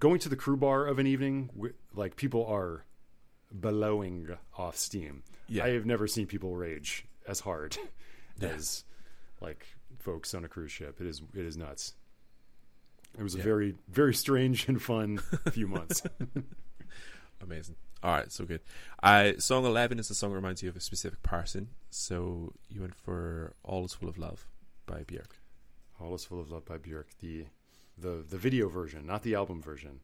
going 0.00 0.18
to 0.18 0.28
the 0.28 0.36
crew 0.36 0.56
bar 0.56 0.86
of 0.86 0.98
an 0.98 1.06
evening, 1.06 1.50
like 1.94 2.16
people 2.16 2.44
are 2.46 2.84
blowing 3.52 4.36
off 4.56 4.76
steam. 4.76 5.22
Yeah. 5.48 5.64
I 5.64 5.70
have 5.70 5.86
never 5.86 6.06
seen 6.06 6.26
people 6.26 6.56
rage 6.56 7.04
as 7.28 7.40
hard 7.40 7.76
as 8.40 8.84
like 9.40 9.66
folks 9.98 10.34
on 10.34 10.44
a 10.44 10.48
cruise 10.48 10.72
ship. 10.72 11.00
It 11.00 11.06
is 11.06 11.22
it 11.34 11.44
is 11.44 11.56
nuts. 11.56 11.94
It 13.18 13.22
was 13.22 13.34
a 13.34 13.38
very 13.38 13.74
very 13.88 14.14
strange 14.14 14.68
and 14.68 14.80
fun 14.80 15.18
few 15.50 15.68
months. 15.68 16.02
Amazing. 17.42 17.76
All 18.02 18.12
right, 18.12 18.32
so 18.32 18.46
good. 18.46 18.60
Uh, 19.02 19.32
song 19.38 19.66
11 19.66 19.98
is 19.98 20.08
the 20.08 20.14
song 20.14 20.30
that 20.30 20.36
reminds 20.36 20.62
you 20.62 20.70
of 20.70 20.76
a 20.76 20.80
specific 20.80 21.22
person. 21.22 21.68
So 21.90 22.52
you 22.70 22.80
went 22.80 22.94
for 22.94 23.54
All 23.62 23.84
Is 23.84 23.92
Full 23.92 24.08
of 24.08 24.16
Love 24.16 24.46
by 24.90 25.02
Björk. 25.04 25.32
All 26.00 26.14
is 26.14 26.24
full 26.24 26.40
of 26.40 26.50
love 26.50 26.64
by 26.64 26.78
Björk. 26.78 27.04
The 27.20 27.46
the 27.98 28.24
the 28.28 28.38
video 28.38 28.68
version, 28.68 29.06
not 29.06 29.22
the 29.22 29.34
album 29.34 29.62
version, 29.62 30.00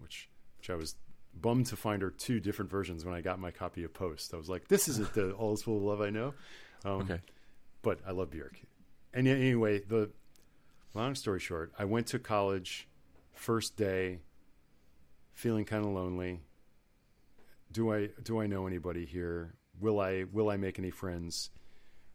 which 0.00 0.28
which 0.58 0.70
I 0.70 0.74
was 0.74 0.96
bummed 1.34 1.66
to 1.66 1.76
find 1.76 2.02
are 2.02 2.10
two 2.10 2.40
different 2.40 2.70
versions 2.70 3.04
when 3.04 3.14
I 3.14 3.20
got 3.20 3.38
my 3.38 3.50
copy 3.50 3.84
of 3.84 3.92
Post. 3.94 4.32
I 4.34 4.36
was 4.38 4.48
like, 4.48 4.68
this 4.68 4.88
isn't 4.88 5.12
the 5.14 5.32
All 5.32 5.52
is 5.54 5.62
full 5.62 5.76
of 5.76 5.82
love 5.82 6.00
I 6.00 6.10
know. 6.10 6.34
Um, 6.84 7.02
Okay. 7.02 7.20
but 7.82 8.00
I 8.06 8.10
love 8.12 8.30
Björk. 8.30 8.56
And 9.12 9.28
anyway, 9.28 9.80
the 9.80 10.10
long 10.94 11.14
story 11.14 11.40
short, 11.40 11.72
I 11.78 11.84
went 11.84 12.06
to 12.08 12.18
college 12.18 12.88
first 13.34 13.76
day, 13.76 14.20
feeling 15.34 15.64
kind 15.64 15.84
of 15.84 15.92
lonely. 15.92 16.40
Do 17.70 17.92
I 17.92 18.08
do 18.22 18.40
I 18.40 18.46
know 18.46 18.66
anybody 18.66 19.04
here? 19.04 19.54
Will 19.78 20.00
I 20.00 20.24
will 20.32 20.48
I 20.50 20.56
make 20.56 20.78
any 20.78 20.90
friends? 20.90 21.50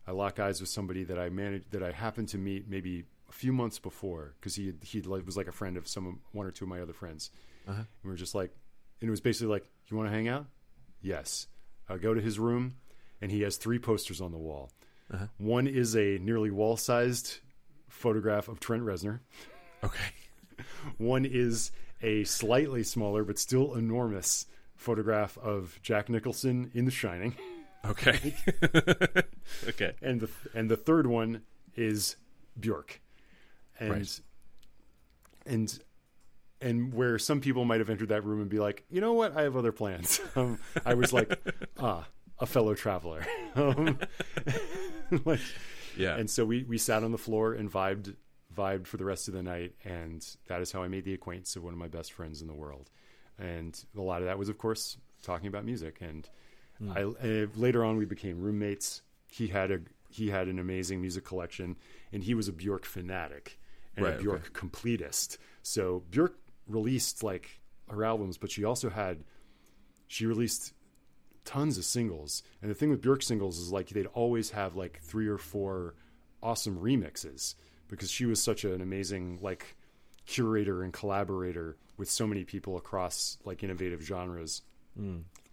I 0.07 0.11
lock 0.11 0.39
eyes 0.39 0.59
with 0.59 0.69
somebody 0.69 1.03
that 1.05 1.19
I 1.19 1.29
managed 1.29 1.71
that 1.71 1.83
I 1.83 1.91
happened 1.91 2.29
to 2.29 2.37
meet 2.37 2.67
maybe 2.67 3.05
a 3.29 3.33
few 3.33 3.53
months 3.53 3.79
before 3.79 4.33
because 4.39 4.55
he 4.55 4.73
he 4.83 4.99
was 5.01 5.37
like 5.37 5.47
a 5.47 5.51
friend 5.51 5.77
of 5.77 5.87
some 5.87 6.19
one 6.31 6.45
or 6.45 6.51
two 6.51 6.65
of 6.65 6.69
my 6.69 6.81
other 6.81 6.93
friends. 6.93 7.31
Uh-huh. 7.67 7.77
And 7.77 7.87
we 8.03 8.09
were 8.09 8.15
just 8.15 8.35
like, 8.35 8.51
and 8.99 9.07
it 9.07 9.11
was 9.11 9.21
basically 9.21 9.51
like, 9.51 9.65
you 9.87 9.97
want 9.97 10.09
to 10.09 10.13
hang 10.13 10.27
out? 10.27 10.45
Yes. 11.01 11.47
I 11.89 11.97
go 11.97 12.13
to 12.13 12.21
his 12.21 12.39
room, 12.39 12.75
and 13.21 13.31
he 13.31 13.41
has 13.41 13.57
three 13.57 13.79
posters 13.79 14.21
on 14.21 14.31
the 14.31 14.37
wall. 14.37 14.71
Uh-huh. 15.13 15.25
One 15.37 15.67
is 15.67 15.95
a 15.95 16.17
nearly 16.19 16.51
wall 16.51 16.77
sized 16.77 17.39
photograph 17.89 18.47
of 18.47 18.59
Trent 18.59 18.83
Reznor. 18.83 19.19
Okay. 19.83 20.13
One 20.97 21.25
is 21.25 21.71
a 22.01 22.23
slightly 22.23 22.83
smaller 22.83 23.23
but 23.23 23.37
still 23.37 23.75
enormous 23.75 24.45
photograph 24.75 25.37
of 25.37 25.79
Jack 25.83 26.09
Nicholson 26.09 26.71
in 26.73 26.85
The 26.85 26.91
Shining. 26.91 27.35
Okay. 27.85 28.35
okay. 29.69 29.93
and 30.01 30.21
the 30.21 30.29
and 30.53 30.69
the 30.69 30.77
third 30.77 31.07
one 31.07 31.41
is 31.75 32.15
Bjork, 32.59 33.01
and 33.79 33.91
Right. 33.91 34.19
and 35.45 35.79
and 36.61 36.93
where 36.93 37.17
some 37.17 37.41
people 37.41 37.65
might 37.65 37.79
have 37.79 37.89
entered 37.89 38.09
that 38.09 38.23
room 38.23 38.39
and 38.39 38.49
be 38.49 38.59
like, 38.59 38.83
you 38.89 39.01
know 39.01 39.13
what, 39.13 39.35
I 39.35 39.41
have 39.43 39.55
other 39.57 39.71
plans. 39.71 40.19
Um, 40.35 40.59
I 40.85 40.93
was 40.93 41.11
like, 41.11 41.39
ah, 41.79 42.07
a 42.39 42.45
fellow 42.45 42.75
traveler. 42.75 43.25
um, 43.55 43.97
like, 45.25 45.39
Yeah. 45.97 46.17
and 46.17 46.29
so 46.29 46.45
we 46.45 46.63
we 46.63 46.77
sat 46.77 47.03
on 47.03 47.11
the 47.11 47.17
floor 47.17 47.53
and 47.53 47.71
vibed 47.71 48.15
vibed 48.55 48.85
for 48.85 48.97
the 48.97 49.05
rest 49.05 49.27
of 49.27 49.33
the 49.33 49.41
night, 49.43 49.73
and 49.83 50.25
that 50.47 50.61
is 50.61 50.71
how 50.71 50.83
I 50.83 50.87
made 50.87 51.05
the 51.05 51.13
acquaintance 51.13 51.55
of 51.55 51.63
one 51.63 51.73
of 51.73 51.79
my 51.79 51.87
best 51.87 52.13
friends 52.13 52.41
in 52.41 52.47
the 52.47 52.53
world. 52.53 52.89
And 53.39 53.81
a 53.97 54.01
lot 54.01 54.21
of 54.21 54.27
that 54.27 54.37
was, 54.37 54.49
of 54.49 54.57
course, 54.57 54.97
talking 55.23 55.47
about 55.47 55.65
music. 55.65 55.97
And 56.01 56.29
I 56.89 57.03
uh, 57.03 57.47
later 57.55 57.83
on 57.85 57.97
we 57.97 58.05
became 58.05 58.39
roommates. 58.41 59.01
He 59.27 59.47
had 59.47 59.71
a 59.71 59.79
he 60.09 60.29
had 60.29 60.47
an 60.47 60.59
amazing 60.59 61.01
music 61.01 61.23
collection, 61.25 61.77
and 62.11 62.23
he 62.23 62.33
was 62.33 62.47
a 62.47 62.53
Bjork 62.53 62.85
fanatic 62.85 63.59
and 63.95 64.05
Right, 64.05 64.13
a 64.13 64.15
okay. 64.15 64.23
Bjork 64.23 64.53
completist. 64.53 65.37
So 65.61 66.03
Bjork 66.09 66.35
released 66.67 67.23
like 67.23 67.59
her 67.89 68.03
albums, 68.03 68.37
but 68.37 68.51
she 68.51 68.63
also 68.63 68.89
had 68.89 69.23
she 70.07 70.25
released 70.25 70.73
tons 71.45 71.77
of 71.77 71.85
singles. 71.85 72.43
And 72.61 72.69
the 72.69 72.75
thing 72.75 72.89
with 72.89 73.01
Bjork 73.01 73.23
singles 73.23 73.59
is 73.59 73.71
like 73.71 73.89
they'd 73.89 74.07
always 74.07 74.51
have 74.51 74.75
like 74.75 74.99
three 75.01 75.27
or 75.27 75.37
four 75.37 75.95
awesome 76.43 76.77
remixes 76.79 77.55
because 77.87 78.09
she 78.09 78.25
was 78.25 78.41
such 78.41 78.63
an 78.63 78.81
amazing 78.81 79.39
like 79.41 79.75
curator 80.25 80.83
and 80.83 80.93
collaborator 80.93 81.77
with 81.97 82.09
so 82.09 82.25
many 82.25 82.43
people 82.43 82.77
across 82.77 83.37
like 83.45 83.63
innovative 83.63 84.01
genres. 84.01 84.61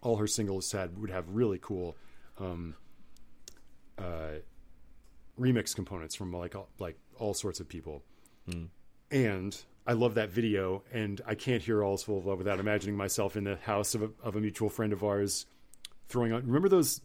All 0.09 0.17
her 0.17 0.27
singles 0.27 0.73
had 0.73 0.99
would 0.99 1.11
have 1.11 1.29
really 1.29 1.59
cool 1.61 1.95
um, 2.39 2.75
uh, 3.99 4.41
remix 5.39 5.75
components 5.75 6.15
from 6.15 6.33
like 6.33 6.57
all, 6.57 6.71
like 6.79 6.97
all 7.19 7.35
sorts 7.35 7.61
of 7.61 7.69
people. 7.69 8.03
And 9.11 9.55
I 9.87 9.93
love 9.93 10.15
that 10.15 10.31
video, 10.31 10.83
and 10.91 11.21
I 11.27 11.35
can't 11.35 11.61
hear 11.63 11.83
All's 11.83 12.03
Full 12.05 12.17
of 12.17 12.25
Love 12.25 12.39
without 12.39 12.59
imagining 12.59 12.97
myself 12.97 13.37
in 13.37 13.45
the 13.45 13.57
house 13.57 13.95
of 13.95 14.03
a, 14.03 14.11
of 14.23 14.35
a 14.35 14.41
mutual 14.41 14.71
friend 14.71 14.95
of 14.95 15.05
ours 15.05 15.45
throwing 16.09 16.33
on. 16.33 16.47
Remember 16.47 16.71
those 16.71 17.03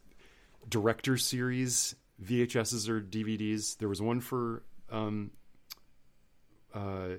director 0.69 1.17
series 1.17 1.95
VHSs 2.23 2.87
or 2.87 3.01
DVDs? 3.01 3.77
There 3.79 3.89
was 3.89 4.01
one 4.01 4.21
for 4.21 4.63
um, 4.89 5.31
uh, 6.73 7.15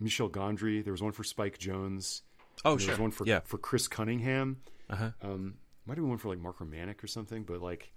Michel 0.00 0.30
Gondry. 0.30 0.82
There 0.82 0.92
was 0.94 1.02
one 1.02 1.12
for 1.12 1.24
Spike 1.24 1.58
Jonze. 1.58 2.22
Oh, 2.64 2.76
there 2.76 2.80
sure. 2.80 2.92
was 2.92 2.98
one 2.98 3.10
for 3.10 3.26
yeah. 3.26 3.40
for 3.44 3.58
Chris 3.58 3.88
Cunningham. 3.88 4.62
Uh-huh. 4.90 5.10
Um, 5.22 5.54
might 5.86 5.94
have 5.96 6.02
been 6.04 6.08
one 6.10 6.18
for 6.18 6.28
like 6.28 6.38
Mark 6.38 6.58
Romanek 6.58 7.02
or 7.02 7.06
something, 7.06 7.42
but 7.44 7.60
like 7.62 7.92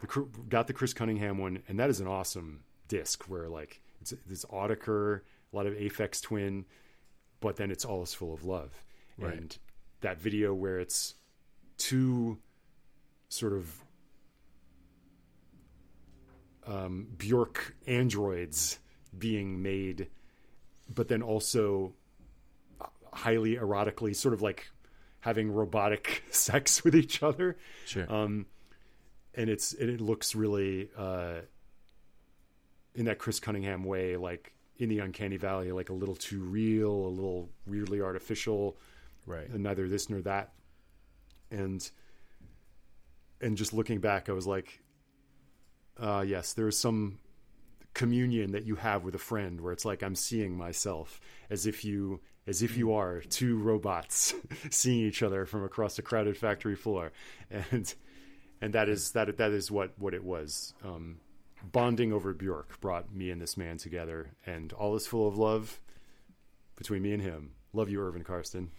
the 0.00 0.06
got 0.48 0.66
the 0.66 0.72
Chris 0.72 0.92
Cunningham 0.94 1.38
one, 1.38 1.62
and 1.68 1.78
that 1.80 1.90
is 1.90 2.00
an 2.00 2.06
awesome 2.06 2.60
disc 2.88 3.24
where 3.24 3.48
like 3.48 3.80
it's 4.00 4.12
it's 4.30 4.44
Autechre, 4.46 5.20
a 5.52 5.56
lot 5.56 5.66
of 5.66 5.74
Aphex 5.74 6.22
Twin, 6.22 6.64
but 7.40 7.56
then 7.56 7.70
it's 7.70 7.84
all 7.84 8.02
is 8.02 8.14
full 8.14 8.32
of 8.34 8.44
love, 8.44 8.72
Right. 9.18 9.34
and 9.36 9.58
that 10.02 10.20
video 10.20 10.54
where 10.54 10.78
it's 10.78 11.14
two 11.78 12.38
sort 13.28 13.52
of 13.54 13.82
um, 16.66 17.08
Bjork 17.16 17.74
androids 17.86 18.78
being 19.16 19.62
made, 19.62 20.08
but 20.92 21.08
then 21.08 21.22
also 21.22 21.92
highly 23.12 23.56
erotically, 23.56 24.14
sort 24.14 24.34
of 24.34 24.42
like 24.42 24.68
having 25.26 25.50
robotic 25.50 26.22
sex 26.30 26.84
with 26.84 26.94
each 26.94 27.20
other. 27.20 27.58
Sure. 27.84 28.10
Um, 28.10 28.46
and 29.34 29.50
it's 29.50 29.72
and 29.74 29.90
it 29.90 30.00
looks 30.00 30.36
really 30.36 30.88
uh, 30.96 31.40
in 32.94 33.06
that 33.06 33.18
Chris 33.18 33.40
Cunningham 33.40 33.82
way, 33.82 34.16
like 34.16 34.52
in 34.78 34.88
the 34.88 35.00
uncanny 35.00 35.36
valley, 35.36 35.72
like 35.72 35.88
a 35.90 35.92
little 35.92 36.14
too 36.14 36.40
real, 36.40 36.92
a 36.92 37.08
little 37.08 37.50
weirdly 37.66 38.00
artificial, 38.00 38.78
right. 39.26 39.48
and 39.48 39.64
neither 39.64 39.88
this 39.88 40.08
nor 40.08 40.22
that. 40.22 40.52
And 41.50 41.90
and 43.40 43.56
just 43.56 43.72
looking 43.72 43.98
back, 43.98 44.28
I 44.28 44.32
was 44.32 44.46
like, 44.46 44.80
uh, 45.98 46.24
yes, 46.26 46.52
there 46.52 46.68
is 46.68 46.78
some 46.78 47.18
communion 47.94 48.52
that 48.52 48.64
you 48.64 48.76
have 48.76 49.02
with 49.02 49.16
a 49.16 49.18
friend 49.18 49.60
where 49.60 49.72
it's 49.72 49.84
like 49.84 50.04
I'm 50.04 50.14
seeing 50.14 50.56
myself 50.56 51.20
as 51.50 51.66
if 51.66 51.84
you 51.84 52.20
as 52.46 52.62
if 52.62 52.76
you 52.76 52.92
are 52.92 53.20
two 53.20 53.58
robots 53.58 54.34
seeing 54.70 55.00
each 55.06 55.22
other 55.22 55.46
from 55.46 55.64
across 55.64 55.98
a 55.98 56.02
crowded 56.02 56.36
factory 56.36 56.76
floor, 56.76 57.12
and 57.50 57.94
and 58.60 58.72
that 58.74 58.88
is 58.88 59.12
that 59.12 59.36
that 59.38 59.50
is 59.50 59.70
what 59.70 59.92
what 59.98 60.14
it 60.14 60.24
was. 60.24 60.74
Um, 60.84 61.18
bonding 61.72 62.12
over 62.12 62.32
Bjork 62.32 62.80
brought 62.80 63.12
me 63.14 63.30
and 63.30 63.40
this 63.40 63.56
man 63.56 63.78
together, 63.78 64.30
and 64.46 64.72
all 64.72 64.94
is 64.94 65.06
full 65.06 65.26
of 65.26 65.36
love 65.36 65.80
between 66.76 67.02
me 67.02 67.12
and 67.12 67.22
him. 67.22 67.52
Love 67.72 67.90
you, 67.90 68.00
Irvin 68.00 68.22
Karsten. 68.24 68.70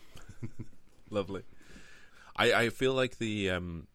Lovely. 1.09 1.43
I, 2.35 2.53
I 2.53 2.69
feel 2.69 2.93
like 2.93 3.17
the 3.17 3.49
um 3.51 3.87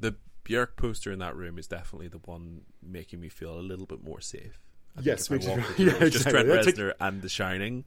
the 0.00 0.14
Björk 0.44 0.76
poster 0.76 1.12
in 1.12 1.18
that 1.20 1.36
room 1.36 1.58
is 1.58 1.66
definitely 1.66 2.08
the 2.08 2.18
one 2.24 2.62
making 2.82 3.20
me 3.20 3.28
feel 3.28 3.58
a 3.58 3.60
little 3.62 3.86
bit 3.86 4.02
more 4.02 4.20
safe. 4.20 4.60
I 4.96 5.00
Yes, 5.02 5.26
if 5.26 5.32
I 5.32 5.34
makes 5.34 5.46
you- 5.46 5.52
walked 5.52 5.78
yeah, 5.78 5.86
it 6.06 6.10
just 6.10 6.26
exactly. 6.26 6.44
Trent 6.44 6.66
Reznor 6.66 6.92
and 7.00 7.22
The 7.22 7.28
Shining. 7.28 7.84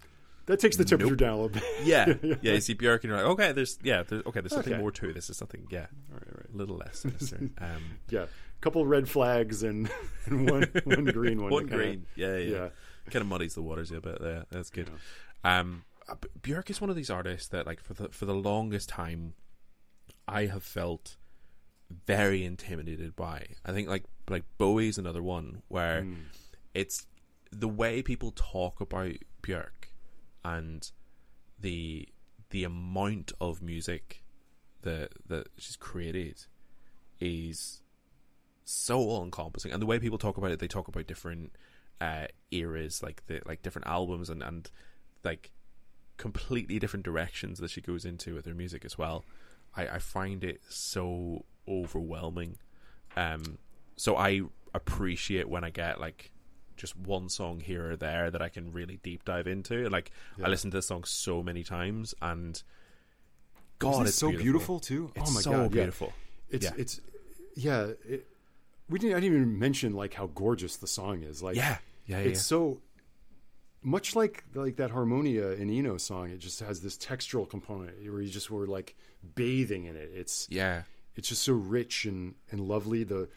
That 0.47 0.59
takes 0.59 0.77
the 0.77 0.85
temperature 0.85 1.11
Nope. 1.11 1.19
down 1.19 1.33
a 1.33 1.41
little 1.41 1.49
bit. 1.49 1.63
Yeah, 1.83 2.13
yeah. 2.41 2.53
You 2.53 2.61
see 2.61 2.75
Björk 2.75 2.95
and 2.95 3.05
you're 3.05 3.17
like, 3.17 3.25
okay, 3.25 3.51
there's 3.51 3.79
yeah, 3.81 4.03
there's, 4.03 4.23
okay, 4.27 4.41
there's 4.41 4.53
something 4.53 4.73
Okay. 4.73 4.81
more 4.81 4.91
to. 4.91 5.11
This 5.13 5.29
is 5.29 5.37
something, 5.37 5.65
yeah, 5.71 5.87
All 6.11 6.19
right, 6.19 6.35
right. 6.37 6.53
a 6.53 6.57
little 6.57 6.77
less 6.77 6.99
sinister. 6.99 7.37
Um, 7.59 7.81
Yeah, 8.09 8.23
a 8.23 8.27
couple 8.61 8.85
red 8.85 9.09
flags 9.09 9.63
and, 9.63 9.89
and 10.25 10.49
one 10.49 10.69
one 10.83 11.05
green 11.05 11.41
one. 11.41 11.51
one 11.51 11.63
to 11.63 11.69
kinda- 11.69 11.83
green, 11.83 12.05
yeah, 12.15 12.37
yeah, 12.37 12.49
yeah. 12.57 12.69
kind 13.09 13.21
of 13.21 13.27
muddies 13.27 13.55
the 13.55 13.61
waters 13.63 13.91
a 13.91 13.99
bit 14.01 14.21
there. 14.21 14.45
That's 14.51 14.69
good. 14.69 14.89
Um, 15.43 15.83
uh, 16.07 16.15
Björk 16.41 16.69
is 16.69 16.79
one 16.79 16.89
of 16.91 16.95
these 16.95 17.09
artists 17.09 17.47
that, 17.49 17.65
like, 17.65 17.79
for 17.81 17.93
the 17.95 18.09
for 18.09 18.25
the 18.25 18.35
longest 18.35 18.89
time, 18.89 19.33
I 20.27 20.45
have 20.45 20.63
felt 20.63 21.17
very 22.05 22.43
intimidated 22.45 23.15
by. 23.15 23.45
I 23.65 23.71
think 23.71 23.87
like 23.89 24.03
like 24.29 24.43
Bowie's 24.59 24.97
another 24.99 25.21
one 25.23 25.61
where 25.69 26.01
Mm. 26.03 26.17
it's 26.73 27.05
the 27.51 27.67
way 27.67 28.01
people 28.01 28.31
talk 28.31 28.81
about 28.81 29.13
Björk 29.43 29.84
and 30.45 30.91
the 31.59 32.07
the 32.51 32.63
amount 32.63 33.31
of 33.41 33.61
music 33.61 34.23
that 34.83 35.11
that 35.27 35.47
she's 35.57 35.75
created 35.75 36.45
is 37.19 37.81
so 38.63 38.99
all 38.99 39.23
encompassing 39.23 39.71
and 39.71 39.81
the 39.81 39.85
way 39.85 39.99
people 39.99 40.17
talk 40.17 40.37
about 40.37 40.51
it 40.51 40.59
they 40.59 40.67
talk 40.67 40.87
about 40.87 41.07
different 41.07 41.51
uh 42.01 42.25
eras 42.51 43.01
like 43.01 43.25
the 43.27 43.41
like 43.45 43.61
different 43.61 43.87
albums 43.87 44.29
and 44.29 44.43
and 44.43 44.69
like 45.23 45.51
completely 46.17 46.79
different 46.79 47.03
directions 47.03 47.59
that 47.59 47.69
she 47.69 47.81
goes 47.81 48.05
into 48.05 48.35
with 48.35 48.45
her 48.45 48.53
music 48.53 48.85
as 48.85 48.97
well. 48.97 49.25
I 49.75 49.87
i 49.87 49.99
find 49.99 50.43
it 50.43 50.61
so 50.69 51.45
overwhelming. 51.67 52.57
Um 53.17 53.57
so 53.97 54.15
i 54.17 54.41
appreciate 54.73 55.47
when 55.47 55.63
i 55.63 55.69
get 55.69 56.01
like 56.01 56.31
just 56.77 56.95
one 56.97 57.29
song 57.29 57.59
here 57.59 57.91
or 57.91 57.95
there 57.95 58.29
that 58.31 58.41
i 58.41 58.49
can 58.49 58.71
really 58.71 58.97
deep 59.03 59.23
dive 59.25 59.47
into 59.47 59.87
like 59.89 60.11
Yeah. 60.37 60.45
i 60.45 60.49
listen 60.49 60.71
to 60.71 60.77
this 60.77 60.87
song 60.87 61.03
so 61.05 61.41
many 61.43 61.63
times 61.63 62.13
and 62.21 62.61
god 63.79 63.93
Isn't 63.93 64.07
it's 64.07 64.17
so 64.17 64.31
beautiful, 64.31 64.79
too. 64.79 65.11
it's 65.15 65.29
oh 65.31 65.33
my 65.33 65.41
so 65.41 65.51
god, 65.51 65.61
yeah. 65.63 65.67
beautiful 65.69 66.13
It's 66.49 66.65
Yeah. 66.65 66.71
it's 66.77 67.01
yeah. 67.55 67.87
It, 68.07 68.27
we 68.89 68.99
didn't. 68.99 69.15
I 69.17 69.19
didn't 69.21 69.35
even 69.37 69.57
mention 69.59 69.93
like 69.93 70.13
how 70.13 70.27
gorgeous 70.27 70.75
the 70.77 70.87
song 70.87 71.23
is. 71.23 71.41
Like 71.41 71.55
yeah 71.55 71.77
yeah 72.05 72.19
yeah, 72.19 72.25
it's 72.29 72.41
so 72.41 72.81
much 73.81 74.15
like 74.15 74.43
like 74.53 74.75
that 74.77 74.91
harmonia 74.91 75.47
in 75.51 75.69
Eno 75.69 75.97
song. 75.97 76.29
It 76.31 76.39
just 76.39 76.59
has 76.59 76.81
this 76.81 76.97
textural 76.97 77.49
component 77.49 77.97
where 78.11 78.21
you 78.21 78.29
just 78.29 78.51
were 78.51 78.67
like 78.67 78.95
bathing 79.35 79.85
in 79.85 79.95
it. 79.95 80.11
It's 80.13 80.47
yeah 80.51 80.83
it's 81.15 81.29
just 81.29 81.43
so 81.43 81.53
rich 81.53 82.05
and 82.05 82.35
and 82.51 82.59
lovely. 82.61 83.03
The 83.03 83.29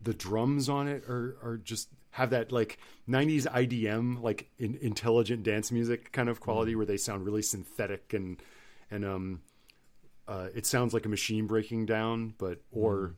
the 0.00 0.14
drums 0.14 0.68
on 0.68 0.88
it 0.88 1.04
are 1.08 1.36
are 1.42 1.58
just 1.62 1.88
have 2.18 2.30
that 2.30 2.50
like 2.50 2.78
90s 3.08 3.46
IDM 3.46 4.20
like 4.20 4.50
in, 4.58 4.76
intelligent 4.82 5.44
dance 5.44 5.70
music 5.70 6.10
kind 6.10 6.28
of 6.28 6.40
quality 6.40 6.74
where 6.74 6.84
they 6.84 6.96
sound 6.96 7.24
really 7.24 7.42
synthetic 7.42 8.12
and 8.12 8.42
and 8.90 9.04
um 9.04 9.40
uh, 10.26 10.48
it 10.54 10.66
sounds 10.66 10.92
like 10.92 11.06
a 11.06 11.08
machine 11.08 11.46
breaking 11.46 11.86
down 11.86 12.34
but 12.38 12.60
or 12.72 13.14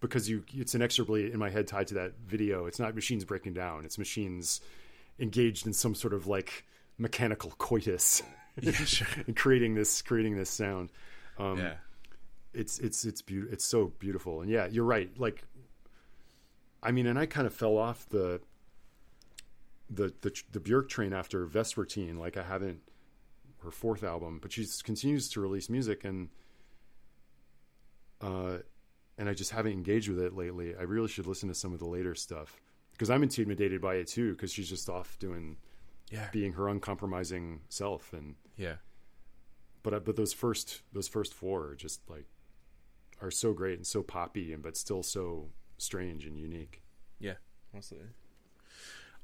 because 0.00 0.28
you 0.28 0.42
it's 0.54 0.74
inexorably 0.74 1.32
in 1.32 1.38
my 1.38 1.48
head 1.48 1.68
tied 1.68 1.86
to 1.86 1.94
that 1.94 2.14
video 2.26 2.66
it's 2.66 2.80
not 2.80 2.96
machines 2.96 3.24
breaking 3.24 3.54
down 3.54 3.84
it's 3.84 3.96
machines 3.96 4.60
engaged 5.20 5.64
in 5.66 5.72
some 5.72 5.94
sort 5.94 6.12
of 6.12 6.26
like 6.26 6.66
mechanical 6.98 7.52
coitus 7.58 8.22
yeah 8.60 8.72
sure 8.72 9.06
and 9.28 9.36
creating 9.36 9.74
this 9.74 10.02
creating 10.02 10.36
this 10.36 10.50
sound 10.50 10.90
um 11.38 11.58
yeah 11.58 11.74
it's 12.56 12.78
it's 12.78 13.04
it's 13.04 13.22
beautiful. 13.22 13.52
It's 13.52 13.64
so 13.64 13.92
beautiful, 13.98 14.40
and 14.40 14.50
yeah, 14.50 14.66
you're 14.66 14.84
right. 14.84 15.10
Like, 15.18 15.44
I 16.86 16.92
mean, 16.92 17.06
and 17.06 17.18
I 17.18 17.26
kind 17.26 17.46
of 17.46 17.52
fell 17.52 17.76
off 17.76 18.08
the 18.08 18.40
the 19.90 20.14
the 20.20 20.32
the 20.52 20.60
Björk 20.60 20.88
train 20.88 21.12
after 21.12 21.46
Vespertine. 21.46 22.18
Like, 22.18 22.36
I 22.36 22.42
haven't 22.42 22.80
her 23.64 23.70
fourth 23.70 24.04
album, 24.04 24.38
but 24.40 24.52
she 24.52 24.66
continues 24.84 25.28
to 25.30 25.40
release 25.40 25.68
music, 25.68 26.04
and 26.04 26.28
uh, 28.20 28.58
and 29.18 29.28
I 29.28 29.34
just 29.34 29.50
haven't 29.50 29.72
engaged 29.72 30.08
with 30.08 30.20
it 30.20 30.34
lately. 30.34 30.74
I 30.78 30.82
really 30.82 31.08
should 31.08 31.26
listen 31.26 31.48
to 31.48 31.54
some 31.54 31.72
of 31.72 31.80
the 31.80 31.88
later 31.88 32.14
stuff 32.14 32.60
because 32.92 33.10
I'm 33.10 33.24
intimidated 33.24 33.80
by 33.80 33.96
it 33.96 34.06
too. 34.06 34.32
Because 34.32 34.52
she's 34.52 34.68
just 34.68 34.88
off 34.88 35.18
doing 35.18 35.56
yeah 36.10 36.28
being 36.30 36.52
her 36.52 36.68
uncompromising 36.68 37.62
self, 37.68 38.12
and 38.12 38.36
yeah 38.56 38.76
but 39.86 40.04
but 40.04 40.16
those 40.16 40.32
first 40.32 40.82
those 40.92 41.06
first 41.06 41.32
four 41.32 41.68
are 41.68 41.74
just 41.76 42.00
like 42.08 42.26
are 43.22 43.30
so 43.30 43.52
great 43.52 43.76
and 43.76 43.86
so 43.86 44.02
poppy 44.02 44.52
and 44.52 44.62
but 44.62 44.76
still 44.76 45.02
so 45.02 45.48
strange 45.78 46.26
and 46.26 46.38
unique. 46.38 46.82
Yeah, 47.18 47.34
absolutely. 47.74 48.10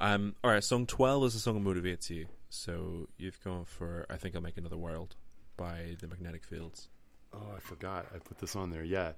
Um, 0.00 0.34
all 0.42 0.50
right, 0.50 0.64
song 0.64 0.86
twelve 0.86 1.24
is 1.24 1.34
a 1.34 1.38
song 1.38 1.62
that 1.62 1.68
motivates 1.68 2.10
you. 2.10 2.26
So 2.48 3.08
you've 3.18 3.42
gone 3.42 3.64
for 3.64 4.06
"I 4.10 4.16
Think 4.16 4.34
I'll 4.34 4.42
Make 4.42 4.56
Another 4.56 4.76
World" 4.76 5.16
by 5.56 5.96
the 6.00 6.08
Magnetic 6.08 6.44
Fields. 6.44 6.88
Oh, 7.32 7.52
I 7.56 7.60
forgot 7.60 8.06
I 8.14 8.18
put 8.18 8.38
this 8.38 8.56
on 8.56 8.70
there. 8.70 8.84
Yeah, 8.84 9.12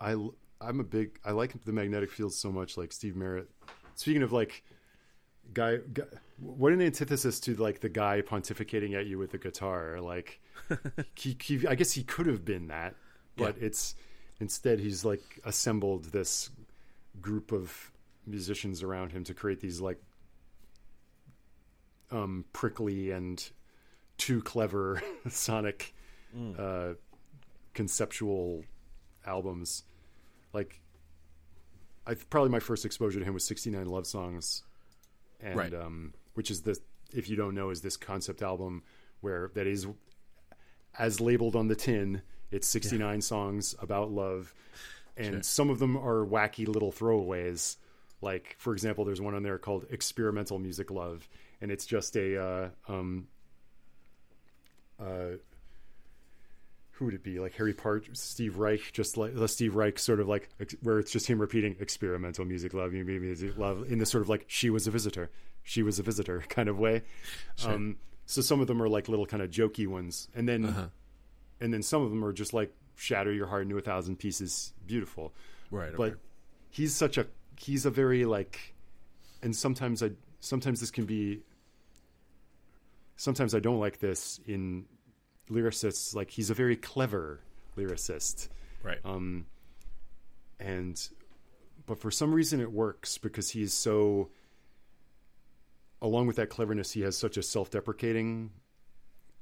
I 0.00 0.16
I'm 0.60 0.80
a 0.80 0.84
big 0.84 1.18
I 1.24 1.32
like 1.32 1.64
the 1.64 1.72
magnetic 1.72 2.10
field 2.10 2.32
so 2.32 2.50
much. 2.50 2.76
Like 2.76 2.92
Steve 2.92 3.16
Merritt. 3.16 3.48
Speaking 3.94 4.22
of 4.22 4.32
like 4.32 4.64
guy, 5.52 5.78
guy 5.92 6.04
what 6.38 6.72
an 6.72 6.80
antithesis 6.82 7.40
to 7.40 7.54
like 7.56 7.80
the 7.80 7.88
guy 7.88 8.22
pontificating 8.22 8.94
at 8.98 9.06
you 9.06 9.18
with 9.18 9.30
the 9.30 9.38
guitar. 9.38 10.00
Like 10.00 10.40
he, 11.14 11.36
he 11.40 11.66
I 11.66 11.74
guess 11.74 11.92
he 11.92 12.02
could 12.02 12.26
have 12.26 12.44
been 12.44 12.68
that, 12.68 12.94
but 13.36 13.56
it's 13.60 13.94
instead 14.40 14.80
he's 14.80 15.04
like 15.04 15.40
assembled 15.44 16.04
this 16.06 16.50
group 17.20 17.52
of 17.52 17.92
musicians 18.26 18.82
around 18.82 19.12
him 19.12 19.24
to 19.24 19.34
create 19.34 19.60
these 19.60 19.80
like 19.80 20.00
um 22.10 22.44
prickly 22.52 23.10
and 23.10 23.50
too 24.16 24.40
clever 24.42 25.02
sonic 25.28 25.94
uh 26.58 26.92
conceptual 27.74 28.64
albums. 29.26 29.84
Like 30.52 30.80
i 32.06 32.14
probably 32.14 32.50
my 32.50 32.60
first 32.60 32.84
exposure 32.84 33.18
to 33.18 33.24
him 33.24 33.34
was 33.34 33.44
69 33.44 33.86
love 33.86 34.06
songs. 34.06 34.62
And 35.40 35.56
Right. 35.56 35.74
um 35.74 36.14
which 36.34 36.50
is 36.50 36.62
the 36.62 36.78
if 37.12 37.28
you 37.28 37.36
don't 37.36 37.54
know 37.54 37.70
is 37.70 37.80
this 37.80 37.96
concept 37.96 38.42
album 38.42 38.82
where 39.20 39.50
that 39.54 39.66
is 39.66 39.86
as 40.98 41.20
labeled 41.20 41.56
on 41.56 41.68
the 41.68 41.76
tin 41.76 42.22
it's 42.50 42.66
69 42.66 43.20
songs 43.20 43.74
about 43.80 44.10
love 44.10 44.54
and 45.18 45.34
Sure. 45.34 45.42
some 45.42 45.70
of 45.70 45.78
them 45.78 45.96
are 45.96 46.24
wacky 46.24 46.66
little 46.66 46.92
throwaways 46.92 47.76
like 48.22 48.56
for 48.58 48.72
example 48.72 49.04
there's 49.04 49.20
one 49.20 49.34
on 49.34 49.42
there 49.42 49.58
called 49.58 49.84
experimental 49.90 50.58
music 50.58 50.90
love 50.90 51.28
and 51.60 51.70
it's 51.70 51.84
just 51.86 52.16
a 52.16 52.40
uh, 52.42 52.68
um, 52.88 53.26
uh, 55.00 55.36
who 56.92 57.04
would 57.04 57.14
it 57.14 57.22
be 57.22 57.38
like 57.38 57.54
Harry 57.54 57.72
Partch 57.74 58.08
Steve 58.14 58.56
Reich 58.58 58.92
just 58.92 59.16
like 59.16 59.34
the 59.34 59.46
Steve 59.46 59.76
Reich 59.76 59.98
sort 59.98 60.18
of 60.20 60.28
like 60.28 60.48
ex- 60.60 60.74
where 60.82 60.98
it's 60.98 61.12
just 61.12 61.26
him 61.28 61.40
repeating 61.40 61.76
experimental 61.80 62.44
music 62.44 62.74
love 62.74 62.92
music 62.92 63.56
love 63.56 63.84
in 63.90 63.98
this 63.98 64.10
sort 64.10 64.22
of 64.22 64.28
like 64.28 64.44
she 64.48 64.68
was 64.70 64.86
a 64.86 64.90
visitor 64.90 65.30
she 65.62 65.82
was 65.82 65.98
a 65.98 66.02
visitor 66.02 66.42
kind 66.48 66.68
of 66.68 66.78
way 66.78 67.02
um, 67.64 67.96
so 68.26 68.40
some 68.40 68.60
of 68.60 68.66
them 68.66 68.82
are 68.82 68.88
like 68.88 69.08
little 69.08 69.26
kind 69.26 69.42
of 69.42 69.50
jokey 69.50 69.86
ones 69.86 70.28
and 70.34 70.48
then 70.48 70.64
Uh-huh. 70.64 70.86
and 71.60 71.72
then 71.72 71.82
some 71.82 72.02
of 72.02 72.10
them 72.10 72.24
are 72.24 72.32
just 72.32 72.52
like 72.52 72.74
shatter 72.98 73.32
your 73.32 73.46
heart 73.46 73.62
into 73.62 73.78
a 73.78 73.80
thousand 73.80 74.18
pieces. 74.18 74.74
Beautiful. 74.86 75.32
Right, 75.70 75.94
but 75.96 76.16
he's 76.70 76.94
such 76.94 77.16
a 77.16 77.26
he's 77.56 77.86
a 77.86 77.90
very 77.90 78.24
like 78.24 78.74
and 79.42 79.54
sometimes 79.54 80.02
i 80.02 80.10
sometimes 80.40 80.80
this 80.80 80.90
can 80.90 81.04
be 81.06 81.40
sometimes 83.16 83.54
i 83.54 83.58
don't 83.58 83.80
like 83.80 83.98
this 83.98 84.38
in 84.46 84.84
lyricists. 85.50 86.14
Like 86.14 86.30
he's 86.30 86.50
a 86.50 86.54
very 86.54 86.76
clever 86.76 87.40
lyricist. 87.76 88.48
Right. 88.82 88.98
um, 89.04 89.46
and 90.60 91.08
but 91.86 91.98
for 92.00 92.10
some 92.10 92.32
reason 92.32 92.60
it 92.60 92.70
works 92.70 93.18
because 93.18 93.50
he's 93.50 93.72
so 93.72 94.30
along 96.00 96.26
with 96.26 96.36
that 96.36 96.48
cleverness 96.48 96.92
he 96.92 97.00
has 97.02 97.16
such 97.16 97.36
a 97.36 97.42
self-deprecating 97.42 98.50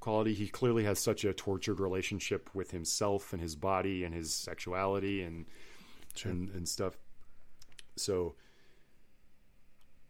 quality. 0.06 0.34
He 0.34 0.46
clearly 0.46 0.84
has 0.84 1.00
such 1.00 1.24
a 1.24 1.32
tortured 1.32 1.80
relationship 1.80 2.48
with 2.54 2.70
himself 2.70 3.32
and 3.32 3.42
his 3.42 3.56
body 3.56 4.04
and 4.04 4.14
his 4.14 4.32
sexuality 4.32 5.20
and 5.22 5.46
and, 6.22 6.48
and 6.50 6.68
stuff. 6.68 6.96
So 7.96 8.36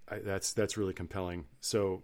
I, 0.07 0.19
that's 0.19 0.53
that's 0.53 0.77
really 0.77 0.93
compelling. 0.93 1.47
So 1.63 2.03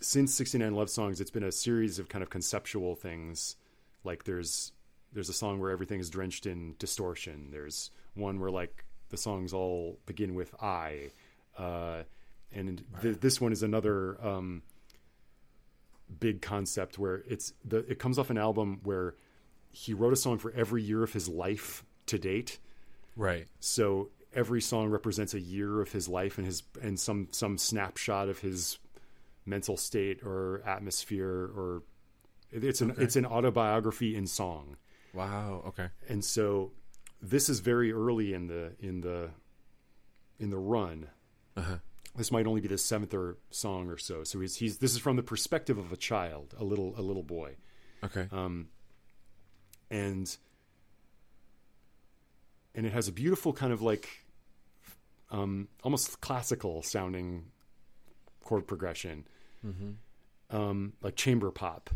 since 0.00 0.32
69 0.32 0.74
love 0.74 0.88
songs 0.88 1.20
it's 1.20 1.30
been 1.30 1.42
a 1.42 1.52
series 1.52 1.98
of 1.98 2.08
kind 2.08 2.22
of 2.22 2.30
conceptual 2.30 2.94
things. 2.94 3.56
Like 4.02 4.24
there's 4.24 4.72
there's 5.12 5.28
a 5.28 5.34
song 5.34 5.60
where 5.60 5.72
everything 5.72 6.00
is 6.00 6.08
drenched 6.08 6.46
in 6.46 6.76
distortion. 6.78 7.48
There's 7.52 7.90
one 8.14 8.40
where 8.40 8.50
like 8.50 8.86
the 9.10 9.18
songs 9.18 9.52
all 9.52 9.98
begin 10.06 10.34
with 10.34 10.54
i 10.62 11.10
uh, 11.58 12.04
and 12.52 12.82
th- 13.02 13.20
this 13.20 13.38
one 13.38 13.52
is 13.52 13.62
another 13.62 14.18
um, 14.26 14.62
big 16.20 16.40
concept 16.42 16.98
where 16.98 17.22
it's 17.28 17.52
the 17.64 17.78
it 17.90 17.98
comes 17.98 18.18
off 18.18 18.30
an 18.30 18.38
album 18.38 18.80
where 18.84 19.14
he 19.70 19.92
wrote 19.92 20.12
a 20.12 20.16
song 20.16 20.38
for 20.38 20.52
every 20.52 20.82
year 20.82 21.02
of 21.02 21.12
his 21.12 21.28
life 21.28 21.84
to 22.06 22.18
date 22.18 22.58
right. 23.16 23.46
so 23.60 24.08
every 24.34 24.60
song 24.60 24.88
represents 24.88 25.34
a 25.34 25.40
year 25.40 25.80
of 25.80 25.90
his 25.92 26.08
life 26.08 26.38
and 26.38 26.46
his 26.46 26.62
and 26.80 26.98
some 26.98 27.28
some 27.32 27.58
snapshot 27.58 28.28
of 28.28 28.38
his 28.38 28.78
mental 29.44 29.76
state 29.76 30.22
or 30.22 30.62
atmosphere 30.66 31.50
or 31.56 31.82
it's 32.52 32.80
an 32.80 32.94
it's 32.98 33.16
an 33.16 33.26
autobiography 33.26 34.14
in 34.16 34.26
song 34.26 34.76
Wow. 35.14 35.62
Okay. 35.68 35.88
and 36.08 36.24
so 36.24 36.72
this 37.22 37.48
is 37.48 37.60
very 37.60 37.90
early 37.92 38.32
in 38.34 38.46
the 38.46 38.72
in 38.80 39.00
the 39.00 39.30
in 40.38 40.50
the 40.50 40.58
run 40.58 41.08
Uh-huh. 41.56 41.76
This 42.16 42.30
might 42.32 42.46
only 42.46 42.60
be 42.60 42.68
the 42.68 42.78
seventh 42.78 43.12
or 43.14 43.36
song 43.50 43.88
or 43.88 43.98
so 43.98 44.24
so 44.24 44.40
he's 44.40 44.56
he's 44.56 44.78
this 44.78 44.92
is 44.92 44.98
from 44.98 45.16
the 45.16 45.22
perspective 45.22 45.78
of 45.78 45.92
a 45.92 45.96
child 45.96 46.54
a 46.58 46.64
little 46.64 46.94
a 46.96 47.02
little 47.02 47.22
boy 47.22 47.54
Okay. 48.04 48.26
um, 48.32 48.68
and 49.90 50.36
and 52.74 52.86
it 52.86 52.92
has 52.92 53.08
a 53.08 53.12
beautiful 53.12 53.52
kind 53.52 53.72
of 53.72 53.82
like 53.82 54.08
um, 55.30 55.68
almost 55.82 56.20
classical 56.20 56.82
sounding 56.82 57.46
chord 58.44 58.66
progression, 58.68 59.26
um, 60.50 60.92
like 61.02 61.16
chamber 61.16 61.50
pop. 61.50 61.90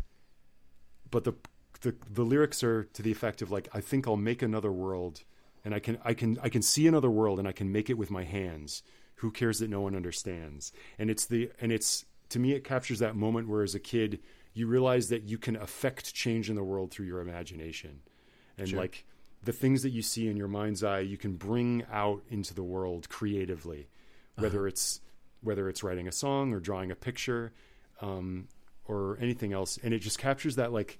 But 1.09 1.23
the, 1.23 1.33
the 1.81 1.95
the 2.09 2.23
lyrics 2.23 2.63
are 2.63 2.83
to 2.85 3.01
the 3.01 3.11
effect 3.11 3.41
of 3.41 3.51
like, 3.51 3.69
I 3.73 3.79
think 3.79 4.07
I'll 4.07 4.17
make 4.17 4.41
another 4.41 4.71
world, 4.71 5.23
and 5.63 5.73
I 5.73 5.79
can 5.79 5.97
I 6.03 6.13
can 6.13 6.37
I 6.41 6.49
can 6.49 6.61
see 6.61 6.87
another 6.87 7.09
world, 7.09 7.39
and 7.39 7.47
I 7.47 7.51
can 7.53 7.71
make 7.71 7.89
it 7.89 7.97
with 7.97 8.09
my 8.11 8.23
hands. 8.23 8.83
Who 9.21 9.31
cares 9.31 9.59
that 9.59 9.69
no 9.69 9.81
one 9.81 9.95
understands? 9.95 10.71
And 10.99 11.09
it's 11.09 11.25
the 11.25 11.49
and 11.61 11.71
it's 11.71 12.05
to 12.29 12.39
me 12.39 12.53
it 12.53 12.63
captures 12.63 12.99
that 12.99 13.15
moment 13.15 13.47
where 13.47 13.63
as 13.63 13.75
a 13.75 13.79
kid 13.79 14.19
you 14.53 14.67
realize 14.67 15.09
that 15.09 15.23
you 15.23 15.37
can 15.37 15.55
affect 15.55 16.13
change 16.13 16.49
in 16.49 16.55
the 16.55 16.63
world 16.63 16.91
through 16.91 17.05
your 17.05 17.21
imagination, 17.21 18.01
and 18.57 18.67
Sure. 18.69 18.79
like 18.79 19.05
the 19.43 19.53
things 19.53 19.81
that 19.83 19.89
you 19.91 20.01
see 20.01 20.27
in 20.27 20.37
your 20.37 20.47
mind's 20.47 20.83
eye, 20.83 20.99
you 20.99 21.17
can 21.17 21.35
bring 21.35 21.83
out 21.91 22.21
into 22.29 22.53
the 22.53 22.63
world 22.63 23.09
creatively, 23.09 23.87
whether 24.35 24.67
it's 24.67 25.01
whether 25.41 25.69
it's 25.69 25.81
writing 25.83 26.07
a 26.07 26.11
song 26.11 26.53
or 26.53 26.59
drawing 26.59 26.91
a 26.91 26.95
picture, 26.95 27.51
um, 28.01 28.47
or 28.85 29.17
anything 29.21 29.53
else, 29.53 29.77
and 29.83 29.93
it 29.93 29.99
just 29.99 30.19
captures 30.19 30.55
that 30.57 30.71
like 30.71 30.99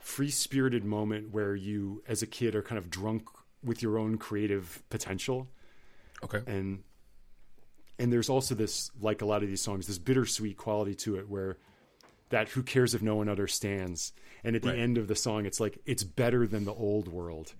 free 0.00 0.30
spirited 0.30 0.84
moment 0.84 1.30
where 1.32 1.54
you, 1.56 2.02
as 2.06 2.22
a 2.22 2.26
kid, 2.26 2.54
are 2.54 2.62
kind 2.62 2.78
of 2.78 2.90
drunk 2.90 3.28
with 3.64 3.80
your 3.82 3.96
own 3.98 4.18
creative 4.18 4.82
potential, 4.90 5.48
Okay. 6.22 6.42
and 6.46 6.82
and 7.98 8.12
there's 8.12 8.28
also 8.28 8.54
this 8.54 8.90
like 9.00 9.22
a 9.22 9.26
lot 9.26 9.42
of 9.42 9.48
these 9.48 9.62
songs, 9.62 9.86
this 9.86 9.98
bittersweet 9.98 10.56
quality 10.56 10.94
to 10.96 11.16
it 11.16 11.28
where 11.28 11.56
that 12.30 12.48
who 12.48 12.62
cares 12.62 12.94
if 12.94 13.02
no 13.02 13.14
one 13.16 13.28
understands, 13.28 14.12
and 14.42 14.56
at 14.56 14.62
the 14.62 14.70
Right. 14.70 14.78
end 14.78 14.98
of 14.98 15.06
the 15.08 15.14
song, 15.14 15.46
it's 15.46 15.60
like 15.60 15.78
it's 15.86 16.04
better 16.04 16.46
than 16.46 16.64
the 16.64 16.74
old 16.74 17.08
world, 17.08 17.54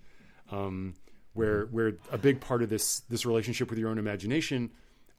um, 0.51 0.95
where 1.33 1.65
where 1.67 1.93
a 2.11 2.17
big 2.17 2.41
part 2.41 2.61
of 2.61 2.69
this 2.69 3.01
this 3.01 3.25
relationship 3.25 3.69
with 3.69 3.79
your 3.79 3.89
own 3.89 3.97
imagination 3.97 4.71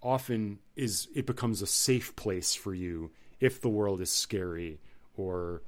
often 0.03 0.59
is 0.75 1.09
it 1.15 1.27
becomes 1.27 1.63
a 1.63 1.67
safe 1.67 2.15
place 2.17 2.55
for 2.55 2.75
you 2.75 3.11
if 3.41 3.61
the 3.61 3.69
world 3.69 4.01
is 4.01 4.11
scary 4.11 4.81
or 5.17 5.63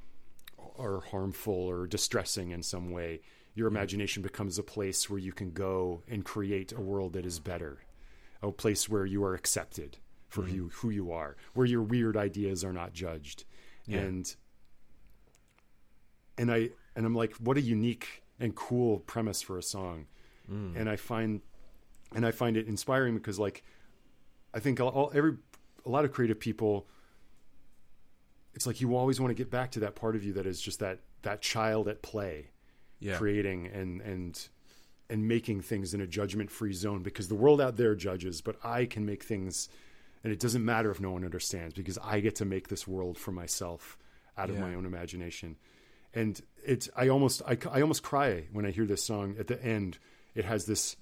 or 0.57 1.01
harmful 1.11 1.55
or 1.55 1.87
distressing 1.87 2.51
in 2.51 2.63
some 2.63 2.91
way. 2.91 3.21
Your 3.55 3.67
imagination 3.67 4.23
becomes 4.23 4.59
a 4.59 4.63
place 4.63 5.11
where 5.11 5.19
you 5.19 5.33
can 5.33 5.51
go 5.51 6.03
and 6.09 6.25
create 6.25 6.73
a 6.73 6.81
world 6.81 7.15
that 7.15 7.27
is 7.27 7.41
better 7.41 7.79
a 8.43 8.51
place 8.53 8.89
where 8.89 9.05
you 9.07 9.23
are 9.25 9.35
accepted 9.35 9.99
for 10.29 10.43
mm-hmm. 10.43 10.57
who, 10.57 10.69
who 10.69 10.91
you 10.91 11.11
are 11.13 11.37
where 11.55 11.67
your 11.67 11.83
weird 11.83 12.17
ideas 12.17 12.65
are 12.65 12.73
not 12.73 12.93
judged 12.93 13.45
Yeah. 13.87 13.99
and 14.01 14.37
and 16.37 16.51
i 16.53 16.71
and 16.95 17.07
i'm 17.07 17.15
like 17.15 17.35
what 17.37 17.57
a 17.57 17.61
unique 17.61 18.23
and 18.39 18.55
cool 18.55 18.99
premise 19.01 19.43
for 19.43 19.59
a 19.59 19.63
song 19.63 20.07
mm. 20.51 20.77
and 20.77 20.89
i 20.89 20.97
find 20.97 21.41
and 22.15 22.25
i 22.27 22.31
find 22.31 22.57
it 22.57 22.67
inspiring 22.67 23.15
because 23.15 23.39
like 23.39 23.65
i 24.55 24.61
think 24.61 24.81
all, 24.81 24.89
all 24.91 25.11
every 25.15 25.37
a 25.85 25.89
lot 25.89 26.05
of 26.05 26.13
creative 26.13 26.39
people 26.39 26.87
it's 28.55 28.67
like 28.67 28.81
you 28.81 28.97
always 28.97 29.21
want 29.21 29.31
to 29.31 29.35
get 29.35 29.51
back 29.51 29.71
to 29.73 29.81
that 29.81 29.95
part 29.95 30.17
of 30.17 30.25
you 30.25 30.33
that 30.35 30.47
is 30.47 30.61
just 30.61 30.81
that 30.81 31.01
that 31.23 31.41
child 31.41 31.89
at 31.89 32.03
play 32.03 32.51
Yeah. 33.01 33.17
creating 33.17 33.67
and 33.69 34.01
and 34.03 34.49
and 35.11 35.27
making 35.27 35.61
things 35.63 35.95
in 35.95 36.01
a 36.01 36.07
judgment 36.07 36.51
free 36.51 36.73
zone 36.73 37.03
because 37.03 37.29
the 37.29 37.35
world 37.35 37.61
out 37.61 37.77
there 37.77 37.95
judges 37.95 38.41
but 38.41 38.57
i 38.65 38.85
can 38.85 39.07
make 39.07 39.23
things 39.23 39.69
and 40.25 40.33
it 40.33 40.39
doesn't 40.41 40.65
matter 40.65 40.91
if 40.91 41.01
no 41.01 41.11
one 41.13 41.25
understands 41.25 41.75
because 41.75 41.99
i 42.05 42.21
get 42.21 42.35
to 42.37 42.45
make 42.45 42.69
this 42.69 42.87
world 42.87 43.17
for 43.17 43.33
myself 43.33 43.97
out 44.37 44.51
of 44.51 44.57
Yeah. 44.57 44.63
my 44.63 44.75
own 44.75 44.87
imagination. 44.87 45.57
And 46.15 46.41
it's 46.65 46.89
i 46.97 47.09
almost 47.09 47.43
I, 47.47 47.57
I 47.71 47.81
almost 47.83 48.03
cry 48.03 48.45
when 48.53 48.65
i 48.67 48.71
hear 48.71 48.87
this 48.87 49.03
song. 49.05 49.37
At 49.39 49.47
the 49.47 49.63
end 49.65 49.99
it 50.35 50.45
has 50.45 50.65
this 50.67 50.97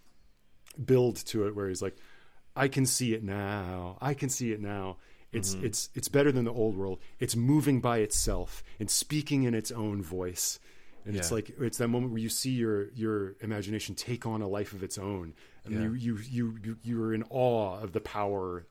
build 0.85 1.17
to 1.27 1.47
it 1.47 1.55
where 1.55 1.69
he's 1.69 1.83
like 1.83 1.97
i 2.55 2.69
can 2.69 2.87
see 2.87 3.13
it 3.15 3.23
now. 3.23 3.99
I 4.01 4.15
can 4.15 4.29
see 4.29 4.53
it 4.53 4.61
now. 4.61 4.97
It's 5.33 5.55
Mm-hmm. 5.55 5.67
it's 5.67 5.91
it's 5.95 6.09
better 6.09 6.33
than 6.33 6.45
the 6.45 6.53
old 6.53 6.77
world. 6.77 6.99
It's 7.19 7.37
moving 7.37 7.81
by 7.81 7.99
itself 7.99 8.63
and 8.81 8.91
speaking 8.91 9.43
in 9.45 9.55
its 9.55 9.71
own 9.71 10.03
voice 10.03 10.59
and 11.07 11.17
it's 11.17 11.31
like 11.31 11.51
it's 11.61 11.79
that 11.79 11.89
moment 11.89 12.13
where 12.13 12.21
you 12.21 12.29
see 12.29 12.51
your 12.51 12.91
your 12.91 13.35
imagination 13.41 13.95
take 13.95 14.27
on 14.27 14.43
a 14.43 14.49
life 14.49 14.73
of 14.73 14.83
its 14.83 14.99
own 14.99 15.35
and 15.65 15.75
Yeah. 15.75 15.81
you, 15.83 15.95
you 15.95 16.19
you 16.29 16.59
you 16.65 16.77
you're 16.83 17.15
in 17.15 17.23
awe 17.31 17.79
of 17.81 17.93
the 17.93 18.01
power 18.01 18.67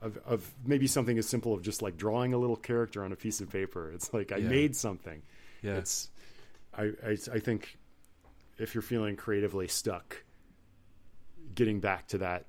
of 0.00 0.16
of 0.24 0.48
maybe 0.64 0.86
something 0.86 1.18
as 1.18 1.28
simple 1.28 1.52
of 1.54 1.62
just 1.62 1.82
like 1.82 1.96
drawing 1.96 2.32
a 2.34 2.38
little 2.38 2.56
character 2.56 3.04
on 3.04 3.12
a 3.12 3.16
piece 3.16 3.40
of 3.40 3.50
paper 3.50 3.90
it's 3.90 4.12
like 4.14 4.32
i 4.32 4.36
Yeah. 4.36 4.48
made 4.48 4.76
something 4.76 5.22
Yeah. 5.62 5.76
it's 5.78 6.10
I, 6.74 6.92
I 7.04 7.10
i 7.32 7.38
think 7.40 7.78
if 8.58 8.74
you're 8.74 8.82
feeling 8.82 9.16
creatively 9.16 9.66
stuck 9.68 10.22
getting 11.54 11.80
back 11.80 12.06
to 12.08 12.18
that 12.18 12.46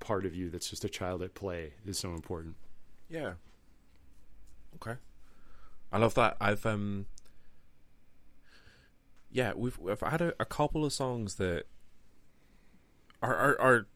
part 0.00 0.24
of 0.26 0.34
you 0.34 0.50
that's 0.50 0.68
just 0.68 0.84
a 0.84 0.88
child 0.88 1.22
at 1.22 1.34
play 1.34 1.72
is 1.86 1.98
so 1.98 2.12
important 2.14 2.56
Yeah. 3.08 3.34
Okay. 4.76 4.98
I 5.92 5.98
love 5.98 6.14
that. 6.14 6.36
I've 6.40 6.64
um 6.66 7.04
Yeah, 9.32 9.52
we've 9.56 9.78
we've 9.78 10.00
had 10.00 10.20
a, 10.20 10.34
a 10.38 10.44
couple 10.44 10.84
of 10.84 10.92
songs 10.92 11.36
that 11.36 11.64
are 13.22 13.34
are, 13.34 13.60
are 13.60 13.86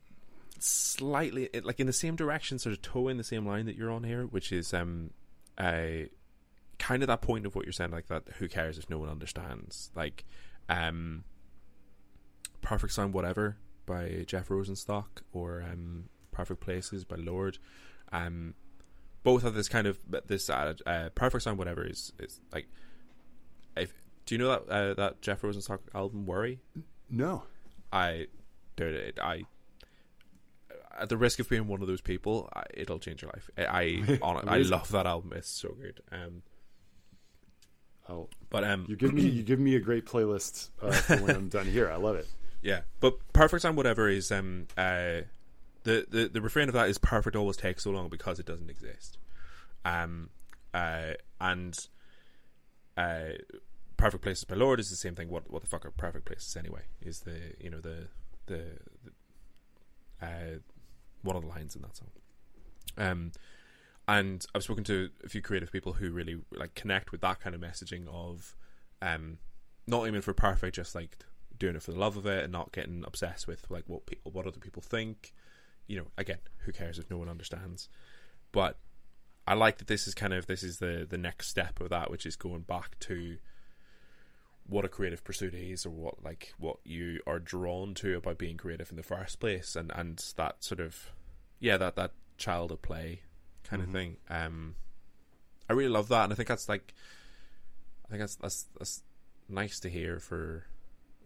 slightly 0.58 1.48
like 1.62 1.78
in 1.78 1.86
the 1.86 1.92
same 1.92 2.16
direction, 2.16 2.58
sort 2.58 2.72
of 2.72 2.82
towing 2.82 3.18
the 3.18 3.24
same 3.24 3.46
line 3.46 3.66
that 3.66 3.76
you're 3.76 3.90
on 3.90 4.04
here, 4.04 4.24
which 4.24 4.50
is 4.50 4.72
um 4.72 5.10
a 5.60 6.08
kind 6.78 7.02
of 7.02 7.06
that 7.06 7.22
point 7.22 7.46
of 7.46 7.54
what 7.54 7.64
you're 7.64 7.72
saying, 7.72 7.90
like 7.90 8.08
that 8.08 8.24
who 8.38 8.48
cares 8.48 8.78
if 8.78 8.88
no 8.88 8.98
one 8.98 9.08
understands. 9.08 9.90
Like 9.94 10.24
um 10.68 11.24
Perfect 12.62 12.92
Sound 12.94 13.12
Whatever 13.14 13.58
by 13.84 14.24
Jeff 14.26 14.48
Rosenstock 14.48 15.22
or 15.32 15.62
um 15.62 16.08
Perfect 16.32 16.60
Places 16.60 17.04
by 17.04 17.16
Lorde. 17.16 17.58
Um 18.10 18.54
both 19.26 19.42
have 19.42 19.54
this 19.54 19.68
kind 19.68 19.88
of 19.88 19.98
this 20.28 20.48
uh, 20.48 20.72
uh, 20.86 21.08
perfect 21.16 21.42
sound 21.42 21.58
whatever 21.58 21.84
is 21.84 22.12
is 22.20 22.40
like 22.52 22.68
if 23.76 23.92
do 24.26 24.34
you 24.34 24.38
know 24.38 24.48
that 24.48 24.68
uh, 24.68 24.94
that 24.94 25.22
Jeff 25.22 25.40
Rosenstock 25.42 25.78
album 25.94 26.26
Worry? 26.26 26.58
No. 27.08 27.44
I 27.92 28.26
dude 28.74 28.94
it, 28.94 29.18
I 29.22 29.44
at 30.98 31.08
the 31.08 31.16
risk 31.16 31.38
of 31.38 31.48
being 31.48 31.68
one 31.68 31.80
of 31.80 31.86
those 31.86 32.00
people 32.00 32.48
I, 32.54 32.64
it'll 32.74 32.98
change 32.98 33.22
your 33.22 33.30
life. 33.32 33.48
I 33.56 33.64
I, 33.64 34.18
on, 34.22 34.48
I 34.48 34.58
love 34.58 34.90
that 34.90 35.06
album. 35.06 35.32
It's 35.34 35.48
so 35.48 35.74
good. 35.80 36.00
Um 36.10 36.42
oh. 38.08 38.28
but 38.50 38.64
um 38.64 38.86
you 38.88 38.96
give 38.96 39.14
me 39.14 39.22
you 39.22 39.42
give 39.42 39.60
me 39.60 39.76
a 39.76 39.80
great 39.80 40.04
playlist 40.04 40.70
uh, 40.82 40.90
for 40.90 41.16
when 41.18 41.36
i'm 41.36 41.48
done 41.58 41.66
here. 41.66 41.90
I 41.90 41.96
love 41.96 42.16
it. 42.16 42.26
Yeah, 42.62 42.80
but 42.98 43.18
perfect 43.32 43.62
sound 43.62 43.76
whatever 43.76 44.08
is 44.08 44.32
um 44.32 44.66
uh 44.76 45.22
the, 45.84 46.04
the 46.10 46.28
the 46.32 46.40
refrain 46.40 46.66
of 46.66 46.74
that 46.74 46.88
is 46.88 46.98
perfect 46.98 47.36
always 47.36 47.56
takes 47.56 47.84
so 47.84 47.92
long 47.92 48.08
because 48.08 48.40
it 48.40 48.46
doesn't 48.46 48.70
exist. 48.70 49.18
Um 49.84 50.30
uh 50.74 51.12
and 51.40 51.88
uh, 52.96 53.32
Perfect 53.96 54.22
Places 54.22 54.44
by 54.44 54.56
Lorde 54.56 54.80
is 54.80 54.90
the 54.90 54.96
same 54.96 55.14
thing. 55.14 55.30
What 55.30 55.50
what 55.50 55.62
the 55.62 55.68
fuck 55.68 55.86
are 55.86 55.90
Perfect 55.90 56.26
Places 56.26 56.56
anyway? 56.56 56.82
Is 57.00 57.20
the 57.20 57.54
you 57.58 57.70
know 57.70 57.80
the 57.80 58.08
the, 58.46 58.78
the 59.04 60.26
uh, 60.26 60.58
one 61.22 61.36
of 61.36 61.42
the 61.42 61.48
lines 61.48 61.76
in 61.76 61.82
that 61.82 61.96
song. 61.96 62.10
Um, 62.96 63.32
and 64.08 64.46
I've 64.54 64.62
spoken 64.62 64.84
to 64.84 65.10
a 65.24 65.28
few 65.28 65.42
creative 65.42 65.72
people 65.72 65.94
who 65.94 66.10
really 66.10 66.38
like 66.52 66.74
connect 66.74 67.12
with 67.12 67.20
that 67.22 67.40
kind 67.40 67.54
of 67.54 67.60
messaging 67.60 68.06
of, 68.08 68.56
um, 69.02 69.38
not 69.86 70.06
aiming 70.06 70.22
for 70.22 70.32
perfect, 70.32 70.76
just 70.76 70.94
like 70.94 71.18
doing 71.58 71.74
it 71.74 71.82
for 71.82 71.92
the 71.92 71.98
love 71.98 72.16
of 72.16 72.26
it 72.26 72.44
and 72.44 72.52
not 72.52 72.72
getting 72.72 73.02
obsessed 73.06 73.48
with 73.48 73.68
like 73.70 73.84
what 73.86 74.06
people, 74.06 74.30
what 74.30 74.46
other 74.46 74.60
people 74.60 74.82
think. 74.82 75.32
You 75.88 75.98
know, 75.98 76.06
again, 76.16 76.38
who 76.58 76.72
cares 76.72 76.98
if 76.98 77.10
no 77.10 77.18
one 77.18 77.28
understands? 77.28 77.88
But 78.52 78.78
I 79.46 79.54
like 79.54 79.78
that 79.78 79.86
this 79.86 80.06
is 80.06 80.14
kind 80.14 80.32
of 80.32 80.46
this 80.46 80.62
is 80.62 80.78
the 80.78 81.06
the 81.08 81.18
next 81.18 81.48
step 81.48 81.80
of 81.80 81.90
that, 81.90 82.10
which 82.10 82.26
is 82.26 82.36
going 82.36 82.62
back 82.62 82.98
to 83.00 83.38
what 84.68 84.84
a 84.84 84.88
creative 84.88 85.22
pursuit 85.24 85.54
is 85.54 85.86
or 85.86 85.90
what 85.90 86.24
like 86.24 86.52
what 86.58 86.78
you 86.84 87.20
are 87.26 87.38
drawn 87.38 87.94
to 87.94 88.16
about 88.16 88.36
being 88.38 88.56
creative 88.56 88.90
in 88.90 88.96
the 88.96 89.02
first 89.02 89.38
place 89.40 89.76
and 89.76 89.92
and 89.94 90.18
that 90.36 90.62
sort 90.64 90.80
of 90.80 91.12
yeah 91.60 91.76
that 91.76 91.94
that 91.96 92.12
child 92.36 92.72
of 92.72 92.82
play 92.82 93.20
kind 93.64 93.80
Mm-hmm. 93.82 93.90
of 93.90 93.94
thing 93.96 94.16
um 94.28 94.74
i 95.68 95.72
really 95.72 95.88
love 95.88 96.08
that 96.08 96.24
and 96.24 96.32
i 96.32 96.36
think 96.36 96.48
that's 96.48 96.68
like 96.68 96.94
i 98.04 98.08
think 98.08 98.20
that's 98.20 98.36
that's 98.36 98.66
that's 98.78 99.02
nice 99.48 99.78
to 99.80 99.88
hear 99.88 100.18
for 100.18 100.66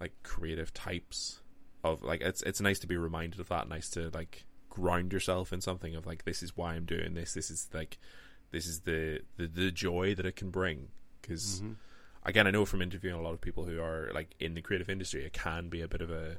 like 0.01 0.13
creative 0.23 0.73
types 0.73 1.41
of 1.85 2.03
like 2.03 2.21
it's 2.21 2.43
it's 2.43 2.61
nice 2.61 2.79
to 2.79 2.87
be 2.87 2.97
reminded 2.97 3.41
of 3.41 3.49
that 3.49 3.69
nice 3.69 3.89
to 3.91 4.11
like 4.11 4.45
ground 4.69 5.13
yourself 5.13 5.53
in 5.53 5.61
something 5.61 5.95
of 5.97 6.07
like 6.07 6.25
this 6.25 6.43
is 6.43 6.57
why 6.57 6.75
i'm 6.75 6.85
doing 6.85 7.15
this 7.15 7.33
this 7.35 7.51
is 7.51 7.69
like 7.73 7.99
this 8.53 8.67
is 8.67 8.81
the 8.81 9.21
the, 9.37 9.47
the 9.47 9.71
joy 9.71 10.15
that 10.15 10.27
it 10.27 10.37
can 10.37 10.51
bring 10.51 10.89
because 11.21 11.63
Mhm. 11.65 11.77
Again, 12.25 12.47
I 12.47 12.51
know 12.51 12.65
from 12.65 12.83
interviewing 12.83 13.17
a 13.17 13.23
lot 13.23 13.33
of 13.35 13.41
people 13.41 13.65
who 13.65 13.81
are 13.81 14.11
like 14.15 14.35
in 14.41 14.55
the 14.55 14.63
creative 14.63 14.89
industry, 14.91 15.25
it 15.25 15.33
can 15.33 15.69
be 15.69 15.81
a 15.81 15.89
bit 15.89 16.01
of 16.01 16.11
a, 16.11 16.37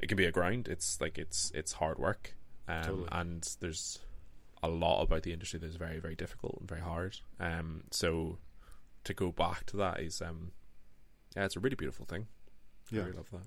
it 0.00 0.08
can 0.08 0.16
be 0.16 0.24
a 0.26 0.32
grind. 0.32 0.68
It's 0.68 1.00
like 1.00 1.18
it's 1.18 1.50
it's 1.54 1.72
hard 1.72 1.98
work, 1.98 2.34
um, 2.68 2.82
Totally. 2.84 3.08
and 3.12 3.56
there's 3.60 3.98
a 4.62 4.68
lot 4.68 5.02
about 5.02 5.22
the 5.22 5.32
industry 5.32 5.58
that's 5.58 5.76
very 5.76 5.98
very 5.98 6.14
difficult 6.14 6.56
and 6.60 6.68
very 6.68 6.80
hard. 6.80 7.18
Um, 7.40 7.84
so 7.90 8.38
to 9.04 9.14
go 9.14 9.30
back 9.32 9.66
to 9.66 9.76
that 9.78 10.00
is 10.00 10.20
um, 10.22 10.52
yeah, 11.36 11.44
it's 11.44 11.56
a 11.56 11.60
really 11.60 11.76
beautiful 11.76 12.06
thing. 12.06 12.26
I 12.92 12.96
Yeah. 12.96 13.02
really 13.02 13.16
love 13.16 13.30
that. 13.30 13.46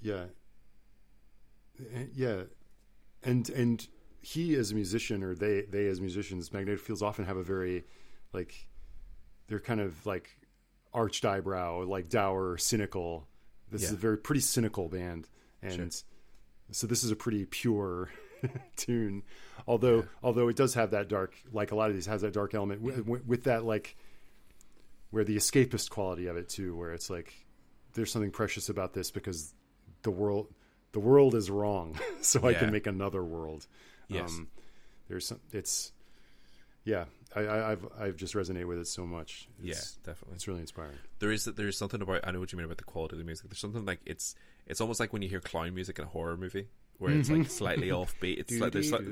Yeah. 0.00 0.26
Eh, 1.92 2.06
Yeah. 2.14 2.42
And 3.22 3.48
and 3.50 3.86
he 4.20 4.54
as 4.56 4.70
a 4.70 4.74
musician 4.74 5.22
or 5.22 5.34
they 5.34 5.62
they 5.62 5.86
as 5.88 6.00
musicians, 6.00 6.52
Magnetic 6.52 6.80
Fields 6.80 7.02
often 7.02 7.24
have 7.24 7.36
a 7.36 7.42
very 7.42 7.84
like 8.32 8.68
they're 9.48 9.60
kind 9.60 9.80
of 9.80 10.04
like 10.06 10.30
arched 10.94 11.24
eyebrow, 11.24 11.84
like 11.84 12.08
dour, 12.08 12.56
cynical. 12.58 13.26
This 13.70 13.82
is 13.82 13.92
a 13.92 13.96
very 13.96 14.16
pretty 14.18 14.40
cynical 14.40 14.88
band. 14.88 15.28
And 15.62 15.72
Sure. 15.92 16.04
so 16.70 16.86
this 16.86 17.04
is 17.04 17.10
a 17.10 17.16
pretty 17.16 17.44
pure 17.44 18.10
tune. 18.76 19.22
Although 19.66 20.04
although 20.22 20.48
it 20.48 20.56
does 20.56 20.74
have 20.74 20.92
that 20.92 21.08
dark 21.08 21.34
like 21.52 21.72
a 21.72 21.74
lot 21.74 21.90
of 21.90 21.94
these 21.96 22.06
has 22.06 22.22
that 22.22 22.32
dark 22.32 22.54
element 22.54 22.80
with, 22.80 23.06
with 23.26 23.44
that 23.44 23.64
like 23.64 23.96
where 25.10 25.24
the 25.24 25.36
escapist 25.36 25.90
quality 25.90 26.26
of 26.26 26.36
it 26.36 26.48
too 26.48 26.76
where 26.76 26.92
it's 26.92 27.10
like 27.10 27.34
there's 27.94 28.12
something 28.12 28.30
precious 28.30 28.68
about 28.68 28.92
this 28.94 29.10
because 29.10 29.52
the 30.02 30.10
world 30.10 30.46
the 30.92 31.00
world 31.00 31.34
is 31.34 31.50
wrong 31.50 31.98
so 32.20 32.46
i 32.46 32.52
can 32.54 32.70
make 32.70 32.86
another 32.86 33.24
world 33.24 33.66
Um, 34.10 34.16
Yes. 34.16 34.40
there's 35.08 35.26
some 35.26 35.40
it's 35.52 35.92
yeah 36.88 37.04
I, 37.36 37.40
I 37.40 37.72
i've 37.72 37.86
i've 38.00 38.16
just 38.16 38.34
resonated 38.34 38.66
with 38.66 38.78
it 38.78 38.86
so 38.86 39.04
much 39.06 39.48
it's, 39.62 39.66
yeah, 39.66 40.10
definitely. 40.12 40.36
it's 40.36 40.48
really 40.48 40.60
inspiring 40.60 40.96
there 41.18 41.30
is 41.30 41.44
there 41.44 41.68
is 41.68 41.76
something 41.76 42.00
about 42.00 42.20
I 42.26 42.30
know 42.30 42.40
what 42.40 42.52
you 42.52 42.56
mean 42.56 42.64
about 42.64 42.78
the 42.78 42.84
quality 42.84 43.14
of 43.16 43.18
the 43.18 43.24
music. 43.24 43.50
There's 43.50 43.58
something 43.58 43.84
like 43.84 44.00
it's 44.06 44.34
it's 44.66 44.80
almost 44.80 45.00
like 45.00 45.12
when 45.12 45.20
you 45.22 45.28
hear 45.28 45.40
clown 45.40 45.74
music 45.74 45.98
in 45.98 46.04
a 46.04 46.08
horror 46.08 46.36
movie 46.36 46.68
where 46.98 47.12
it's 47.12 47.28
like 47.30 47.50
slightly 47.50 47.88
offbeat. 48.00 48.38
It's 48.38 48.52
like 48.58 48.72
there's 48.72 48.92
like 48.92 49.02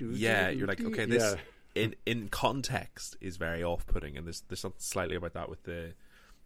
yeah, 0.00 0.48
you're 0.50 0.66
like 0.68 0.80
okay, 0.82 1.06
this 1.06 1.34
Yeah. 1.74 1.82
in 1.82 1.94
in 2.06 2.28
context 2.28 3.16
is 3.20 3.36
very 3.36 3.62
off 3.64 3.86
putting, 3.86 4.16
and 4.16 4.26
there's 4.26 4.42
there's 4.48 4.60
something 4.60 4.80
slightly 4.80 5.16
about 5.16 5.34
that 5.34 5.48
with 5.50 5.62
the 5.64 5.94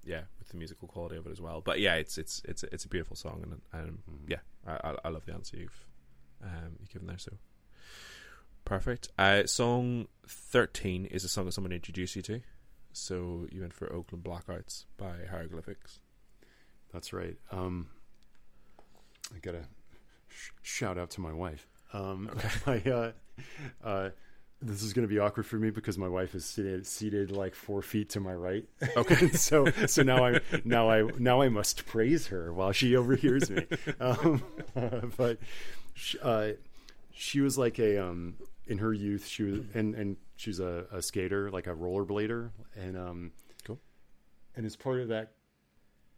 yeah 0.04 0.22
with 0.38 0.48
the 0.48 0.56
musical 0.56 0.88
quality 0.88 1.16
of 1.16 1.26
it 1.26 1.30
as 1.30 1.40
well. 1.40 1.60
But 1.60 1.80
yeah, 1.80 1.94
it's 1.96 2.16
it's 2.18 2.42
it's 2.46 2.62
it's 2.64 2.84
a 2.84 2.88
beautiful 2.88 3.16
song, 3.16 3.60
and 3.72 3.88
um, 3.88 3.98
yeah, 4.26 4.38
I, 4.66 4.72
I 4.90 4.96
I 5.04 5.08
love 5.10 5.26
the 5.26 5.34
answer 5.34 5.56
you've 5.58 5.86
um 6.42 6.76
you've 6.80 6.90
given 6.90 7.06
there. 7.08 7.18
So 7.18 7.32
perfect. 8.70 9.08
Uh, 9.18 9.44
song 9.46 10.06
thirteen 10.26 11.04
is 11.06 11.24
a 11.24 11.28
song 11.28 11.44
that 11.46 11.52
someone 11.52 11.72
introduced 11.72 12.14
you 12.14 12.22
to. 12.22 12.40
So 12.92 13.46
you 13.50 13.60
went 13.60 13.72
for 13.74 13.92
Oakland 13.92 14.24
Blackouts 14.24 14.84
by 14.96 15.12
Hieroglyphics. 15.28 15.98
That's 16.92 17.12
right. 17.12 17.36
Um, 17.50 17.88
I 19.34 19.38
gotta 19.42 19.64
sh- 20.28 20.50
shout 20.62 20.98
out 20.98 21.10
to 21.10 21.20
my 21.20 21.32
wife. 21.32 21.66
Um, 21.92 22.30
my, 22.66 22.80
uh, 22.82 23.12
uh, 23.82 24.10
this 24.62 24.82
is 24.82 24.92
going 24.92 25.06
to 25.06 25.12
be 25.12 25.18
awkward 25.18 25.46
for 25.46 25.56
me 25.56 25.70
because 25.70 25.96
my 25.98 26.08
wife 26.08 26.34
is 26.34 26.44
seated, 26.44 26.86
seated 26.86 27.32
like 27.32 27.54
four 27.54 27.82
feet 27.82 28.10
to 28.10 28.20
my 28.20 28.34
right. 28.34 28.68
Okay, 28.96 29.28
so 29.32 29.66
so 29.86 30.02
now 30.02 30.24
I 30.24 30.40
now 30.64 30.90
I 30.90 31.02
now 31.18 31.42
I 31.42 31.48
must 31.48 31.86
praise 31.86 32.28
her 32.28 32.52
while 32.52 32.72
she 32.72 32.94
overhears 32.94 33.50
me. 33.50 33.66
Um, 34.00 34.42
but 35.16 35.38
she, 35.94 36.18
uh, 36.20 36.52
she 37.12 37.40
was 37.40 37.58
like 37.58 37.78
a 37.78 37.98
um, 37.98 38.34
in 38.70 38.78
her 38.78 38.92
youth. 38.94 39.26
She 39.26 39.42
was 39.42 39.60
and 39.74 39.94
and 39.94 40.16
she's 40.36 40.60
a, 40.60 40.86
a 40.90 41.02
skater, 41.02 41.50
like 41.50 41.66
a 41.66 41.74
rollerblader, 41.74 42.50
and 42.74 42.96
um, 42.96 43.32
Cool. 43.64 43.78
and 44.56 44.64
as 44.64 44.76
part 44.76 45.00
of 45.00 45.08
that 45.08 45.32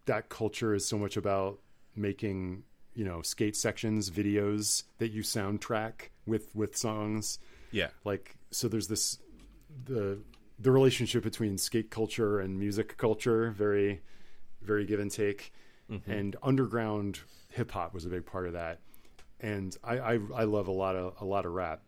that 0.05 0.29
culture 0.29 0.75
is 0.75 0.87
so 0.87 0.99
much 0.99 1.17
about 1.17 1.59
making 1.97 2.63
you 2.95 3.05
know 3.05 3.23
skate 3.23 3.57
sections 3.57 4.11
videos 4.11 4.85
that 4.99 5.11
you 5.11 5.23
soundtrack 5.23 6.11
with 6.27 6.55
with 6.55 6.77
songs. 6.77 7.39
Yeah, 7.73 7.89
like 8.05 8.37
so 8.51 8.69
there's 8.69 8.87
this 8.89 9.19
the 9.85 10.19
the 10.59 10.71
relationship 10.71 11.25
between 11.25 11.59
skate 11.59 11.91
culture 11.91 12.39
and 12.39 12.59
music 12.59 12.97
culture 12.99 13.51
very 13.51 14.03
very 14.61 14.85
give 14.87 15.01
and 15.01 15.11
take. 15.11 15.53
And 16.07 16.37
underground 16.43 17.21
hip 17.51 17.71
hop 17.73 17.93
was 17.93 18.07
a 18.07 18.09
big 18.09 18.25
part 18.25 18.47
of 18.47 18.55
that. 18.55 18.81
And 19.41 19.77
I, 19.85 19.99
I 19.99 20.13
I 20.35 20.45
love 20.45 20.67
a 20.69 20.73
lot 20.73 20.97
of 20.97 21.15
a 21.21 21.25
lot 21.27 21.45
of 21.45 21.53
rap 21.53 21.83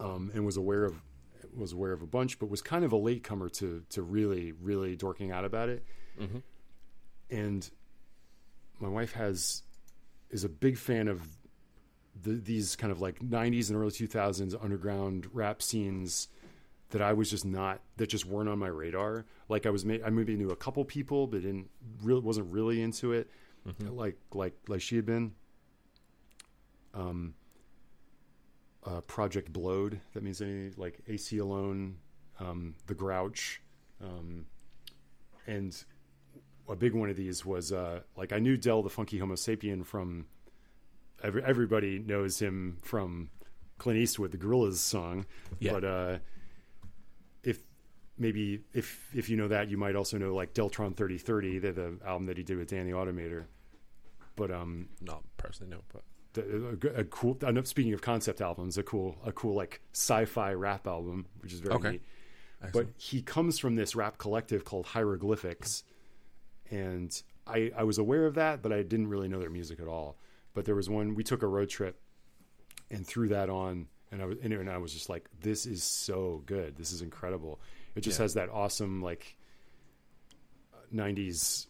um 0.00 0.30
and 0.34 0.44
was 0.44 0.56
aware 0.56 0.84
of 0.84 1.00
was 1.54 1.72
aware 1.72 1.92
of 1.92 2.02
a 2.02 2.06
bunch 2.06 2.38
but 2.38 2.48
was 2.50 2.60
kind 2.62 2.84
of 2.84 2.92
a 2.92 2.96
latecomer 2.96 3.48
to 3.48 3.82
to 3.88 4.02
really 4.02 4.52
really 4.52 4.94
dorking 4.96 5.30
out 5.30 5.44
about 5.44 5.68
it 5.68 5.84
Mhm. 6.20 6.42
and 7.30 7.70
my 8.78 8.88
wife 8.88 9.12
has 9.12 9.62
is 10.30 10.44
a 10.44 10.48
big 10.48 10.76
fan 10.76 11.08
of 11.08 11.22
the, 12.22 12.32
these 12.32 12.76
kind 12.76 12.90
of 12.90 13.00
like 13.00 13.20
90s 13.20 13.68
and 13.70 13.78
early 13.78 13.90
2000s 13.90 14.54
underground 14.62 15.28
rap 15.32 15.62
scenes 15.62 16.28
that 16.90 17.00
I 17.02 17.12
was 17.12 17.30
just 17.30 17.44
not 17.44 17.80
that 17.96 18.08
just 18.08 18.24
weren't 18.26 18.48
on 18.48 18.58
my 18.58 18.68
radar. 18.68 19.26
Like 19.48 19.66
I 19.66 19.70
was 19.70 19.84
ma- 19.84 19.98
I 20.04 20.10
maybe 20.10 20.36
knew 20.36 20.50
a 20.50 20.56
couple 20.56 20.84
people 20.84 21.26
but 21.26 21.42
didn't 21.42 21.68
really 22.02 22.20
wasn't 22.20 22.52
really 22.52 22.80
into 22.82 23.12
it 23.12 23.28
like 23.90 24.16
like 24.32 24.54
like 24.68 24.80
she 24.80 24.96
had 24.96 25.04
been. 25.06 25.34
Um 26.94 27.34
uh, 28.86 29.00
Project 29.02 29.52
Blowed 29.52 30.00
that 30.14 30.22
means 30.22 30.40
any 30.40 30.70
like 30.76 31.00
Aceyalone, 31.08 31.94
um, 32.40 32.74
The 32.86 32.94
Grouch, 32.94 33.60
um, 34.02 34.46
and 35.46 35.76
a 36.68 36.76
big 36.76 36.94
one 36.94 37.10
of 37.10 37.16
these 37.16 37.44
was 37.44 37.72
uh, 37.72 38.00
like 38.16 38.32
I 38.32 38.38
knew 38.38 38.56
Del 38.56 38.82
the 38.82 38.90
Funky 38.90 39.18
Homo 39.18 39.34
Sapien 39.34 39.84
from 39.84 40.26
every, 41.22 41.42
everybody 41.44 41.98
knows 41.98 42.40
him 42.40 42.78
from 42.82 43.30
Clint 43.78 43.98
Eastwood, 43.98 44.32
the 44.32 44.38
Gorillaz 44.38 44.76
song. 44.76 45.26
Yeah. 45.58 45.72
But 45.72 45.84
uh, 45.84 46.18
if 47.42 47.60
maybe 48.18 48.62
if 48.72 49.08
if 49.14 49.28
you 49.28 49.36
know 49.36 49.48
that, 49.48 49.68
you 49.68 49.76
might 49.76 49.96
also 49.96 50.18
know 50.18 50.34
like 50.34 50.54
Deltron 50.54 50.96
thirty 50.96 51.18
thirty, 51.18 51.58
the, 51.58 51.72
the 51.72 51.98
album 52.04 52.26
that 52.26 52.36
he 52.36 52.42
did 52.42 52.58
with 52.58 52.68
Dan 52.68 52.86
the 52.86 52.92
Automator. 52.92 53.44
But 54.34 54.50
um, 54.50 54.88
not 55.00 55.22
personally 55.38 55.70
no, 55.70 55.82
but 55.92 56.02
a, 56.38 57.04
cool. 57.04 57.38
I'm 57.42 57.64
speaking 57.64 57.92
of 57.94 58.02
concept 58.02 58.40
albums. 58.40 58.78
A 58.78 58.82
cool, 58.82 59.16
a 59.24 59.32
cool 59.32 59.54
like 59.54 59.80
sci-fi 59.92 60.52
rap 60.52 60.86
album, 60.86 61.26
which 61.40 61.52
is 61.52 61.60
very 61.60 61.74
Okay. 61.76 61.90
neat. 61.92 62.02
excellent. 62.62 62.88
But 62.94 63.00
he 63.02 63.22
comes 63.22 63.58
from 63.58 63.76
this 63.76 63.94
rap 63.94 64.18
collective 64.18 64.64
called 64.64 64.86
Hieroglyphics, 64.86 65.84
and 66.70 67.10
I 67.46 67.70
I 67.76 67.84
was 67.84 67.98
aware 67.98 68.26
of 68.26 68.34
that, 68.34 68.62
but 68.62 68.72
I 68.72 68.82
didn't 68.82 69.08
really 69.08 69.28
know 69.28 69.38
their 69.40 69.50
music 69.50 69.80
at 69.80 69.88
all. 69.88 70.18
But 70.54 70.64
there 70.64 70.74
was 70.74 70.88
one 70.88 71.14
we 71.14 71.22
took 71.24 71.42
a 71.42 71.46
road 71.46 71.68
trip 71.68 72.00
and 72.90 73.06
threw 73.06 73.28
that 73.28 73.50
on, 73.50 73.88
and 74.10 74.22
I 74.22 74.24
was 74.26 74.38
and, 74.42 74.52
and 74.52 74.70
I 74.70 74.78
was 74.78 74.92
just 74.92 75.08
like, 75.08 75.28
this 75.40 75.66
is 75.66 75.82
so 75.82 76.42
good. 76.46 76.76
This 76.76 76.92
is 76.92 77.02
incredible. 77.02 77.60
It 77.94 78.00
just 78.02 78.18
Yeah. 78.18 78.24
has 78.24 78.34
that 78.34 78.48
awesome 78.50 79.02
like 79.02 79.36
'90s 80.94 81.66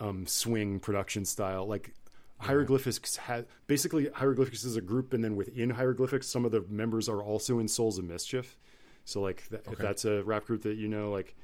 um, 0.00 0.26
swing 0.26 0.80
production 0.80 1.24
style, 1.24 1.66
like. 1.66 1.92
Hieroglyphics 2.38 3.16
had 3.16 3.46
basically 3.66 4.08
Hieroglyphics 4.14 4.64
is 4.64 4.76
a 4.76 4.80
group, 4.80 5.12
and 5.14 5.24
then 5.24 5.36
within 5.36 5.70
Hieroglyphics, 5.70 6.28
some 6.28 6.44
of 6.44 6.52
the 6.52 6.64
members 6.68 7.08
are 7.08 7.22
also 7.22 7.58
in 7.58 7.68
Souls 7.68 7.98
of 7.98 8.04
Mischief. 8.04 8.56
So 9.04 9.20
like 9.20 9.48
th- 9.48 9.62
if 9.70 9.78
that's 9.78 10.04
a 10.04 10.22
rap 10.24 10.44
group 10.46 10.62
that 10.62 10.76
you 10.76 10.88
know, 10.88 11.10
like, 11.10 11.34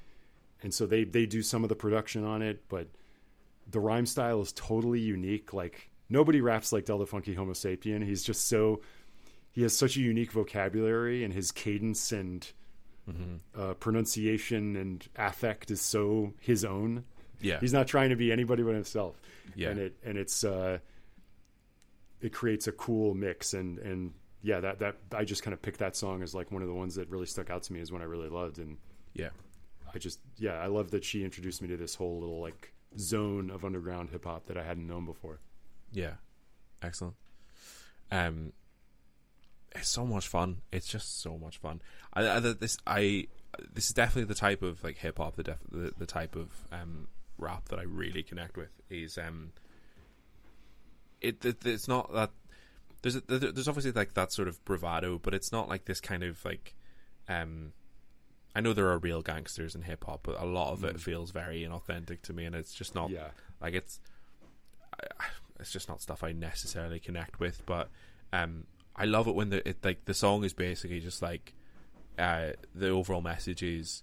and 0.62 0.72
so 0.74 0.86
they 0.86 1.04
they 1.04 1.26
do 1.26 1.42
some 1.42 1.62
of 1.62 1.68
the 1.68 1.74
production 1.76 2.24
on 2.24 2.42
it, 2.42 2.64
but 2.68 2.88
the 3.70 3.80
rhyme 3.80 4.06
style 4.06 4.40
is 4.40 4.52
totally 4.52 5.00
unique. 5.00 5.52
Like 5.52 5.90
nobody 6.08 6.40
raps 6.40 6.72
like 6.72 6.84
Del 6.84 6.98
the 6.98 7.06
Funky 7.06 7.34
Homo 7.34 7.52
Sapien. 7.52 8.04
He's 8.04 8.22
just 8.22 8.48
so 8.48 8.80
he 9.50 9.62
has 9.62 9.76
such 9.76 9.96
a 9.96 10.00
unique 10.00 10.32
vocabulary, 10.32 11.24
and 11.24 11.32
his 11.32 11.52
cadence 11.52 12.12
and 12.12 12.46
uh, 13.58 13.74
pronunciation 13.74 14.76
and 14.76 15.08
affect 15.16 15.70
is 15.70 15.80
so 15.80 16.34
his 16.40 16.64
own. 16.64 17.04
Yeah. 17.42 17.60
He's 17.60 17.72
not 17.72 17.86
trying 17.86 18.10
to 18.10 18.16
be 18.16 18.32
anybody 18.32 18.62
but 18.62 18.74
himself. 18.74 19.20
Yeah. 19.54 19.70
And 19.70 19.80
it 19.80 19.96
and 20.04 20.16
it's 20.16 20.44
uh 20.44 20.78
it 22.20 22.32
creates 22.32 22.66
a 22.66 22.72
cool 22.72 23.14
mix 23.14 23.54
and 23.54 23.78
and 23.78 24.12
yeah, 24.42 24.60
that 24.60 24.78
that 24.80 24.96
I 25.14 25.24
just 25.24 25.42
kind 25.42 25.54
of 25.54 25.62
picked 25.62 25.78
that 25.78 25.96
song 25.96 26.22
as 26.22 26.34
like 26.34 26.50
one 26.50 26.62
of 26.62 26.68
the 26.68 26.74
ones 26.74 26.94
that 26.96 27.08
really 27.08 27.26
stuck 27.26 27.50
out 27.50 27.62
to 27.64 27.72
me 27.72 27.80
as 27.80 27.92
one 27.92 28.02
I 28.02 28.06
really 28.06 28.28
loved 28.28 28.58
and 28.58 28.78
yeah. 29.14 29.30
I 29.94 29.98
just 29.98 30.20
yeah, 30.38 30.54
I 30.54 30.66
love 30.66 30.90
that 30.92 31.04
she 31.04 31.24
introduced 31.24 31.62
me 31.62 31.68
to 31.68 31.76
this 31.76 31.94
whole 31.94 32.20
little 32.20 32.40
like 32.40 32.72
zone 32.98 33.50
of 33.50 33.64
underground 33.64 34.10
hip 34.10 34.24
hop 34.24 34.46
that 34.46 34.56
I 34.56 34.62
hadn't 34.62 34.86
known 34.86 35.04
before. 35.04 35.38
Yeah, 35.92 36.14
excellent. 36.82 37.14
Um, 38.10 38.52
it's 39.74 39.88
so 39.88 40.06
much 40.06 40.28
fun. 40.28 40.58
It's 40.70 40.86
just 40.86 41.20
so 41.20 41.38
much 41.38 41.58
fun. 41.58 41.82
I, 42.12 42.28
I 42.28 42.40
this 42.40 42.78
I 42.86 43.28
this 43.72 43.86
is 43.86 43.92
definitely 43.92 44.24
the 44.24 44.34
type 44.34 44.62
of 44.62 44.82
like 44.82 44.98
hip 44.98 45.18
hop, 45.18 45.36
the, 45.36 45.42
def, 45.42 45.58
the 45.70 45.92
the 45.96 46.06
type 46.06 46.36
of 46.36 46.48
um 46.70 47.08
rap 47.42 47.68
that 47.68 47.78
I 47.78 47.82
really 47.82 48.22
connect 48.22 48.56
with. 48.56 48.70
Is 48.88 49.18
um, 49.18 49.52
it, 51.20 51.44
it 51.44 51.64
it's 51.66 51.88
not 51.88 52.12
that 52.14 52.30
there's 53.02 53.16
a, 53.16 53.20
there's 53.26 53.68
obviously 53.68 53.92
like 53.92 54.14
that 54.14 54.32
sort 54.32 54.48
of 54.48 54.64
bravado, 54.64 55.18
but 55.18 55.34
it's 55.34 55.52
not 55.52 55.68
like 55.68 55.84
this 55.84 56.00
kind 56.00 56.22
of 56.22 56.44
like 56.44 56.74
um. 57.28 57.72
I 58.54 58.60
know 58.60 58.74
there 58.74 58.88
are 58.90 58.98
real 58.98 59.22
gangsters 59.22 59.74
in 59.74 59.80
hip 59.80 60.04
hop, 60.04 60.20
but 60.24 60.38
a 60.38 60.44
lot 60.44 60.72
of 60.72 60.84
it 60.84 61.00
feels 61.00 61.30
very 61.30 61.62
inauthentic 61.62 62.20
to 62.22 62.34
me, 62.34 62.44
and 62.44 62.54
it's 62.54 62.74
just 62.74 62.94
not 62.94 63.08
Yeah. 63.08 63.28
like 63.62 63.72
it's 63.72 63.98
it's 65.58 65.72
just 65.72 65.88
not 65.88 66.02
stuff 66.02 66.22
I 66.22 66.32
necessarily 66.32 67.00
connect 67.00 67.40
with. 67.40 67.64
But 67.64 67.88
um, 68.32 68.64
I 68.94 69.06
love 69.06 69.26
it 69.26 69.34
when 69.34 69.48
the 69.48 69.66
it 69.66 69.78
like 69.82 70.04
the 70.04 70.12
song 70.12 70.44
is 70.44 70.52
basically 70.52 71.00
just 71.00 71.22
like 71.22 71.54
uh, 72.18 72.50
the 72.74 72.90
overall 72.90 73.22
message 73.22 73.62
is 73.62 74.02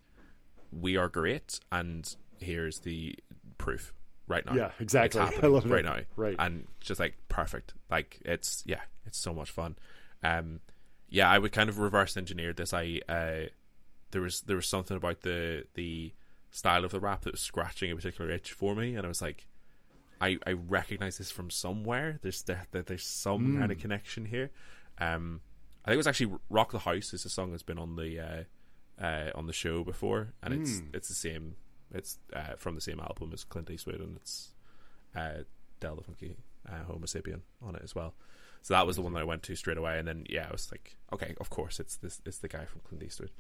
we 0.72 0.98
are 0.98 1.10
great, 1.10 1.60
and 1.72 2.16
here's 2.40 2.80
the 2.80 3.16
proof 3.60 3.94
right 4.28 4.44
now. 4.46 4.56
Yeah, 4.56 4.72
exactly. 4.80 5.22
I 5.44 5.46
love 5.48 5.70
right 5.70 5.86
now, 5.86 6.00
Right. 6.16 6.36
And 6.40 6.66
just 6.80 7.00
like 7.00 7.16
perfect. 7.30 7.76
Like 7.92 8.20
it's 8.26 8.64
yeah, 8.66 8.82
it's 9.06 9.20
so 9.20 9.34
much 9.34 9.52
fun. 9.52 9.76
Um, 10.24 10.62
yeah, 11.10 11.30
I 11.30 11.38
would 11.38 11.52
kind 11.52 11.70
of 11.70 11.78
reverse 11.78 12.18
engineer 12.18 12.54
this. 12.54 12.74
I 12.74 13.02
uh, 13.08 13.50
there 14.12 14.22
was 14.22 14.42
there 14.42 14.56
was 14.56 14.66
something 14.68 14.98
about 14.98 15.22
the 15.22 15.66
the 15.76 16.14
style 16.52 16.84
of 16.84 16.92
the 16.92 17.00
rap 17.00 17.22
that 17.22 17.34
was 17.34 17.42
scratching 17.42 17.92
a 17.92 17.96
particular 17.96 18.32
itch 18.32 18.52
for 18.52 18.76
me, 18.76 18.96
and 18.96 19.06
I 19.06 19.08
was 19.08 19.22
like, 19.22 19.48
I 20.20 20.38
I 20.46 20.54
recognize 20.54 21.18
this 21.18 21.32
from 21.32 21.50
somewhere. 21.50 22.20
There's 22.22 22.42
that 22.44 22.68
there's 22.72 23.06
some 23.06 23.58
kind 23.60 23.72
of 23.72 23.80
connection 23.80 24.26
here. 24.26 24.50
Um, 25.00 25.42
I 25.86 25.90
think 25.90 25.96
it 25.96 25.98
was 25.98 26.08
actually 26.08 26.34
"Rock 26.50 26.72
the 26.72 26.80
House" 26.80 27.14
is 27.14 27.26
a 27.26 27.30
song 27.30 27.52
that's 27.52 27.64
been 27.64 27.80
on 27.80 27.96
the 27.96 28.20
uh, 28.20 29.04
uh, 29.04 29.32
on 29.36 29.48
the 29.48 29.54
show 29.54 29.84
before, 29.84 30.34
and 30.44 30.54
it's 30.54 30.82
it's 30.94 31.08
the 31.08 31.16
same. 31.16 31.56
It's 31.94 32.18
uh, 32.34 32.56
from 32.58 32.76
the 32.76 32.82
same 32.82 33.00
album 33.00 33.32
as 33.34 33.44
Clint 33.44 33.70
Eastwood, 33.70 34.00
and 34.00 34.16
it's 34.18 34.54
uh, 35.16 35.44
Del 35.80 35.96
the 35.96 36.04
Funky 36.04 36.36
uh, 36.70 36.84
Homo 36.88 37.06
Sapien 37.06 37.42
on 37.66 37.76
it 37.76 37.82
as 37.84 37.96
well. 37.96 38.14
So 38.62 38.74
that 38.74 38.86
was 38.86 38.96
the 38.98 39.02
one 39.02 39.14
that 39.14 39.22
I 39.22 39.24
went 39.24 39.44
to 39.44 39.56
straight 39.56 39.78
away, 39.78 39.98
and 40.00 40.08
then 40.08 40.26
yeah, 40.30 40.46
I 40.48 40.52
was 40.52 40.70
like, 40.72 40.98
okay, 41.14 41.34
of 41.40 41.50
course, 41.50 41.80
it's 41.80 41.96
this 41.98 42.22
it's 42.26 42.40
the 42.40 42.48
guy 42.50 42.66
from 42.66 42.82
Clint 42.88 43.04
Eastwood. 43.04 43.32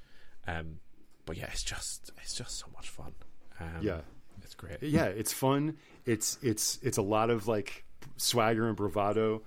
Um, 0.48 0.80
but 1.26 1.38
yeah, 1.38 1.48
it's 1.52 1.64
just 1.64 2.10
it's 2.24 2.34
just 2.36 2.58
so 2.58 2.68
much 2.74 2.90
fun. 2.90 3.14
Um, 3.60 3.82
Yeah. 3.82 4.02
it's 4.42 4.56
great. 4.56 4.82
yeah, 4.82 5.06
it's 5.06 5.34
fun. 5.34 5.78
It's 6.06 6.38
it's 6.42 6.80
it's 6.82 6.98
a 6.98 7.02
lot 7.04 7.30
of 7.30 7.48
like 7.48 7.84
swagger 8.18 8.68
and 8.68 8.76
bravado, 8.76 9.42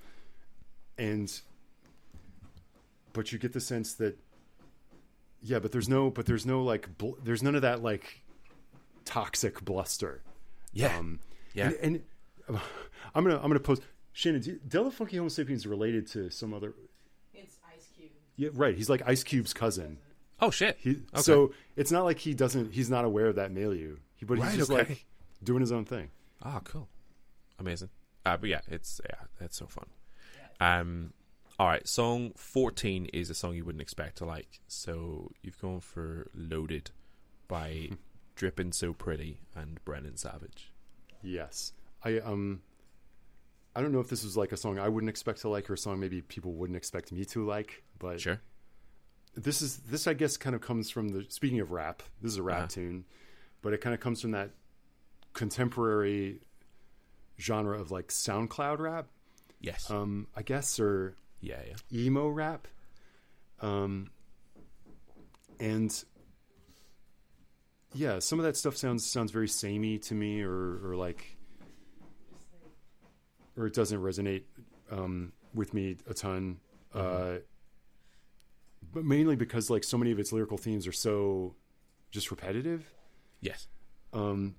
and 0.97 1.29
but 3.11 3.31
you 3.31 3.39
get 3.39 3.53
the 3.53 3.59
sense 3.59 3.95
that 3.95 4.17
yeah, 5.41 5.59
but 5.59 5.71
there's 5.71 5.89
no 5.89 6.09
but 6.09 6.25
there's 6.25 6.45
no 6.45 6.63
like 6.63 6.97
bl- 6.97 7.17
there's 7.23 7.43
none 7.43 7.55
of 7.55 7.63
that 7.63 7.83
like 7.83 8.21
toxic 9.05 9.63
bluster. 9.63 10.21
Yeah, 10.73 10.97
Um, 10.97 11.19
yeah. 11.53 11.71
and, 11.81 12.01
and 12.47 12.59
I'm 13.15 13.23
gonna 13.23 13.35
I'm 13.37 13.43
gonna 13.47 13.59
post 13.59 13.81
Shannon. 14.11 14.41
Do 14.41 14.51
you, 14.51 14.59
Del 14.67 14.85
the 14.85 14.91
Funky 14.91 15.17
Homo 15.17 15.29
Sapiens 15.29 15.65
related 15.67 16.07
to 16.07 16.29
some 16.29 16.53
other? 16.53 16.73
It's 17.33 17.57
Ice 17.75 17.87
Cube. 17.95 18.09
Yeah, 18.35 18.49
right. 18.53 18.75
He's 18.75 18.89
like 18.89 19.01
Ice 19.05 19.23
Cube's 19.23 19.53
cousin. 19.53 19.97
oh 20.41 20.49
shit. 20.51 20.77
He, 20.79 20.91
Okay. 21.13 21.21
So 21.21 21.53
it's 21.75 21.91
not 21.91 22.03
like 22.05 22.19
he 22.19 22.33
doesn't. 22.33 22.73
He's 22.73 22.89
not 22.89 23.05
aware 23.05 23.27
of 23.27 23.35
that 23.35 23.51
milieu. 23.51 23.97
He, 24.15 24.25
but 24.25 24.39
he's 24.39 24.55
just 24.55 24.71
okay. 24.71 24.89
like 24.89 25.05
doing 25.43 25.61
his 25.61 25.71
own 25.71 25.85
thing. 25.85 26.09
Ah, 26.41 26.59
cool, 26.63 26.87
amazing. 27.59 27.89
Uh, 28.25 28.37
but 28.37 28.49
yeah, 28.49 28.61
it's 28.67 28.99
yeah, 29.09 29.25
it's 29.45 29.57
so 29.57 29.67
fun. 29.67 29.85
Um, 30.59 31.13
all 31.59 31.67
right, 31.67 31.87
song 31.87 32.31
fourteen 32.35 33.05
is 33.13 33.29
a 33.29 33.33
song 33.35 33.55
you 33.55 33.63
wouldn't 33.65 33.81
expect 33.81 34.17
to 34.17 34.25
like. 34.25 34.59
So 34.67 35.31
you've 35.41 35.59
gone 35.61 35.79
for 35.81 36.27
"Loaded" 36.33 36.91
by 37.47 37.89
Drippin' 38.35 38.71
So 38.73 38.93
Pretty 38.93 39.39
and 39.55 39.83
Brennan 39.85 40.17
Savage. 40.17 40.71
Yes, 41.21 41.73
I 42.03 42.19
um, 42.19 42.61
I 43.75 43.81
don't 43.81 43.91
know 43.91 43.99
if 43.99 44.09
this 44.09 44.23
was 44.23 44.35
like 44.35 44.51
a 44.51 44.57
song 44.57 44.77
I 44.79 44.89
wouldn't 44.89 45.09
expect 45.09 45.41
to 45.41 45.49
like, 45.49 45.69
or 45.69 45.73
a 45.73 45.77
song 45.77 45.99
maybe 45.99 46.21
people 46.21 46.53
wouldn't 46.53 46.77
expect 46.77 47.11
me 47.11 47.25
to 47.25 47.45
like. 47.45 47.83
But 47.99 48.19
Sure. 48.21 48.41
this 49.35 49.61
is 49.61 49.77
this 49.77 50.07
I 50.07 50.13
guess 50.13 50.35
kind 50.37 50.55
of 50.55 50.61
comes 50.61 50.89
from 50.89 51.09
the. 51.09 51.25
Speaking 51.29 51.59
of 51.59 51.71
rap, 51.71 52.03
this 52.21 52.31
is 52.33 52.37
a 52.37 52.43
rap 52.43 52.57
Uh-huh. 52.59 52.67
tune, 52.67 53.05
but 53.61 53.73
it 53.73 53.81
kind 53.81 53.93
of 53.93 53.99
comes 53.99 54.21
from 54.21 54.31
that 54.31 54.51
contemporary 55.33 56.41
genre 57.39 57.79
of 57.79 57.89
like 57.91 58.09
SoundCloud 58.09 58.79
rap, 58.79 59.07
Yes. 59.59 59.89
um, 59.89 60.27
I 60.35 60.41
guess, 60.43 60.79
or 60.79 61.15
yeah. 61.39 61.61
Yeah. 61.67 61.75
emo 62.05 62.27
rap. 62.29 62.67
Um, 63.61 64.09
and 65.59 66.03
yeah, 67.93 68.19
some 68.19 68.39
of 68.39 68.45
that 68.45 68.57
stuff 68.57 68.75
sounds 68.75 69.05
sounds 69.05 69.31
very 69.31 69.47
samey 69.47 69.97
to 69.99 70.13
me, 70.13 70.41
or 70.41 70.79
or 70.83 70.95
like, 70.95 71.37
or 73.57 73.67
it 73.67 73.73
doesn't 73.73 73.99
resonate 73.99 74.43
um, 74.91 75.31
with 75.53 75.73
me 75.73 75.97
a 76.09 76.13
ton. 76.13 76.59
Uh, 76.93 77.35
but 78.93 79.03
mainly 79.03 79.35
because 79.35 79.69
like 79.69 79.83
so 79.83 79.97
many 79.97 80.11
of 80.11 80.19
its 80.19 80.31
lyrical 80.31 80.57
themes 80.57 80.87
are 80.87 80.91
so 80.91 81.55
just 82.11 82.29
repetitive. 82.31 82.85
Yes. 83.41 83.67
Um, 84.13 84.55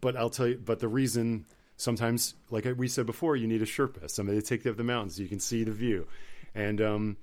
but 0.00 0.16
I'll 0.16 0.30
tell 0.30 0.48
you, 0.48 0.60
but 0.62 0.80
the 0.80 0.88
reason 0.88 1.46
sometimes, 1.76 2.34
like 2.50 2.66
we 2.76 2.88
said 2.88 3.06
before, 3.06 3.36
you 3.36 3.46
need 3.46 3.62
a 3.62 3.66
Sherpa, 3.66 4.10
somebody 4.10 4.40
to 4.40 4.46
take 4.46 4.64
you 4.64 4.70
up 4.70 4.76
the 4.76 4.84
mountains 4.84 5.16
so 5.16 5.22
you 5.22 5.28
can 5.28 5.40
see 5.40 5.64
the 5.64 5.72
view. 5.72 6.06
And 6.54 6.80
um, 6.80 7.16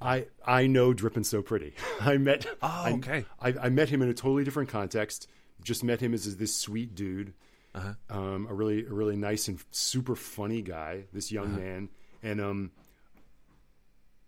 I 0.00 0.26
I 0.44 0.66
know 0.66 0.92
Drippin' 0.92 1.24
So 1.24 1.42
Pretty. 1.42 1.74
I 2.00 2.16
met. 2.18 2.46
Oh, 2.62 2.94
okay. 2.96 3.24
I, 3.40 3.54
I 3.62 3.68
met 3.70 3.88
him 3.88 4.02
in 4.02 4.08
a 4.08 4.14
totally 4.14 4.44
different 4.44 4.68
context. 4.68 5.28
Just 5.62 5.82
met 5.82 6.00
him 6.00 6.12
as 6.14 6.36
this 6.36 6.54
sweet 6.54 6.94
dude, 6.94 7.32
Uh-huh. 7.74 7.94
um, 8.10 8.46
a 8.50 8.54
really 8.54 8.84
a 8.84 8.92
really 8.92 9.16
nice 9.16 9.48
and 9.48 9.58
super 9.70 10.14
funny 10.14 10.60
guy. 10.62 11.04
This 11.12 11.32
young 11.32 11.46
Uh-huh. 11.46 11.58
man, 11.60 11.88
and 12.22 12.40
um, 12.40 12.70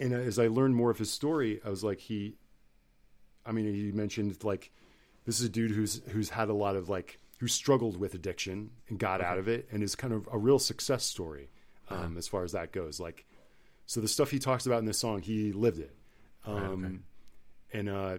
and 0.00 0.12
as 0.12 0.38
I 0.38 0.46
learned 0.48 0.74
more 0.76 0.90
of 0.90 0.98
his 0.98 1.10
story, 1.10 1.60
I 1.64 1.70
was 1.70 1.82
like, 1.84 1.98
he, 1.98 2.36
I 3.44 3.52
mean, 3.52 3.72
he 3.74 3.92
mentioned 3.92 4.42
like 4.44 4.70
this 5.26 5.40
is 5.40 5.46
a 5.46 5.50
dude 5.50 5.72
who's 5.72 6.00
who's 6.08 6.30
had 6.30 6.48
a 6.48 6.54
lot 6.54 6.76
of 6.76 6.88
like 6.88 7.18
who 7.40 7.46
struggled 7.46 7.98
with 7.98 8.14
addiction 8.14 8.70
and 8.88 8.98
got 8.98 9.20
out 9.20 9.38
of 9.38 9.48
it, 9.48 9.68
and 9.70 9.82
is 9.82 9.94
kind 9.94 10.12
of 10.12 10.28
a 10.32 10.38
real 10.38 10.58
success 10.58 11.04
story 11.04 11.50
um, 11.88 12.16
as 12.16 12.26
far 12.26 12.42
as 12.44 12.52
that 12.52 12.72
goes. 12.72 12.98
Like, 13.00 13.26
so 13.88 14.00
the 14.00 14.06
stuff 14.08 14.30
he 14.30 14.38
talks 14.38 14.66
about 14.66 14.78
in 14.80 14.84
this 14.84 14.98
song, 14.98 15.22
he 15.22 15.50
lived 15.52 15.78
it, 15.80 15.96
um, 16.44 17.02
and 17.72 17.88
uh, 17.88 18.18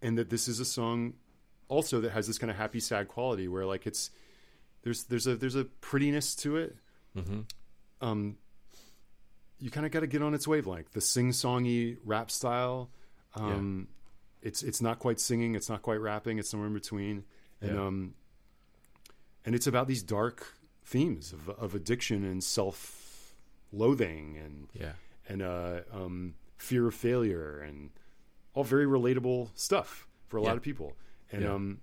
and 0.00 0.18
that 0.18 0.30
this 0.30 0.48
is 0.48 0.60
a 0.60 0.64
song 0.64 1.14
also 1.68 2.00
that 2.02 2.12
has 2.12 2.26
this 2.26 2.38
kind 2.38 2.50
of 2.50 2.56
happy 2.56 2.80
sad 2.80 3.08
quality 3.08 3.48
where 3.48 3.64
like 3.64 3.86
it's 3.86 4.10
there's 4.82 5.04
there's 5.04 5.26
a 5.26 5.36
there's 5.36 5.54
a 5.56 5.64
prettiness 5.64 6.34
to 6.36 6.56
it 6.56 6.76
Mm-hmm. 7.16 7.40
um, 8.00 8.36
you 9.58 9.70
kind 9.70 9.84
of 9.84 9.92
got 9.92 10.00
to 10.00 10.06
get 10.06 10.22
on 10.22 10.32
its 10.34 10.48
wavelength. 10.48 10.92
The 10.92 11.00
sing-songy 11.02 11.98
rap 12.04 12.30
style, 12.30 12.88
um, 13.34 13.86
it's 14.40 14.62
it's 14.62 14.80
not 14.80 14.98
quite 14.98 15.20
singing, 15.20 15.54
it's 15.54 15.68
not 15.68 15.82
quite 15.82 16.00
rapping, 16.00 16.38
it's 16.38 16.48
somewhere 16.50 16.68
in 16.68 16.72
between, 16.74 17.24
and 17.60 17.74
Yeah. 17.74 17.86
um, 17.86 18.14
and 19.44 19.54
it's 19.54 19.66
about 19.66 19.88
these 19.88 20.02
dark 20.02 20.46
themes 20.86 21.32
of, 21.34 21.48
of 21.50 21.74
addiction 21.74 22.24
and 22.24 22.42
self-loathing 23.72 24.36
and 24.38 24.68
Yeah. 24.72 24.92
and 25.28 25.42
uh, 25.42 25.80
um, 25.92 26.34
fear 26.56 26.86
of 26.88 26.94
failure 26.94 27.60
and 27.60 27.90
all 28.54 28.64
very 28.64 28.86
relatable 28.86 29.50
stuff 29.54 30.06
for 30.28 30.36
a 30.38 30.42
Yeah. 30.42 30.48
lot 30.48 30.56
of 30.56 30.62
people. 30.62 30.96
And 31.30 31.42
Yeah. 31.42 31.54
um, 31.54 31.80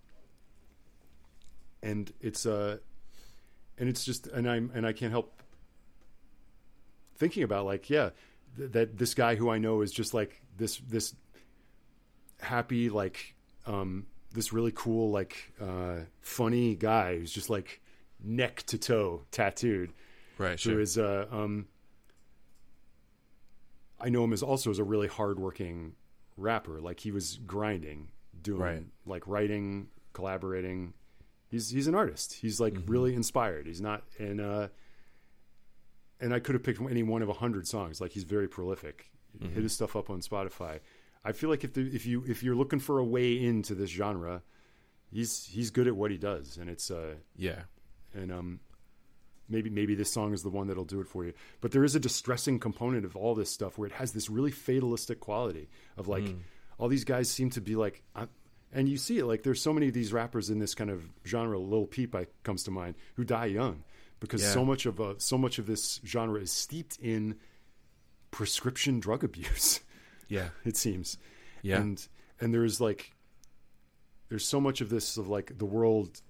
and 1.82 2.12
it's 2.22 2.46
uh, 2.46 2.78
and 3.78 3.90
it's 3.90 4.04
just 4.06 4.28
and 4.28 4.50
I'm 4.50 4.72
and 4.74 4.86
I 4.86 4.94
can't 4.94 5.12
help 5.12 5.42
thinking 7.18 7.44
about 7.44 7.66
like 7.66 7.90
yeah, 7.90 8.12
th- 8.58 8.72
that 8.72 8.98
this 8.98 9.14
guy 9.14 9.36
who 9.36 9.50
I 9.50 9.58
know 9.58 9.82
is 9.82 9.92
just 9.92 10.14
like 10.14 10.42
this 10.58 10.78
this 10.78 11.16
happy 12.42 12.90
like 12.90 13.36
um 13.66 14.08
this 14.32 14.54
really 14.54 14.72
cool 14.74 15.12
like 15.12 15.52
uh 15.60 16.02
funny 16.22 16.76
guy 16.76 17.18
who's 17.18 17.34
just 17.34 17.50
like 17.50 17.82
neck 18.24 18.64
to 18.68 18.78
toe 18.78 19.24
tattooed 19.32 19.92
Right. 20.38 20.52
who 20.52 20.72
Sure. 20.72 20.80
is 20.80 20.98
uh 20.98 21.28
um 21.32 21.68
I 24.02 24.10
know 24.10 24.24
him 24.24 24.34
as 24.34 24.42
also 24.44 24.70
as 24.72 24.80
a 24.80 24.84
really 24.84 25.08
hardworking 25.08 25.94
rapper 26.38 26.80
like 26.80 27.00
he 27.02 27.12
was 27.12 27.38
grinding 27.46 28.10
doing 28.42 28.62
Right. 28.62 28.84
like 29.06 29.28
writing 29.28 29.88
collaborating 30.14 30.94
he's 31.48 31.70
he's 31.70 31.88
an 31.88 31.96
artist 31.96 32.34
he's 32.36 32.60
like 32.62 32.74
Mm-hmm. 32.74 32.92
really 32.92 33.14
inspired 33.16 33.68
he's 33.68 33.82
not 33.82 34.04
and 34.18 34.40
uh 34.40 34.68
and 36.22 36.34
I 36.34 36.40
could 36.40 36.56
have 36.56 36.64
picked 36.64 36.82
any 36.82 37.04
one 37.04 37.22
of 37.22 37.30
a 37.30 37.34
hundred 37.34 37.66
songs. 37.68 38.02
Like 38.02 38.12
he's 38.12 38.24
very 38.26 38.48
prolific. 38.48 39.10
Mm-hmm. 39.38 39.54
Hit 39.54 39.64
his 39.64 39.74
stuff 39.74 39.96
up 39.96 40.10
on 40.10 40.20
Spotify. 40.22 40.80
I 41.24 41.32
feel 41.32 41.50
like 41.50 41.64
if 41.64 41.74
the, 41.74 41.82
if 41.96 42.06
you 42.06 42.24
if 42.28 42.44
you're 42.44 42.56
looking 42.56 42.80
for 42.80 43.00
a 43.00 43.06
way 43.06 43.42
into 43.42 43.74
this 43.74 43.90
genre, 43.90 44.42
he's 45.12 45.46
he's 45.46 45.70
good 45.72 45.88
at 45.88 45.96
what 45.96 46.12
he 46.12 46.18
does, 46.18 46.58
and 46.58 46.70
it's 46.70 46.92
uh 46.92 47.16
yeah. 47.38 47.62
and 48.14 48.32
um 48.32 48.60
maybe 49.50 49.70
maybe 49.70 49.96
this 49.96 50.12
song 50.14 50.34
is 50.34 50.44
the 50.44 50.50
one 50.50 50.68
that'll 50.68 50.86
do 50.86 51.02
it 51.02 51.08
for 51.08 51.26
you. 51.26 51.34
But 51.62 51.72
there 51.72 51.84
is 51.84 51.96
a 51.96 52.00
distressing 52.00 52.60
component 52.60 53.06
of 53.06 53.16
all 53.16 53.36
this 53.36 53.50
stuff 53.50 53.78
where 53.78 53.88
it 53.88 53.94
has 53.94 54.12
this 54.12 54.30
really 54.30 54.52
fatalistic 54.52 55.20
quality 55.20 55.70
of 55.98 56.08
like 56.08 56.24
all 56.78 56.88
these 56.88 57.04
guys 57.04 57.30
seem 57.30 57.50
to 57.52 57.62
be 57.62 57.76
like. 57.76 58.04
and 58.72 58.88
you 58.88 58.98
see 58.98 59.18
it 59.18 59.26
like 59.26 59.44
there's 59.44 59.62
so 59.62 59.74
many 59.74 59.88
of 59.88 59.94
these 59.94 60.14
rappers 60.14 60.50
in 60.50 60.60
this 60.60 60.76
kind 60.76 60.90
of 60.90 61.04
genre. 61.26 61.58
Lil 61.60 61.86
Peep 61.88 62.14
I, 62.16 62.28
comes 62.44 62.64
to 62.64 62.72
mind 62.72 62.96
who 63.16 63.24
die 63.24 63.48
young 63.48 63.84
because 64.20 64.42
Yeah. 64.44 64.52
so 64.52 64.64
much 64.66 64.86
of 64.86 65.00
uh, 65.02 65.16
so 65.18 65.38
much 65.38 65.60
of 65.60 65.66
this 65.66 66.00
genre 66.06 66.40
is 66.40 66.52
steeped 66.52 66.98
in 67.02 67.36
prescription 68.32 69.00
drug 69.00 69.24
abuse. 69.24 69.80
Yeah. 70.32 70.50
it 70.64 70.78
seems. 70.78 71.18
Yeah. 71.64 71.80
And 71.82 72.08
and 72.40 72.54
there's 72.54 72.80
like 72.80 73.16
there's 74.30 74.46
so 74.46 74.62
much 74.62 74.80
of 74.80 74.90
this 74.90 75.18
of 75.18 75.28
like 75.28 75.58
the 75.58 75.66
world 75.66 76.22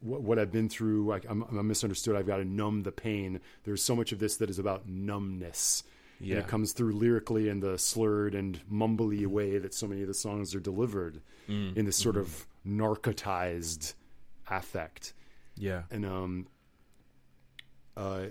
what, 0.00 0.22
what 0.22 0.38
I've 0.38 0.52
been 0.52 0.68
through 0.68 1.06
like 1.06 1.26
I'm, 1.28 1.42
I'm 1.42 1.66
misunderstood 1.66 2.14
I've 2.16 2.26
got 2.26 2.36
to 2.38 2.44
numb 2.44 2.82
the 2.84 2.92
pain 2.92 3.40
there's 3.64 3.82
so 3.82 3.96
much 3.96 4.12
of 4.12 4.18
this 4.18 4.36
that 4.36 4.48
is 4.50 4.58
about 4.58 4.88
numbness 4.88 5.82
and 6.20 6.30
it 6.32 6.48
comes 6.48 6.72
through 6.72 6.92
lyrically 6.94 7.48
in 7.48 7.60
the 7.60 7.78
slurred 7.78 8.34
and 8.34 8.60
mumbly 8.70 9.24
way 9.26 9.56
that 9.58 9.72
so 9.72 9.86
many 9.86 10.02
of 10.02 10.08
the 10.08 10.14
songs 10.14 10.54
are 10.54 10.60
delivered 10.60 11.20
Mm. 11.48 11.76
in 11.78 11.86
this 11.86 11.96
sort 11.96 12.16
of 12.18 12.46
narcotized 12.66 13.94
affect 14.50 15.14
Yeah. 15.56 15.82
and 15.90 16.04
um 16.04 16.46
uh 17.96 18.26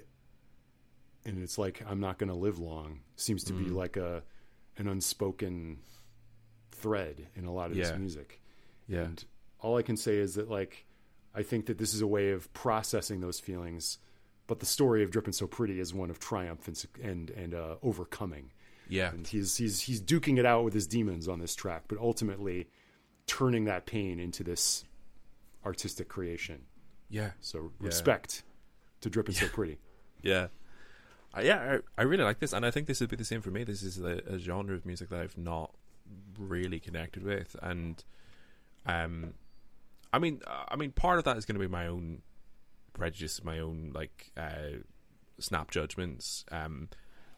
and 1.26 1.41
it's 1.44 1.57
like 1.57 1.81
i'm 1.88 1.99
not 1.99 2.18
going 2.18 2.30
to 2.30 2.35
live 2.35 2.60
long 2.60 2.99
seems 3.15 3.44
to 3.45 3.53
Mm. 3.53 3.57
be 3.65 3.69
like 3.72 3.98
a 3.98 4.23
an 4.77 4.88
unspoken 4.88 5.80
thread 6.72 7.27
in 7.35 7.45
a 7.45 7.52
lot 7.52 7.72
of 7.72 7.77
Yeah. 7.77 7.85
this 7.89 7.98
music 7.98 8.39
Yeah. 8.88 9.02
and 9.06 9.26
all 9.60 9.77
i 9.77 9.81
can 9.81 9.98
say 9.98 10.18
is 10.18 10.35
that 10.35 10.49
like 10.49 10.85
i 11.36 11.44
think 11.44 11.66
that 11.68 11.78
this 11.78 11.94
is 11.94 12.02
a 12.02 12.08
way 12.08 12.32
of 12.32 12.52
processing 12.54 13.20
those 13.22 13.40
feelings 13.40 13.98
but 14.48 14.60
the 14.60 14.66
story 14.66 15.04
of 15.04 15.12
drippin' 15.12 15.34
so 15.34 15.45
pretty 15.48 15.80
is 15.80 15.94
one 15.94 16.10
of 16.10 16.20
triumph 16.20 16.68
and 16.68 16.86
and, 17.04 17.30
and 17.32 17.54
uh, 17.54 17.76
overcoming 17.84 18.52
Yeah. 18.90 19.10
and 19.12 19.28
he's 19.28 19.58
he's 19.58 19.82
he's 19.82 20.02
duking 20.02 20.38
it 20.40 20.45
out 20.45 20.64
with 20.64 20.74
his 20.74 20.88
demons 20.88 21.28
on 21.28 21.40
this 21.40 21.56
track 21.56 21.84
but 21.88 21.98
ultimately 21.98 22.68
turning 23.28 23.66
that 23.66 23.86
pain 23.86 24.20
into 24.20 24.44
this 24.44 24.86
artistic 25.66 26.08
creation 26.08 26.62
Yeah. 27.10 27.32
so 27.41 27.72
Yeah. 27.82 27.88
respect 27.88 28.44
to 29.02 29.10
dripping 29.10 29.36
so 29.36 29.48
pretty. 29.48 29.78
Yeah. 30.24 30.48
Uh, 31.36 31.41
yeah, 31.41 31.78
I, 31.98 32.02
I 32.02 32.04
really 32.06 32.24
like 32.24 32.40
this, 32.40 32.52
and 32.54 32.66
I 32.66 32.72
think 32.72 32.88
this 32.88 32.99
would 33.02 33.10
be 33.10 33.16
the 33.16 33.24
same 33.24 33.41
for 33.41 33.52
me. 33.52 33.64
This 33.64 33.84
is 33.84 33.99
a, 33.99 34.22
a 34.26 34.40
genre 34.40 34.74
of 34.74 34.84
music 34.86 35.10
that 35.10 35.20
I've 35.20 35.38
not 35.38 35.72
really 36.40 36.80
connected 36.80 37.24
with, 37.24 37.56
and 37.62 38.04
um, 38.88 39.34
I 40.14 40.20
mean, 40.20 40.42
uh, 40.48 40.64
I 40.70 40.76
mean, 40.76 40.92
part 40.92 41.20
of 41.20 41.26
that 41.26 41.38
is 41.38 41.46
going 41.46 41.60
to 41.60 41.66
be 41.66 41.72
my 41.72 41.88
own 41.88 42.22
prejudice, 42.94 43.44
my 43.44 43.60
own 43.60 43.92
like 43.94 44.32
uh, 44.38 44.80
snap 45.40 45.72
judgments. 45.72 46.46
Um, 46.52 46.90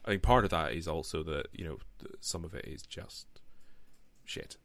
I 0.05 0.09
think 0.11 0.21
part 0.21 0.43
of 0.45 0.51
that 0.51 0.73
is 0.73 0.87
also 0.87 1.23
that 1.23 1.47
you 1.51 1.65
know 1.65 1.77
some 2.19 2.45
of 2.45 2.53
it 2.53 2.65
is 2.65 2.81
just 2.83 3.27
shit. 4.25 4.57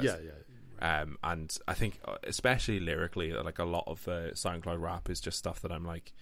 yeah, 0.00 0.02
That's- 0.12 0.24
yeah, 0.24 1.00
um, 1.02 1.18
and 1.22 1.56
I 1.68 1.74
think 1.74 2.00
uh, 2.04 2.16
especially 2.24 2.80
lyrically, 2.80 3.32
like 3.32 3.58
a 3.58 3.64
lot 3.64 3.84
of 3.86 4.06
uh, 4.08 4.32
SoundCloud 4.32 4.80
rap 4.80 5.10
is 5.10 5.20
just 5.20 5.38
stuff 5.38 5.60
that 5.62 5.70
I'm 5.70 5.84
like, 5.84 6.12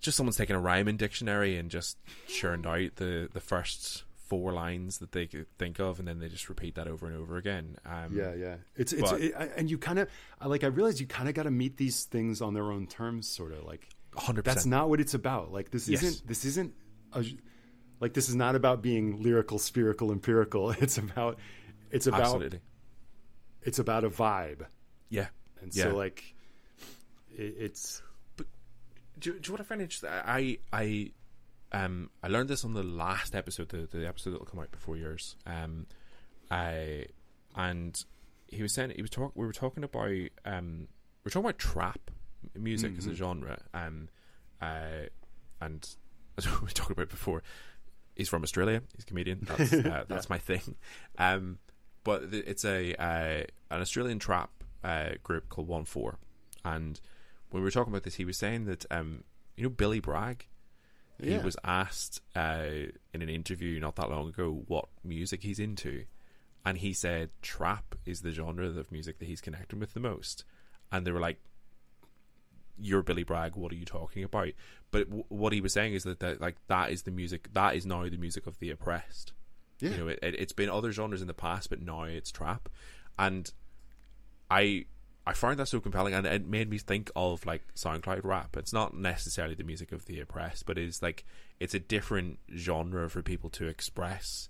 just 0.00 0.16
someone's 0.16 0.36
taken 0.36 0.56
a 0.56 0.60
rhyming 0.60 0.96
dictionary 0.96 1.56
and 1.56 1.70
just 1.70 1.98
churned 2.26 2.66
out 2.66 2.96
the 2.96 3.28
the 3.32 3.40
first 3.40 4.04
four 4.28 4.52
lines 4.52 4.98
that 4.98 5.12
they 5.12 5.26
could 5.26 5.46
think 5.58 5.78
of, 5.78 5.98
and 5.98 6.06
then 6.08 6.18
they 6.18 6.28
just 6.28 6.48
repeat 6.48 6.74
that 6.74 6.88
over 6.88 7.06
and 7.06 7.16
over 7.16 7.36
again. 7.36 7.76
Um, 7.86 8.16
yeah, 8.16 8.34
yeah. 8.34 8.56
It's 8.76 8.92
it's 8.92 9.10
but- 9.10 9.20
it, 9.20 9.34
and 9.56 9.70
you 9.70 9.78
kind 9.78 9.98
of 9.98 10.08
like 10.44 10.64
I 10.64 10.68
realize 10.68 11.00
you 11.00 11.06
kind 11.06 11.28
of 11.28 11.34
got 11.34 11.44
to 11.44 11.50
meet 11.50 11.76
these 11.76 12.04
things 12.04 12.40
on 12.42 12.54
their 12.54 12.70
own 12.72 12.86
terms, 12.86 13.28
sort 13.28 13.52
of 13.52 13.64
like 13.64 13.88
hundred 14.14 14.44
that's 14.44 14.66
not 14.66 14.88
what 14.88 15.00
it's 15.00 15.14
about. 15.14 15.52
Like 15.52 15.70
this 15.70 15.88
Yes. 15.88 16.02
isn't 16.02 16.26
this 16.26 16.44
isn't 16.44 16.74
a, 17.12 17.24
like 18.00 18.14
this 18.14 18.28
is 18.28 18.34
not 18.34 18.54
about 18.54 18.82
being 18.82 19.22
lyrical, 19.22 19.58
spherical, 19.58 20.10
empirical. 20.12 20.70
It's 20.80 20.98
about 20.98 21.38
it's 21.90 22.06
about 22.06 22.20
Absolutely, 22.22 22.60
it's 23.62 23.78
about 23.78 24.04
a 24.04 24.10
vibe, 24.10 24.66
yeah. 25.08 25.28
and 25.60 25.74
Yeah. 25.74 25.84
so 25.84 25.96
like 25.96 26.34
it, 27.36 27.54
it's 27.58 28.02
do, 29.18 29.30
you- 29.32 29.38
do 29.40 29.48
you 29.48 29.52
what 29.52 29.60
I 29.60 29.64
find 29.64 29.80
interesting? 29.80 30.10
I 30.10 30.58
I 30.72 31.12
um 31.72 32.10
I 32.22 32.28
learned 32.28 32.48
this 32.48 32.64
on 32.64 32.74
the 32.74 32.82
last 32.82 33.34
episode, 33.34 33.68
the, 33.68 33.88
the 33.90 34.06
episode 34.06 34.30
that 34.30 34.38
will 34.40 34.46
come 34.46 34.60
out 34.60 34.70
before 34.70 34.96
yours. 34.96 35.36
Um, 35.46 35.86
I 36.50 37.06
and 37.54 37.98
he 38.48 38.62
was 38.62 38.72
saying 38.72 38.92
he 38.94 39.02
was 39.02 39.10
talk. 39.10 39.32
We 39.34 39.46
were 39.46 39.52
talking 39.52 39.84
about 39.84 40.10
um 40.44 40.88
we're 41.24 41.30
talking 41.30 41.46
about 41.46 41.58
trap 41.58 42.10
music 42.54 42.92
as 42.98 43.06
a 43.06 43.14
genre. 43.14 43.58
Um, 43.74 44.08
uh, 44.60 45.08
and 45.60 45.88
as 46.38 46.46
we 46.60 46.68
talked 46.68 46.92
about 46.92 47.08
before, 47.08 47.42
he's 48.14 48.28
from 48.28 48.42
Australia. 48.42 48.82
He's 48.94 49.04
a 49.04 49.06
comedian. 49.06 49.40
That's 49.42 49.72
uh, 49.72 50.04
that's 50.08 50.30
my 50.30 50.38
thing. 50.38 50.76
Um, 51.18 51.58
but 52.04 52.30
th- 52.30 52.44
it's 52.46 52.64
a 52.64 52.94
uh, 52.94 53.44
an 53.70 53.80
Australian 53.80 54.18
trap 54.18 54.50
uh, 54.84 55.10
group 55.22 55.48
called 55.48 55.68
One 55.68 55.84
Four, 55.84 56.18
and 56.64 57.00
when 57.50 57.62
we 57.62 57.64
were 57.64 57.70
talking 57.70 57.92
about 57.92 58.04
this, 58.04 58.16
he 58.16 58.24
was 58.24 58.36
saying 58.36 58.66
that 58.66 58.86
um, 58.90 59.24
you 59.56 59.64
know 59.64 59.70
Billy 59.70 60.00
Bragg. 60.00 60.46
He 61.20 61.30
Yeah. 61.32 61.42
was 61.42 61.56
asked 61.64 62.20
uh, 62.34 62.66
in 63.14 63.22
an 63.22 63.28
interview 63.28 63.80
not 63.80 63.96
that 63.96 64.10
long 64.10 64.28
ago 64.28 64.64
what 64.66 64.88
music 65.02 65.42
he's 65.42 65.58
into, 65.58 66.04
and 66.64 66.78
he 66.78 66.92
said 66.92 67.30
trap 67.42 67.94
is 68.04 68.20
the 68.22 68.32
genre 68.32 68.66
of 68.66 68.92
music 68.92 69.18
that 69.18 69.26
he's 69.26 69.40
connecting 69.40 69.78
with 69.80 69.94
the 69.94 70.00
most. 70.00 70.44
And 70.92 71.06
they 71.06 71.12
were 71.12 71.20
like, 71.20 71.40
"You're 72.78 73.02
Billy 73.02 73.22
Bragg. 73.24 73.56
What 73.56 73.72
are 73.72 73.76
you 73.76 73.84
talking 73.84 74.22
about?" 74.24 74.50
But 74.90 75.06
w- 75.06 75.24
what 75.28 75.52
he 75.52 75.60
was 75.60 75.72
saying 75.72 75.94
is 75.94 76.04
that, 76.04 76.20
that 76.20 76.40
like 76.40 76.56
that 76.68 76.90
is 76.90 77.02
the 77.04 77.10
music. 77.10 77.52
That 77.54 77.74
is 77.74 77.86
now 77.86 78.08
the 78.08 78.16
music 78.18 78.46
of 78.46 78.58
the 78.58 78.70
oppressed. 78.70 79.32
yeah, 79.80 79.90
You 79.90 79.96
know, 79.96 80.08
it, 80.08 80.18
it, 80.22 80.34
it's 80.36 80.52
been 80.52 80.68
other 80.70 80.92
genres 80.92 81.20
in 81.22 81.26
the 81.28 81.34
past, 81.34 81.70
but 81.70 81.80
now 81.82 82.02
it's 82.04 82.30
trap. 82.30 82.68
And 83.18 83.50
I 84.50 84.84
I 85.26 85.32
found 85.32 85.58
that 85.58 85.66
so 85.66 85.80
compelling, 85.80 86.14
and 86.14 86.24
it 86.26 86.46
made 86.46 86.70
me 86.70 86.78
think 86.78 87.10
of 87.16 87.44
like 87.44 87.62
SoundCloud 87.74 88.22
rap. 88.24 88.56
It's 88.56 88.72
not 88.72 88.96
necessarily 88.96 89.54
the 89.56 89.64
music 89.64 89.90
of 89.92 90.04
the 90.06 90.20
oppressed, 90.20 90.66
but 90.66 90.78
it's 90.78 91.02
like 91.02 91.24
it's 91.58 91.74
a 91.74 91.80
different 91.80 92.38
genre 92.56 93.10
for 93.10 93.22
people 93.22 93.50
to 93.50 93.66
express 93.66 94.48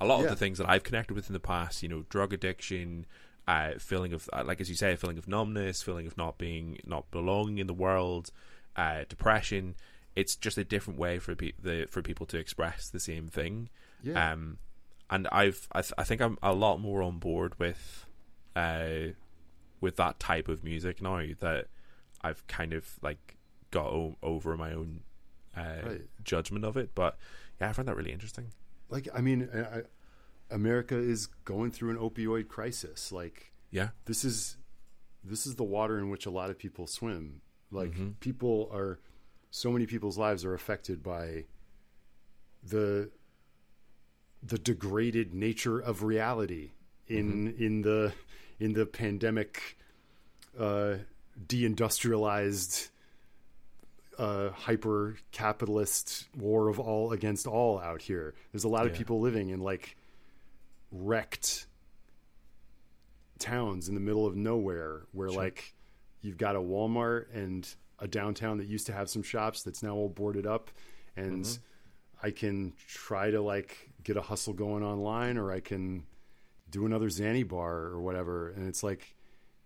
a 0.00 0.06
lot 0.06 0.18
Yeah. 0.18 0.24
of 0.24 0.30
the 0.30 0.36
things 0.36 0.58
that 0.58 0.68
I've 0.68 0.84
connected 0.84 1.14
with 1.14 1.28
in 1.28 1.32
the 1.34 1.40
past. 1.40 1.82
You 1.82 1.88
know, 1.90 2.04
drug 2.08 2.32
addiction, 2.32 3.04
uh, 3.46 3.72
feeling 3.78 4.12
of 4.14 4.28
uh, 4.32 4.42
like 4.44 4.60
as 4.60 4.68
you 4.70 4.74
say, 4.76 4.92
a 4.92 4.96
feeling 4.96 5.18
of 5.18 5.28
numbness, 5.28 5.82
feeling 5.82 6.06
of 6.06 6.16
not 6.16 6.38
being 6.38 6.78
not 6.86 7.10
belonging 7.10 7.58
in 7.58 7.66
the 7.66 7.74
world, 7.74 8.30
uh, 8.76 9.04
depression. 9.08 9.74
It's 10.14 10.34
just 10.34 10.56
a 10.56 10.64
different 10.64 10.98
way 10.98 11.18
for 11.18 11.34
pe- 11.34 11.52
the 11.62 11.86
for 11.90 12.00
people 12.00 12.24
to 12.26 12.38
express 12.38 12.88
the 12.88 13.00
same 13.00 13.28
thing. 13.28 13.68
yeah. 14.02 14.32
Um, 14.32 14.58
and 15.10 15.28
I've 15.30 15.68
I, 15.72 15.82
th- 15.82 15.92
I 15.98 16.04
think 16.04 16.22
I'm 16.22 16.38
a 16.42 16.54
lot 16.54 16.80
more 16.80 17.02
on 17.02 17.18
board 17.18 17.52
with, 17.58 18.06
uh, 18.56 19.12
with 19.80 19.96
that 19.96 20.18
type 20.18 20.48
of 20.48 20.64
music 20.64 21.00
now 21.02 21.22
that 21.40 21.66
I've 22.22 22.46
kind 22.46 22.72
of 22.72 22.98
like 23.02 23.36
got 23.70 23.86
o- 23.86 24.16
over 24.22 24.56
my 24.56 24.72
own 24.72 25.00
uh, 25.56 25.82
Right. 25.84 26.02
judgment 26.24 26.64
of 26.64 26.76
it. 26.76 26.94
But 26.94 27.16
yeah, 27.60 27.68
I 27.70 27.72
find 27.72 27.86
that 27.88 27.96
really 27.96 28.12
interesting. 28.12 28.52
like 28.88 29.08
I 29.14 29.20
mean, 29.20 29.48
I, 29.54 29.82
America 30.50 30.96
is 30.96 31.26
going 31.44 31.70
through 31.72 31.90
an 31.90 31.96
opioid 31.98 32.48
crisis. 32.48 33.10
Like 33.12 33.52
Yeah, 33.70 33.88
this 34.04 34.24
is 34.24 34.56
this 35.24 35.46
is 35.46 35.56
the 35.56 35.64
water 35.64 35.98
in 35.98 36.08
which 36.10 36.24
a 36.26 36.30
lot 36.30 36.50
of 36.50 36.58
people 36.58 36.86
swim. 36.86 37.40
Like 37.70 37.92
Mhm. 37.92 38.14
people 38.20 38.70
are 38.72 39.00
so 39.50 39.72
many 39.72 39.86
people's 39.86 40.16
lives 40.18 40.44
are 40.44 40.54
affected 40.54 41.02
by 41.02 41.46
the 42.62 43.10
the 44.42 44.58
degraded 44.58 45.34
nature 45.34 45.78
of 45.80 46.02
reality 46.02 46.72
in 47.08 47.54
in 47.58 47.82
the 47.82 48.12
in 48.60 48.72
the 48.72 48.86
pandemic 48.86 49.76
uh 50.58 50.94
deindustrialized 51.46 52.88
uh, 54.18 54.48
hyper 54.50 55.16
capitalist 55.30 56.26
war 56.36 56.68
of 56.68 56.80
all 56.80 57.12
against 57.12 57.46
all 57.46 57.78
out 57.78 58.00
here. 58.00 58.34
There's 58.52 58.64
a 58.64 58.68
lot 58.68 58.86
of 58.86 58.94
people 58.94 59.20
living 59.20 59.50
in 59.50 59.60
like 59.60 59.96
wrecked 60.90 61.66
towns 63.38 63.88
in 63.88 63.94
the 63.94 64.00
middle 64.00 64.26
of 64.26 64.34
nowhere 64.34 65.02
where 65.12 65.28
like 65.28 65.74
you've 66.22 66.38
got 66.38 66.56
a 66.56 66.60
Walmart 66.60 67.26
and 67.34 67.68
a 67.98 68.08
downtown 68.08 68.56
that 68.58 68.66
used 68.66 68.86
to 68.86 68.92
have 68.92 69.10
some 69.10 69.22
shops 69.22 69.62
that's 69.62 69.82
now 69.82 69.94
all 69.94 70.08
boarded 70.08 70.46
up 70.46 70.70
and 71.16 71.44
Mm-hmm. 71.44 71.62
I 72.22 72.30
can 72.30 72.72
try 72.88 73.30
to 73.30 73.42
like 73.42 73.90
get 74.02 74.16
a 74.16 74.22
hustle 74.22 74.54
going 74.54 74.82
online 74.82 75.36
or 75.36 75.52
I 75.52 75.60
can 75.60 76.04
do 76.76 76.84
another 76.86 77.08
Xanny 77.08 77.46
bar 77.46 77.74
or 77.94 78.00
whatever 78.00 78.50
and 78.50 78.68
it's 78.68 78.82
like 78.82 79.02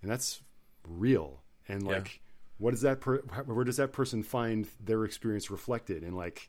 and 0.03 0.11
that's 0.11 0.41
real 0.87 1.43
and 1.69 1.83
Yeah. 1.83 1.93
like 1.95 2.21
what 2.59 2.71
does 2.73 2.83
that 2.83 3.01
per- 3.01 3.23
where 3.47 3.65
does 3.65 3.79
that 3.79 3.93
person 3.93 4.23
find 4.23 4.67
their 4.85 5.05
experience 5.05 5.51
reflected 5.51 6.03
in 6.03 6.15
like 6.15 6.49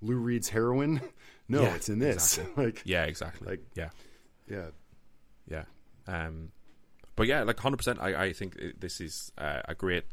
Lou 0.00 0.16
Reed's 0.16 0.48
heroin 0.50 1.00
no 1.48 1.62
Yeah, 1.62 1.74
it's 1.76 1.88
in 1.88 1.98
this 1.98 2.38
Exactly. 2.38 2.64
like 2.66 2.82
Yeah, 2.84 3.04
exactly. 3.04 3.48
Like- 3.48 3.66
yeah, 3.74 3.90
yeah 4.48 4.66
yeah. 5.48 5.64
Um, 6.06 6.50
but 7.16 7.26
yeah, 7.26 7.42
like 7.42 7.58
hundred 7.58 7.76
percent. 7.78 7.98
I 8.00 8.24
I 8.26 8.32
think 8.32 8.56
it- 8.56 8.80
this 8.80 9.00
is 9.00 9.32
uh, 9.38 9.62
a 9.68 9.74
great 9.74 10.04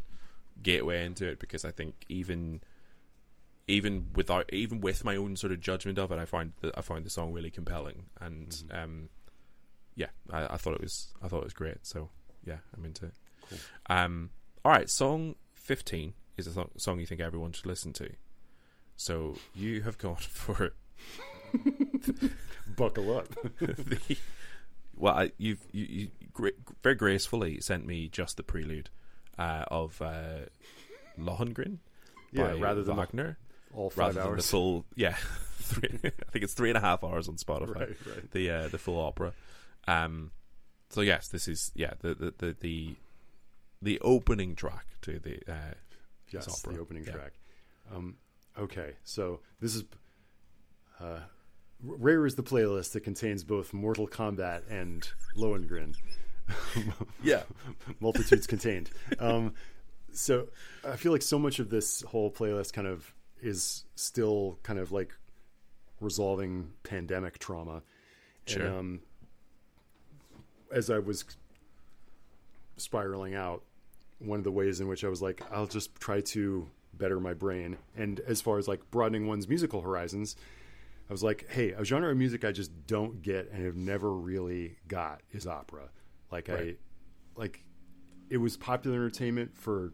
gateway 0.61 1.05
into 1.05 1.25
it 1.27 1.39
because 1.39 1.63
I 1.65 1.71
think 1.71 1.93
even 2.09 2.61
even 3.67 4.07
without 4.15 4.51
even 4.53 4.81
with 4.81 5.03
my 5.05 5.15
own 5.15 5.35
sort 5.35 5.51
of 5.53 5.59
judgment 5.61 5.97
of 5.99 6.11
it, 6.11 6.19
I 6.19 6.25
find 6.25 6.53
that 6.61 6.77
I 6.77 6.81
find 6.81 7.05
the 7.05 7.09
song 7.09 7.33
really 7.33 7.51
compelling 7.51 8.05
and 8.19 8.49
Mm-hmm. 8.49 8.77
um, 8.77 9.09
yeah, 9.99 10.07
I, 10.31 10.53
I 10.53 10.57
thought 10.57 10.73
it 10.73 10.81
was 10.81 11.13
I 11.21 11.27
thought 11.27 11.41
it 11.41 11.43
was 11.43 11.53
great. 11.53 11.85
So 11.85 12.09
yeah, 12.45 12.59
I'm 12.75 12.85
into 12.85 13.05
it. 13.05 13.13
Um, 13.89 14.29
all 14.63 14.71
right, 14.71 14.89
song 14.89 15.35
fifteen 15.53 16.13
is 16.37 16.47
a 16.47 16.53
song, 16.53 16.69
song 16.77 16.99
you 17.01 17.05
think 17.05 17.19
everyone 17.19 17.51
should 17.51 17.65
listen 17.65 17.91
to. 17.93 18.09
So 18.95 19.35
you 19.53 19.81
have 19.81 19.97
gone 19.97 20.15
for 20.19 20.71
buckle 22.77 23.17
up 23.17 23.27
the 23.59 24.17
well, 24.95 25.15
I, 25.15 25.31
you've 25.37 25.65
you, 25.73 25.85
you 25.89 26.07
gra- 26.31 26.51
very 26.81 26.95
gracefully 26.95 27.59
sent 27.59 27.85
me 27.85 28.07
just 28.07 28.37
the 28.37 28.43
prelude 28.43 28.89
uh, 29.37 29.65
of 29.67 30.01
uh, 30.01 30.45
Lohengrin 31.19 31.79
yeah 32.31 32.47
by 32.47 32.53
rather 32.53 32.83
than 32.83 32.95
the, 32.95 33.01
Wagner, 33.01 33.37
all 33.73 33.89
five 33.89 33.97
rather 33.97 34.13
than 34.13 34.23
the 34.23 34.29
hours 34.29 34.49
full 34.49 34.85
yeah, 34.95 35.15
three, 35.59 35.89
I 36.03 36.31
think 36.31 36.43
it's 36.43 36.53
three 36.53 36.69
and 36.69 36.77
a 36.77 36.81
half 36.81 37.03
hours 37.03 37.27
on 37.27 37.35
Spotify. 37.35 37.75
right 37.75 37.97
right 38.07 38.31
The 38.31 38.49
uh, 38.49 38.67
the 38.69 38.77
full 38.77 38.99
opera. 38.99 39.33
Um, 39.89 40.31
so 40.89 41.01
yes, 41.01 41.27
this 41.27 41.47
is 41.47 41.71
yeah 41.75 41.93
the 41.99 42.13
the 42.15 42.33
the 42.37 42.55
the, 42.59 42.95
the 43.81 43.99
opening 44.01 44.55
track 44.55 44.85
to 45.01 45.19
the 45.19 45.39
uh, 45.51 45.73
yes 46.29 46.61
the 46.61 46.77
opening 46.79 47.03
Yeah. 47.05 47.13
track 47.13 47.33
um 47.91 48.15
okay 48.57 48.93
so 49.03 49.39
this 49.61 49.75
is 49.75 49.83
uh 50.99 51.19
rare 51.81 52.25
is 52.25 52.35
the 52.35 52.43
playlist 52.43 52.91
that 52.91 53.01
contains 53.03 53.43
both 53.43 53.73
mortal 53.73 54.07
kombat 54.07 54.61
and 54.69 55.09
lohengrin 55.35 55.95
Yeah, 57.23 57.43
multitudes 57.99 58.47
contained. 58.47 58.89
Um, 59.19 59.53
so 60.11 60.47
I 60.83 60.95
feel 60.95 61.11
like 61.11 61.21
so 61.21 61.37
much 61.37 61.59
of 61.59 61.69
this 61.69 62.01
whole 62.01 62.31
playlist 62.31 62.73
kind 62.73 62.87
of 62.87 63.13
is 63.41 63.85
still 63.95 64.57
kind 64.63 64.79
of 64.79 64.91
like 64.91 65.13
resolving 65.99 66.71
pandemic 66.83 67.37
trauma. 67.39 67.83
Sure. 68.47 68.65
And 68.65 68.75
um, 68.75 68.99
as 70.71 70.89
I 70.89 70.99
was 70.99 71.25
spiraling 72.77 73.35
out, 73.35 73.63
one 74.19 74.39
of 74.39 74.43
the 74.43 74.51
ways 74.51 74.79
in 74.81 74.87
which 74.87 75.03
I 75.03 75.07
was 75.07 75.21
like, 75.21 75.41
I'll 75.51 75.67
just 75.67 75.95
try 75.95 76.21
to 76.21 76.67
better 76.93 77.19
my 77.19 77.33
brain. 77.33 77.77
And 77.95 78.19
as 78.21 78.41
far 78.41 78.57
as 78.57 78.67
like 78.67 78.89
broadening 78.91 79.27
one's 79.27 79.47
musical 79.47 79.81
horizons, 79.81 80.35
I 81.09 81.13
was 81.13 81.23
like, 81.23 81.47
hey, 81.49 81.71
a 81.71 81.83
genre 81.83 82.11
of 82.11 82.17
music 82.17 82.43
I 82.43 82.51
just 82.51 82.71
don't 82.85 83.21
get 83.21 83.49
and 83.51 83.65
have 83.65 83.75
never 83.75 84.11
really 84.13 84.75
got 84.87 85.21
is 85.31 85.47
opera. 85.47 85.89
Like 86.31 86.47
Right. 86.47 86.77
I 87.37 87.39
like 87.39 87.63
it 88.29 88.37
was 88.37 88.57
popular 88.57 88.97
entertainment 88.97 89.57
for 89.57 89.93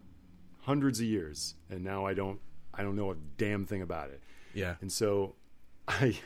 hundreds 0.61 0.99
of 0.99 1.05
years 1.05 1.55
and 1.69 1.83
now 1.83 2.05
I 2.05 2.13
don't 2.13 2.39
I 2.73 2.83
don't 2.83 2.95
know 2.95 3.11
a 3.11 3.15
damn 3.37 3.65
thing 3.65 3.81
about 3.81 4.09
it. 4.09 4.21
yeah, 4.53 4.75
And 4.81 4.91
so 4.91 5.35
I 5.87 6.17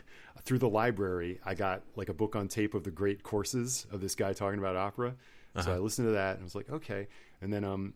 through 0.44 0.60
the 0.60 0.70
library 0.70 1.40
I 1.46 1.56
got 1.56 1.84
like 1.96 2.10
a 2.10 2.14
book 2.14 2.36
on 2.36 2.48
tape 2.48 2.74
of 2.74 2.84
the 2.84 2.92
great 2.92 3.24
courses 3.24 3.86
of 3.92 4.02
this 4.02 4.16
guy 4.16 4.34
talking 4.34 4.60
about 4.60 4.76
opera. 4.76 5.16
So 5.62 5.74
I 5.74 5.78
listened 5.78 6.08
to 6.08 6.12
that 6.14 6.36
and 6.36 6.42
I 6.42 6.44
was 6.44 6.56
like, 6.56 6.70
okay. 6.70 7.08
And 7.42 7.52
then 7.52 7.64
um 7.64 7.94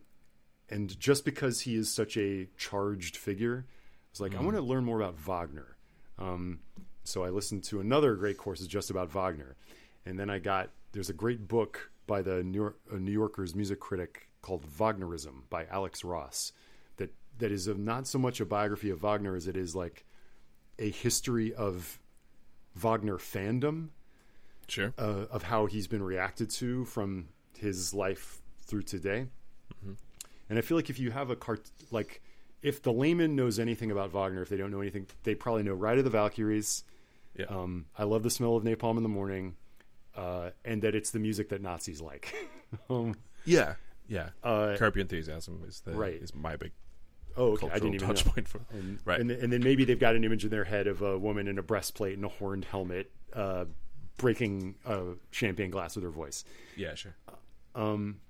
and 0.68 0.98
just 0.98 1.24
because 1.24 1.60
he 1.60 1.76
is 1.76 1.90
such 1.90 2.16
a 2.16 2.48
charged 2.56 3.16
figure, 3.16 3.66
I 3.68 3.70
was 4.12 4.20
like, 4.20 4.34
I 4.34 4.42
want 4.42 4.56
to 4.56 4.62
learn 4.62 4.84
more 4.84 5.00
about 5.00 5.16
Wagner. 5.16 5.76
Um, 6.18 6.60
so 7.04 7.24
I 7.24 7.28
listened 7.28 7.64
to 7.64 7.80
another 7.80 8.14
great 8.14 8.38
courses 8.38 8.66
just 8.66 8.90
about 8.90 9.10
Wagner, 9.10 9.56
and 10.06 10.18
then 10.18 10.30
I 10.30 10.38
got 10.38 10.70
there's 10.92 11.10
a 11.10 11.14
great 11.14 11.48
book 11.48 11.90
by 12.06 12.22
the 12.22 12.42
New, 12.42 12.58
York, 12.58 12.78
New 12.92 13.12
Yorker's 13.12 13.54
music 13.54 13.80
critic 13.80 14.28
called 14.42 14.64
Wagnerism 14.78 15.48
by 15.50 15.66
Alex 15.66 16.04
Ross, 16.04 16.52
that 16.96 17.12
that 17.38 17.52
is 17.52 17.66
not 17.68 18.06
so 18.06 18.18
much 18.18 18.40
a 18.40 18.46
biography 18.46 18.90
of 18.90 19.02
Wagner 19.02 19.36
as 19.36 19.48
it 19.48 19.56
is 19.56 19.74
like 19.74 20.04
a 20.78 20.90
history 20.90 21.52
of 21.54 21.98
Wagner 22.74 23.18
fandom 23.18 23.88
sure. 24.68 24.92
uh, 24.98 25.26
of 25.30 25.44
how 25.44 25.66
he's 25.66 25.86
been 25.86 26.02
reacted 26.02 26.50
to 26.50 26.84
from 26.84 27.28
his 27.56 27.94
life 27.94 28.40
through 28.62 28.82
today. 28.82 29.26
And 30.48 30.58
I 30.58 30.62
feel 30.62 30.76
like 30.76 30.90
if 30.90 30.98
you 30.98 31.10
have 31.10 31.30
a 31.30 31.36
cart, 31.36 31.70
like 31.90 32.20
if 32.62 32.82
the 32.82 32.92
layman 32.92 33.34
knows 33.34 33.58
anything 33.58 33.90
about 33.90 34.10
Wagner, 34.10 34.42
if 34.42 34.48
they 34.48 34.56
don't 34.56 34.70
know 34.70 34.80
anything, 34.80 35.06
they 35.22 35.34
probably 35.34 35.62
know 35.62 35.72
Ride 35.74 35.98
of 35.98 36.04
the 36.04 36.10
Valkyries. 36.10 36.84
Yeah. 37.36 37.46
Um, 37.46 37.86
I 37.96 38.04
love 38.04 38.22
the 38.22 38.30
smell 38.30 38.56
of 38.56 38.62
napalm 38.62 38.96
in 38.96 39.02
the 39.02 39.08
morning, 39.08 39.56
uh, 40.14 40.50
and 40.64 40.82
that 40.82 40.94
it's 40.94 41.10
the 41.10 41.18
music 41.18 41.48
that 41.48 41.62
Nazis 41.62 42.00
like. 42.00 42.34
um, 42.90 43.14
yeah, 43.44 43.74
yeah. 44.06 44.30
uh, 44.42 44.76
Your 44.78 44.92
Enthusiasm 44.96 45.62
is 45.66 45.80
the 45.80 45.92
right. 45.92 46.14
is 46.14 46.34
my 46.34 46.56
big 46.56 46.72
oh, 47.36 47.52
okay, 47.52 47.68
I 47.70 47.74
didn't 47.74 47.94
even 47.94 48.08
touch 48.08 48.24
know. 48.26 48.32
point 48.32 48.48
for 48.48 48.60
And, 48.70 48.98
right. 49.04 49.20
and, 49.20 49.30
and 49.30 49.52
then 49.52 49.62
maybe 49.62 49.84
they've 49.84 49.98
got 49.98 50.14
an 50.16 50.24
image 50.24 50.44
in 50.44 50.50
their 50.50 50.64
head 50.64 50.86
of 50.86 51.02
a 51.02 51.18
woman 51.18 51.48
in 51.48 51.58
a 51.58 51.62
breastplate 51.62 52.16
and 52.16 52.24
a 52.24 52.28
horned 52.28 52.64
helmet, 52.64 53.10
uh, 53.32 53.64
breaking 54.16 54.76
a 54.84 55.02
champagne 55.30 55.70
glass 55.70 55.96
with 55.96 56.04
her 56.04 56.10
voice. 56.10 56.44
yeah, 56.76 56.94
sure. 56.94 57.14
Um, 57.74 58.20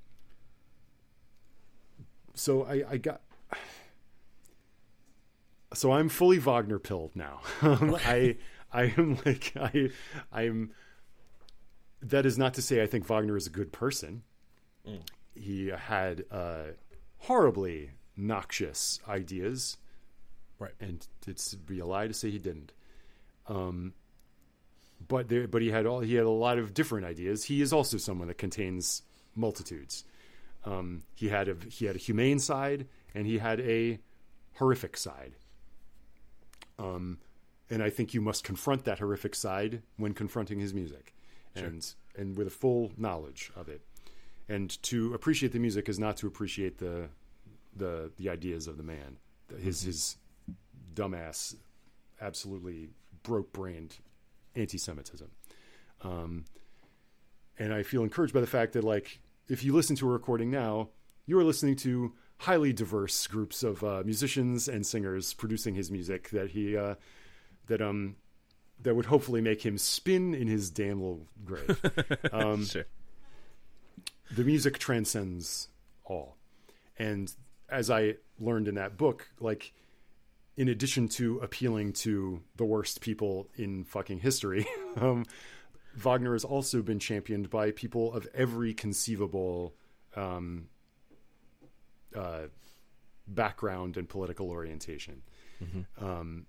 so 2.34 2.64
I, 2.64 2.82
I 2.90 2.96
got. 2.96 3.20
So 5.74 5.92
I'm 5.92 6.08
fully 6.08 6.38
Wagner 6.38 6.78
pilled 6.78 7.14
now. 7.16 7.40
Um, 7.62 7.96
I 8.06 8.36
I 8.72 8.94
am 8.96 9.18
like 9.24 9.52
I 9.60 9.90
I'm. 10.32 10.70
That 12.00 12.26
is 12.26 12.36
not 12.38 12.54
to 12.54 12.62
say 12.62 12.82
I 12.82 12.86
think 12.86 13.06
Wagner 13.06 13.36
is 13.36 13.46
a 13.46 13.50
good 13.50 13.72
person. 13.72 14.22
He 15.34 15.68
had 15.68 16.24
uh, 16.30 16.72
horribly 17.18 17.90
noxious 18.16 19.00
ideas, 19.08 19.76
Right. 20.58 20.72
and 20.80 21.06
it's 21.26 21.54
be 21.54 21.78
a 21.80 21.86
lie 21.86 22.06
to 22.06 22.14
say 22.14 22.30
he 22.30 22.38
didn't. 22.38 22.72
Um, 23.46 23.92
but 25.06 25.28
there, 25.28 25.46
but 25.48 25.60
he 25.62 25.70
had 25.70 25.84
all 25.86 26.00
he 26.00 26.14
had 26.14 26.24
a 26.24 26.30
lot 26.30 26.58
of 26.58 26.72
different 26.74 27.06
ideas. 27.06 27.44
He 27.44 27.60
is 27.60 27.72
also 27.72 27.96
someone 27.98 28.28
that 28.28 28.38
contains 28.38 29.02
multitudes. 29.34 30.04
Um, 30.64 31.02
he 31.14 31.28
had 31.28 31.48
a 31.48 31.56
he 31.68 31.84
had 31.86 31.96
a 31.96 31.98
humane 31.98 32.38
side 32.38 32.86
and 33.14 33.26
he 33.26 33.38
had 33.38 33.60
a 33.60 33.98
horrific 34.54 34.96
side. 34.96 35.34
Um, 36.78 37.18
and 37.70 37.82
I 37.82 37.90
think 37.90 38.14
you 38.14 38.20
must 38.20 38.44
confront 38.44 38.84
that 38.84 38.98
horrific 38.98 39.34
side 39.34 39.82
when 39.96 40.12
confronting 40.14 40.58
his 40.60 40.72
music, 40.74 41.14
and 41.54 41.84
and 42.16 42.36
with 42.36 42.46
a 42.46 42.50
full 42.50 42.92
knowledge 42.96 43.50
of 43.56 43.68
it. 43.68 43.82
And 44.48 44.70
to 44.84 45.14
appreciate 45.14 45.52
the 45.52 45.58
music 45.58 45.88
is 45.88 45.98
not 45.98 46.16
to 46.18 46.26
appreciate 46.26 46.78
the 46.78 47.08
the 47.76 48.10
the 48.16 48.28
ideas 48.28 48.66
of 48.66 48.76
the 48.76 48.82
man. 48.82 49.18
His 49.58 49.82
his 49.82 50.16
dumbass, 50.94 51.54
absolutely 52.20 52.90
broke 53.22 53.52
brained 53.52 53.96
anti-Semitism. 54.54 55.30
Um, 56.02 56.44
and 57.58 57.72
I 57.72 57.82
feel 57.82 58.02
encouraged 58.02 58.34
by 58.34 58.40
the 58.40 58.46
fact 58.46 58.72
that 58.74 58.84
like 58.84 59.20
if 59.48 59.64
you 59.64 59.72
listen 59.74 59.96
to 59.96 60.08
a 60.08 60.12
recording 60.12 60.50
now, 60.50 60.90
you 61.26 61.38
are 61.38 61.44
listening 61.44 61.76
to 61.76 62.12
highly 62.38 62.72
diverse 62.72 63.26
groups 63.26 63.62
of 63.62 63.82
uh, 63.84 64.02
musicians 64.04 64.68
and 64.68 64.84
singers 64.84 65.32
producing 65.34 65.74
his 65.74 65.90
music 65.90 66.30
that 66.30 66.50
he 66.50 66.76
uh, 66.76 66.94
that 67.66 67.80
um 67.80 68.16
that 68.82 68.94
would 68.94 69.06
hopefully 69.06 69.40
make 69.40 69.64
him 69.64 69.78
spin 69.78 70.34
in 70.34 70.48
his 70.48 70.70
damn 70.70 71.00
little 71.00 71.26
grave. 71.44 71.80
Um, 72.32 72.64
sure. 72.66 72.84
the 74.34 74.44
music 74.44 74.78
transcends 74.78 75.68
all. 76.04 76.36
And 76.98 77.32
as 77.74 77.90
I 77.90 78.14
learned 78.38 78.68
in 78.68 78.76
that 78.76 78.96
book, 78.96 79.28
like 79.40 79.72
in 80.56 80.68
addition 80.68 81.08
to 81.08 81.38
appealing 81.40 81.92
to 81.92 82.40
the 82.56 82.64
worst 82.64 83.00
people 83.00 83.48
in 83.56 83.84
fucking 83.84 84.20
history, 84.20 84.66
um, 84.96 85.24
Wagner 85.96 86.32
has 86.32 86.44
also 86.44 86.82
been 86.82 86.98
championed 86.98 87.50
by 87.50 87.72
people 87.72 88.12
of 88.14 88.26
every 88.34 88.74
conceivable 88.74 89.74
um, 90.16 90.68
uh, 92.14 92.44
background 93.26 93.96
and 93.96 94.08
political 94.08 94.50
orientation. 94.50 95.22
Um, 96.00 96.46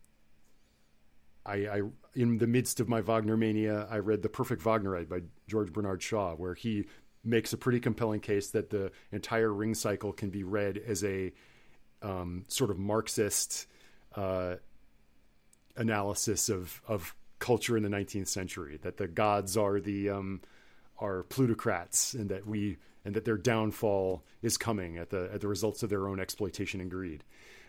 I, 1.46 1.56
I, 1.68 1.82
in 2.16 2.38
the 2.38 2.48
midst 2.48 2.80
of 2.80 2.90
my 2.90 3.02
Wagner 3.02 3.38
mania, 3.38 3.88
I 3.90 3.98
read 3.98 4.24
The 4.24 4.30
Perfect 4.30 4.64
Wagnerite 4.64 5.08
by 5.08 5.22
George 5.48 5.72
Bernard 5.72 6.02
Shaw, 6.02 6.36
where 6.36 6.56
he 6.56 6.86
makes 7.26 7.54
a 7.54 7.58
pretty 7.58 7.80
compelling 7.80 8.20
case 8.20 8.52
that 8.52 8.70
the 8.70 8.92
entire 9.12 9.52
ring 9.52 9.74
cycle 9.74 10.14
can 10.14 10.30
be 10.30 10.44
read 10.44 10.78
as 10.78 11.04
a 11.04 11.32
um, 12.02 12.46
sort 12.48 12.70
of 12.70 12.78
Marxist 12.78 13.68
uh, 14.16 14.56
analysis 15.76 16.50
of 16.50 16.82
of 16.88 17.16
culture 17.40 17.76
in 17.78 17.84
the 17.84 17.90
19th 17.90 18.28
century. 18.28 18.80
That 18.82 18.98
the 18.98 19.08
gods 19.08 19.58
are 19.58 19.80
the 19.80 20.10
um, 20.10 20.42
are 21.00 21.24
plutocrats, 21.24 22.14
and 22.14 22.30
that 22.30 22.48
we 22.48 22.78
and 23.04 23.16
that 23.16 23.26
their 23.26 23.38
downfall 23.38 24.24
is 24.42 24.58
coming 24.58 24.98
at 24.98 25.10
the 25.10 25.30
at 25.34 25.42
the 25.42 25.48
results 25.48 25.84
of 25.84 25.90
their 25.90 26.08
own 26.08 26.20
exploitation 26.20 26.82
and 26.82 26.90
greed. 26.90 27.24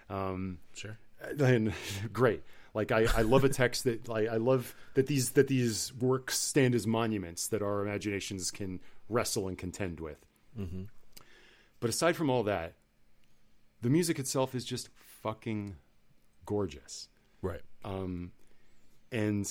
Um, 0.08 0.58
Sure. 0.74 0.98
and 1.40 1.72
great. 2.12 2.42
Like 2.74 2.92
I, 2.92 3.06
I 3.16 3.22
love 3.22 3.44
a 3.44 3.48
text 3.48 3.84
that 3.84 4.06
like 4.08 4.28
I 4.28 4.36
love 4.36 4.74
that 4.94 5.06
these 5.06 5.30
that 5.30 5.48
these 5.48 5.94
works 5.94 6.38
stand 6.38 6.74
as 6.74 6.86
monuments 6.86 7.48
that 7.48 7.62
our 7.62 7.80
imaginations 7.82 8.50
can 8.50 8.80
wrestle 9.08 9.48
and 9.48 9.56
contend 9.58 10.00
with. 10.00 10.18
Mm-hmm. 10.58 10.82
But 11.80 11.90
aside 11.90 12.16
from 12.16 12.30
all 12.30 12.42
that, 12.44 12.74
the 13.82 13.90
music 13.90 14.18
itself 14.18 14.54
is 14.54 14.64
just 14.64 14.88
fucking 15.22 15.76
gorgeous. 16.46 17.08
Right. 17.42 17.60
Um, 17.84 18.32
and 19.12 19.46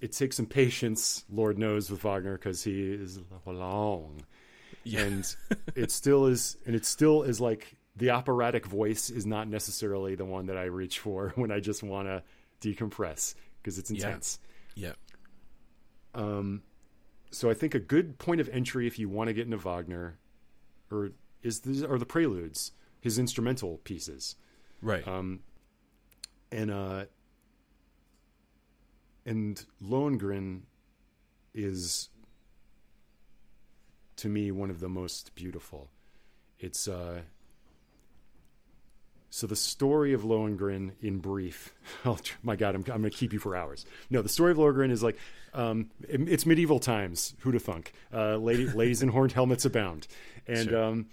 it 0.00 0.12
takes 0.12 0.36
some 0.36 0.46
patience, 0.46 1.24
Lord 1.30 1.58
knows, 1.58 1.90
with 1.90 2.02
Wagner 2.02 2.36
because 2.38 2.62
he 2.62 2.82
is 2.92 3.18
long, 3.46 4.22
Yeah. 4.84 5.00
and 5.02 5.36
it 5.74 5.90
still 5.90 6.26
is, 6.26 6.56
and 6.66 6.74
it 6.76 6.84
still 6.84 7.22
is 7.22 7.40
like 7.40 7.76
the 7.96 8.10
operatic 8.10 8.66
voice 8.66 9.10
is 9.10 9.24
not 9.26 9.48
necessarily 9.48 10.14
the 10.14 10.24
one 10.24 10.46
that 10.46 10.56
I 10.56 10.64
reach 10.64 10.98
for 11.00 11.32
when 11.36 11.50
I 11.50 11.60
just 11.60 11.82
want 11.82 12.08
to 12.08 12.22
decompress 12.60 13.34
because 13.62 13.78
it's 13.78 13.90
Yeah. 13.90 14.06
intense. 14.06 14.38
yeah. 14.74 14.92
Um, 16.14 16.62
so 17.34 17.50
I 17.50 17.54
think 17.54 17.74
a 17.74 17.80
good 17.80 18.18
point 18.18 18.40
of 18.40 18.48
entry 18.50 18.86
if 18.86 18.98
you 18.98 19.08
want 19.08 19.28
to 19.28 19.34
get 19.34 19.44
into 19.44 19.56
Wagner, 19.58 20.18
or 20.90 21.10
is 21.42 21.62
are 21.82 21.98
the 21.98 22.06
preludes, 22.06 22.72
his 23.00 23.18
instrumental 23.18 23.78
pieces. 23.78 24.36
Right. 24.80 25.06
Um, 25.06 25.40
and 26.52 26.70
uh, 26.70 27.04
and 29.26 29.64
Lohengrin 29.82 30.62
is 31.52 32.08
to 34.16 34.28
me 34.28 34.50
one 34.50 34.70
of 34.70 34.80
the 34.80 34.88
most 34.88 35.34
beautiful. 35.34 35.90
It's 36.58 36.86
uh, 36.86 37.22
so 39.36 39.46
the 39.48 39.56
story 39.56 40.12
of 40.12 40.22
Lohengrin 40.22 40.92
in 41.02 41.18
brief. 41.18 41.72
Oh 42.04 42.18
my 42.42 42.54
God, 42.56 42.74
I'm 42.76 42.82
I'm 42.92 43.00
going 43.02 43.10
to 43.10 43.10
keep 43.10 43.32
you 43.32 43.38
for 43.40 43.56
hours. 43.56 43.84
No, 44.10 44.22
the 44.22 44.28
story 44.28 44.52
of 44.52 44.58
Lohengrin 44.58 44.90
is 44.90 45.02
like 45.02 45.16
um, 45.54 45.90
it- 46.08 46.28
it's 46.28 46.46
medieval 46.46 46.78
times. 46.78 47.34
Who'da 47.40 47.58
thunk? 47.60 47.92
Uh, 48.12 48.36
lady, 48.36 48.66
ladies 48.82 49.02
in 49.02 49.08
horned 49.08 49.32
helmets 49.32 49.64
abound, 49.64 50.06
and 50.46 50.68
Sure. 50.68 50.84
um, 50.84 51.06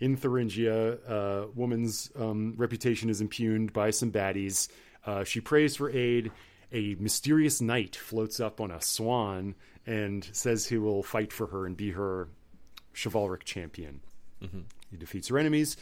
in 0.00 0.16
Thuringia, 0.16 0.98
a 1.08 1.46
woman's 1.54 2.10
um, 2.18 2.54
reputation 2.56 3.08
is 3.10 3.20
impugned 3.20 3.72
by 3.72 3.90
some 3.90 4.10
baddies. 4.12 4.68
Uh, 5.06 5.24
she 5.24 5.40
prays 5.40 5.76
for 5.76 5.90
aid. 5.90 6.30
A 6.72 6.96
mysterious 6.98 7.60
knight 7.60 7.94
floats 7.96 8.38
up 8.40 8.60
on 8.60 8.70
a 8.72 8.80
swan 8.80 9.54
and 9.86 10.28
says 10.32 10.66
he 10.66 10.76
will 10.78 11.02
fight 11.02 11.32
for 11.32 11.46
her 11.46 11.66
and 11.66 11.76
be 11.76 11.90
her 11.92 12.28
chivalric 12.92 13.44
champion. 13.44 14.00
He 14.90 14.96
defeats 14.98 15.28
her 15.28 15.38
enemies. 15.38 15.76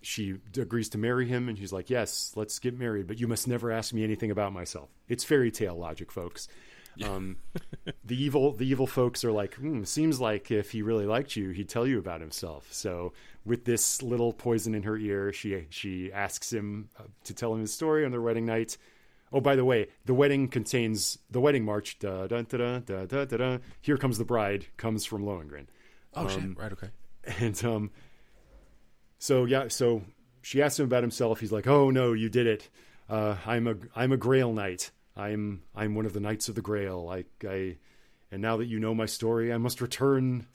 She 0.00 0.36
agrees 0.56 0.88
to 0.90 0.98
marry 0.98 1.26
him, 1.26 1.48
and 1.48 1.58
she's 1.58 1.72
like, 1.72 1.90
"Yes, 1.90 2.32
let's 2.36 2.58
get 2.58 2.78
married, 2.78 3.06
but 3.06 3.18
you 3.18 3.26
must 3.26 3.48
never 3.48 3.70
ask 3.72 3.92
me 3.92 4.04
anything 4.04 4.30
about 4.30 4.52
myself." 4.52 4.88
It's 5.08 5.24
fairy 5.24 5.50
tale 5.50 5.76
logic, 5.76 6.12
folks. 6.12 6.48
Um, 7.04 7.36
the 8.04 8.20
evil, 8.20 8.52
the 8.52 8.66
evil 8.66 8.86
folks 8.86 9.24
are 9.24 9.32
like, 9.32 9.54
hmm, 9.54 9.84
"Seems 9.84 10.20
like 10.20 10.50
if 10.50 10.72
he 10.72 10.82
really 10.82 11.06
liked 11.06 11.36
you, 11.36 11.50
he'd 11.50 11.68
tell 11.68 11.86
you 11.86 11.98
about 11.98 12.20
himself." 12.20 12.72
So, 12.72 13.12
with 13.44 13.64
this 13.64 14.02
little 14.02 14.32
poison 14.32 14.74
in 14.74 14.82
her 14.82 14.96
ear, 14.96 15.32
she 15.32 15.66
she 15.70 16.12
asks 16.12 16.52
him 16.52 16.88
uh, 16.98 17.04
to 17.24 17.34
tell 17.34 17.54
him 17.54 17.60
his 17.60 17.72
story 17.72 18.04
on 18.04 18.10
their 18.10 18.22
wedding 18.22 18.46
night. 18.46 18.76
Oh, 19.32 19.40
by 19.40 19.56
the 19.56 19.64
way, 19.64 19.88
the 20.06 20.14
wedding 20.14 20.48
contains 20.48 21.18
the 21.30 21.40
wedding 21.40 21.64
march. 21.64 21.98
Da, 21.98 22.26
da, 22.26 22.42
da, 22.42 22.56
da, 22.58 22.78
da, 22.78 23.04
da, 23.04 23.24
da, 23.24 23.36
da. 23.36 23.58
Here 23.80 23.98
comes 23.98 24.18
the 24.18 24.24
bride. 24.24 24.66
Comes 24.76 25.04
from 25.04 25.22
Lohengrin. 25.22 25.66
oh 26.14 26.22
um, 26.22 26.28
shit. 26.28 26.58
Right. 26.58 26.72
Okay. 26.72 26.88
And 27.40 27.62
um, 27.62 27.90
so 29.18 29.44
yeah, 29.44 29.68
so 29.68 30.02
she 30.42 30.62
asked 30.62 30.78
him 30.78 30.86
about 30.86 31.02
himself. 31.02 31.40
He's 31.40 31.52
like, 31.52 31.66
"Oh 31.66 31.90
no, 31.90 32.12
you 32.12 32.28
did 32.28 32.46
it. 32.46 32.68
Uh, 33.08 33.36
I'm 33.46 33.66
a 33.66 33.76
I'm 33.94 34.12
a 34.12 34.16
Grail 34.16 34.52
knight. 34.52 34.90
I'm 35.16 35.62
I'm 35.74 35.94
one 35.94 36.06
of 36.06 36.12
the 36.12 36.20
knights 36.20 36.48
of 36.48 36.54
the 36.54 36.62
Grail. 36.62 37.08
I 37.10 37.24
I, 37.46 37.76
and 38.30 38.40
now 38.40 38.56
that 38.58 38.66
you 38.66 38.78
know 38.78 38.94
my 38.94 39.06
story, 39.06 39.52
I 39.52 39.58
must 39.58 39.80
return. 39.80 40.46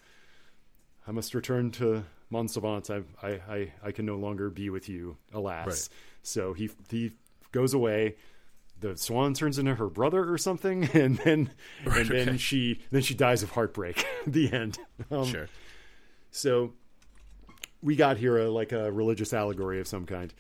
I 1.08 1.12
must 1.12 1.34
return 1.34 1.72
to 1.72 2.06
Montsalvat. 2.32 2.90
I 2.90 3.28
I 3.28 3.32
I, 3.56 3.74
I 3.84 3.92
can 3.92 4.06
no 4.06 4.16
longer 4.16 4.50
be 4.50 4.70
with 4.70 4.88
you, 4.88 5.18
alas. 5.34 5.68
Right. 5.68 5.90
So 6.22 6.54
he 6.54 6.70
he 6.90 7.12
goes 7.52 7.74
away. 7.74 8.16
The 8.80 8.98
swan 8.98 9.34
turns 9.34 9.60
into 9.60 9.76
her 9.76 9.88
brother 9.88 10.30
or 10.32 10.38
something, 10.38 10.84
and 10.94 11.18
then 11.18 11.52
and 11.86 12.08
then 12.08 12.38
she 12.38 12.82
then 12.92 13.02
she 13.02 13.14
dies 13.14 13.44
of 13.44 13.52
heartbreak. 13.52 14.06
the 14.28 14.52
end. 14.52 14.80
Um, 15.12 15.26
sure. 15.26 15.48
so 16.32 16.74
we 17.84 17.96
got 17.96 18.18
here 18.18 18.38
a, 18.38 18.50
like 18.50 18.72
a 18.72 18.92
religious 18.92 19.34
allegory 19.34 19.80
of 19.80 19.88
some 19.88 20.06
kind. 20.06 20.34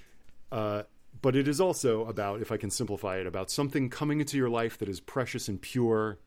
Uh, 0.51 0.83
but 1.21 1.35
it 1.35 1.47
is 1.47 1.61
also 1.61 2.05
about, 2.05 2.41
if 2.41 2.51
I 2.51 2.57
can 2.57 2.69
simplify 2.69 3.17
it, 3.17 3.27
about 3.27 3.51
something 3.51 3.89
coming 3.89 4.19
into 4.19 4.37
your 4.37 4.49
life 4.49 4.77
that 4.79 4.89
is 4.89 4.99
precious 4.99 5.47
and 5.47 5.61
pure, 5.61 6.17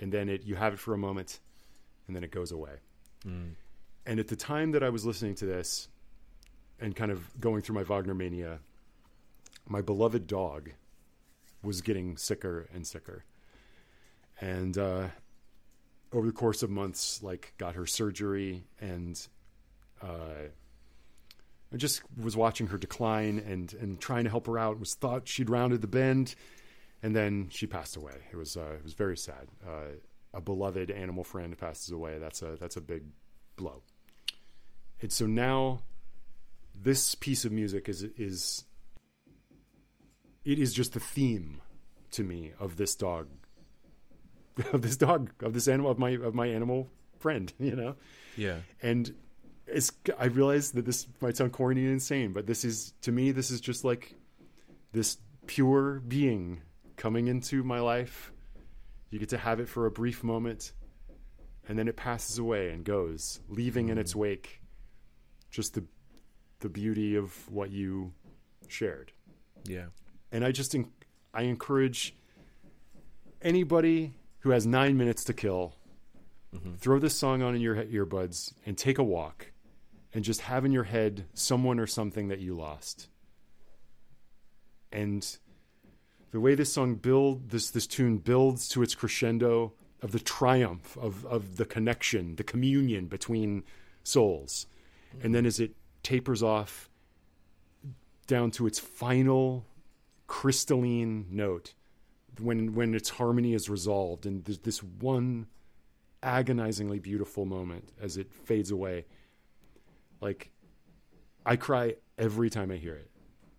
and 0.00 0.12
then 0.12 0.28
it 0.28 0.44
you 0.44 0.54
have 0.54 0.74
it 0.74 0.78
for 0.78 0.94
a 0.94 0.98
moment, 0.98 1.40
and 2.06 2.14
then 2.14 2.22
it 2.22 2.30
goes 2.30 2.52
away. 2.52 2.76
And 4.06 4.20
at 4.20 4.28
the 4.28 4.36
time 4.36 4.72
that 4.72 4.82
I 4.82 4.90
was 4.90 5.06
listening 5.06 5.34
to 5.36 5.46
this, 5.46 5.88
and 6.78 6.94
kind 6.94 7.10
of 7.10 7.40
going 7.40 7.62
through 7.62 7.76
my 7.76 7.82
Wagner 7.82 8.14
mania, 8.14 8.60
my 9.66 9.80
beloved 9.80 10.26
dog 10.26 10.70
was 11.62 11.80
getting 11.80 12.16
sicker 12.16 12.68
and 12.74 12.86
sicker, 12.86 13.24
and 14.40 14.76
uh, 14.76 15.08
over 16.12 16.26
the 16.26 16.32
course 16.32 16.62
of 16.62 16.70
months, 16.70 17.22
like 17.22 17.54
got 17.56 17.74
her 17.74 17.86
surgery 17.86 18.64
and 18.80 19.26
uh, 20.02 20.48
I 21.72 21.76
just 21.76 22.02
was 22.16 22.36
watching 22.36 22.68
her 22.68 22.78
decline 22.78 23.38
and 23.38 23.72
and 23.74 24.00
trying 24.00 24.24
to 24.24 24.30
help 24.30 24.46
her 24.46 24.58
out. 24.58 24.78
Was 24.78 24.94
thought 24.94 25.26
she'd 25.28 25.50
rounded 25.50 25.80
the 25.80 25.86
bend, 25.88 26.34
and 27.02 27.14
then 27.16 27.48
she 27.50 27.66
passed 27.66 27.96
away. 27.96 28.14
It 28.32 28.36
was 28.36 28.56
uh, 28.56 28.74
it 28.78 28.82
was 28.84 28.94
very 28.94 29.16
sad. 29.16 29.48
Uh, 29.66 29.96
a 30.32 30.40
beloved 30.40 30.90
animal 30.90 31.24
friend 31.24 31.56
passes 31.58 31.90
away. 31.90 32.18
That's 32.18 32.42
a 32.42 32.56
that's 32.60 32.76
a 32.76 32.80
big 32.80 33.04
blow. 33.56 33.82
And 35.02 35.12
so 35.12 35.26
now, 35.26 35.80
this 36.74 37.14
piece 37.14 37.44
of 37.44 37.52
music 37.52 37.88
is 37.88 38.02
is 38.02 38.64
it 40.44 40.58
is 40.58 40.72
just 40.74 40.92
the 40.92 41.00
theme 41.00 41.60
to 42.12 42.22
me 42.22 42.52
of 42.60 42.76
this 42.76 42.94
dog 42.94 43.28
of 44.72 44.82
this 44.82 44.96
dog 44.96 45.30
of 45.42 45.54
this 45.54 45.66
animal 45.68 45.90
of 45.90 45.98
my 45.98 46.10
of 46.10 46.34
my 46.34 46.46
animal 46.46 46.88
friend 47.18 47.52
you 47.58 47.74
know 47.74 47.96
Yeah. 48.36 48.58
and 48.82 49.14
it's 49.66 49.92
i 50.18 50.26
realize 50.26 50.72
that 50.72 50.84
this 50.84 51.06
might 51.20 51.36
sound 51.36 51.52
corny 51.52 51.82
and 51.82 51.92
insane 51.92 52.32
but 52.32 52.46
this 52.46 52.64
is 52.64 52.92
to 53.00 53.10
me 53.10 53.32
this 53.32 53.50
is 53.50 53.60
just 53.60 53.84
like 53.84 54.14
this 54.92 55.18
pure 55.46 56.00
being 56.00 56.62
coming 56.96 57.28
into 57.28 57.62
my 57.62 57.80
life. 57.80 58.32
You 59.10 59.18
get 59.18 59.28
to 59.30 59.38
have 59.38 59.60
it 59.60 59.68
for 59.68 59.86
a 59.86 59.90
brief 59.90 60.24
moment 60.24 60.72
and 61.68 61.78
then 61.78 61.88
it 61.88 61.96
passes 61.96 62.38
away 62.38 62.70
and 62.70 62.84
goes 62.84 63.40
leaving 63.48 63.88
in 63.88 63.98
its 63.98 64.12
mm. 64.12 64.16
wake 64.16 64.60
just 65.50 65.74
the 65.74 65.84
the 66.60 66.68
beauty 66.68 67.16
of 67.16 67.50
what 67.50 67.70
you 67.70 68.12
shared. 68.68 69.12
Yeah. 69.64 69.86
and 70.32 70.44
I 70.44 70.52
just 70.52 70.74
I 71.32 71.42
encourage 71.42 72.14
anybody 73.42 74.14
who 74.40 74.50
has 74.50 74.66
nine 74.66 74.96
minutes 74.96 75.24
to 75.24 75.32
kill, 75.32 75.74
mm-hmm. 76.54 76.74
throw 76.74 76.98
this 76.98 77.16
song 77.16 77.42
on 77.42 77.54
in 77.54 77.60
your 77.60 77.76
earbuds 77.76 78.52
and 78.66 78.76
take 78.76 78.98
a 78.98 79.02
walk, 79.02 79.52
and 80.14 80.24
just 80.24 80.42
have 80.42 80.64
in 80.64 80.72
your 80.72 80.84
head 80.84 81.26
someone 81.34 81.80
or 81.80 81.86
something 81.86 82.28
that 82.28 82.38
you 82.38 82.56
lost. 82.56 83.08
And 84.92 85.36
the 86.30 86.40
way 86.40 86.54
this 86.54 86.72
song 86.72 86.94
build 86.94 87.50
this 87.50 87.70
this 87.70 87.86
tune 87.86 88.18
builds 88.18 88.68
to 88.68 88.82
its 88.82 88.94
crescendo 88.94 89.72
of 90.00 90.12
the 90.12 90.20
triumph 90.20 90.96
of 90.96 91.26
of 91.26 91.56
the 91.56 91.64
connection, 91.64 92.36
the 92.36 92.44
communion 92.44 93.06
between 93.06 93.64
souls, 94.04 94.66
and 95.22 95.34
then 95.34 95.44
as 95.44 95.58
it 95.58 95.74
tapers 96.04 96.42
off 96.42 96.88
down 98.26 98.50
to 98.52 98.66
its 98.66 98.78
final 98.78 99.66
crystalline 100.26 101.26
note 101.30 101.74
when 102.40 102.74
when 102.74 102.94
its 102.94 103.10
harmony 103.10 103.52
is 103.52 103.68
resolved 103.68 104.26
and 104.26 104.44
there's 104.44 104.58
this 104.60 104.82
one 104.82 105.46
agonizingly 106.22 106.98
beautiful 106.98 107.44
moment 107.44 107.90
as 108.00 108.16
it 108.16 108.32
fades 108.32 108.70
away 108.70 109.04
like 110.24 110.50
i 111.46 111.54
cry 111.56 111.94
every 112.18 112.50
time 112.50 112.70
I 112.70 112.76
hear 112.76 112.94
it. 112.94 113.10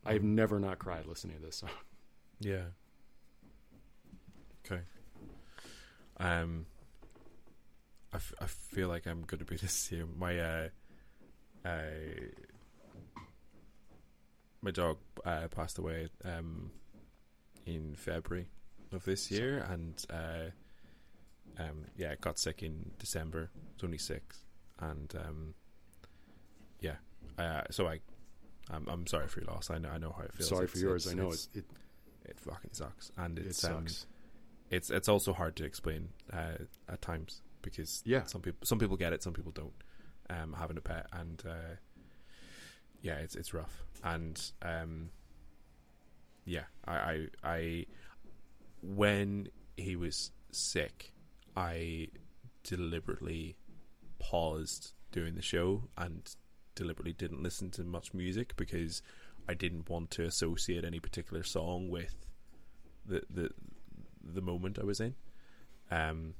I've 0.05 0.23
never 0.23 0.59
not 0.59 0.79
cried 0.79 1.05
listening 1.05 1.37
to 1.37 1.41
this 1.43 1.57
song. 1.57 1.69
Yeah. 2.39 2.65
Okay. 4.65 4.81
Um, 6.19 6.65
I, 8.13 8.17
f- 8.17 8.33
I 8.39 8.45
feel 8.45 8.87
like 8.87 9.07
I'm 9.07 9.23
going 9.23 9.39
to 9.39 9.45
be 9.45 9.55
this 9.61 9.91
year. 9.91 10.05
My 10.17 10.39
uh, 10.39 10.67
uh, 11.65 11.79
my 14.61 14.71
dog 14.71 14.97
uh, 15.25 15.47
passed 15.49 15.77
away 15.77 16.09
um 16.23 16.71
in 17.65 17.95
February 17.95 18.47
of 18.91 19.05
this 19.05 19.31
year, 19.31 19.65
and 19.69 20.05
uh, 20.09 20.51
um, 21.61 21.85
yeah, 21.97 22.15
got 22.21 22.37
sick 22.37 22.61
in 22.63 22.91
December. 22.99 23.49
It's 23.73 23.83
only 23.83 23.97
six, 23.97 24.43
and 24.79 25.13
um, 25.15 25.53
uh, 27.37 27.61
so 27.71 27.87
I. 27.87 27.99
I'm, 28.71 28.87
I'm 28.87 29.05
sorry 29.05 29.27
for 29.27 29.41
your 29.41 29.49
loss. 29.51 29.69
I 29.69 29.77
know 29.77 29.89
I 29.89 29.99
know 29.99 30.11
how 30.17 30.23
it 30.23 30.33
feels. 30.33 30.49
Sorry 30.49 30.63
It's- 30.63 30.71
for 30.79 30.83
yours. 30.83 31.07
I 31.07 31.13
know 31.13 31.27
it's- 31.27 31.49
it. 31.53 31.59
It, 31.59 31.65
it 32.31 32.39
fucking 32.39 32.71
sucks, 32.73 33.11
and 33.15 33.37
it 33.37 33.45
it's 33.45 33.63
um, 33.63 33.87
sucks. 33.87 34.07
it's 34.71 34.89
it's 34.89 35.07
also 35.07 35.33
hard 35.33 35.55
to 35.57 35.63
explain 35.65 36.09
uh, 36.33 36.53
at 36.89 36.99
times 37.03 37.43
because 37.61 38.01
Yeah. 38.05 38.23
some 38.25 38.41
people 38.41 38.65
some 38.65 38.79
people 38.79 38.97
get 38.97 39.13
it, 39.13 39.21
some 39.21 39.33
people 39.33 39.51
don't. 39.51 39.73
Um, 40.31 40.53
having 40.57 40.77
a 40.77 40.81
pet 40.81 41.05
and 41.13 41.43
uh, 41.47 41.75
yeah, 43.03 43.17
it's 43.17 43.35
it's 43.35 43.53
rough, 43.53 43.83
and 44.03 44.41
um, 44.63 45.09
yeah, 46.45 46.63
I, 46.87 46.95
I 46.95 47.27
I 47.43 47.85
when 48.81 49.49
he 49.77 49.95
was 49.95 50.31
sick, 50.51 51.13
I 51.55 52.07
deliberately 52.63 53.55
paused 54.17 54.93
doing 55.11 55.35
the 55.35 55.41
show 55.43 55.83
and 55.97 56.27
deliberately 56.75 57.13
didn't 57.13 57.41
listen 57.41 57.71
to 57.71 57.83
much 57.83 58.13
music 58.13 58.55
because 58.55 59.01
I 59.47 59.53
didn't 59.53 59.89
want 59.89 60.11
to 60.11 60.23
associate 60.23 60.83
any 60.83 60.99
particular 60.99 61.43
song 61.43 61.89
with 61.89 62.15
the 63.05 63.23
the 63.29 63.49
the 64.23 64.41
moment 64.41 64.79
I 64.79 64.83
was 64.83 64.99
in. 64.99 65.15
Um. 65.91 66.33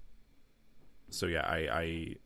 So 1.10 1.28
yeah, 1.28 1.46
I 1.46 2.18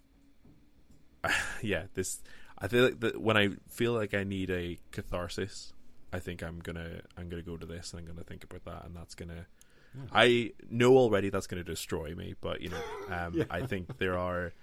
I 1.24 1.34
yeah 1.62 1.84
this 1.94 2.22
I 2.58 2.68
feel 2.68 2.84
like 2.86 3.00
that 3.00 3.22
when 3.22 3.38
I 3.38 3.50
feel 3.70 3.94
like 3.94 4.14
I 4.14 4.24
need 4.24 4.50
a 4.50 4.78
catharsis, 4.92 5.74
I 6.12 6.20
think 6.20 6.44
I'm 6.44 6.60
gonna 6.60 7.02
I'm 7.18 7.30
gonna 7.30 7.42
go 7.42 7.58
to 7.58 7.66
this 7.66 7.92
and 7.94 8.02
I'm 8.02 8.06
gonna 8.08 8.24
think 8.24 8.44
about 8.44 8.66
that 8.66 8.86
and 8.86 8.96
that's 8.96 9.16
gonna. 9.16 9.48
Yeah. 9.96 10.02
I 10.14 10.52
know 10.70 10.98
already 10.98 11.30
that's 11.32 11.48
going 11.48 11.64
to 11.64 11.70
destroy 11.70 12.14
me, 12.14 12.36
but 12.40 12.62
you 12.62 12.70
know, 12.70 12.82
um, 13.10 13.34
Yeah. 13.38 13.46
I 13.50 13.66
think 13.66 13.98
there 13.98 14.20
are 14.20 14.54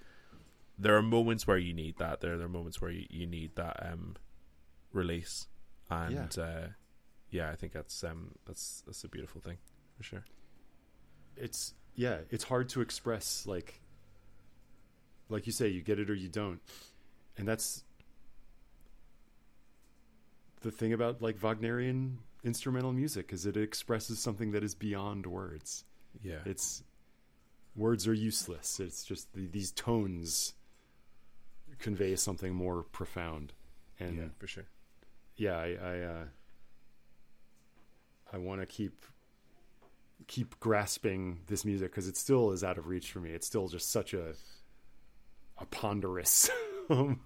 there 0.79 0.97
are 0.97 1.03
moments 1.03 1.47
where 1.47 1.59
you 1.59 1.73
need 1.73 1.99
that. 1.99 2.21
There, 2.21 2.37
there 2.37 2.47
are 2.47 2.51
moments 2.51 2.81
where 2.81 2.91
you, 2.91 3.07
you 3.11 3.27
need 3.27 3.57
that 3.57 3.77
um, 3.91 4.17
release, 4.93 5.47
and 5.91 6.35
yeah. 6.37 6.43
Uh, 6.43 6.67
yeah, 7.31 7.51
I 7.51 7.57
think 7.57 7.73
that's 7.73 8.05
um, 8.05 8.33
that's 8.47 8.83
that's 8.87 9.05
a 9.05 9.09
beautiful 9.09 9.41
thing 9.41 9.59
for 9.97 10.03
sure. 10.03 10.25
it's 11.37 11.75
yeah, 11.95 12.19
it's 12.31 12.45
hard 12.45 12.69
to 12.71 12.81
express 12.81 13.47
like 13.47 13.81
like 15.29 15.47
you 15.47 15.53
say, 15.53 15.69
you 15.69 15.83
get 15.83 15.99
it 15.99 16.09
or 16.11 16.15
you 16.15 16.29
don't. 16.29 16.61
And 17.37 17.47
that's 17.49 17.83
the 20.61 20.71
thing 20.71 20.93
about 20.93 21.21
like 21.21 21.39
Wagnerian 21.41 22.19
instrumental 22.45 22.93
music 22.93 23.33
is 23.33 23.45
it 23.47 23.57
expresses 23.57 24.19
something 24.19 24.53
that 24.53 24.63
is 24.63 24.75
beyond 24.75 25.27
words. 25.27 25.85
Yeah, 26.23 26.39
It's 26.45 26.83
words 27.75 28.07
are 28.09 28.15
useless. 28.15 28.81
It's 28.81 29.05
just 29.05 29.33
the, 29.35 29.47
these 29.47 29.73
tones 29.73 30.55
convey 31.79 32.17
something 32.17 32.55
more 32.55 32.83
profound. 32.85 33.53
And 33.99 34.17
yeah, 34.17 34.25
for 34.39 34.47
sure. 34.47 34.67
yeah, 35.37 35.57
I 35.57 35.77
I, 35.83 36.01
uh, 36.01 36.25
I 38.33 38.39
want 38.39 38.61
to 38.61 38.67
keep 38.67 39.05
keep 40.27 40.59
grasping 40.61 41.41
this 41.47 41.65
music 41.65 41.91
because 41.91 42.09
it 42.09 42.17
still 42.17 42.51
is 42.53 42.65
out 42.65 42.79
of 42.79 42.87
reach 42.89 43.11
for 43.11 43.21
me. 43.21 43.31
It's 43.31 43.47
still 43.47 43.69
just 43.69 43.91
such 43.91 44.15
a 44.15 44.35
a 45.59 45.67
ponderous 45.67 46.51
um, 46.91 47.21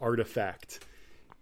artifact. 0.00 0.80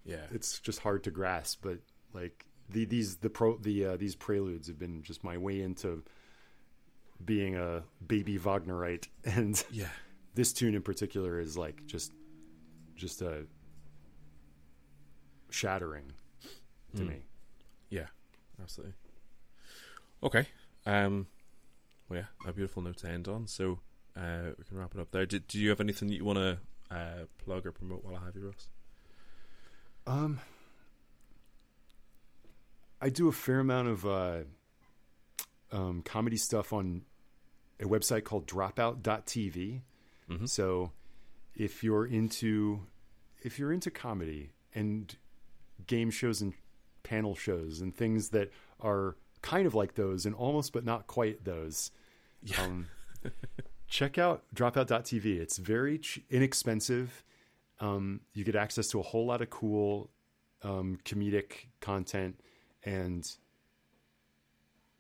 Yeah, 0.04 0.26
It's 0.32 0.58
just 0.58 0.80
hard 0.80 1.04
to 1.04 1.10
grasp, 1.10 1.60
but 1.62 1.78
like 2.12 2.44
the 2.68 2.84
these 2.84 3.16
the 3.16 3.30
pro 3.30 3.56
the 3.56 3.86
uh, 3.86 3.96
these 3.96 4.14
preludes 4.14 4.68
have 4.68 4.78
been 4.78 5.02
just 5.02 5.24
my 5.24 5.38
way 5.38 5.60
into 5.60 6.02
being 7.24 7.56
a 7.56 7.82
baby 8.06 8.38
Wagnerite, 8.38 9.08
and 9.24 9.62
yeah, 9.70 9.88
this 10.34 10.52
tune 10.52 10.74
in 10.74 10.82
particular 10.82 11.38
is 11.40 11.56
like 11.56 11.86
just 11.86 12.12
just 12.96 13.22
a 13.22 13.46
shattering 15.50 16.12
to 16.96 17.02
Mm. 17.02 17.08
me. 17.08 17.22
yeah, 17.90 18.06
absolutely. 18.62 18.94
Okay, 20.22 20.46
um, 20.86 21.26
well, 22.08 22.20
yeah, 22.20 22.48
a 22.48 22.52
beautiful 22.52 22.82
note 22.82 22.96
to 22.98 23.08
end 23.08 23.28
on. 23.28 23.46
So 23.46 23.80
uh, 24.16 24.50
we 24.56 24.64
can 24.64 24.76
wrap 24.78 24.94
it 24.94 25.00
up 25.00 25.10
there. 25.10 25.26
Did, 25.26 25.46
do 25.48 25.58
you 25.58 25.68
have 25.70 25.80
anything 25.80 26.08
that 26.08 26.14
you 26.14 26.24
want 26.24 26.38
to 26.38 26.58
uh, 26.90 27.24
plug 27.44 27.66
or 27.66 27.72
promote 27.72 28.04
while 28.04 28.16
I 28.16 28.24
have 28.24 28.34
you, 28.36 28.46
Ross? 28.46 28.68
Um, 30.06 30.40
I 33.00 33.08
do 33.10 33.28
a 33.28 33.32
fair 33.32 33.60
amount 33.60 33.88
of 33.88 34.06
uh, 34.06 34.38
um, 35.72 36.02
comedy 36.02 36.36
stuff 36.36 36.72
on 36.72 37.02
a 37.80 37.84
website 37.84 38.24
called 38.24 38.46
Dropout.tv. 38.46 39.80
Mm-hmm. 40.30 40.46
So, 40.46 40.92
if 41.54 41.82
you're 41.84 42.06
into 42.06 42.80
if 43.42 43.58
you're 43.58 43.72
into 43.72 43.90
comedy 43.90 44.52
and 44.74 45.16
game 45.86 46.10
shows 46.10 46.40
and 46.42 46.54
panel 47.02 47.34
shows 47.34 47.80
and 47.80 47.94
things 47.94 48.30
that 48.30 48.50
are 48.80 49.16
kind 49.42 49.66
of 49.66 49.74
like 49.74 49.94
those 49.94 50.24
and 50.26 50.34
almost 50.34 50.72
but 50.72 50.84
not 50.84 51.06
quite 51.06 51.44
those, 51.44 51.90
Yeah. 52.42 52.62
um, 52.62 52.86
check 53.86 54.16
out 54.18 54.44
Dropout.tv. 54.54 55.26
It's 55.38 55.58
very 55.58 55.98
ch- 55.98 56.20
inexpensive. 56.30 57.22
Um, 57.80 58.20
you 58.32 58.44
get 58.44 58.56
access 58.56 58.88
to 58.88 59.00
a 59.00 59.02
whole 59.02 59.26
lot 59.26 59.42
of 59.42 59.50
cool 59.50 60.10
um, 60.62 60.98
comedic 61.04 61.66
content, 61.80 62.40
and 62.84 63.30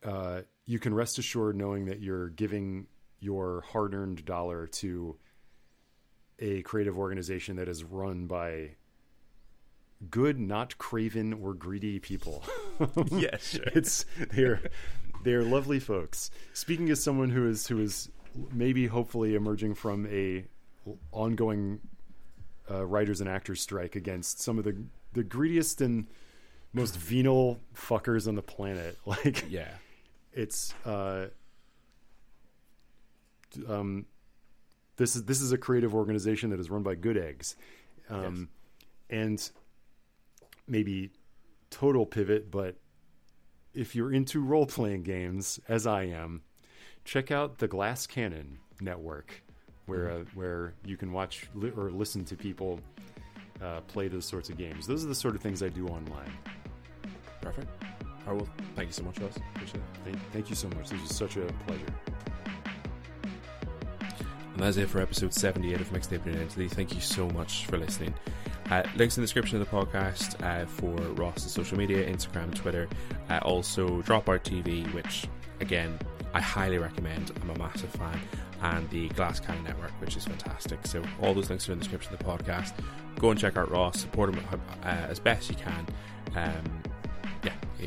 uh, 0.04 0.42
you 0.66 0.78
can 0.78 0.92
rest 0.94 1.18
assured 1.18 1.56
knowing 1.56 1.86
that 1.86 2.00
you're 2.00 2.28
giving 2.28 2.86
your 3.20 3.62
hard-earned 3.72 4.24
dollar 4.24 4.66
to 4.66 5.16
a 6.38 6.62
creative 6.62 6.98
organization 6.98 7.56
that 7.56 7.68
is 7.68 7.84
run 7.84 8.26
by 8.26 8.70
good, 10.10 10.38
not 10.38 10.76
craven 10.78 11.32
or 11.32 11.54
greedy 11.54 11.98
people. 11.98 12.44
yes, 13.10 13.50
sure. 13.50 13.64
it's 13.74 14.04
they're 14.32 14.60
they're 15.24 15.42
lovely 15.42 15.80
folks. 15.80 16.30
Speaking 16.52 16.90
as 16.90 17.02
someone 17.02 17.30
who 17.30 17.48
is 17.48 17.66
who 17.66 17.80
is 17.80 18.10
maybe 18.52 18.86
hopefully 18.86 19.34
emerging 19.34 19.74
from 19.74 20.06
a 20.06 20.44
ongoing 21.12 21.80
uh, 22.70 22.84
writers 22.84 23.20
and 23.20 23.28
actors 23.28 23.60
strike 23.60 23.96
against 23.96 24.40
some 24.40 24.58
of 24.58 24.64
the 24.64 24.76
the 25.12 25.22
greediest 25.22 25.80
and 25.80 26.06
most 26.72 26.96
venal 26.96 27.60
fuckers 27.74 28.26
on 28.28 28.34
the 28.34 28.42
planet. 28.42 28.98
Like 29.06 29.44
yeah, 29.48 29.70
it's 30.32 30.74
uh, 30.84 31.26
um, 33.68 34.06
this 34.96 35.16
is 35.16 35.24
this 35.24 35.40
is 35.40 35.52
a 35.52 35.58
creative 35.58 35.94
organization 35.94 36.50
that 36.50 36.60
is 36.60 36.70
run 36.70 36.82
by 36.82 36.94
good 36.94 37.16
eggs, 37.16 37.56
um, 38.08 38.48
and 39.10 39.50
maybe 40.68 41.10
total 41.70 42.06
pivot. 42.06 42.50
But 42.50 42.76
if 43.74 43.94
you're 43.94 44.12
into 44.12 44.40
role 44.40 44.66
playing 44.66 45.02
games, 45.02 45.58
as 45.68 45.86
I 45.86 46.04
am, 46.04 46.42
check 47.04 47.30
out 47.30 47.58
the 47.58 47.68
Glass 47.68 48.06
Cannon 48.06 48.58
Network, 48.80 49.42
where 49.86 50.10
uh, 50.10 50.24
where 50.34 50.74
you 50.84 50.96
can 50.96 51.12
watch 51.12 51.46
li- 51.54 51.72
or 51.76 51.90
listen 51.90 52.24
to 52.26 52.36
people 52.36 52.80
uh, 53.62 53.80
play 53.82 54.08
those 54.08 54.24
sorts 54.24 54.48
of 54.48 54.56
games. 54.56 54.86
Those 54.86 55.04
are 55.04 55.08
the 55.08 55.14
sort 55.14 55.34
of 55.34 55.40
things 55.40 55.62
I 55.62 55.68
do 55.68 55.86
online. 55.88 56.32
perfect. 57.40 57.68
I 58.26 58.32
will. 58.32 58.48
Thank 58.74 58.88
you 58.88 58.92
so 58.94 59.02
much, 59.02 59.18
Ross. 59.18 59.36
Appreciate 59.54 59.76
it. 59.76 59.82
Thank, 60.04 60.32
thank 60.32 60.48
you 60.48 60.56
so 60.56 60.68
much. 60.68 60.88
This 60.88 61.02
is 61.02 61.14
such 61.14 61.36
a 61.36 61.44
pleasure. 61.66 61.84
And 64.54 64.62
that's 64.62 64.76
it 64.76 64.88
for 64.88 65.00
episode 65.00 65.34
78 65.34 65.80
of 65.80 65.90
Mixtaping 65.90 66.28
Identity. 66.28 66.68
Thank 66.68 66.94
you 66.94 67.00
so 67.00 67.28
much 67.30 67.66
for 67.66 67.76
listening. 67.76 68.14
Uh, 68.70 68.84
links 68.96 69.16
in 69.16 69.22
the 69.22 69.26
description 69.26 69.60
of 69.60 69.68
the 69.68 69.76
podcast 69.76 70.40
uh, 70.44 70.64
for 70.64 70.94
Ross's 71.14 71.50
social 71.50 71.76
media, 71.76 72.08
Instagram, 72.08 72.54
Twitter. 72.54 72.88
Uh, 73.28 73.40
also, 73.42 74.00
Dropout 74.02 74.42
TV, 74.44 74.90
which, 74.94 75.26
again, 75.60 75.98
I 76.34 76.40
highly 76.40 76.78
recommend. 76.78 77.32
I'm 77.42 77.50
a 77.50 77.58
massive 77.58 77.90
fan. 77.90 78.20
And 78.62 78.88
the 78.90 79.08
Glass 79.10 79.40
Cannon 79.40 79.64
Network, 79.64 79.90
which 80.00 80.16
is 80.16 80.24
fantastic. 80.24 80.86
So, 80.86 81.02
all 81.20 81.34
those 81.34 81.50
links 81.50 81.68
are 81.68 81.72
in 81.72 81.78
the 81.78 81.82
description 81.82 82.14
of 82.14 82.20
the 82.20 82.24
podcast. 82.24 82.72
Go 83.18 83.30
and 83.30 83.38
check 83.38 83.56
out 83.56 83.70
Ross, 83.70 84.00
support 84.00 84.34
him 84.34 84.42
uh, 84.84 84.86
as 84.86 85.18
best 85.18 85.50
you 85.50 85.56
can. 85.56 85.86
Um, 86.36 86.82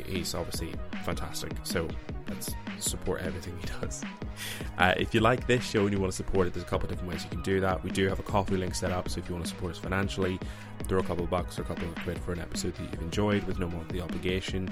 he's 0.06 0.34
obviously 0.34 0.74
fantastic. 1.04 1.52
So, 1.62 1.88
let's 2.28 2.54
support 2.78 3.22
everything 3.22 3.58
he 3.60 3.66
does. 3.80 4.02
Uh, 4.78 4.94
if 4.96 5.12
you 5.14 5.20
like 5.20 5.46
this 5.46 5.64
show 5.64 5.84
and 5.84 5.92
you 5.92 5.98
want 5.98 6.12
to 6.12 6.16
support 6.16 6.46
it, 6.46 6.54
there's 6.54 6.64
a 6.64 6.68
couple 6.68 6.86
of 6.86 6.90
different 6.90 7.12
ways 7.12 7.24
you 7.24 7.30
can 7.30 7.42
do 7.42 7.60
that. 7.60 7.82
We 7.82 7.90
do 7.90 8.08
have 8.08 8.18
a 8.18 8.22
Ko-Fi 8.22 8.54
link 8.54 8.74
set 8.74 8.92
up, 8.92 9.08
so 9.08 9.18
if 9.18 9.28
you 9.28 9.34
want 9.34 9.44
to 9.46 9.50
support 9.50 9.72
us 9.72 9.78
financially, 9.78 10.38
throw 10.84 11.00
a 11.00 11.02
couple 11.02 11.24
of 11.24 11.30
bucks 11.30 11.58
or 11.58 11.62
a 11.62 11.64
couple 11.64 11.88
of 11.88 11.94
quid 11.96 12.18
for 12.18 12.32
an 12.32 12.40
episode 12.40 12.74
that 12.76 12.82
you've 12.90 13.02
enjoyed 13.02 13.42
with 13.44 13.58
no 13.58 13.68
more 13.68 13.80
of 13.80 13.88
the 13.88 14.00
obligation. 14.00 14.70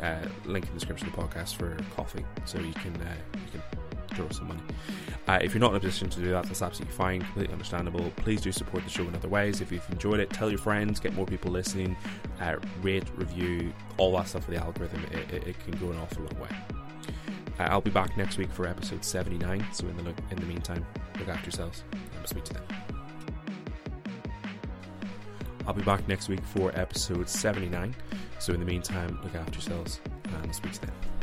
Yeah, 0.00 0.24
uh, 0.24 0.28
link 0.44 0.66
in 0.66 0.72
the 0.72 0.80
description 0.80 1.08
of 1.08 1.16
the 1.16 1.22
podcast 1.22 1.56
for 1.56 1.76
Ko-Fi, 1.94 2.24
so 2.44 2.58
you 2.58 2.72
can 2.74 2.94
uh, 2.96 3.14
you 3.34 3.60
can 3.60 3.87
throw 4.10 4.28
some 4.30 4.48
money. 4.48 4.60
Uh, 5.26 5.38
if 5.42 5.52
you're 5.52 5.60
not 5.60 5.72
in 5.72 5.76
a 5.76 5.80
position 5.80 6.08
to 6.08 6.20
do 6.20 6.30
that, 6.30 6.44
that's 6.44 6.62
absolutely 6.62 6.94
fine, 6.94 7.20
completely 7.20 7.52
understandable. 7.52 8.10
Please 8.16 8.40
do 8.40 8.50
support 8.50 8.82
the 8.84 8.90
show 8.90 9.02
in 9.02 9.14
other 9.14 9.28
ways. 9.28 9.60
If 9.60 9.70
you've 9.70 9.88
enjoyed 9.90 10.20
it, 10.20 10.30
tell 10.30 10.48
your 10.48 10.58
friends, 10.58 11.00
get 11.00 11.14
more 11.14 11.26
people 11.26 11.50
listening, 11.50 11.96
uh, 12.40 12.56
rate, 12.80 13.04
review, 13.16 13.72
all 13.98 14.16
that 14.16 14.28
stuff 14.28 14.44
for 14.44 14.52
the 14.52 14.56
algorithm. 14.56 15.04
It, 15.12 15.32
it, 15.32 15.48
it, 15.48 15.58
can 15.60 15.78
go 15.78 15.90
an 15.90 15.98
awful 15.98 16.22
long 16.22 16.40
way. 16.40 16.48
Uh, 17.58 17.64
I'll 17.64 17.80
be 17.80 17.90
back 17.90 18.16
next 18.16 18.38
week 18.38 18.50
for 18.50 18.66
episode 18.66 19.04
79. 19.04 19.66
So 19.72 19.86
in 19.86 19.96
the 19.96 20.14
in 20.30 20.36
the 20.36 20.46
meantime, 20.46 20.86
look 21.18 21.28
after 21.28 21.44
yourselves. 21.44 21.84
I'll 22.18 22.26
speak 22.26 22.44
to 22.44 22.54
them. 22.54 22.64
I'll 25.66 25.74
be 25.74 25.82
back 25.82 26.08
next 26.08 26.30
week 26.30 26.42
for 26.42 26.72
episode 26.74 27.28
79. 27.28 27.94
So 28.38 28.54
in 28.54 28.60
the 28.60 28.66
meantime, 28.66 29.20
look 29.22 29.34
after 29.34 29.52
yourselves 29.52 30.00
and 30.42 30.54
speak 30.54 30.72
to 30.72 30.80
them. 30.82 31.17